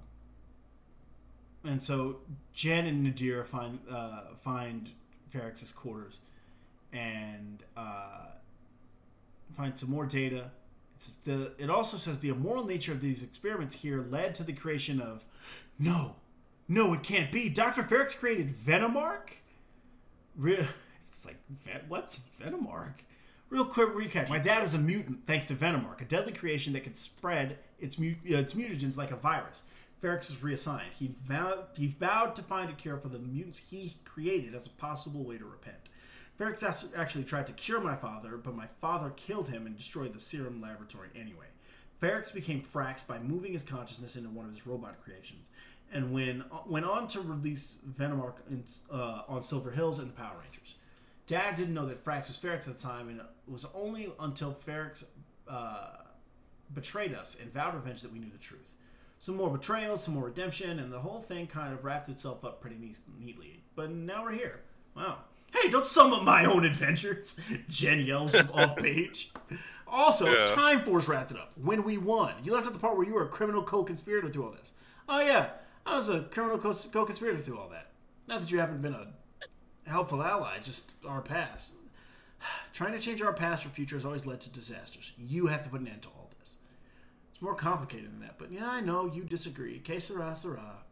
and 1.64 1.82
so 1.82 2.18
Jen 2.54 2.86
and 2.88 3.04
Nadir 3.04 3.44
find 3.46 3.80
uh, 3.90 4.22
find 4.44 4.90
Ferrex's 5.30 5.72
quarters 5.72 6.20
and 6.96 7.64
uh, 7.76 8.28
find 9.56 9.78
some 9.78 9.92
more 9.92 10.06
data. 10.06 10.52
The, 11.26 11.52
it 11.60 11.70
also 11.70 11.98
says 11.98 12.20
the 12.20 12.30
immoral 12.30 12.66
nature 12.66 12.92
of 12.92 13.02
these 13.02 13.22
experiments 13.22 13.76
here 13.76 14.06
led 14.10 14.34
to 14.36 14.44
the 14.44 14.54
creation 14.54 15.02
of. 15.02 15.26
No, 15.78 16.16
no, 16.68 16.94
it 16.94 17.04
can't 17.04 17.32
be. 17.32 17.50
Dr. 17.50 17.84
Ferrex 17.84 18.18
created 18.18 18.56
Venomark? 18.56 19.34
Re- 20.38 20.68
it's 21.10 21.26
like, 21.26 21.38
what's 21.88 22.22
Venomark? 22.42 22.94
Real 23.50 23.66
quick 23.66 23.90
recap. 23.90 24.30
My 24.30 24.40
dad 24.40 24.62
was 24.62 24.76
a 24.76 24.82
mutant 24.82 25.28
thanks 25.28 25.46
to 25.48 25.54
Venomark, 25.54 26.02
a 26.02 26.06
deadly 26.06 26.34
creation 26.34 26.74
that 26.74 26.84
could 26.84 26.98
spread 26.98 27.58
its, 27.80 28.00
uh, 28.00 28.14
its 28.24 28.54
mutagens 28.54 28.98
like 28.98 29.12
a 29.12 29.16
virus. 29.16 29.64
Ferrex 30.02 30.30
was 30.30 30.42
reassigned. 30.42 30.92
He 30.98 31.14
vowed, 31.26 31.66
he 31.78 31.88
vowed 31.88 32.36
to 32.36 32.42
find 32.42 32.70
a 32.70 32.74
cure 32.74 32.98
for 32.98 33.10
the 33.10 33.20
mutants 33.20 33.70
he 33.70 33.94
created 34.04 34.56
as 34.56 34.66
a 34.66 34.72
possible 34.72 35.24
way 35.24 35.38
to 35.38 35.46
repent. 35.46 35.90
Ferrex 36.40 36.88
actually 36.96 37.24
tried 37.24 37.48
to 37.48 37.54
cure 37.54 37.80
my 37.80 37.96
father, 37.96 38.38
but 38.38 38.56
my 38.56 38.68
father 38.82 39.12
killed 39.16 39.50
him 39.50 39.66
and 39.66 39.78
destroyed 39.78 40.14
the 40.14 40.20
serum 40.20 40.62
laboratory 40.62 41.10
anyway. 41.16 41.46
Ferrex 42.02 42.34
became 42.34 42.62
Frax 42.62 43.06
by 43.08 43.20
moving 43.20 43.54
his 43.54 43.64
consciousness 43.64 44.16
into 44.16 44.30
one 44.30 44.46
of 44.46 44.52
his 44.52 44.68
robot 44.68 45.00
creations, 45.02 45.50
and 45.94 46.12
when, 46.12 46.44
went 46.68 46.86
on 46.86 47.08
to 47.08 47.22
release 47.22 47.80
Venomark 47.98 48.36
in, 48.50 48.66
uh, 48.92 49.22
on 49.28 49.44
Silver 49.44 49.72
Hills 49.72 50.00
and 50.00 50.10
the 50.10 50.14
Power 50.14 50.36
Rangers. 50.42 50.76
Dad 51.26 51.56
didn't 51.56 51.74
know 51.74 51.86
that 51.86 52.04
Frax 52.04 52.28
was 52.28 52.38
Ferrex 52.38 52.68
at 52.68 52.78
the 52.78 52.84
time, 52.84 53.08
and 53.10 53.20
it 53.20 53.26
was 53.48 53.66
only 53.74 54.12
until 54.20 54.54
Ferrex 54.54 55.06
uh, 55.48 55.88
betrayed 56.74 57.14
us 57.14 57.38
and 57.42 57.52
vowed 57.54 57.76
revenge 57.76 58.02
that 58.02 58.12
we 58.12 58.20
knew 58.20 58.30
the 58.30 58.38
truth. 58.38 58.74
Some 59.20 59.38
more 59.38 59.50
betrayals, 59.50 60.04
some 60.04 60.16
more 60.16 60.26
redemption, 60.26 60.80
and 60.80 60.92
the 60.92 61.00
whole 61.00 61.22
thing 61.22 61.48
kind 61.48 61.74
of 61.74 61.84
wrapped 61.86 62.10
itself 62.10 62.44
up 62.44 62.62
pretty 62.62 62.76
neat- 62.78 63.00
neatly. 63.18 63.64
But 63.76 63.90
now 63.90 64.24
we're 64.24 64.34
here. 64.34 64.60
Wow. 64.96 65.20
Hey, 65.62 65.70
don't 65.70 65.86
sum 65.86 66.14
up 66.14 66.24
my 66.24 66.46
own 66.46 66.66
adventures, 66.66 67.40
Jen 67.70 68.00
yells 68.00 68.36
from 68.36 68.50
off 68.52 68.76
page. 68.78 69.32
Also, 69.88 70.32
Yeah. 70.32 70.46
Time 70.46 70.84
Force 70.84 71.08
wrapped 71.08 71.32
it 71.32 71.38
up 71.38 71.54
when 71.62 71.84
we 71.84 71.98
won. 71.98 72.34
You 72.44 72.54
left 72.54 72.68
out 72.68 72.74
the 72.74 72.80
part 72.80 72.98
where 72.98 73.06
you 73.08 73.14
were 73.14 73.24
a 73.26 73.30
criminal 73.30 73.64
co-conspirator 73.64 74.30
through 74.30 74.46
all 74.46 74.52
this. 74.52 74.74
Oh 75.08 75.20
yeah, 75.22 75.50
I 75.86 75.96
was 75.96 76.10
a 76.10 76.22
criminal 76.24 76.58
co- 76.58 76.74
co-conspirator 76.92 77.40
through 77.40 77.60
all 77.60 77.70
that. 77.70 77.92
Not 78.28 78.42
that 78.42 78.52
you 78.52 78.60
haven't 78.60 78.82
been 78.82 78.94
a 78.96 79.08
helpful 79.90 80.22
ally, 80.24 80.58
just 80.62 80.94
our 81.08 81.22
past. 81.22 81.74
Trying 82.74 82.94
to 82.94 83.00
change 83.00 83.22
our 83.22 83.34
past 83.34 83.66
or 83.66 83.70
future 83.70 83.96
has 83.96 84.06
always 84.06 84.26
led 84.26 84.42
to 84.42 84.52
disasters. 84.52 85.14
You 85.18 85.48
have 85.48 85.64
to 85.64 85.70
put 85.70 85.82
an 85.82 85.88
end 85.88 86.02
to 86.04 86.10
all 86.10 86.30
this. 86.40 86.58
It's 87.32 87.42
more 87.42 87.56
complicated 87.56 88.12
than 88.12 88.20
that, 88.22 88.38
but 88.40 88.52
yeah, 88.52 88.70
I 88.70 88.82
know 88.82 89.06
you 89.06 89.24
disagree. 89.24 89.80
Que 89.80 90.00
sera, 90.00 90.36
sera. 90.36 90.84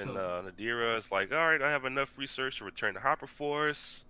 And 0.00 0.10
So- 0.10 0.16
uh, 0.16 0.42
Nadira 0.50 0.96
is 0.98 1.10
like, 1.10 1.32
all 1.32 1.38
right, 1.50 1.60
I 1.62 1.70
have 1.70 1.84
enough 1.84 2.16
research 2.16 2.58
to 2.58 2.64
return 2.64 2.94
to 2.94 3.00
Hyperforce. 3.00 4.04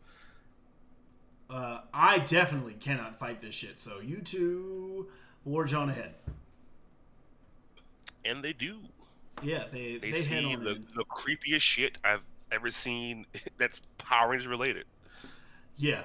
Uh, 1.48 1.82
I 1.94 2.18
definitely 2.18 2.74
cannot 2.74 3.18
fight 3.18 3.40
this 3.40 3.54
shit, 3.54 3.78
so 3.78 4.00
you 4.00 4.20
two 4.20 5.06
forge 5.44 5.72
on 5.74 5.88
ahead. 5.88 6.14
And 8.24 8.42
they 8.42 8.52
do. 8.52 8.78
Yeah, 9.42 9.64
they, 9.70 9.98
They, 9.98 10.10
they, 10.10 10.20
see 10.22 10.56
the, 10.56 10.72
in. 10.72 10.84
the 10.96 11.04
creepiest 11.04 11.60
shit 11.60 11.98
I've 12.02 12.22
ever 12.50 12.70
seen 12.70 13.26
that's 13.58 13.80
Power 13.98 14.30
Rangers 14.30 14.48
related. 14.48 14.86
Yeah, 15.76 16.04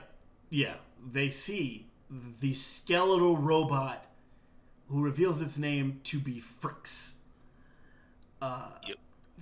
yeah. 0.49 0.75
They 1.11 1.29
see 1.29 1.87
the 2.41 2.53
skeletal 2.53 3.37
robot 3.37 4.05
who 4.89 5.01
reveals 5.01 5.41
its 5.41 5.57
name 5.57 6.01
to 6.03 6.19
be 6.19 6.43
Fricks. 6.61 7.15
Uh, 8.41 8.69
Yep. 8.87 8.97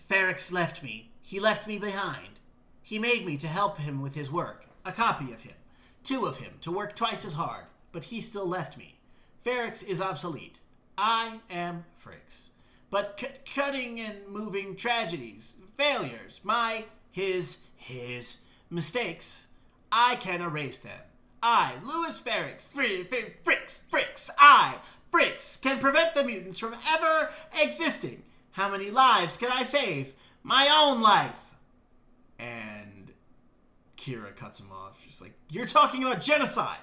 Ferrex 0.09 0.51
left 0.51 0.81
me. 0.81 1.11
He 1.21 1.39
left 1.39 1.67
me 1.67 1.77
behind. 1.77 2.39
He 2.81 2.97
made 2.97 3.25
me 3.25 3.37
to 3.37 3.47
help 3.47 3.77
him 3.77 4.01
with 4.01 4.15
his 4.15 4.31
work. 4.31 4.65
A 4.83 4.91
copy 4.91 5.31
of 5.31 5.41
him. 5.41 5.53
Two 6.03 6.25
of 6.25 6.37
him 6.37 6.53
to 6.61 6.71
work 6.71 6.95
twice 6.95 7.23
as 7.25 7.33
hard. 7.33 7.65
But 7.91 8.05
he 8.05 8.19
still 8.21 8.47
left 8.47 8.77
me. 8.77 8.95
Ferrex 9.45 9.87
is 9.87 10.01
obsolete. 10.01 10.59
I 10.97 11.39
am 11.49 11.85
Frix. 12.03 12.49
But 12.89 13.19
c- 13.19 13.27
cutting 13.53 13.99
and 13.99 14.27
moving 14.27 14.75
tragedies, 14.75 15.61
failures, 15.77 16.41
my, 16.43 16.85
his, 17.11 17.59
his 17.75 18.39
mistakes, 18.71 19.45
I 19.91 20.15
can 20.15 20.41
erase 20.41 20.79
them. 20.79 20.99
I, 21.43 21.75
Louis 21.83 22.19
Ferrex, 22.21 22.67
Fri- 22.67 23.03
Fri- 23.03 23.35
Frix, 23.43 23.83
Frix, 23.89 24.29
I, 24.39 24.75
Frix, 25.13 25.61
can 25.61 25.79
prevent 25.79 26.15
the 26.15 26.23
mutants 26.23 26.59
from 26.59 26.75
ever 26.95 27.29
existing. 27.61 28.23
How 28.59 28.69
many 28.69 28.91
lives 28.91 29.37
can 29.37 29.49
I 29.53 29.63
save? 29.63 30.13
My 30.43 30.67
own 30.69 31.01
life. 31.01 31.55
And 32.37 33.13
Kira 33.97 34.35
cuts 34.35 34.59
him 34.59 34.69
off. 34.69 35.01
She's 35.01 35.21
like, 35.21 35.31
You're 35.49 35.65
talking 35.65 36.03
about 36.03 36.19
genocide. 36.19 36.79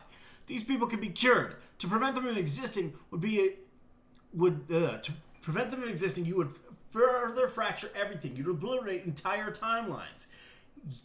These 0.47 0.65
people 0.65 0.87
can 0.87 1.01
be 1.01 1.11
cured. 1.11 1.57
To 1.81 1.87
prevent 1.87 2.15
them 2.15 2.25
from 2.25 2.39
existing 2.39 2.95
would 3.11 3.21
be 3.21 3.41
a, 3.41 3.51
would 4.33 4.65
uh, 4.73 4.97
to 4.97 5.13
prevent 5.43 5.71
them 5.71 5.81
from 5.81 5.91
existing, 5.91 6.25
you 6.25 6.37
would 6.37 6.55
further 6.89 7.47
fracture 7.47 7.91
everything. 7.95 8.37
You'd 8.37 8.49
obliterate 8.49 9.05
entire 9.05 9.51
timelines. 9.51 10.29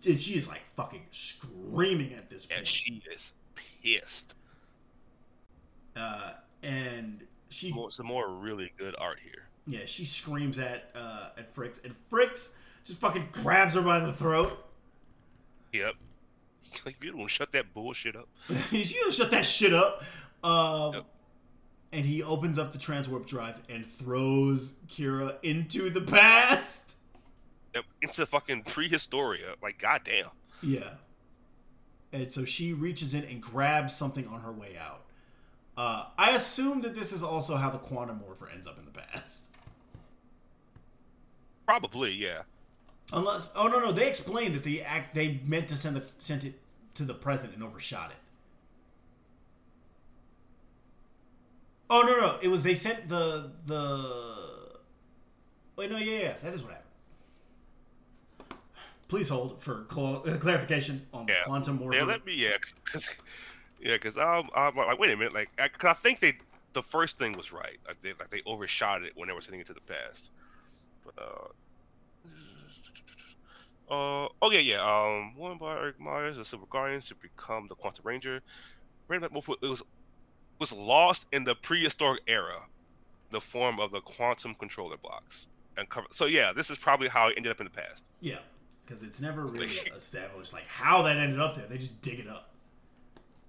And 0.07 0.21
she 0.21 0.35
is 0.35 0.47
like 0.47 0.61
fucking 0.77 1.01
screaming 1.11 2.13
at 2.13 2.29
this 2.29 2.45
And 2.45 2.59
point. 2.59 2.67
she 2.69 3.03
is 3.11 3.33
pissed. 3.83 4.35
Uh, 5.97 6.31
and 6.63 7.23
she 7.49 7.73
More, 7.73 7.91
some 7.91 8.05
more 8.05 8.29
really 8.29 8.71
good 8.77 8.95
art 8.97 9.19
here. 9.21 9.49
Yeah, 9.71 9.85
she 9.85 10.03
screams 10.03 10.59
at 10.59 10.89
uh, 10.93 11.29
at 11.37 11.55
Frix, 11.55 11.83
and 11.83 11.95
Frix 12.11 12.53
just 12.83 12.99
fucking 12.99 13.29
grabs 13.31 13.75
her 13.75 13.81
by 13.81 13.99
the 13.99 14.11
throat. 14.11 14.65
Yep. 15.71 15.95
Like, 16.85 16.97
you 17.01 17.11
don't 17.11 17.27
shut 17.27 17.51
that 17.53 17.73
bullshit 17.73 18.15
up. 18.15 18.27
He's 18.69 18.93
gonna 18.93 19.11
shut 19.11 19.31
that 19.31 19.45
shit 19.45 19.73
up. 19.73 20.03
Um, 20.43 20.93
Yep. 20.93 21.05
And 21.93 22.05
he 22.05 22.23
opens 22.23 22.57
up 22.57 22.71
the 22.71 22.77
transwarp 22.77 23.25
drive 23.25 23.61
and 23.67 23.85
throws 23.85 24.77
Kira 24.87 25.35
into 25.43 25.89
the 25.89 25.99
past. 25.99 26.95
Yep. 27.75 27.83
Into 28.01 28.25
fucking 28.25 28.63
prehistoria. 28.63 29.55
Like, 29.61 29.77
goddamn. 29.77 30.27
Yeah. 30.63 30.91
And 32.13 32.31
so 32.31 32.45
she 32.45 32.71
reaches 32.71 33.13
in 33.13 33.25
and 33.25 33.41
grabs 33.41 33.93
something 33.93 34.25
on 34.27 34.39
her 34.39 34.53
way 34.53 34.77
out. 34.79 35.01
Uh, 35.75 36.05
I 36.17 36.31
assume 36.31 36.81
that 36.83 36.95
this 36.95 37.11
is 37.11 37.23
also 37.23 37.57
how 37.57 37.69
the 37.69 37.77
quantum 37.77 38.19
morpher 38.19 38.47
ends 38.53 38.67
up 38.67 38.79
in 38.79 38.85
the 38.85 38.91
past. 38.91 39.49
Probably, 41.71 42.11
yeah. 42.11 42.41
Unless, 43.13 43.53
oh 43.55 43.69
no, 43.69 43.79
no, 43.79 43.93
they 43.93 44.09
explained 44.09 44.55
that 44.55 44.65
the 44.65 44.81
act 44.81 45.15
they 45.15 45.39
meant 45.45 45.69
to 45.69 45.75
send 45.75 45.95
the 45.95 46.03
sent 46.19 46.43
it 46.43 46.55
to 46.95 47.03
the 47.03 47.13
present 47.13 47.53
and 47.53 47.63
overshot 47.63 48.11
it. 48.11 48.17
Oh 51.89 52.01
no, 52.05 52.17
no, 52.19 52.37
it 52.41 52.49
was 52.49 52.63
they 52.63 52.75
sent 52.75 53.07
the 53.07 53.51
the. 53.65 54.49
Wait, 55.77 55.89
no, 55.89 55.95
yeah, 55.95 56.19
yeah, 56.19 56.33
that 56.43 56.53
is 56.53 56.61
what 56.61 56.73
happened. 56.73 58.59
Please 59.07 59.29
hold 59.29 59.61
for 59.61 59.85
cl- 59.89 60.23
uh, 60.27 60.37
clarification 60.39 61.07
on 61.13 61.29
Yeah. 61.29 61.43
quantum 61.45 61.77
morpher. 61.77 61.95
Yeah, 61.95 62.03
let 62.03 62.25
me, 62.25 62.33
yeah. 62.33 62.57
Cause, 62.83 63.15
yeah, 63.79 63.93
because 63.95 64.17
I'm, 64.17 64.49
I'm 64.53 64.75
like, 64.75 64.99
wait 64.99 65.11
a 65.11 65.15
minute. 65.15 65.33
Like, 65.33 65.49
I, 65.57 65.69
cause 65.69 65.91
I 65.91 65.93
think 65.93 66.19
they, 66.19 66.33
the 66.73 66.83
first 66.83 67.17
thing 67.17 67.31
was 67.31 67.53
right. 67.53 67.77
Like, 67.87 68.01
they, 68.01 68.09
like, 68.09 68.29
they 68.29 68.41
overshot 68.45 69.03
it 69.03 69.13
when 69.15 69.29
they 69.29 69.33
were 69.33 69.41
sending 69.41 69.61
it 69.61 69.67
to 69.67 69.73
the 69.73 69.81
past. 69.81 70.29
Uh, 71.17 71.47
uh, 73.89 74.27
oh 74.41 74.51
yeah, 74.51 74.59
yeah. 74.59 74.81
Um, 74.81 75.35
one 75.35 75.57
by 75.57 75.75
Eric 75.75 75.99
Myers, 75.99 76.37
the 76.37 76.45
Silver 76.45 76.65
Guardians 76.69 77.07
to 77.07 77.15
become 77.15 77.67
the 77.67 77.75
Quantum 77.75 78.05
Ranger. 78.05 78.41
Random 79.07 79.33
Morpho- 79.33 79.55
It 79.61 79.67
was 79.67 79.81
was 80.59 80.71
lost 80.71 81.25
in 81.31 81.43
the 81.43 81.55
prehistoric 81.55 82.21
era, 82.27 82.61
the 83.31 83.41
form 83.41 83.79
of 83.79 83.91
the 83.91 83.99
quantum 84.01 84.53
controller 84.55 84.95
blocks. 84.97 85.47
And 85.75 85.89
cover- 85.89 86.07
so 86.11 86.25
yeah, 86.25 86.53
this 86.53 86.69
is 86.69 86.77
probably 86.77 87.07
how 87.09 87.27
it 87.29 87.33
ended 87.35 87.51
up 87.51 87.59
in 87.59 87.65
the 87.65 87.71
past. 87.71 88.05
Yeah, 88.21 88.37
because 88.85 89.03
it's 89.03 89.19
never 89.19 89.45
really 89.45 89.67
established 89.97 90.53
like 90.53 90.67
how 90.67 91.01
that 91.01 91.17
ended 91.17 91.39
up 91.39 91.55
there. 91.55 91.65
They 91.67 91.77
just 91.77 92.01
dig 92.01 92.19
it 92.19 92.27
up. 92.27 92.50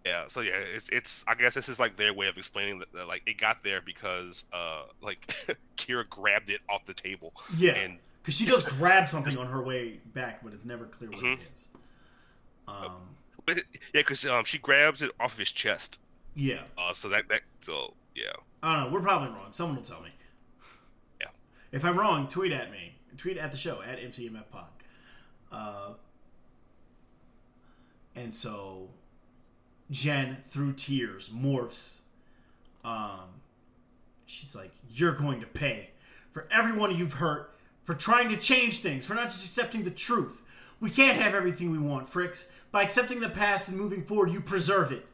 Yeah, 0.05 0.25
so 0.27 0.41
yeah, 0.41 0.55
it's 0.57 0.89
it's. 0.89 1.25
I 1.29 1.35
guess 1.35 1.55
this 1.55 1.69
is 1.69 1.79
like 1.79 1.97
their 1.97 2.13
way 2.13 2.27
of 2.27 2.37
explaining 2.37 2.81
that, 2.81 2.93
that 2.93 3.07
like 3.07 3.23
it 3.27 3.39
got 3.39 3.63
there 3.63 3.81
because 3.81 4.45
uh 4.53 4.83
like 5.01 5.33
Kira 5.77 6.09
grabbed 6.09 6.51
it 6.51 6.61
off 6.69 6.85
the 6.87 6.95
table. 6.95 7.33
Yeah, 7.57 7.73
and 7.75 7.99
because 8.23 8.35
she 8.35 8.45
does 8.47 8.63
grab 8.65 9.07
something 9.07 9.37
on 9.39 9.47
her 9.47 9.63
way 9.63 10.01
back, 10.13 10.43
but 10.43 10.53
it's 10.53 10.65
never 10.65 10.87
clear 10.87 11.11
what 11.11 11.23
it 11.25 11.39
is. 11.55 11.69
Um, 12.67 12.93
but 13.47 13.59
it- 13.59 13.67
yeah, 13.95 14.01
because 14.01 14.25
um 14.27 14.45
she 14.45 14.59
grabs 14.59 15.03
it 15.03 15.13
off 15.21 15.35
of 15.35 15.39
his 15.39 15.53
chest. 15.53 16.01
yeah, 16.35 16.63
Uh, 16.77 16.93
so 16.93 17.09
that 17.09 17.29
that 17.29 17.43
so 17.61 17.95
yeah, 18.17 18.25
I 18.63 18.75
don't 18.77 18.87
know. 18.89 18.93
We're 18.95 19.03
probably 19.05 19.29
wrong. 19.29 19.53
Someone 19.53 19.77
will 19.77 19.85
tell 19.85 20.01
me. 20.03 20.11
Yeah. 21.21 21.29
If 21.71 21.85
I'm 21.85 21.97
wrong, 21.99 22.27
tweet 22.29 22.51
at 22.53 22.71
me 22.73 22.97
Tweet 23.19 23.37
at 23.37 23.53
the 23.53 23.57
show 23.59 23.83
at 23.83 24.01
MCMF 24.01 24.51
Pod. 24.51 24.65
Uh, 25.53 25.91
and 28.17 28.35
so 28.35 28.89
Jen, 29.91 30.39
through 30.49 30.73
tears, 30.75 31.31
morphs. 31.31 32.01
Um, 32.85 33.41
she's 34.27 34.55
like, 34.55 34.73
"You're 34.91 35.15
going 35.15 35.41
to 35.41 35.47
pay 35.47 35.91
for 36.33 36.47
everyone 36.51 36.97
you've 36.97 37.15
hurt, 37.15 37.55
for 37.85 37.95
trying 37.95 38.29
to 38.31 38.37
change 38.37 38.79
things, 38.81 39.07
for 39.07 39.15
not 39.15 39.25
just 39.25 39.45
accepting 39.47 39.85
the 39.85 39.91
truth. 39.91 40.45
We 40.81 40.91
can't 40.91 41.21
have 41.21 41.35
everything 41.35 41.71
we 41.71 41.79
want, 41.79 42.07
Fricks. 42.07 42.49
By 42.71 42.83
accepting 42.83 43.21
the 43.21 43.29
past 43.29 43.69
and 43.69 43.77
moving 43.77 44.03
forward, 44.03 44.31
you 44.31 44.41
preserve 44.41 44.91
it. 44.91 45.07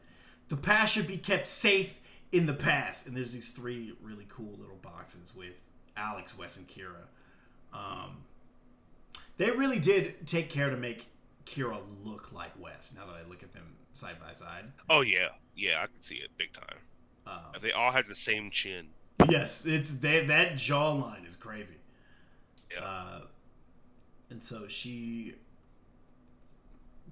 The 0.47 0.57
past 0.57 0.93
should 0.93 1.07
be 1.07 1.17
kept 1.17 1.47
safe 1.47 1.99
in 2.31 2.45
the 2.45 2.53
past." 2.53 3.05
And 3.05 3.15
there's 3.15 3.33
these 3.33 3.51
three 3.51 3.95
really 4.01 4.25
cool 4.29 4.55
little 4.57 4.79
boxes 4.81 5.33
with 5.35 5.55
Alex, 5.97 6.37
Wes, 6.37 6.57
and 6.57 6.67
Kira. 6.67 7.07
Um, 7.73 8.23
they 9.37 9.51
really 9.51 9.79
did 9.79 10.27
take 10.27 10.49
care 10.49 10.69
to 10.69 10.77
make 10.77 11.07
Kira 11.45 11.79
look 12.03 12.31
like 12.31 12.51
Wes. 12.59 12.93
Now 12.95 13.05
that 13.05 13.15
I 13.15 13.27
look 13.29 13.43
at 13.43 13.53
them 13.53 13.75
side 13.99 14.15
by 14.25 14.33
side, 14.33 14.65
Oh 14.89 15.01
yeah, 15.01 15.29
yeah, 15.55 15.81
I 15.83 15.87
can 15.87 16.01
see 16.01 16.15
it 16.15 16.29
big 16.37 16.53
time. 16.53 16.77
um, 17.27 17.61
They 17.61 17.71
all 17.71 17.91
have 17.91 18.07
the 18.07 18.15
same 18.15 18.49
chin. 18.51 18.87
yes, 19.29 19.65
it's 19.65 19.93
they, 19.97 20.25
that 20.25 20.53
jawline 20.53 21.27
is 21.27 21.35
crazy. 21.35 21.75
Yeah. 22.71 22.83
Uh, 22.83 23.21
and 24.29 24.43
so 24.43 24.67
she 24.67 25.35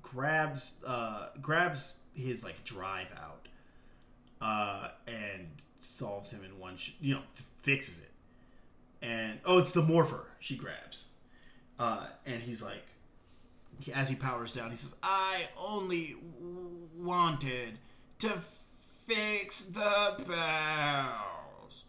grabs 0.01 0.77
uh, 0.85 1.27
grabs 1.41 1.99
his 2.14 2.43
like 2.43 2.64
drive 2.64 3.07
out 3.18 3.47
uh, 4.41 4.89
and 5.07 5.47
solves 5.80 6.31
him 6.31 6.43
in 6.43 6.59
one. 6.59 6.77
Sh- 6.77 6.91
you 7.01 7.15
know, 7.15 7.22
f- 7.35 7.49
fixes 7.59 7.99
it. 7.99 8.11
And 9.01 9.39
oh, 9.45 9.59
it's 9.59 9.73
the 9.73 9.81
morpher 9.84 10.26
she 10.39 10.55
grabs, 10.55 11.07
uh, 11.80 12.07
and 12.26 12.41
he's 12.41 12.64
like, 12.64 12.84
as 13.93 14.09
he 14.09 14.15
powers 14.15 14.55
down, 14.55 14.72
he 14.72 14.76
says, 14.77 14.95
"I 15.03 15.47
only 15.57 16.15
wanted 16.98 17.80
to 18.19 18.41
fix 19.06 19.61
the 19.61 20.24
past." 20.28 21.86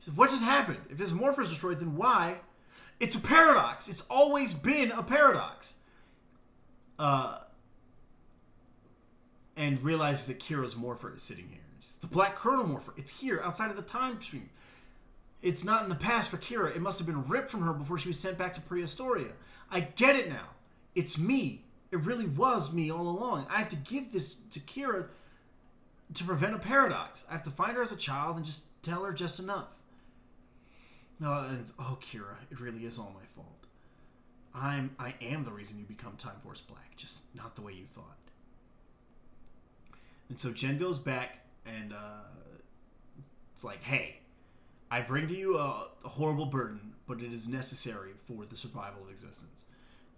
Says, 0.00 0.14
"What 0.14 0.30
just 0.30 0.44
happened? 0.44 0.80
If 0.90 0.98
his 0.98 1.12
morpher 1.12 1.42
is 1.42 1.50
destroyed, 1.50 1.80
then 1.80 1.96
why?" 1.96 2.40
It's 3.00 3.16
a 3.16 3.20
paradox. 3.20 3.88
It's 3.88 4.04
always 4.08 4.54
been 4.54 4.92
a 4.92 5.02
paradox. 5.02 5.74
Uh, 6.98 7.38
and 9.56 9.82
realizes 9.82 10.26
that 10.26 10.38
Kira's 10.38 10.76
morpher 10.76 11.14
is 11.14 11.22
sitting 11.22 11.48
here. 11.48 11.58
It's 11.78 11.96
the 11.96 12.06
Black 12.06 12.36
Chrono 12.36 12.64
morpher. 12.64 12.94
It's 12.96 13.20
here 13.20 13.40
outside 13.42 13.70
of 13.70 13.76
the 13.76 13.82
time 13.82 14.20
stream. 14.20 14.50
It's 15.42 15.64
not 15.64 15.82
in 15.82 15.88
the 15.88 15.96
past 15.96 16.30
for 16.30 16.36
Kira. 16.36 16.74
It 16.74 16.80
must 16.80 16.98
have 17.00 17.06
been 17.06 17.26
ripped 17.26 17.50
from 17.50 17.62
her 17.62 17.72
before 17.72 17.98
she 17.98 18.08
was 18.08 18.20
sent 18.20 18.38
back 18.38 18.54
to 18.54 18.60
Prehistoria. 18.60 19.32
I 19.68 19.80
get 19.80 20.14
it 20.14 20.28
now. 20.28 20.50
It's 20.94 21.18
me. 21.18 21.61
It 21.92 22.00
really 22.00 22.26
was 22.26 22.72
me 22.72 22.90
all 22.90 23.06
along. 23.06 23.46
I 23.50 23.58
have 23.58 23.68
to 23.68 23.76
give 23.76 24.12
this 24.12 24.34
to 24.50 24.60
Kira 24.60 25.06
to 26.14 26.24
prevent 26.24 26.54
a 26.54 26.58
paradox. 26.58 27.24
I 27.28 27.34
have 27.34 27.42
to 27.44 27.50
find 27.50 27.76
her 27.76 27.82
as 27.82 27.92
a 27.92 27.96
child 27.96 28.36
and 28.36 28.44
just 28.44 28.64
tell 28.82 29.04
her 29.04 29.12
just 29.12 29.38
enough. 29.38 29.76
No, 31.20 31.46
and, 31.48 31.66
oh 31.78 31.98
Kira, 32.00 32.36
it 32.50 32.58
really 32.58 32.84
is 32.86 32.98
all 32.98 33.14
my 33.14 33.26
fault. 33.36 33.48
I'm 34.54 34.96
I 34.98 35.14
am 35.20 35.44
the 35.44 35.52
reason 35.52 35.78
you 35.78 35.84
become 35.84 36.16
Time 36.16 36.36
Force 36.42 36.60
Black, 36.60 36.96
just 36.96 37.24
not 37.34 37.54
the 37.54 37.62
way 37.62 37.72
you 37.72 37.84
thought. 37.84 38.16
And 40.28 40.40
so 40.40 40.50
Jen 40.50 40.78
goes 40.78 40.98
back 40.98 41.40
and 41.66 41.92
uh, 41.92 42.24
it's 43.54 43.64
like, 43.64 43.82
hey, 43.82 44.16
I 44.90 45.02
bring 45.02 45.28
to 45.28 45.34
you 45.34 45.58
a, 45.58 45.88
a 46.04 46.08
horrible 46.08 46.46
burden, 46.46 46.94
but 47.06 47.20
it 47.20 47.32
is 47.32 47.48
necessary 47.48 48.12
for 48.26 48.44
the 48.44 48.56
survival 48.56 49.04
of 49.04 49.10
existence. 49.10 49.64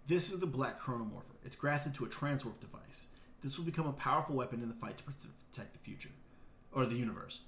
This 0.07 0.31
is 0.31 0.39
the 0.39 0.45
Black 0.45 0.79
Chronomorpher. 0.79 1.35
It's 1.43 1.55
grafted 1.55 1.95
to 1.95 2.05
a 2.05 2.09
transwarp 2.09 2.59
device. 2.59 3.07
This 3.41 3.57
will 3.57 3.65
become 3.65 3.87
a 3.87 3.93
powerful 3.93 4.35
weapon 4.35 4.61
in 4.61 4.69
the 4.69 4.75
fight 4.75 4.97
to 4.99 5.03
protect 5.03 5.73
the 5.73 5.79
future, 5.79 6.11
or 6.71 6.85
the 6.85 6.95
universe. 6.95 7.41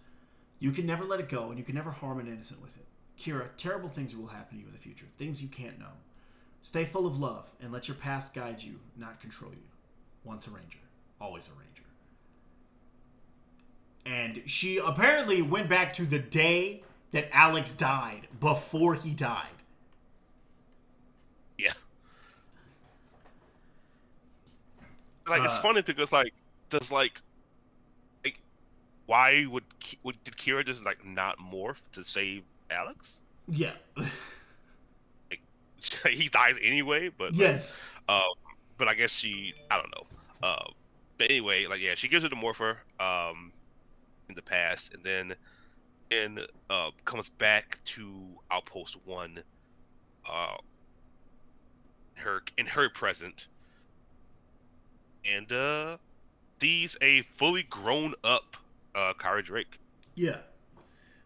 You 0.59 0.71
can 0.71 0.87
never 0.87 1.05
let 1.05 1.19
it 1.19 1.29
go, 1.29 1.49
and 1.49 1.59
you 1.59 1.63
can 1.63 1.75
never 1.75 1.91
harm 1.91 2.19
an 2.19 2.27
innocent 2.27 2.61
with 2.61 2.75
it. 2.77 2.85
Kira, 3.19 3.49
terrible 3.57 3.89
things 3.89 4.15
will 4.15 4.27
happen 4.27 4.57
to 4.57 4.61
you 4.61 4.67
in 4.67 4.73
the 4.73 4.79
future, 4.79 5.05
things 5.17 5.41
you 5.41 5.47
can't 5.47 5.79
know. 5.79 5.93
Stay 6.63 6.83
full 6.83 7.05
of 7.05 7.19
love, 7.19 7.47
and 7.61 7.71
let 7.71 7.87
your 7.87 7.95
past 7.95 8.33
guide 8.33 8.61
you, 8.63 8.79
not 8.97 9.21
control 9.21 9.51
you. 9.51 9.63
Once 10.23 10.47
a 10.47 10.51
ranger, 10.51 10.79
always 11.21 11.49
a 11.49 11.51
ranger. 11.51 11.83
And 14.05 14.41
she 14.49 14.77
apparently 14.77 15.41
went 15.41 15.69
back 15.69 15.93
to 15.93 16.05
the 16.05 16.19
day 16.19 16.83
that 17.11 17.29
Alex 17.31 17.71
died 17.71 18.27
before 18.39 18.95
he 18.95 19.13
died. 19.13 19.45
Yeah. 21.57 21.73
Like 25.27 25.43
it's 25.43 25.53
Uh, 25.53 25.61
funny 25.61 25.81
because 25.81 26.11
like 26.11 26.33
does 26.69 26.91
like 26.91 27.21
like 28.23 28.39
why 29.05 29.45
would 29.49 29.63
would 30.03 30.23
did 30.23 30.35
Kira 30.37 30.65
just 30.65 30.83
like 30.85 31.05
not 31.05 31.37
morph 31.39 31.81
to 31.93 32.03
save 32.03 32.43
Alex? 32.69 33.21
Yeah. 33.47 33.73
he 36.09 36.27
dies 36.27 36.55
anyway, 36.61 37.09
but 37.09 37.31
like, 37.31 37.39
yes. 37.39 37.87
Um, 38.09 38.21
but 38.77 38.87
I 38.87 38.93
guess 38.93 39.11
she, 39.11 39.53
I 39.69 39.77
don't 39.77 39.91
know. 39.91 40.47
Uh, 40.47 40.65
but 41.17 41.29
anyway, 41.29 41.65
like 41.65 41.81
yeah, 41.81 41.95
she 41.95 42.07
gives 42.07 42.23
it 42.23 42.29
to 42.29 42.35
Morpher 42.35 42.77
um, 42.99 43.51
in 44.29 44.35
the 44.35 44.41
past, 44.41 44.93
and 44.93 45.03
then 45.03 45.35
and 46.11 46.41
uh, 46.69 46.91
comes 47.05 47.29
back 47.29 47.79
to 47.85 48.13
Outpost 48.51 48.97
One. 49.05 49.39
Uh, 50.29 50.57
her 52.15 52.41
in 52.57 52.65
her 52.65 52.89
present, 52.89 53.47
and 55.25 55.51
uh, 55.51 55.97
sees 56.59 56.97
a 57.01 57.21
fully 57.21 57.63
grown 57.63 58.13
up 58.23 58.57
uh, 58.95 59.13
Kara 59.13 59.43
Drake. 59.43 59.79
Yeah. 60.15 60.37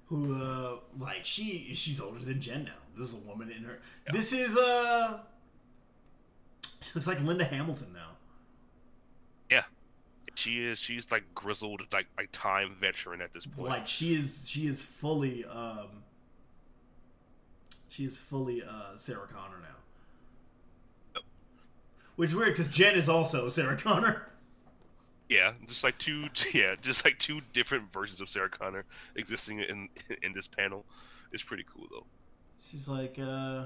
Who 0.08 0.36
uh 0.36 0.76
like 1.00 1.24
she 1.24 1.74
she's 1.74 2.02
older 2.02 2.20
than 2.20 2.42
Jen 2.42 2.66
now. 2.66 2.72
This 2.98 3.08
is 3.08 3.14
a 3.14 3.18
woman 3.20 3.50
in 3.50 3.64
her 3.64 3.80
This 4.12 4.34
is 4.34 4.58
uh 4.58 5.20
she 6.82 6.92
looks 6.94 7.08
like 7.08 7.22
Linda 7.22 7.46
Hamilton 7.46 7.94
now. 7.94 8.10
Yeah, 9.50 9.64
she 10.36 10.66
is. 10.66 10.80
She's 10.80 11.12
like 11.12 11.24
grizzled, 11.34 11.84
like 11.94 12.08
like 12.18 12.30
time 12.34 12.76
veteran 12.78 13.22
at 13.22 13.34
this 13.34 13.46
point. 13.46 13.70
Like 13.70 13.88
she 13.88 14.14
is 14.14 14.46
she 14.50 14.68
is 14.68 14.84
fully 14.84 15.46
um 15.46 16.04
she 17.88 18.04
is 18.04 18.18
fully 18.18 18.62
uh 18.64 18.96
Sarah 18.96 19.28
Connor 19.28 19.60
now. 19.62 19.78
Yep. 22.12 22.18
Which 22.18 22.30
is 22.30 22.36
weird 22.36 22.56
because 22.56 22.68
Jen 22.68 22.96
is 22.96 23.10
also 23.10 23.50
Sarah 23.50 23.78
Connor. 23.78 24.28
Yeah, 25.30 25.54
just 25.66 25.84
like 25.84 25.98
two, 25.98 26.26
yeah, 26.54 26.76
just 26.82 27.06
like 27.06 27.18
two 27.18 27.42
different 27.54 27.92
versions 27.94 28.20
of 28.20 28.30
Sarah 28.30 28.50
Connor 28.50 28.86
existing 29.16 29.60
in 29.60 29.90
in 30.22 30.34
this 30.34 30.48
panel. 30.48 30.86
It's 31.32 31.44
pretty 31.44 31.66
cool 31.74 31.88
though. 31.90 32.06
She's 32.60 32.88
like, 32.88 33.18
uh, 33.18 33.66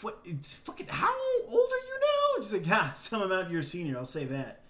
what? 0.00 0.20
It's 0.24 0.56
fucking. 0.56 0.86
How 0.88 1.14
old 1.46 1.70
are 1.72 1.86
you 1.86 2.00
now? 2.00 2.42
She's 2.42 2.52
like, 2.54 2.66
ha, 2.66 2.92
some 2.96 3.22
amount 3.22 3.50
you're 3.50 3.60
a 3.60 3.64
senior. 3.64 3.96
I'll 3.96 4.04
say 4.06 4.24
that. 4.24 4.62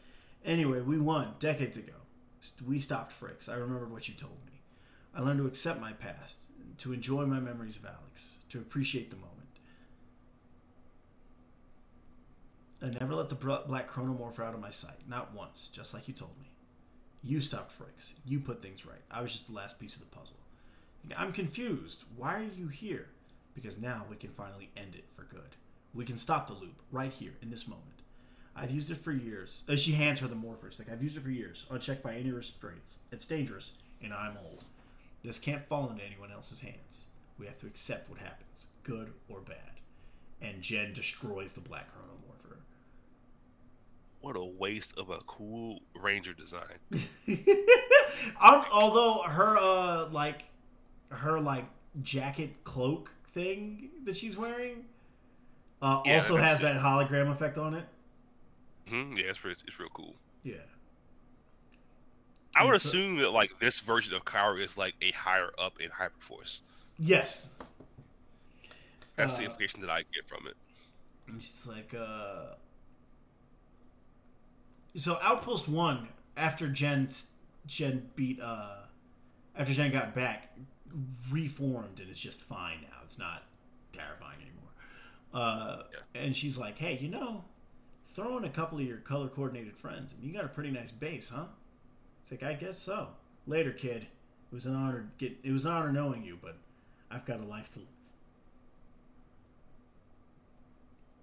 Anyway, 0.45 0.81
we 0.81 0.99
won 0.99 1.35
decades 1.39 1.79
ago. 1.79 1.93
We 2.67 2.79
stopped 2.79 3.19
Fricks. 3.19 3.49
I 3.49 3.55
remembered 3.55 3.91
what 3.91 4.09
you 4.09 4.15
told 4.15 4.37
me. 4.47 4.61
I 5.15 5.23
learned 5.23 5.39
to 5.39 5.47
accept 5.47 5.81
my 5.81 5.93
past, 5.93 6.39
to 6.79 6.93
enjoy 6.93 7.25
my 7.25 7.41
memories 7.41 7.77
of 7.77 7.87
Alex, 7.87 8.39
to 8.51 8.59
appreciate 8.59 9.09
the 9.11 9.17
moment. 9.17 9.34
I 12.85 12.91
never 12.91 13.15
let 13.15 13.31
the 13.31 13.35
black 13.35 13.89
chronomorph 13.89 14.39
out 14.39 14.53
of 14.53 14.61
my 14.61 14.71
sight, 14.71 15.09
not 15.09 15.33
once, 15.35 15.71
just 15.73 15.95
like 15.95 16.07
you 16.07 16.13
told 16.13 16.39
me. 16.39 16.51
You 17.23 17.41
stopped 17.41 17.73
Fricks. 17.79 18.13
You 18.27 18.41
put 18.41 18.61
things 18.61 18.85
right. 18.85 19.01
I 19.11 19.23
was 19.23 19.33
just 19.33 19.47
the 19.47 19.55
last 19.55 19.81
piece 19.81 19.97
of 19.97 20.01
the 20.01 20.15
puzzle. 20.15 20.37
I'm 21.17 21.33
confused. 21.33 22.05
Why 22.17 22.35
are 22.35 22.51
you 22.59 22.69
here? 22.69 23.07
Because 23.55 23.81
now 23.81 24.05
we 24.11 24.17
can 24.17 24.31
finally 24.31 24.71
end 24.77 24.95
it 24.95 25.05
for 25.15 25.23
good. 25.23 25.57
We 25.95 26.05
can 26.05 26.19
stop 26.19 26.47
the 26.47 26.53
loop 26.53 26.83
right 26.91 27.13
here 27.13 27.33
in 27.41 27.51
this 27.51 27.67
moment. 27.67 28.03
I've 28.55 28.71
used 28.71 28.91
it 28.91 28.99
for 28.99 29.13
years. 29.13 29.63
Uh, 29.69 29.77
she 29.77 29.93
hands 29.93 30.21
her 30.21 30.29
the 30.29 30.35
morphers. 30.35 30.79
Like 30.79 30.91
I've 30.93 31.03
used 31.03 31.17
it 31.17 31.23
for 31.23 31.31
years, 31.31 31.67
unchecked 31.71 32.03
by 32.03 32.15
any 32.15 32.33
restraints. 32.33 32.99
It's 33.11 33.25
dangerous, 33.27 33.73
and 34.03 34.13
I'm 34.13 34.37
old. 34.45 34.65
This 35.23 35.39
can't 35.39 35.67
fall 35.69 35.89
into 35.89 36.05
anyone 36.05 36.31
else's 36.31 36.61
hands. 36.61 37.07
We 37.39 37.47
have 37.47 37.59
to 37.59 37.67
accept 37.67 38.11
what 38.11 38.19
happens, 38.21 38.67
good 38.83 39.13
or 39.29 39.41
bad. 39.41 39.81
And 40.43 40.61
Jen 40.61 40.93
destroys 40.93 41.55
the 41.55 41.63
Black 41.63 41.89
Chronomorpher. 41.89 42.24
What 44.25 44.37
a 44.37 44.43
waste 44.45 44.97
of 44.97 45.11
a 45.11 45.19
cool 45.27 45.81
Ranger 45.95 46.33
design. 46.33 46.79
Although 48.41 49.21
her 49.27 49.59
uh 49.59 50.09
like 50.09 50.45
her 51.11 51.39
like 51.41 51.67
jacket 52.03 52.65
cloak 52.65 53.13
thing 53.29 53.91
that 54.05 54.17
she's 54.17 54.39
wearing 54.39 54.87
uh, 55.83 56.01
Yeah, 56.07 56.15
also 56.17 56.37
has 56.37 56.61
that 56.61 56.77
hologram 56.81 57.31
effect 57.31 57.59
on 57.59 57.75
it. 57.75 57.85
hmm 58.89 59.15
Yeah, 59.19 59.25
it's 59.27 59.39
pretty, 59.39 59.61
it's 59.67 59.79
real 59.79 59.91
cool. 59.93 60.15
Yeah. 60.43 60.55
I 62.57 62.65
would 62.65 62.81
so- 62.81 62.89
assume 62.89 63.19
that 63.19 63.31
like 63.31 63.59
this 63.61 63.81
version 63.81 64.15
of 64.15 64.25
Kara 64.25 64.57
is 64.57 64.79
like 64.79 64.95
a 65.03 65.11
higher 65.11 65.51
up 65.59 65.75
in 65.81 65.91
Hyperforce. 65.91 66.61
Yes. 66.99 67.51
That's 69.17 69.35
the 69.35 69.43
Uh, 69.43 69.47
implication 69.47 69.83
that 69.83 69.91
I 69.91 69.99
get 70.15 70.27
from 70.27 70.47
it. 70.47 70.55
And 71.29 71.43
she's 71.43 71.67
like, 71.67 71.93
uh. 71.95 72.55
So 74.97 75.19
Outpost 75.23 75.69
One, 75.69 76.09
after 76.37 76.69
Jen 76.69 77.09
Jen 77.67 78.11
beat 78.15 78.41
uh 78.41 78.77
after 79.57 79.73
Jen 79.73 79.91
got 79.93 80.15
back, 80.15 80.57
reformed 81.31 82.01
and 82.01 82.11
it's 82.11 82.21
just 82.21 82.41
fine 82.41 82.79
now. 82.83 82.99
It's 83.05 83.19
not 83.19 83.43
terrifying 83.93 84.39
anymore. 84.41 84.71
Uh 85.33 85.83
and 86.15 86.37
she's 86.37 86.59
like, 86.59 86.79
Hey, 86.79 86.99
you 87.01 87.09
know, 87.09 87.45
throw 88.15 88.39
in 88.39 88.45
a 88.45 88.51
couple 88.51 88.79
of 88.79 88.85
your 88.85 88.99
color 88.99 89.29
coordinated 89.29 89.77
friends 89.77 90.13
and 90.13 90.23
you 90.23 90.33
got 90.33 90.45
a 90.45 90.49
pretty 90.49 90.71
nice 90.71 90.93
base, 90.93 91.31
huh? 91.35 91.47
It's 92.23 92.31
like, 92.31 92.43
I 92.43 92.55
guess 92.55 92.79
so. 92.79 93.09
Later, 93.47 93.73
kid. 93.73 94.07
It 94.51 94.55
was 94.55 94.67
an 94.67 94.77
honor 94.77 95.11
get 95.19 95.37
it 95.43 95.51
was 95.51 95.65
an 95.65 95.73
honor 95.73 95.93
knowing 95.93 96.23
you, 96.23 96.39
but 96.41 96.57
I've 97.11 97.25
got 97.25 97.41
a 97.41 97.45
life 97.45 97.71
to 97.73 97.81
live. 97.81 97.89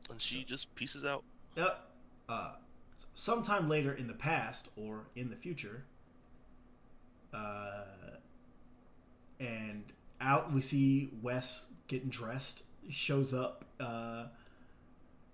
And 0.09 0.21
she 0.21 0.43
just 0.43 0.73
pieces 0.75 1.05
out. 1.05 1.23
Uh, 1.55 1.75
uh, 2.27 2.51
sometime 3.21 3.69
later 3.69 3.93
in 3.93 4.07
the 4.07 4.15
past 4.15 4.67
or 4.75 5.05
in 5.15 5.29
the 5.29 5.35
future, 5.35 5.83
uh, 7.31 7.83
and 9.39 9.83
out 10.19 10.51
we 10.51 10.59
see 10.59 11.11
Wes 11.21 11.65
getting 11.87 12.09
dressed. 12.09 12.63
He 12.83 12.91
shows 12.91 13.31
up. 13.31 13.65
Uh, 13.79 14.25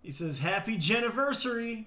he 0.01 0.11
says, 0.11 0.39
"Happy 0.39 0.75
Janiversary." 0.75 1.85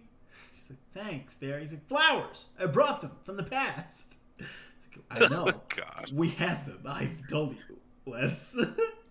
She's 0.55 0.71
like, 0.71 1.05
"Thanks, 1.05 1.37
there." 1.37 1.61
He's 1.61 1.73
like, 1.75 1.87
"Flowers. 1.87 2.47
I 2.59 2.65
brought 2.65 3.03
them 3.03 3.13
from 3.23 3.37
the 3.37 3.43
past." 3.43 4.17
Like, 4.39 5.05
I 5.11 5.29
know. 5.31 5.49
God. 5.69 6.13
We 6.15 6.31
have 6.31 6.67
them. 6.67 6.81
I've 6.87 7.27
told 7.29 7.53
you, 7.53 7.77
Wes. 8.07 8.59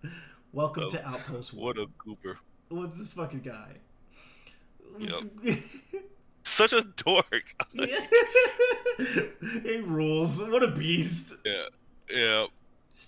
Welcome 0.52 0.90
to 0.90 1.06
Outpost 1.06 1.54
What 1.54 1.78
a 1.78 1.86
goober. 1.98 2.40
with 2.68 2.96
this 2.98 3.12
fucking 3.12 3.42
guy. 3.42 3.76
Yep. 4.98 5.22
Such 6.68 6.72
a 6.74 6.82
dork. 6.82 7.54
Yeah. 7.72 7.86
he 9.62 9.78
rules. 9.78 10.42
What 10.46 10.62
a 10.62 10.68
beast. 10.68 11.34
yeah. 11.44 11.64
Yeah. 12.10 12.46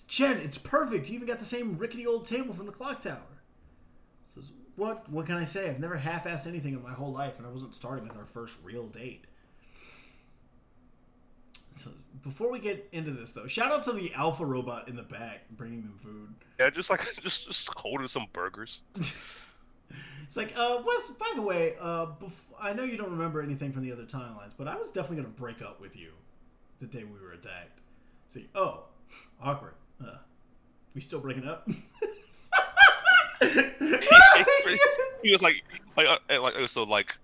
Jen, 0.07 0.37
it's 0.37 0.57
perfect. 0.57 1.07
You 1.09 1.15
even 1.15 1.27
got 1.27 1.37
the 1.37 1.45
same 1.45 1.77
rickety 1.77 2.07
old 2.07 2.25
table 2.25 2.53
from 2.53 2.65
the 2.65 2.71
clock 2.71 3.01
tower. 3.01 3.19
Says, 4.25 4.51
what 4.75 5.07
what 5.09 5.27
can 5.27 5.35
I 5.35 5.43
say? 5.43 5.69
I've 5.69 5.79
never 5.79 5.97
half 5.97 6.25
assed 6.25 6.47
anything 6.47 6.73
in 6.73 6.81
my 6.81 6.93
whole 6.93 7.11
life, 7.11 7.37
and 7.37 7.45
I 7.45 7.49
wasn't 7.51 7.75
starting 7.75 8.07
with 8.07 8.17
our 8.17 8.25
first 8.25 8.57
real 8.63 8.87
date. 8.87 9.25
So 11.75 11.91
before 12.23 12.51
we 12.51 12.59
get 12.59 12.87
into 12.91 13.11
this 13.11 13.33
though, 13.33 13.47
shout 13.47 13.71
out 13.71 13.83
to 13.83 13.91
the 13.91 14.13
alpha 14.15 14.45
robot 14.45 14.87
in 14.87 14.95
the 14.95 15.03
back 15.03 15.45
bringing 15.51 15.83
them 15.83 15.97
food. 15.97 16.33
Yeah, 16.59 16.71
just 16.71 16.89
like 16.89 17.01
just 17.21 17.45
just 17.45 17.69
holding 17.77 18.07
some 18.07 18.27
burgers. 18.33 18.81
It's 20.23 20.37
like, 20.37 20.53
uh, 20.57 20.81
Wes, 20.85 21.11
by 21.11 21.31
the 21.35 21.41
way, 21.41 21.75
uh, 21.79 22.05
bef- 22.07 22.43
I 22.59 22.73
know 22.73 22.83
you 22.83 22.97
don't 22.97 23.11
remember 23.11 23.41
anything 23.41 23.71
from 23.71 23.83
the 23.83 23.91
other 23.91 24.03
timelines, 24.05 24.53
but 24.57 24.67
I 24.67 24.75
was 24.75 24.91
definitely 24.91 25.17
going 25.23 25.33
to 25.33 25.39
break 25.41 25.61
up 25.61 25.79
with 25.81 25.95
you 25.97 26.11
the 26.79 26.87
day 26.87 27.03
we 27.03 27.19
were 27.19 27.33
attacked. 27.33 27.79
See, 28.27 28.47
oh, 28.55 28.85
awkward. 29.41 29.73
Uh, 30.03 30.17
we 30.95 31.01
still 31.01 31.19
breaking 31.19 31.47
up? 31.47 31.67
he 35.23 35.31
was 35.31 35.41
like, 35.41 35.63
like, 35.97 36.07
uh, 36.07 36.41
like, 36.41 36.53
so 36.67 36.83
like, 36.83 37.17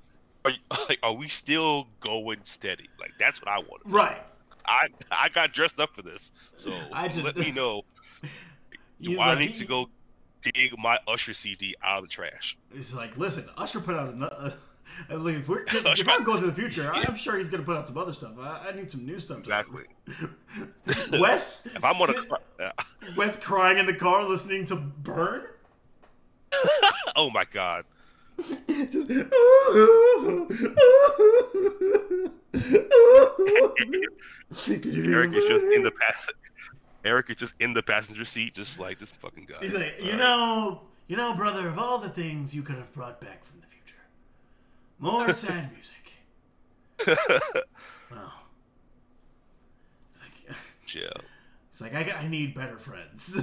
are, 0.46 0.52
you, 0.52 0.58
like, 0.90 1.00
are 1.04 1.14
we 1.14 1.28
still 1.28 1.88
going 2.00 2.40
steady? 2.44 2.90
Like, 3.00 3.12
that's 3.20 3.42
what 3.42 3.50
I 3.50 3.58
wanted. 3.60 3.86
right. 3.92 4.22
I 4.68 4.88
I 5.10 5.30
got 5.30 5.52
dressed 5.52 5.80
up 5.80 5.96
for 5.96 6.04
this, 6.04 6.32
so 6.56 6.72
I 6.92 7.08
did 7.08 7.24
let 7.24 7.38
me 7.38 7.52
know. 7.52 7.84
Do 9.02 9.12
He's 9.12 9.18
I 9.18 9.30
like, 9.30 9.40
need 9.40 9.56
to 9.56 9.66
go 9.66 9.90
dig 10.42 10.74
my 10.78 11.00
Usher 11.08 11.34
CD 11.34 11.76
out 11.84 12.00
of 12.00 12.04
the 12.06 12.10
trash? 12.10 12.58
It's 12.74 12.94
like, 12.94 13.18
listen, 13.18 13.46
Usher 13.58 13.80
put 13.80 13.96
out 13.96 14.14
another. 14.14 14.54
I 15.10 15.16
mean, 15.16 15.36
if, 15.36 15.48
we're, 15.48 15.64
if 15.68 16.08
I'm 16.10 16.24
going 16.24 16.42
to 16.42 16.48
the 16.48 16.54
future, 16.54 16.92
I'm 16.94 17.16
sure 17.16 17.38
he's 17.38 17.50
going 17.50 17.62
to 17.62 17.66
put 17.66 17.78
out 17.78 17.88
some 17.88 17.98
other 17.98 18.14
stuff. 18.14 18.34
I, 18.40 18.70
I 18.70 18.72
need 18.76 18.90
some 18.90 19.06
new 19.06 19.20
stuff. 19.20 19.40
Exactly. 19.40 19.84
Wes, 21.14 21.66
If 21.66 21.84
I'm 21.84 21.94
gonna, 22.00 22.14
sit- 22.14 22.30
cry, 22.30 22.38
yeah. 22.60 22.72
Wes 23.16 23.38
crying 23.40 23.78
in 23.78 23.86
the 23.86 23.94
car 23.94 24.24
listening 24.24 24.66
to 24.66 24.76
Burn. 24.76 25.44
oh 27.16 27.30
my 27.30 27.46
god, 27.46 27.86
Eric 34.68 35.34
is 35.34 35.46
just 35.46 35.66
in 35.68 35.84
the 35.84 35.92
pass. 36.00 36.30
Eric 37.06 37.30
is 37.30 37.38
just 37.38 37.56
in 37.60 37.74
the 37.74 37.82
passenger 37.84 38.26
seat, 38.26 38.54
just 38.56 38.80
like 38.80 39.00
this 39.00 39.12
fucking 39.12 39.46
guy. 39.46 39.56
He's 39.62 39.74
like, 39.74 39.96
you 40.00 40.06
Alright. 40.12 40.20
know, 40.20 40.82
you 41.08 41.16
know, 41.18 41.34
brother, 41.36 41.68
of 41.68 41.78
all 41.80 41.98
the 42.00 42.10
things 42.10 42.56
you 42.56 42.62
could 42.62 42.76
have 42.76 42.94
brought 42.94 43.20
back 43.22 43.44
from 43.46 43.62
the 43.62 43.68
future, 43.68 44.02
more 45.00 45.32
sad 45.34 45.72
music. 45.74 45.96
oh. 48.12 48.34
It's 50.10 50.22
like, 50.22 50.56
yeah, 50.96 51.10
it's 51.70 51.82
like 51.82 51.96
I, 51.96 52.04
got- 52.04 52.18
I 52.24 52.28
need 52.28 52.54
better 52.54 52.78
friends. 52.78 53.42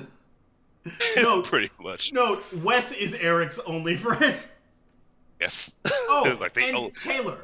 no, 1.17 1.43
pretty 1.43 1.71
much. 1.81 2.13
no, 2.13 2.41
Wes 2.63 2.93
is 2.93 3.15
Eric's 3.15 3.59
only 3.61 3.97
friend. 3.97 4.37
Yes. 5.41 5.75
Oh, 5.87 6.37
like 6.41 6.55
they, 6.55 6.69
and 6.69 6.77
oh, 6.77 6.91
Taylor. 6.91 7.39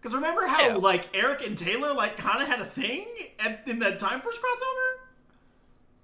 Because 0.00 0.14
remember 0.14 0.46
how 0.46 0.68
Yeah. 0.68 0.74
like 0.74 1.08
Eric 1.16 1.46
and 1.46 1.56
Taylor 1.56 1.92
like 1.94 2.16
kind 2.16 2.42
of 2.42 2.48
had 2.48 2.60
a 2.60 2.64
thing 2.64 3.06
at, 3.40 3.66
in 3.66 3.78
that 3.80 3.98
Time 3.98 4.20
Force 4.20 4.36
crossover? 4.38 4.97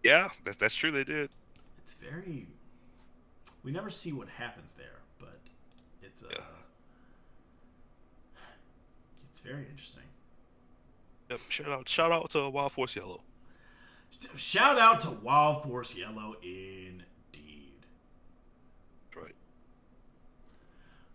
Yeah, 0.05 0.29
that, 0.45 0.59
that's 0.59 0.75
true. 0.77 0.91
They 0.93 1.03
did. 1.05 1.31
It's 1.79 1.95
very. 1.95 2.47
We 3.65 3.73
never 3.73 3.91
see 3.91 4.13
what 4.13 4.29
happens 4.29 4.75
there, 4.75 5.01
but 5.19 5.41
it's 6.03 6.23
uh, 6.23 6.29
Yeah. 6.31 6.39
it's 9.29 9.41
very 9.41 9.67
interesting. 9.71 10.03
Yep. 11.31 11.41
Shout 11.49 11.69
out, 11.69 11.89
shout 11.89 12.13
out 12.13 12.31
to 12.31 12.49
Wild 12.51 12.73
Force 12.73 12.95
Yellow. 12.95 13.21
Shout 14.37 14.79
out 14.79 15.01
to 15.01 15.11
Wild 15.11 15.65
Force 15.65 15.97
Yellow, 15.99 16.37
indeed. 16.43 17.87
Right. 19.17 19.35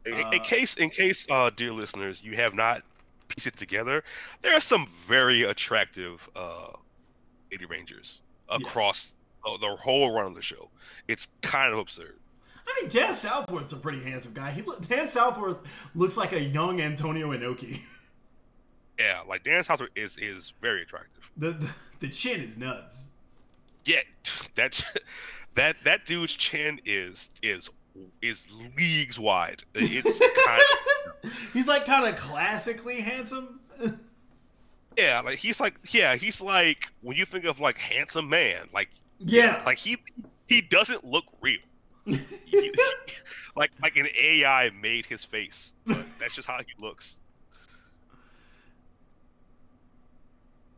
In, 0.05 0.13
Uh, 0.13 0.31
in 0.31 0.41
case, 0.41 0.73
in 0.75 0.89
case, 0.89 1.25
uh, 1.29 1.49
dear 1.55 1.71
listeners, 1.71 2.23
you 2.23 2.35
have 2.35 2.53
not 2.53 2.81
pieced 3.27 3.47
it 3.47 3.55
together, 3.57 4.03
there 4.41 4.55
are 4.55 4.59
some 4.59 4.87
very 5.07 5.43
attractive 5.43 6.27
uh, 6.35 6.71
Lady 7.51 7.65
Rangers 7.65 8.21
across 8.49 9.13
uh, 9.45 9.57
the 9.57 9.75
whole 9.75 10.11
run 10.11 10.27
of 10.27 10.35
the 10.35 10.41
show. 10.41 10.69
It's 11.07 11.27
kind 11.41 11.73
of 11.73 11.79
absurd. 11.79 12.17
I 12.67 12.81
mean, 12.81 12.89
Dan 12.89 13.13
Southworth's 13.13 13.73
a 13.73 13.77
pretty 13.77 14.03
handsome 14.03 14.33
guy. 14.33 14.51
He 14.51 14.63
Dan 14.87 15.07
Southworth 15.07 15.57
looks 15.95 16.17
like 16.17 16.33
a 16.33 16.41
young 16.41 16.79
Antonio 16.81 17.31
Inoki. 17.31 17.81
Yeah, 18.99 19.21
like 19.27 19.43
Dan 19.43 19.63
Southworth 19.63 19.91
is 19.95 20.17
is 20.17 20.53
very 20.61 20.83
attractive. 20.83 21.29
The, 21.37 21.51
the 21.51 21.71
the 22.01 22.09
chin 22.09 22.41
is 22.41 22.57
nuts. 22.57 23.07
Yeah, 23.85 24.01
that 24.55 24.83
that 25.55 25.77
that 25.83 26.05
dude's 26.05 26.35
chin 26.35 26.79
is 26.85 27.29
is 27.41 27.69
is 28.21 28.45
leagues 28.77 29.19
wide. 29.19 29.63
It's 29.73 30.19
kind 30.45 30.61
of, 31.23 31.51
He's 31.53 31.67
like 31.67 31.85
kind 31.85 32.07
of 32.07 32.15
classically 32.19 33.01
handsome. 33.01 33.61
yeah, 34.97 35.21
like 35.21 35.37
he's 35.39 35.59
like 35.59 35.75
yeah, 35.91 36.15
he's 36.15 36.41
like 36.41 36.89
when 37.01 37.15
you 37.17 37.25
think 37.25 37.45
of 37.45 37.59
like 37.59 37.77
handsome 37.77 38.29
man, 38.29 38.67
like 38.73 38.89
Yeah. 39.19 39.61
like 39.65 39.77
he 39.77 39.97
he 40.47 40.61
doesn't 40.61 41.03
look 41.05 41.25
real. 41.41 41.59
He- 42.05 42.73
like 43.55 43.71
like 43.81 43.95
an 43.97 44.07
AI 44.17 44.71
made 44.81 45.05
his 45.05 45.23
face. 45.25 45.73
But 45.85 46.05
that's 46.19 46.33
just 46.35 46.47
how 46.47 46.57
he 46.59 46.81
looks. 46.83 47.19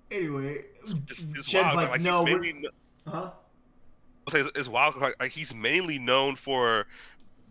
anyway, 0.10 0.66
It's, 0.84 0.94
it's 1.10 1.48
Jen's 1.48 1.66
wild. 1.74 1.76
like, 1.78 1.90
Like, 1.90 2.02
no, 2.02 2.26
mainly, 2.26 2.66
huh? 3.08 3.32
It's, 4.34 4.50
it's 4.56 4.68
wild. 4.68 4.94
'cause, 4.96 5.04
Like, 5.04 5.16
like 5.20 5.32
he's 5.32 5.54
mainly 5.54 6.00
known 6.00 6.36
for 6.36 6.88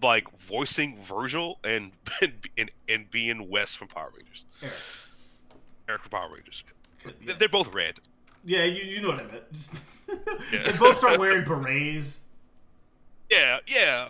like 0.03 0.31
voicing 0.39 0.99
Vergil 1.09 1.57
and 1.65 1.93
and 2.57 2.70
and 2.89 3.11
being 3.11 3.49
Wes 3.51 3.74
from 3.74 3.89
Power 3.89 4.12
Rangers. 4.16 4.45
Eric. 4.62 4.74
Power 5.99 6.29
Rangers. 6.35 6.65
Yeah. 7.23 7.35
They're 7.39 7.49
both 7.49 7.75
red. 7.75 8.01
Yeah, 8.45 8.65
you, 8.65 8.83
you 8.85 9.03
know 9.03 9.09
what 9.09 9.21
I 9.21 9.25
meant. 9.25 9.71
Yeah. 10.53 10.65
they 10.71 10.77
both 10.77 10.99
start 10.99 11.21
wearing 11.21 11.45
berets. 11.45 12.23
Yeah, 13.31 13.59
yeah. 13.69 14.09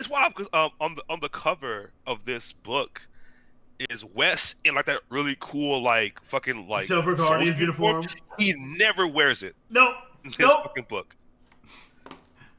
It's 0.00 0.08
wild 0.08 0.32
because 0.34 0.48
um 0.54 0.70
on 0.80 0.94
the 0.94 1.02
on 1.10 1.20
the 1.20 1.28
cover 1.28 1.90
of 2.06 2.24
this 2.24 2.50
book 2.52 3.02
is 3.90 4.04
Wes 4.06 4.54
in 4.64 4.74
like 4.74 4.86
that 4.86 5.00
really 5.10 5.36
cool 5.38 5.82
like 5.82 6.18
fucking 6.22 6.66
like 6.66 6.84
Silver 6.84 7.14
Guardians 7.14 7.60
uniform. 7.60 8.06
He 8.38 8.54
never 8.56 9.06
wears 9.06 9.42
it 9.42 9.54
Nope. 9.68 9.96
in 10.24 10.30
this 10.30 10.38
Nope. 10.38 10.62
fucking 10.62 10.86
book. 10.88 11.14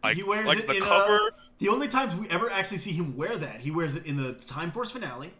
Like, 0.03 0.15
he 0.17 0.21
wears 0.23 0.45
like 0.45 0.59
it 0.59 0.67
the 0.67 0.75
in 0.77 0.83
cover. 0.83 1.15
Uh, 1.15 1.29
the 1.59 1.69
only 1.69 1.87
times 1.87 2.13
we 2.15 2.29
ever 2.29 2.51
actually 2.51 2.77
see 2.79 2.91
him 2.91 3.15
wear 3.17 3.35
that, 3.37 3.61
he 3.61 3.71
wears 3.71 3.95
it 3.95 4.05
in 4.05 4.15
the 4.17 4.33
Time 4.33 4.69
Force 4.71 4.91
finale. 4.91 5.31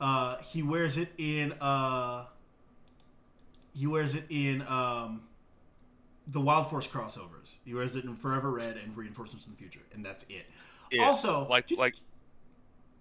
Uh, 0.00 0.36
he 0.38 0.62
wears 0.62 0.96
it 0.96 1.08
in. 1.18 1.52
Uh, 1.60 2.24
he 3.74 3.86
wears 3.86 4.14
it 4.14 4.24
in. 4.28 4.62
Um, 4.68 5.22
the 6.28 6.40
Wild 6.40 6.68
Force 6.68 6.88
crossovers. 6.88 7.58
He 7.64 7.72
wears 7.72 7.94
it 7.94 8.04
in 8.04 8.16
Forever 8.16 8.50
Red 8.50 8.76
and 8.76 8.96
Reinforcements 8.96 9.46
in 9.46 9.52
the 9.52 9.58
Future, 9.58 9.80
and 9.92 10.04
that's 10.04 10.24
it. 10.24 10.46
Yeah, 10.90 11.04
also, 11.04 11.46
like 11.48 11.68
did, 11.68 11.78
like 11.78 11.94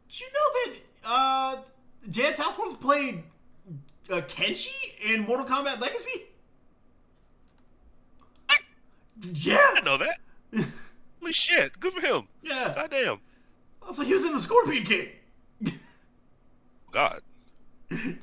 did 0.10 0.20
you 0.20 0.28
know 0.28 0.74
that 0.74 0.80
uh, 1.06 1.56
Dan 2.12 2.34
Southworth 2.34 2.80
played 2.80 3.24
uh, 4.12 4.22
Kenshi 4.22 4.74
in 5.12 5.22
Mortal 5.22 5.45
Kombat 5.45 5.80
Legacy? 5.80 6.24
Yeah, 9.34 9.57
I 9.76 9.82
know 9.82 9.98
that. 9.98 10.20
Holy 11.20 11.34
shit! 11.34 11.80
Good 11.80 11.94
for 11.94 12.02
him. 12.02 12.28
yeah. 12.44 12.74
Goddamn. 12.76 13.20
Also, 13.82 14.03
he 14.03 14.14
was 14.14 14.26
in 14.26 14.34
the 14.34 14.40
Scorpion 14.40 14.84
King. 14.84 15.10
God. 16.95 17.22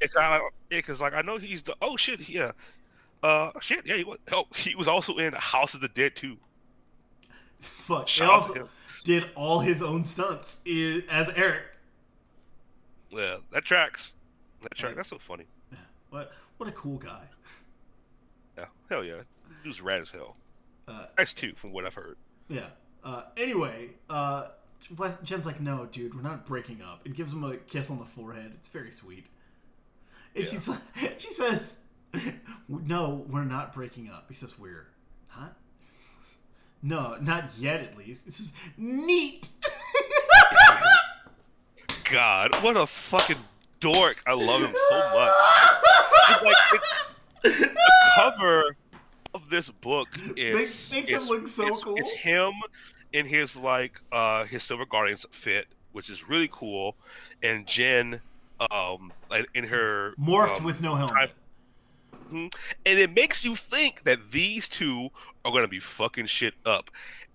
It 0.00 0.12
kind 0.14 0.34
of 0.40 0.42
yeah, 0.70 0.80
cause 0.80 1.00
like 1.00 1.12
I 1.12 1.22
know 1.22 1.38
he's 1.38 1.64
the 1.64 1.74
oh 1.82 1.96
shit 1.96 2.28
yeah, 2.28 2.52
uh 3.24 3.50
shit 3.60 3.84
yeah 3.84 3.96
he 3.96 4.04
was 4.04 4.18
oh 4.30 4.44
he 4.54 4.76
was 4.76 4.86
also 4.86 5.16
in 5.16 5.32
House 5.32 5.74
of 5.74 5.80
the 5.80 5.88
Dead 5.88 6.14
too. 6.14 6.36
Fuck. 7.58 8.08
He 8.08 8.20
Shout 8.20 8.30
also 8.30 8.54
him. 8.54 8.68
did 9.04 9.28
all 9.34 9.58
his 9.58 9.82
own 9.82 10.04
stunts 10.04 10.60
i- 10.68 11.02
as 11.10 11.30
Eric. 11.34 11.64
Yeah, 13.10 13.38
that 13.50 13.64
tracks. 13.64 14.14
That 14.62 14.74
track. 14.76 14.94
Thanks. 14.94 14.96
That's 14.96 15.08
so 15.08 15.18
funny. 15.18 15.46
What 16.10 16.30
what 16.58 16.68
a 16.68 16.72
cool 16.72 16.98
guy. 16.98 17.24
Yeah, 18.56 18.66
hell 18.88 19.02
yeah, 19.02 19.22
he 19.64 19.68
was 19.68 19.80
rad 19.80 20.00
as 20.00 20.10
hell. 20.10 20.36
Uh, 20.86 21.06
Nice 21.18 21.34
too, 21.34 21.54
from 21.56 21.72
what 21.72 21.84
I've 21.84 21.94
heard. 21.94 22.16
Yeah. 22.48 22.66
Uh, 23.02 23.22
anyway, 23.36 23.88
uh, 24.08 24.48
Wes- 24.96 25.18
Jen's 25.22 25.44
like, 25.46 25.60
no, 25.60 25.86
dude, 25.86 26.14
we're 26.14 26.22
not 26.22 26.46
breaking 26.46 26.80
up. 26.82 27.00
It 27.04 27.14
gives 27.14 27.32
him 27.32 27.44
a 27.44 27.56
kiss 27.56 27.90
on 27.90 27.98
the 27.98 28.04
forehead. 28.04 28.52
It's 28.54 28.68
very 28.68 28.90
sweet. 28.90 29.26
And 30.34 30.44
Yeah. 30.44 30.50
she's 30.50 30.68
like, 30.68 30.80
she 31.18 31.30
says, 31.30 31.80
no, 32.68 33.26
we're 33.28 33.44
not 33.44 33.74
breaking 33.74 34.08
up. 34.08 34.26
He 34.28 34.34
says, 34.34 34.58
we're 34.58 34.86
not. 35.38 35.56
No, 36.80 37.16
not 37.20 37.50
yet. 37.58 37.80
At 37.80 37.96
least 37.98 38.24
this 38.24 38.38
is 38.38 38.54
neat. 38.76 39.48
God, 42.10 42.54
what 42.62 42.76
a 42.76 42.86
fucking 42.86 43.36
dork! 43.80 44.22
I 44.26 44.34
love 44.34 44.62
him 44.62 44.74
so 44.88 44.98
much. 45.14 45.34
It's 46.30 46.42
like 46.42 46.56
the 47.42 47.76
cover 48.14 48.76
of 49.34 49.50
this 49.50 49.70
book 49.70 50.08
is 50.36 50.56
makes 50.56 50.90
him 50.92 51.02
it's- 51.02 51.28
look 51.28 51.48
so 51.48 51.64
it's- 51.64 51.82
cool. 51.82 51.96
It's 51.96 52.12
him 52.12 52.52
in 53.12 53.26
his 53.26 53.56
like 53.56 54.00
uh 54.12 54.44
his 54.44 54.62
Silver 54.62 54.86
Guardians 54.86 55.26
fit, 55.30 55.66
which 55.92 56.10
is 56.10 56.28
really 56.28 56.48
cool, 56.50 56.96
and 57.42 57.66
Jen 57.66 58.20
um 58.70 59.12
in 59.54 59.64
her 59.64 60.14
Morphed 60.18 60.58
um, 60.58 60.64
with 60.64 60.80
no 60.80 60.94
helmet. 60.94 61.34
and 62.30 62.50
it 62.84 63.14
makes 63.14 63.44
you 63.44 63.56
think 63.56 64.04
that 64.04 64.30
these 64.30 64.68
two 64.68 65.10
are 65.44 65.52
gonna 65.52 65.68
be 65.68 65.80
fucking 65.80 66.26
shit 66.26 66.54
up, 66.64 66.90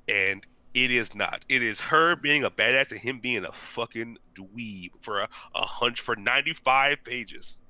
and 0.08 0.46
it 0.74 0.92
is 0.92 1.14
not. 1.14 1.46
It 1.48 1.62
is 1.62 1.80
her 1.80 2.16
being 2.16 2.44
a 2.44 2.50
badass 2.50 2.92
and 2.92 3.00
him 3.00 3.20
being 3.20 3.46
a 3.46 3.52
fucking 3.52 4.18
dweeb 4.36 4.92
for 5.02 5.22
a, 5.22 5.30
a 5.56 5.62
hunch 5.62 6.02
for 6.02 6.16
ninety 6.16 6.54
five 6.54 7.04
pages. 7.04 7.62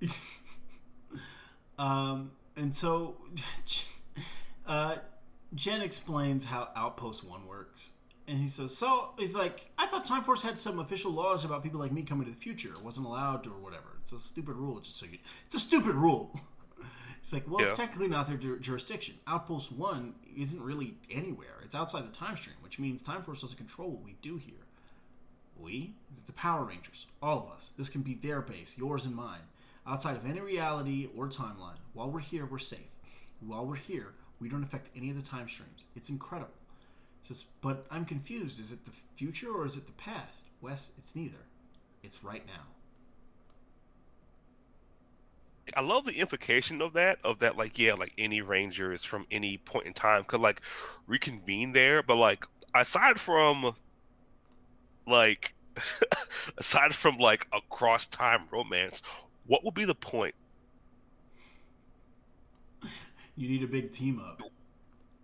Um, 1.78 2.32
and 2.56 2.74
so, 2.74 3.16
uh, 4.66 4.96
Jen 5.54 5.82
explains 5.82 6.44
how 6.44 6.68
Outpost 6.74 7.24
One 7.24 7.46
works, 7.46 7.92
and 8.26 8.38
he 8.38 8.48
says, 8.48 8.76
"So 8.76 9.10
he's 9.18 9.34
like, 9.34 9.70
I 9.78 9.86
thought 9.86 10.04
Time 10.04 10.24
Force 10.24 10.42
had 10.42 10.58
some 10.58 10.78
official 10.78 11.12
laws 11.12 11.44
about 11.44 11.62
people 11.62 11.80
like 11.80 11.92
me 11.92 12.02
coming 12.02 12.24
to 12.26 12.30
the 12.32 12.36
future. 12.36 12.70
It 12.72 12.82
wasn't 12.82 13.06
allowed 13.06 13.44
to, 13.44 13.50
or 13.50 13.58
whatever. 13.60 13.96
It's 14.02 14.12
a 14.12 14.18
stupid 14.18 14.56
rule. 14.56 14.80
Just 14.80 14.98
so 14.98 15.06
you, 15.06 15.18
it's 15.46 15.54
a 15.54 15.60
stupid 15.60 15.94
rule." 15.94 16.38
It's 17.20 17.32
like, 17.32 17.48
"Well, 17.50 17.62
Yeah. 17.62 17.68
it's 17.70 17.78
technically 17.78 18.08
not 18.08 18.26
their 18.28 18.36
ju- 18.36 18.58
jurisdiction. 18.60 19.14
Outpost 19.26 19.72
One 19.72 20.14
isn't 20.36 20.60
really 20.60 20.98
anywhere. 21.10 21.58
It's 21.64 21.74
outside 21.74 22.04
the 22.06 22.12
time 22.12 22.36
stream, 22.36 22.56
which 22.60 22.78
means 22.78 23.00
Time 23.00 23.22
Force 23.22 23.40
doesn't 23.40 23.56
control 23.56 23.92
what 23.92 24.04
we 24.04 24.16
do 24.20 24.36
here. 24.36 24.66
We, 25.56 25.94
the 26.26 26.34
Power 26.34 26.64
Rangers, 26.64 27.06
all 27.22 27.46
of 27.46 27.56
us. 27.56 27.72
This 27.78 27.88
can 27.88 28.02
be 28.02 28.12
their 28.12 28.42
base, 28.42 28.76
yours 28.76 29.06
and 29.06 29.16
mine. 29.16 29.40
Outside 29.86 30.16
of 30.16 30.26
any 30.26 30.40
reality 30.40 31.08
or 31.16 31.26
timeline. 31.28 31.78
While 31.94 32.10
we're 32.10 32.20
here, 32.20 32.44
we're 32.44 32.58
safe. 32.58 32.90
While 33.40 33.64
we're 33.64 33.76
here, 33.76 34.12
we 34.44 34.50
don't 34.50 34.62
affect 34.62 34.90
any 34.94 35.08
of 35.08 35.16
the 35.16 35.26
time 35.26 35.48
streams. 35.48 35.86
It's 35.96 36.10
incredible. 36.10 36.52
Says, 37.22 37.46
but 37.62 37.86
I'm 37.90 38.04
confused. 38.04 38.60
Is 38.60 38.72
it 38.72 38.84
the 38.84 38.90
future 39.16 39.50
or 39.50 39.64
is 39.64 39.78
it 39.78 39.86
the 39.86 39.92
past? 39.92 40.44
Wes, 40.60 40.92
it's 40.98 41.16
neither. 41.16 41.38
It's 42.02 42.22
right 42.22 42.46
now. 42.46 42.62
I 45.74 45.80
love 45.80 46.04
the 46.04 46.12
implication 46.12 46.82
of 46.82 46.92
that, 46.92 47.20
of 47.24 47.38
that, 47.38 47.56
like, 47.56 47.78
yeah, 47.78 47.94
like 47.94 48.12
any 48.18 48.42
ranger 48.42 48.92
is 48.92 49.02
from 49.02 49.26
any 49.30 49.56
point 49.56 49.86
in 49.86 49.94
time 49.94 50.24
could 50.24 50.42
like 50.42 50.60
reconvene 51.06 51.72
there, 51.72 52.02
but 52.02 52.16
like 52.16 52.44
aside 52.74 53.18
from 53.18 53.74
like 55.06 55.54
aside 56.58 56.94
from 56.94 57.16
like 57.16 57.46
a 57.50 57.60
cross 57.70 58.06
time 58.06 58.42
romance, 58.52 59.00
what 59.46 59.64
would 59.64 59.72
be 59.72 59.86
the 59.86 59.94
point? 59.94 60.34
You 63.36 63.48
need 63.48 63.62
a 63.62 63.66
big 63.66 63.92
team 63.92 64.20
up. 64.20 64.40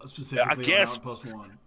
Specifically 0.06 0.64
I 0.64 0.66
guess- 0.66 0.92
on 0.94 0.98
Outpost 0.98 1.26
One. 1.26 1.58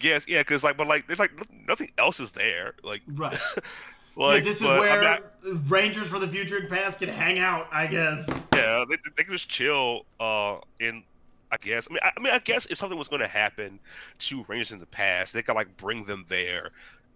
Yes, 0.00 0.26
yeah, 0.26 0.40
because 0.40 0.64
like, 0.64 0.76
but 0.76 0.88
like, 0.88 1.06
there's 1.06 1.20
like 1.20 1.30
nothing- 1.68 1.90
else 1.98 2.18
is 2.18 2.32
there. 2.32 2.74
Like, 2.82 3.00
Right. 3.06 3.32
like 4.16 4.38
yeah, 4.40 4.44
this 4.44 4.60
is 4.60 4.66
where 4.66 5.20
Rangers 5.68 6.08
for 6.08 6.18
the 6.18 6.26
future 6.26 6.56
and 6.58 6.68
past 6.68 6.98
can 6.98 7.08
hang 7.08 7.38
out, 7.38 7.68
I 7.70 7.86
guess. 7.86 8.48
yeah, 8.54 8.84
they, 8.88 8.96
they 9.16 9.22
can 9.22 9.32
just 9.32 9.48
chill. 9.48 10.04
Uh, 10.18 10.56
in 10.80 11.04
I 11.52 11.56
guess. 11.58 11.86
I 11.88 11.92
mean, 11.92 12.00
I, 12.02 12.10
I 12.16 12.20
mean, 12.20 12.32
I 12.32 12.40
guess 12.40 12.66
if 12.66 12.78
something 12.78 12.98
was 12.98 13.06
going 13.06 13.20
to 13.20 13.28
happen 13.28 13.78
to 14.18 14.44
Rangers 14.48 14.72
in 14.72 14.80
the 14.80 14.86
past, 14.86 15.32
they 15.32 15.42
could 15.42 15.54
like 15.54 15.74
bring 15.76 16.04
them 16.04 16.24
there, 16.28 16.70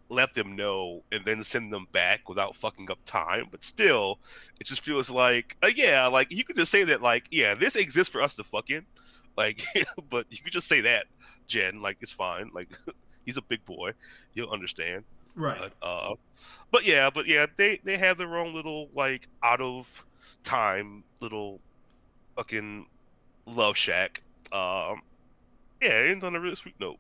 let 0.09 0.35
them 0.35 0.57
know, 0.57 1.03
and 1.13 1.25
then 1.25 1.43
send 1.45 1.73
them 1.73 1.87
back 1.93 2.29
without 2.29 2.57
fucking 2.57 2.91
up 2.91 2.99
time. 3.05 3.49
But 3.51 3.63
still, 3.63 4.19
it 4.61 4.67
just 4.67 4.81
feels 4.81 5.11
like, 5.11 5.57
uh, 5.63 5.71
yeah, 5.75 6.07
like 6.07 6.31
you 6.31 6.45
could 6.45 6.57
just 6.57 6.71
say 6.73 6.85
that, 6.85 7.03
like, 7.03 7.27
yeah, 7.31 7.55
this 7.55 7.77
exists 7.77 8.11
for 8.11 8.23
us 8.23 8.37
to 8.37 8.45
fuck 8.45 8.71
in, 8.71 8.85
like, 9.37 9.65
but 10.11 10.27
you 10.31 10.39
could 10.39 10.53
just 10.53 10.69
say 10.69 10.81
that, 10.83 11.07
Jen, 11.47 11.83
like 11.83 11.99
it's 12.01 12.13
fine, 12.13 12.51
like 12.55 12.69
he's 13.25 13.37
a 13.37 13.43
big 13.43 13.65
boy, 13.65 13.93
he'll 14.33 14.51
understand. 14.51 15.05
Right. 15.35 15.71
But 15.81 15.87
uh, 15.87 16.15
but 16.71 16.85
yeah, 16.85 17.11
but 17.11 17.27
yeah, 17.27 17.47
they 17.57 17.81
they 17.85 17.97
have 17.97 18.19
their 18.19 18.37
own 18.37 18.55
little 18.55 18.89
like 18.95 19.29
out 19.43 19.61
of 19.61 20.05
time 20.43 21.05
little 21.21 21.61
fucking 22.37 22.87
love 23.47 23.77
shack. 23.77 24.23
Um, 24.53 25.03
yeah, 25.81 25.91
it 25.91 26.11
ends 26.11 26.25
on 26.25 26.35
a 26.35 26.41
really 26.41 26.57
sweet 26.57 26.75
note. 26.81 26.99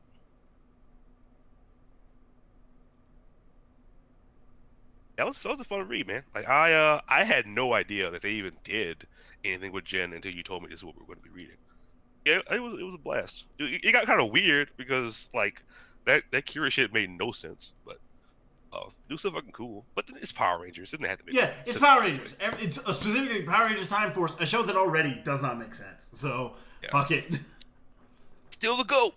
That 5.18 5.26
was 5.26 5.36
that 5.40 5.48
was 5.50 5.60
a 5.60 5.64
fun 5.64 5.86
read, 5.86 6.06
man. 6.06 6.22
Like 6.34 6.48
I 6.48 6.72
uh 6.72 7.00
I 7.08 7.24
had 7.24 7.46
no 7.46 7.74
idea 7.74 8.10
that 8.10 8.22
they 8.22 8.30
even 8.30 8.54
did 8.64 9.06
anything 9.44 9.72
with 9.72 9.84
Jen 9.84 10.12
until 10.14 10.32
you 10.32 10.42
told 10.42 10.62
me 10.62 10.68
this 10.70 10.78
is 10.80 10.84
what 10.84 10.96
we 10.96 11.02
are 11.02 11.06
going 11.06 11.18
to 11.18 11.24
be 11.24 11.30
reading. 11.30 11.56
Yeah, 12.24 12.40
it 12.50 12.62
was 12.62 12.72
it 12.74 12.82
was 12.84 12.94
a 12.94 12.98
blast. 12.98 13.44
It, 13.58 13.84
it 13.84 13.92
got 13.92 14.06
kind 14.06 14.20
of 14.20 14.30
weird 14.30 14.70
because 14.78 15.28
like 15.34 15.62
that 16.06 16.22
that 16.30 16.46
curious 16.46 16.74
shit 16.74 16.92
made 16.94 17.10
no 17.10 17.32
sense, 17.32 17.74
but 17.84 17.98
oh, 18.72 18.92
it 19.08 19.12
was 19.12 19.22
so 19.22 19.30
fucking 19.32 19.52
cool. 19.52 19.84
But 19.96 20.06
then 20.06 20.16
it's 20.22 20.30
Power 20.32 20.62
Rangers, 20.62 20.92
it 20.94 20.98
didn't 20.98 21.10
have 21.10 21.18
to 21.18 21.26
make 21.26 21.34
Yeah, 21.34 21.50
it's. 21.66 21.78
Power 21.78 22.00
Rangers. 22.02 22.36
It's 22.40 22.78
uh, 22.78 22.92
specifically 22.92 23.42
Power 23.42 23.66
Rangers 23.66 23.88
Time 23.88 24.12
Force, 24.12 24.36
a 24.38 24.46
show 24.46 24.62
that 24.62 24.76
already 24.76 25.20
does 25.24 25.42
not 25.42 25.58
make 25.58 25.74
sense. 25.74 26.10
So 26.14 26.54
Yeah. 26.82 26.90
fuck 26.92 27.10
it. 27.10 27.40
Still 28.50 28.76
the 28.76 28.84
goat. 28.84 29.14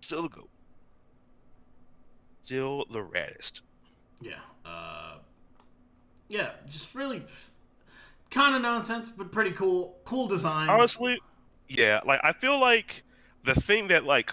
Still 0.00 0.22
the 0.22 0.28
goat. 0.28 0.50
Still 2.42 2.84
the 2.90 3.00
raddest. 3.00 3.60
yeah. 4.20 4.34
Uh, 4.64 5.18
yeah, 6.28 6.50
just 6.68 6.94
really 6.94 7.22
kind 8.30 8.54
of 8.54 8.62
nonsense, 8.62 9.10
but 9.10 9.32
pretty 9.32 9.52
cool. 9.52 9.96
Cool 10.04 10.26
design. 10.26 10.68
Honestly, 10.68 11.20
yeah. 11.68 12.00
Like 12.04 12.20
I 12.22 12.32
feel 12.32 12.60
like 12.60 13.02
the 13.44 13.54
thing 13.54 13.88
that 13.88 14.04
like 14.04 14.32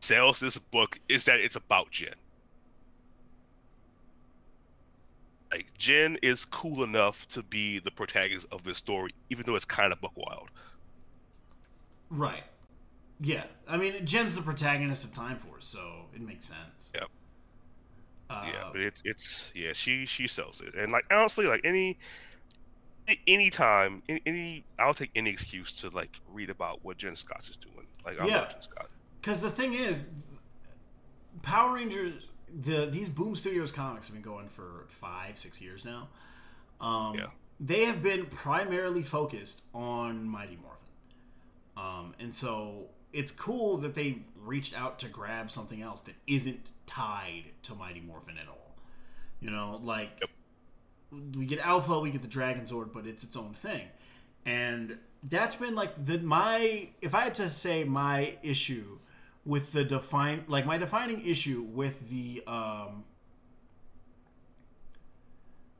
sells 0.00 0.40
this 0.40 0.58
book 0.58 1.00
is 1.08 1.24
that 1.24 1.40
it's 1.40 1.56
about 1.56 1.90
Jen. 1.90 2.14
Like 5.50 5.72
Jen 5.78 6.18
is 6.22 6.44
cool 6.44 6.84
enough 6.84 7.26
to 7.28 7.42
be 7.42 7.78
the 7.78 7.90
protagonist 7.90 8.46
of 8.52 8.64
this 8.64 8.78
story, 8.78 9.14
even 9.30 9.46
though 9.46 9.56
it's 9.56 9.64
kind 9.64 9.92
of 9.92 10.00
book 10.00 10.12
wild. 10.14 10.50
Right. 12.10 12.44
Yeah. 13.20 13.44
I 13.66 13.76
mean, 13.78 14.04
Jen's 14.04 14.34
the 14.34 14.42
protagonist 14.42 15.04
of 15.04 15.12
Time 15.12 15.38
Force, 15.38 15.66
so 15.66 16.06
it 16.14 16.20
makes 16.20 16.46
sense. 16.46 16.92
Yep. 16.94 17.08
Uh, 18.30 18.44
yeah, 18.46 18.64
but 18.70 18.80
it's 18.80 19.00
it's 19.04 19.50
yeah, 19.54 19.72
she 19.72 20.06
she 20.06 20.26
sells 20.28 20.60
it, 20.60 20.74
and 20.74 20.92
like 20.92 21.04
honestly, 21.10 21.46
like 21.46 21.62
any 21.64 21.98
any 23.26 23.50
time, 23.50 24.02
any, 24.08 24.20
any 24.26 24.66
I'll 24.78 24.94
take 24.94 25.10
any 25.14 25.30
excuse 25.30 25.72
to 25.80 25.88
like 25.90 26.10
read 26.26 26.50
about 26.50 26.80
what 26.82 26.98
Jen 26.98 27.14
Scott 27.16 27.40
is 27.48 27.56
doing. 27.56 27.86
Like 28.04 28.18
I 28.18 28.26
Yeah. 28.26 28.34
love 28.34 28.48
Jen 28.48 28.60
Scott. 28.60 28.88
Because 29.20 29.40
the 29.40 29.50
thing 29.50 29.74
is, 29.74 30.08
Power 31.42 31.74
Rangers, 31.74 32.28
the 32.62 32.86
these 32.86 33.08
Boom 33.08 33.36
Studios 33.36 33.72
comics 33.72 34.06
have 34.06 34.14
been 34.14 34.22
going 34.22 34.48
for 34.48 34.86
five, 34.88 35.38
six 35.38 35.60
years 35.60 35.84
now. 35.84 36.08
Um, 36.80 37.14
Yeah. 37.14 37.26
they 37.60 37.84
have 37.84 38.02
been 38.02 38.26
primarily 38.26 39.02
focused 39.02 39.62
on 39.74 40.28
Mighty 40.28 40.56
Morphin. 40.56 40.78
Um, 41.76 42.14
and 42.20 42.34
so 42.34 42.88
it's 43.12 43.30
cool 43.32 43.78
that 43.78 43.94
they 43.94 44.20
reached 44.48 44.76
out 44.78 44.98
to 45.00 45.08
grab 45.08 45.50
something 45.50 45.82
else 45.82 46.00
that 46.02 46.14
isn't 46.26 46.70
tied 46.86 47.44
to 47.64 47.74
Mighty 47.74 48.00
Morphin 48.00 48.36
at 48.38 48.48
all. 48.48 48.76
You 49.40 49.50
know, 49.50 49.80
like 49.82 50.10
Yep. 50.20 50.30
we 51.36 51.46
get 51.46 51.60
Alpha, 51.60 52.00
we 52.00 52.10
get 52.10 52.22
the 52.22 52.28
Dragon 52.28 52.66
Sword, 52.66 52.92
but 52.92 53.06
it's 53.06 53.22
its 53.22 53.36
own 53.36 53.52
thing. 53.54 53.86
And 54.44 54.98
that's 55.22 55.54
been 55.56 55.74
like 55.74 56.04
the 56.04 56.18
my 56.18 56.88
if 57.02 57.14
I 57.14 57.22
had 57.22 57.34
to 57.36 57.50
say 57.50 57.84
my 57.84 58.36
issue 58.42 58.98
with 59.44 59.72
the 59.72 59.84
define 59.84 60.44
like 60.48 60.66
my 60.66 60.78
defining 60.78 61.24
issue 61.24 61.62
with 61.72 62.08
the 62.10 62.42
um 62.46 63.04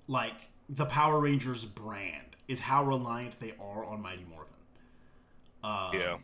like 0.06 0.50
the 0.68 0.86
Power 0.86 1.20
Rangers 1.20 1.64
brand 1.64 2.36
is 2.46 2.60
how 2.60 2.84
reliant 2.84 3.38
they 3.40 3.52
are 3.60 3.84
on 3.84 4.00
Mighty 4.02 4.24
Morphin. 4.28 4.54
Um, 5.62 5.90
Yeah. 5.92 6.16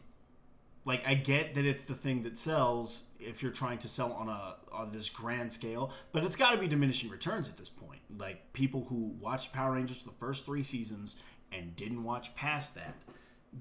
Like 0.84 1.06
I 1.08 1.14
get 1.14 1.54
that 1.54 1.64
it's 1.64 1.84
the 1.84 1.94
thing 1.94 2.22
that 2.24 2.36
sells 2.36 3.06
if 3.18 3.42
you're 3.42 3.52
trying 3.52 3.78
to 3.78 3.88
sell 3.88 4.12
on 4.12 4.28
a 4.28 4.56
on 4.72 4.92
this 4.92 5.08
grand 5.08 5.52
scale, 5.52 5.92
but 6.12 6.24
it's 6.24 6.36
got 6.36 6.50
to 6.52 6.58
be 6.58 6.68
diminishing 6.68 7.10
returns 7.10 7.48
at 7.48 7.56
this 7.56 7.68
point. 7.70 8.00
Like 8.18 8.52
people 8.52 8.84
who 8.88 9.14
watched 9.20 9.52
Power 9.52 9.72
Rangers 9.74 10.02
the 10.04 10.10
first 10.12 10.44
3 10.46 10.62
seasons 10.62 11.16
and 11.52 11.74
didn't 11.76 12.02
watch 12.04 12.34
past 12.34 12.74
that. 12.74 12.94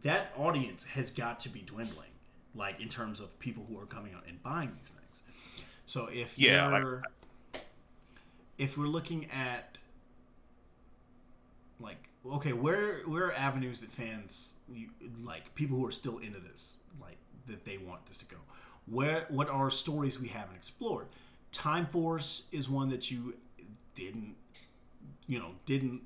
That 0.01 0.33
audience 0.37 0.83
has 0.85 1.11
got 1.11 1.39
to 1.41 1.49
be 1.49 1.61
dwindling 1.61 2.09
like 2.55 2.81
in 2.81 2.89
terms 2.89 3.19
of 3.19 3.39
people 3.39 3.65
who 3.69 3.79
are 3.79 3.85
coming 3.85 4.13
out 4.13 4.23
and 4.27 4.41
buying 4.43 4.71
these 4.77 4.91
things. 4.91 5.23
So 5.85 6.07
if 6.11 6.37
Yeah, 6.37 6.67
like- 6.67 6.81
you're 6.83 7.03
if 8.57 8.77
we're 8.77 8.85
looking 8.87 9.27
at 9.31 9.77
like 11.79 12.09
okay 12.31 12.53
where 12.53 12.99
where 13.01 13.25
are 13.27 13.33
avenues 13.33 13.79
that 13.81 13.91
fans 13.91 14.55
you, 14.71 14.87
like 15.23 15.53
people 15.55 15.77
who 15.77 15.85
are 15.85 15.91
still 15.91 16.17
into 16.19 16.39
this 16.39 16.77
like 17.01 17.17
that 17.47 17.65
they 17.65 17.77
want 17.77 18.05
this 18.05 18.17
to 18.17 18.25
go 18.25 18.37
where 18.85 19.25
what 19.29 19.49
are 19.49 19.69
stories 19.69 20.19
we 20.19 20.27
haven't 20.29 20.55
explored 20.55 21.07
time 21.51 21.85
force 21.85 22.43
is 22.51 22.69
one 22.69 22.89
that 22.89 23.11
you 23.11 23.35
didn't 23.95 24.35
you 25.27 25.37
know 25.39 25.51
didn't 25.65 26.01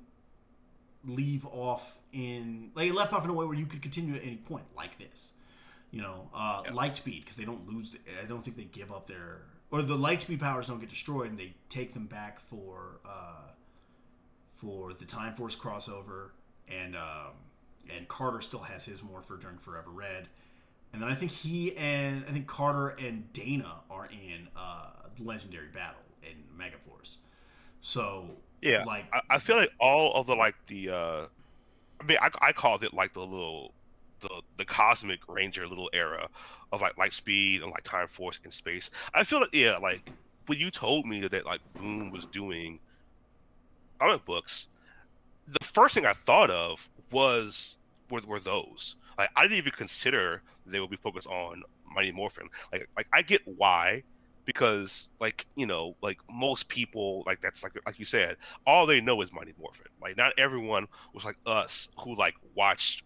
leave 1.04 1.46
off 1.46 1.98
in 2.12 2.70
like 2.74 2.88
it 2.88 2.94
left 2.94 3.12
off 3.12 3.24
in 3.24 3.30
a 3.30 3.32
way 3.32 3.46
where 3.46 3.56
you 3.56 3.66
could 3.66 3.80
continue 3.80 4.14
at 4.14 4.22
any 4.24 4.36
point 4.36 4.64
like 4.76 4.98
this 4.98 5.32
you 5.90 6.02
know 6.02 6.28
uh 6.34 6.62
Yeah. 6.64 6.72
light 6.72 6.96
speed 6.96 7.22
because 7.24 7.36
they 7.36 7.44
don't 7.44 7.66
lose 7.68 7.96
i 8.22 8.26
don't 8.26 8.42
think 8.44 8.56
they 8.56 8.64
give 8.64 8.90
up 8.92 9.06
their 9.06 9.42
or 9.70 9.82
the 9.82 9.96
light 9.96 10.22
speed 10.22 10.40
powers 10.40 10.66
don't 10.66 10.80
get 10.80 10.88
destroyed 10.90 11.30
and 11.30 11.38
they 11.38 11.54
take 11.68 11.94
them 11.94 12.06
back 12.06 12.40
for 12.40 12.98
uh 13.08 13.42
for 14.58 14.92
the 14.92 15.04
Time 15.04 15.34
Force 15.34 15.56
crossover, 15.56 16.30
and 16.68 16.96
um, 16.96 17.32
and 17.94 18.08
Carter 18.08 18.40
still 18.40 18.60
has 18.60 18.84
his 18.84 19.02
Morpher 19.02 19.36
during 19.36 19.56
Forever 19.58 19.90
Red, 19.90 20.28
and 20.92 21.00
then 21.00 21.08
I 21.08 21.14
think 21.14 21.30
he 21.30 21.76
and 21.76 22.24
I 22.28 22.32
think 22.32 22.46
Carter 22.48 22.88
and 22.88 23.32
Dana 23.32 23.76
are 23.88 24.06
in 24.06 24.48
uh, 24.56 24.90
the 25.16 25.22
Legendary 25.22 25.68
Battle 25.68 26.02
in 26.22 26.42
Megaforce. 26.58 27.18
So 27.80 28.26
Yeah, 28.60 28.84
like 28.84 29.04
I, 29.12 29.20
I 29.30 29.38
feel 29.38 29.56
like 29.56 29.70
all 29.78 30.12
of 30.14 30.26
the 30.26 30.34
like 30.34 30.56
the 30.66 30.90
uh 30.90 31.26
I 32.00 32.04
mean 32.04 32.18
I, 32.20 32.30
I 32.40 32.52
called 32.52 32.82
it 32.82 32.92
like 32.92 33.14
the 33.14 33.20
little 33.20 33.72
the 34.20 34.42
the 34.56 34.64
cosmic 34.64 35.20
ranger 35.28 35.68
little 35.68 35.88
era 35.92 36.28
of 36.72 36.80
like 36.80 36.98
light 36.98 37.12
speed 37.12 37.62
and 37.62 37.70
like 37.70 37.84
time 37.84 38.08
force 38.08 38.40
and 38.42 38.52
space. 38.52 38.90
I 39.14 39.22
feel 39.22 39.40
like 39.40 39.50
yeah, 39.52 39.76
like 39.76 40.10
when 40.46 40.58
you 40.58 40.72
told 40.72 41.06
me 41.06 41.28
that 41.28 41.46
like 41.46 41.60
Boom 41.74 42.10
was 42.10 42.26
doing 42.26 42.80
comic 43.98 44.24
books, 44.24 44.68
the 45.46 45.64
first 45.64 45.94
thing 45.94 46.06
I 46.06 46.12
thought 46.12 46.50
of 46.50 46.88
was 47.10 47.76
were, 48.10 48.20
were 48.26 48.40
those. 48.40 48.96
Like 49.16 49.30
I 49.36 49.42
didn't 49.42 49.58
even 49.58 49.72
consider 49.72 50.42
they 50.66 50.80
would 50.80 50.90
be 50.90 50.96
focused 50.96 51.26
on 51.26 51.62
Mighty 51.92 52.12
Morphin. 52.12 52.48
Like 52.72 52.88
like 52.96 53.06
I 53.12 53.22
get 53.22 53.42
why 53.44 54.02
because 54.44 55.10
like 55.20 55.46
you 55.56 55.66
know 55.66 55.96
like 56.02 56.18
most 56.30 56.68
people 56.68 57.22
like 57.26 57.40
that's 57.42 57.62
like 57.62 57.72
like 57.84 57.98
you 57.98 58.04
said 58.04 58.36
all 58.66 58.86
they 58.86 59.00
know 59.00 59.20
is 59.22 59.32
Mighty 59.32 59.54
Morphin. 59.58 59.86
Like 60.00 60.16
not 60.16 60.32
everyone 60.38 60.86
was 61.12 61.24
like 61.24 61.36
us 61.46 61.88
who 61.98 62.14
like 62.16 62.34
watched 62.54 63.02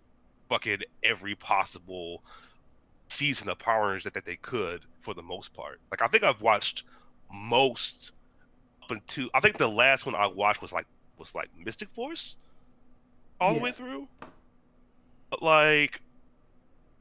fucking 0.48 0.80
every 1.02 1.34
possible 1.34 2.22
season 3.08 3.48
of 3.48 3.58
Power 3.58 3.88
Rangers 3.88 4.04
that, 4.04 4.14
that 4.14 4.24
they 4.24 4.36
could 4.36 4.82
for 5.00 5.14
the 5.14 5.22
most 5.22 5.54
part. 5.54 5.80
Like 5.90 6.02
I 6.02 6.08
think 6.08 6.24
I've 6.24 6.42
watched 6.42 6.84
most 7.32 8.12
until 8.92 9.28
I 9.34 9.40
think 9.40 9.58
the 9.58 9.68
last 9.68 10.06
one 10.06 10.14
I 10.14 10.26
watched 10.26 10.62
was 10.62 10.72
like 10.72 10.86
was 11.18 11.34
like 11.34 11.48
Mystic 11.58 11.88
Force 11.90 12.36
all 13.40 13.54
the 13.54 13.60
way 13.60 13.72
through. 13.72 14.08
But 15.30 15.42
like 15.42 16.00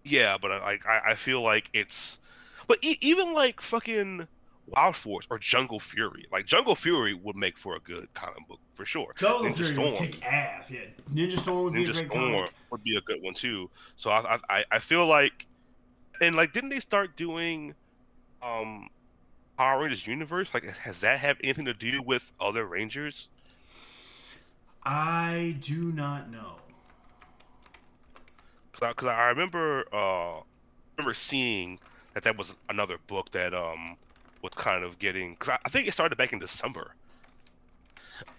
yeah, 0.04 0.38
but 0.42 0.52
I 0.52 0.60
like 0.60 0.86
I, 0.86 1.12
I 1.12 1.16
feel 1.16 1.42
like 1.42 1.70
it's 1.74 2.20
but 2.68 2.80
e- 2.84 2.98
even 3.02 3.34
like 3.34 3.62
fucking 3.62 4.28
Wild 4.68 4.96
Force 4.96 5.28
or 5.30 5.38
Jungle 5.38 5.80
Fury, 5.80 6.26
like 6.32 6.46
Jungle 6.46 6.76
Fury 6.76 7.14
would 7.14 7.36
make 7.36 7.58
for 7.58 7.76
a 7.76 7.80
good 7.80 8.08
comic 8.14 8.48
book 8.48 8.60
for 8.74 8.86
sure. 8.86 9.14
Jungle 9.18 9.52
Ninja 9.52 9.74
Fury 9.74 9.90
would 9.90 9.98
kick 9.98 10.26
ass. 10.26 10.72
Yeah, 10.72 10.80
Ninja 11.14 11.38
Storm 11.38 11.64
would 11.66 11.74
be 11.74 11.84
a 11.84 11.86
great 11.86 11.96
Storm 11.96 12.10
comic. 12.34 12.54
would 12.72 12.84
be 12.84 12.96
a 12.96 13.02
good 13.02 13.22
one 13.22 13.34
too. 13.34 13.70
So 13.96 14.10
I, 14.10 14.36
I 14.36 14.40
I- 14.50 14.66
I 14.72 14.80
feel 14.80 15.06
like, 15.06 15.46
and 16.22 16.36
like, 16.36 16.54
didn't 16.54 16.70
they 16.70 16.80
start 16.80 17.18
doing, 17.18 17.76
um, 18.42 18.90
Power 19.62 19.82
Rangers 19.82 20.08
Universe? 20.08 20.56
Like, 20.56 20.64
has 20.64 21.02
that 21.02 21.20
have 21.20 21.38
anything 21.44 21.66
to 21.66 21.74
do 21.76 22.02
with 22.02 22.32
other 22.40 22.66
Rangers? 22.66 23.30
I 24.84 25.56
do 25.60 25.92
not 25.92 26.32
know. 26.32 26.56
Because 28.72 29.08
I, 29.08 29.14
I 29.14 29.28
remember 29.28 29.86
uh 29.94 30.40
remember 30.98 31.14
seeing 31.14 31.78
that 32.16 32.24
that 32.24 32.36
was 32.40 32.56
another 32.70 32.98
book 33.06 33.30
that 33.34 33.54
um 33.54 33.98
was 34.42 34.52
kind 34.56 34.84
of 34.84 34.98
getting 34.98 35.34
because 35.36 35.50
I, 35.50 35.58
I 35.66 35.70
think 35.70 35.88
it 35.88 35.92
started 35.92 36.18
back 36.18 36.34
in 36.34 36.40
December. 36.40 36.96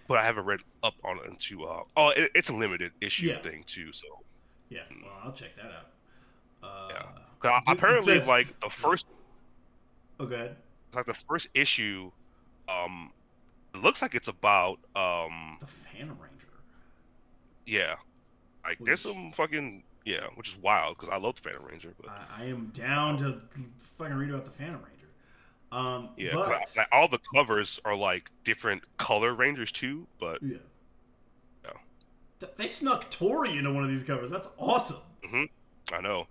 But 0.09 0.17
I 0.17 0.25
haven't 0.25 0.43
read 0.43 0.59
up 0.83 0.95
on 1.05 1.19
it 1.19 1.29
into 1.29 1.63
uh 1.63 1.83
oh 1.95 2.09
it, 2.09 2.31
it's 2.35 2.49
a 2.49 2.53
limited 2.53 2.91
issue 2.99 3.27
Yeah. 3.27 3.37
thing 3.37 3.63
too 3.65 3.93
so 3.93 4.07
Yeah, 4.67 4.81
well, 5.01 5.13
I'll 5.23 5.31
check 5.31 5.55
that 5.55 5.67
out. 5.67 5.87
Uh, 6.61 6.87
Yeah. 6.91 7.05
'Cause 7.39 7.51
I- 7.51 7.57
it- 7.59 7.63
it 7.71 7.77
apparently 7.77 8.19
like 8.19 8.59
the 8.59 8.69
first 8.69 9.07
Oh, 10.19 10.25
go 10.25 10.35
ahead. 10.35 10.57
Like 10.95 11.05
the 11.05 11.13
first 11.13 11.47
issue 11.53 12.11
um 12.69 13.11
it 13.73 13.81
looks 13.81 14.01
like 14.01 14.15
it's 14.15 14.27
about 14.27 14.79
um 14.95 15.57
The 15.59 15.67
Phantom 15.67 16.17
Ranger. 16.19 16.47
yeah 17.65 17.95
like 18.65 18.77
there's 18.79 19.01
some 19.01 19.31
fucking 19.33 19.83
yeah 20.05 20.25
which 20.35 20.49
is 20.49 20.57
wild 20.57 20.97
because 20.97 21.09
i 21.13 21.17
love 21.17 21.35
the 21.35 21.41
phantom 21.41 21.63
ranger 21.65 21.93
but 21.99 22.09
I, 22.09 22.43
I 22.43 22.45
am 22.45 22.67
down 22.73 23.17
to 23.17 23.41
fucking 23.97 24.15
read 24.15 24.29
about 24.29 24.45
the 24.45 24.51
Phantom 24.51 24.81
Ranger. 24.81 24.89
Um, 25.71 26.09
yeah 26.17 26.31
but 26.33 26.47
I- 26.49 26.63
like, 26.77 26.87
all 26.91 27.07
the 27.07 27.19
covers 27.33 27.79
are 27.85 27.95
like 27.95 28.29
different 28.43 28.83
color 28.97 29.33
rangers 29.33 29.71
too 29.71 30.05
but 30.19 30.41
yeah, 30.43 30.57
Yeah. 31.65 31.71
Th- 32.39 32.51
they 32.57 32.67
snuck 32.67 33.09
Tori 33.09 33.57
into 33.57 33.71
one 33.73 33.83
of 33.83 33.89
these 33.89 34.03
covers. 34.03 34.29
That's 34.29 34.51
awesome. 34.59 35.01
i 35.91 35.99
know 36.01 36.27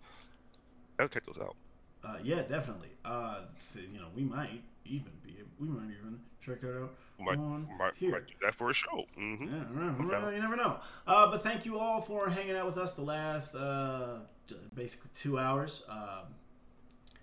i'll 0.99 1.09
check 1.09 1.25
those 1.27 1.39
out 1.43 1.57
Uh, 2.05 2.17
yeah, 2.23 2.43
definitely. 2.43 2.89
Uh, 3.05 3.41
th- 3.73 3.89
you 3.93 3.99
know, 3.99 4.09
we 4.15 4.23
might 4.23 4.63
even 4.85 5.13
be. 5.23 5.37
We 5.59 5.69
might 5.69 5.85
even 6.01 6.19
check 6.41 6.61
that 6.61 6.83
out 6.83 6.95
might, 7.21 7.39
on 7.39 7.69
might, 7.79 7.95
here. 7.95 8.11
might 8.11 8.27
do 8.27 8.35
that 8.43 8.55
for 8.55 8.71
a 8.71 8.75
show 8.75 9.05
Mm-hmm. 9.19 9.45
Yeah. 9.47 10.17
Okay. 10.19 10.35
you 10.37 10.43
never 10.43 10.57
know. 10.57 10.81
Uh, 11.07 11.31
but 11.31 11.43
thank 11.43 11.65
you 11.65 11.79
all 11.79 12.01
for 12.01 12.29
hanging 12.31 12.57
out 12.57 12.67
with 12.67 12.79
us 12.79 12.95
the 12.95 13.03
last 13.03 13.55
uh, 13.55 14.19
basically 14.75 15.11
two 15.15 15.39
hours. 15.39 15.85
Um, 15.89 16.35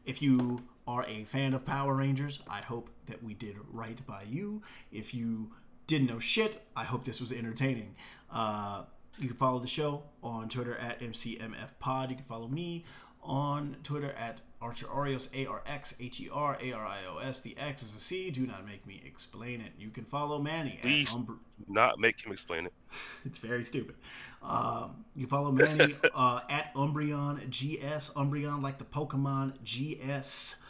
if 0.06 0.22
you 0.22 0.64
are 0.88 1.06
a 1.08 1.24
fan 1.26 1.54
of 1.54 1.66
Power 1.66 1.94
Rangers, 1.96 2.42
I 2.50 2.62
hope 2.62 2.90
that 3.08 3.22
we 3.24 3.34
did 3.34 3.56
right 3.72 4.00
by 4.08 4.24
you. 4.24 4.62
If 4.92 5.14
you 5.14 5.52
didn't 5.88 6.08
know 6.08 6.20
shit, 6.20 6.62
I 6.76 6.84
hope 6.86 7.04
this 7.04 7.20
was 7.20 7.32
entertaining. 7.32 7.96
Uh, 8.32 8.84
you 9.18 9.28
can 9.28 9.38
follow 9.38 9.60
the 9.60 9.68
show 9.68 10.04
on 10.24 10.48
Twitter 10.48 10.76
at 10.78 11.02
MCMFPod. 11.02 12.10
You 12.10 12.16
can 12.16 12.26
follow 12.26 12.48
me 12.48 12.86
on 13.24 13.78
Twitter 13.84 14.12
at 14.12 14.42
Archer 14.62 14.88
Arios, 14.88 15.30
A 15.34 15.46
R 15.46 15.62
X 15.66 15.96
H 16.00 16.20
E 16.20 16.30
R 16.32 16.58
A 16.62 16.72
R 16.74 16.86
I 16.86 16.98
O 17.10 17.18
S. 17.20 17.40
The 17.42 17.56
X 17.58 17.82
is 17.82 17.96
a 17.96 18.00
C. 18.00 18.30
Do 18.30 18.46
not 18.46 18.66
make 18.66 18.86
me 18.86 19.02
explain 19.06 19.62
it. 19.62 19.72
You 19.78 19.90
can 19.90 20.04
follow 20.04 20.40
Manny 20.42 20.80
Please. 20.82 21.14
at 21.14 21.20
Umbr- 21.20 21.38
not 21.68 22.00
make 22.00 22.26
him 22.26 22.32
explain 22.32 22.66
it 22.66 22.74
it's 23.26 23.40
very 23.40 23.64
stupid. 23.64 23.96
Um, 24.44 25.06
you 25.16 25.28
follow 25.28 25.52
Manny 25.52 25.96
uh, 26.14 26.42
at 26.50 26.74
Umbreon 26.76 27.50
GS. 27.50 28.12
Umbreon 28.14 28.62
like 28.62 28.78
the 28.80 28.86
Pokemon 28.86 29.54
GS. 29.64 30.62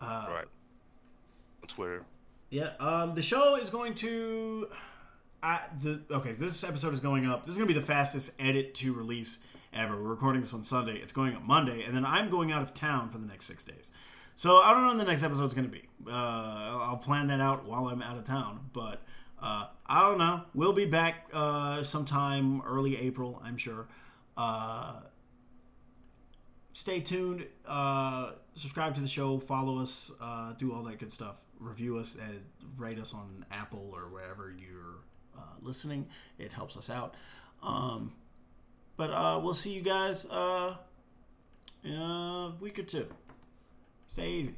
Uh, 0.00 0.26
right 0.30 0.44
on 1.62 1.68
twitter 1.68 2.04
Yeah. 2.50 2.70
Um, 2.78 3.14
the 3.14 3.22
show 3.22 3.56
is 3.56 3.68
going 3.68 3.94
to. 3.96 4.68
I, 5.42 5.60
the 5.82 6.00
okay. 6.10 6.32
So 6.32 6.44
this 6.44 6.64
episode 6.64 6.94
is 6.94 7.00
going 7.00 7.26
up. 7.26 7.44
This 7.46 7.52
is 7.52 7.58
going 7.58 7.68
to 7.68 7.74
be 7.74 7.78
the 7.78 7.86
fastest 7.86 8.32
edit 8.40 8.74
to 8.74 8.92
release 8.92 9.38
ever. 9.72 10.02
We're 10.02 10.08
recording 10.08 10.40
this 10.40 10.54
on 10.54 10.62
Sunday. 10.64 10.96
It's 10.96 11.12
going 11.12 11.34
up 11.34 11.42
Monday, 11.42 11.84
and 11.84 11.94
then 11.94 12.04
I'm 12.04 12.30
going 12.30 12.52
out 12.52 12.62
of 12.62 12.74
town 12.74 13.10
for 13.10 13.18
the 13.18 13.26
next 13.26 13.46
six 13.46 13.64
days. 13.64 13.92
So 14.34 14.58
I 14.58 14.72
don't 14.72 14.82
know 14.82 14.88
when 14.88 14.98
the 14.98 15.04
next 15.04 15.22
episode 15.22 15.46
is 15.46 15.54
going 15.54 15.68
to 15.68 15.70
be. 15.70 15.88
Uh, 16.06 16.78
I'll 16.82 16.96
plan 16.96 17.26
that 17.28 17.40
out 17.40 17.66
while 17.66 17.88
I'm 17.88 18.02
out 18.02 18.16
of 18.16 18.24
town. 18.24 18.70
But 18.72 19.02
Uh, 19.40 19.66
I 19.86 20.02
don't 20.02 20.18
know. 20.18 20.42
We'll 20.52 20.72
be 20.72 20.84
back 20.84 21.28
uh, 21.32 21.82
sometime 21.84 22.60
early 22.62 22.96
April, 22.98 23.40
I'm 23.44 23.56
sure. 23.56 23.86
Uh, 24.36 25.00
stay 26.72 27.00
tuned. 27.00 27.46
Uh, 27.64 28.32
subscribe 28.54 28.96
to 28.96 29.00
the 29.00 29.06
show. 29.08 29.38
Follow 29.38 29.78
us. 29.78 30.10
Uh, 30.20 30.54
do 30.54 30.72
all 30.72 30.82
that 30.84 30.98
good 30.98 31.12
stuff. 31.12 31.36
Review 31.60 31.98
us 31.98 32.16
and 32.16 32.40
rate 32.76 32.98
us 32.98 33.14
on 33.14 33.44
Apple 33.52 33.92
or 33.94 34.08
wherever 34.08 34.50
you're 34.50 34.96
listening. 35.62 36.06
It 36.38 36.52
helps 36.52 36.76
us 36.76 36.90
out. 36.90 37.14
Um, 37.62 38.12
but 38.98 39.10
uh, 39.10 39.40
we'll 39.42 39.54
see 39.54 39.72
you 39.72 39.80
guys 39.80 40.26
uh, 40.26 40.76
in 41.82 41.94
a 41.94 42.52
week 42.60 42.78
or 42.78 42.82
two. 42.82 43.06
Stay 44.08 44.28
easy. 44.28 44.54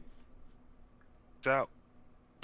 It's 1.39 1.47
out. 1.47 1.69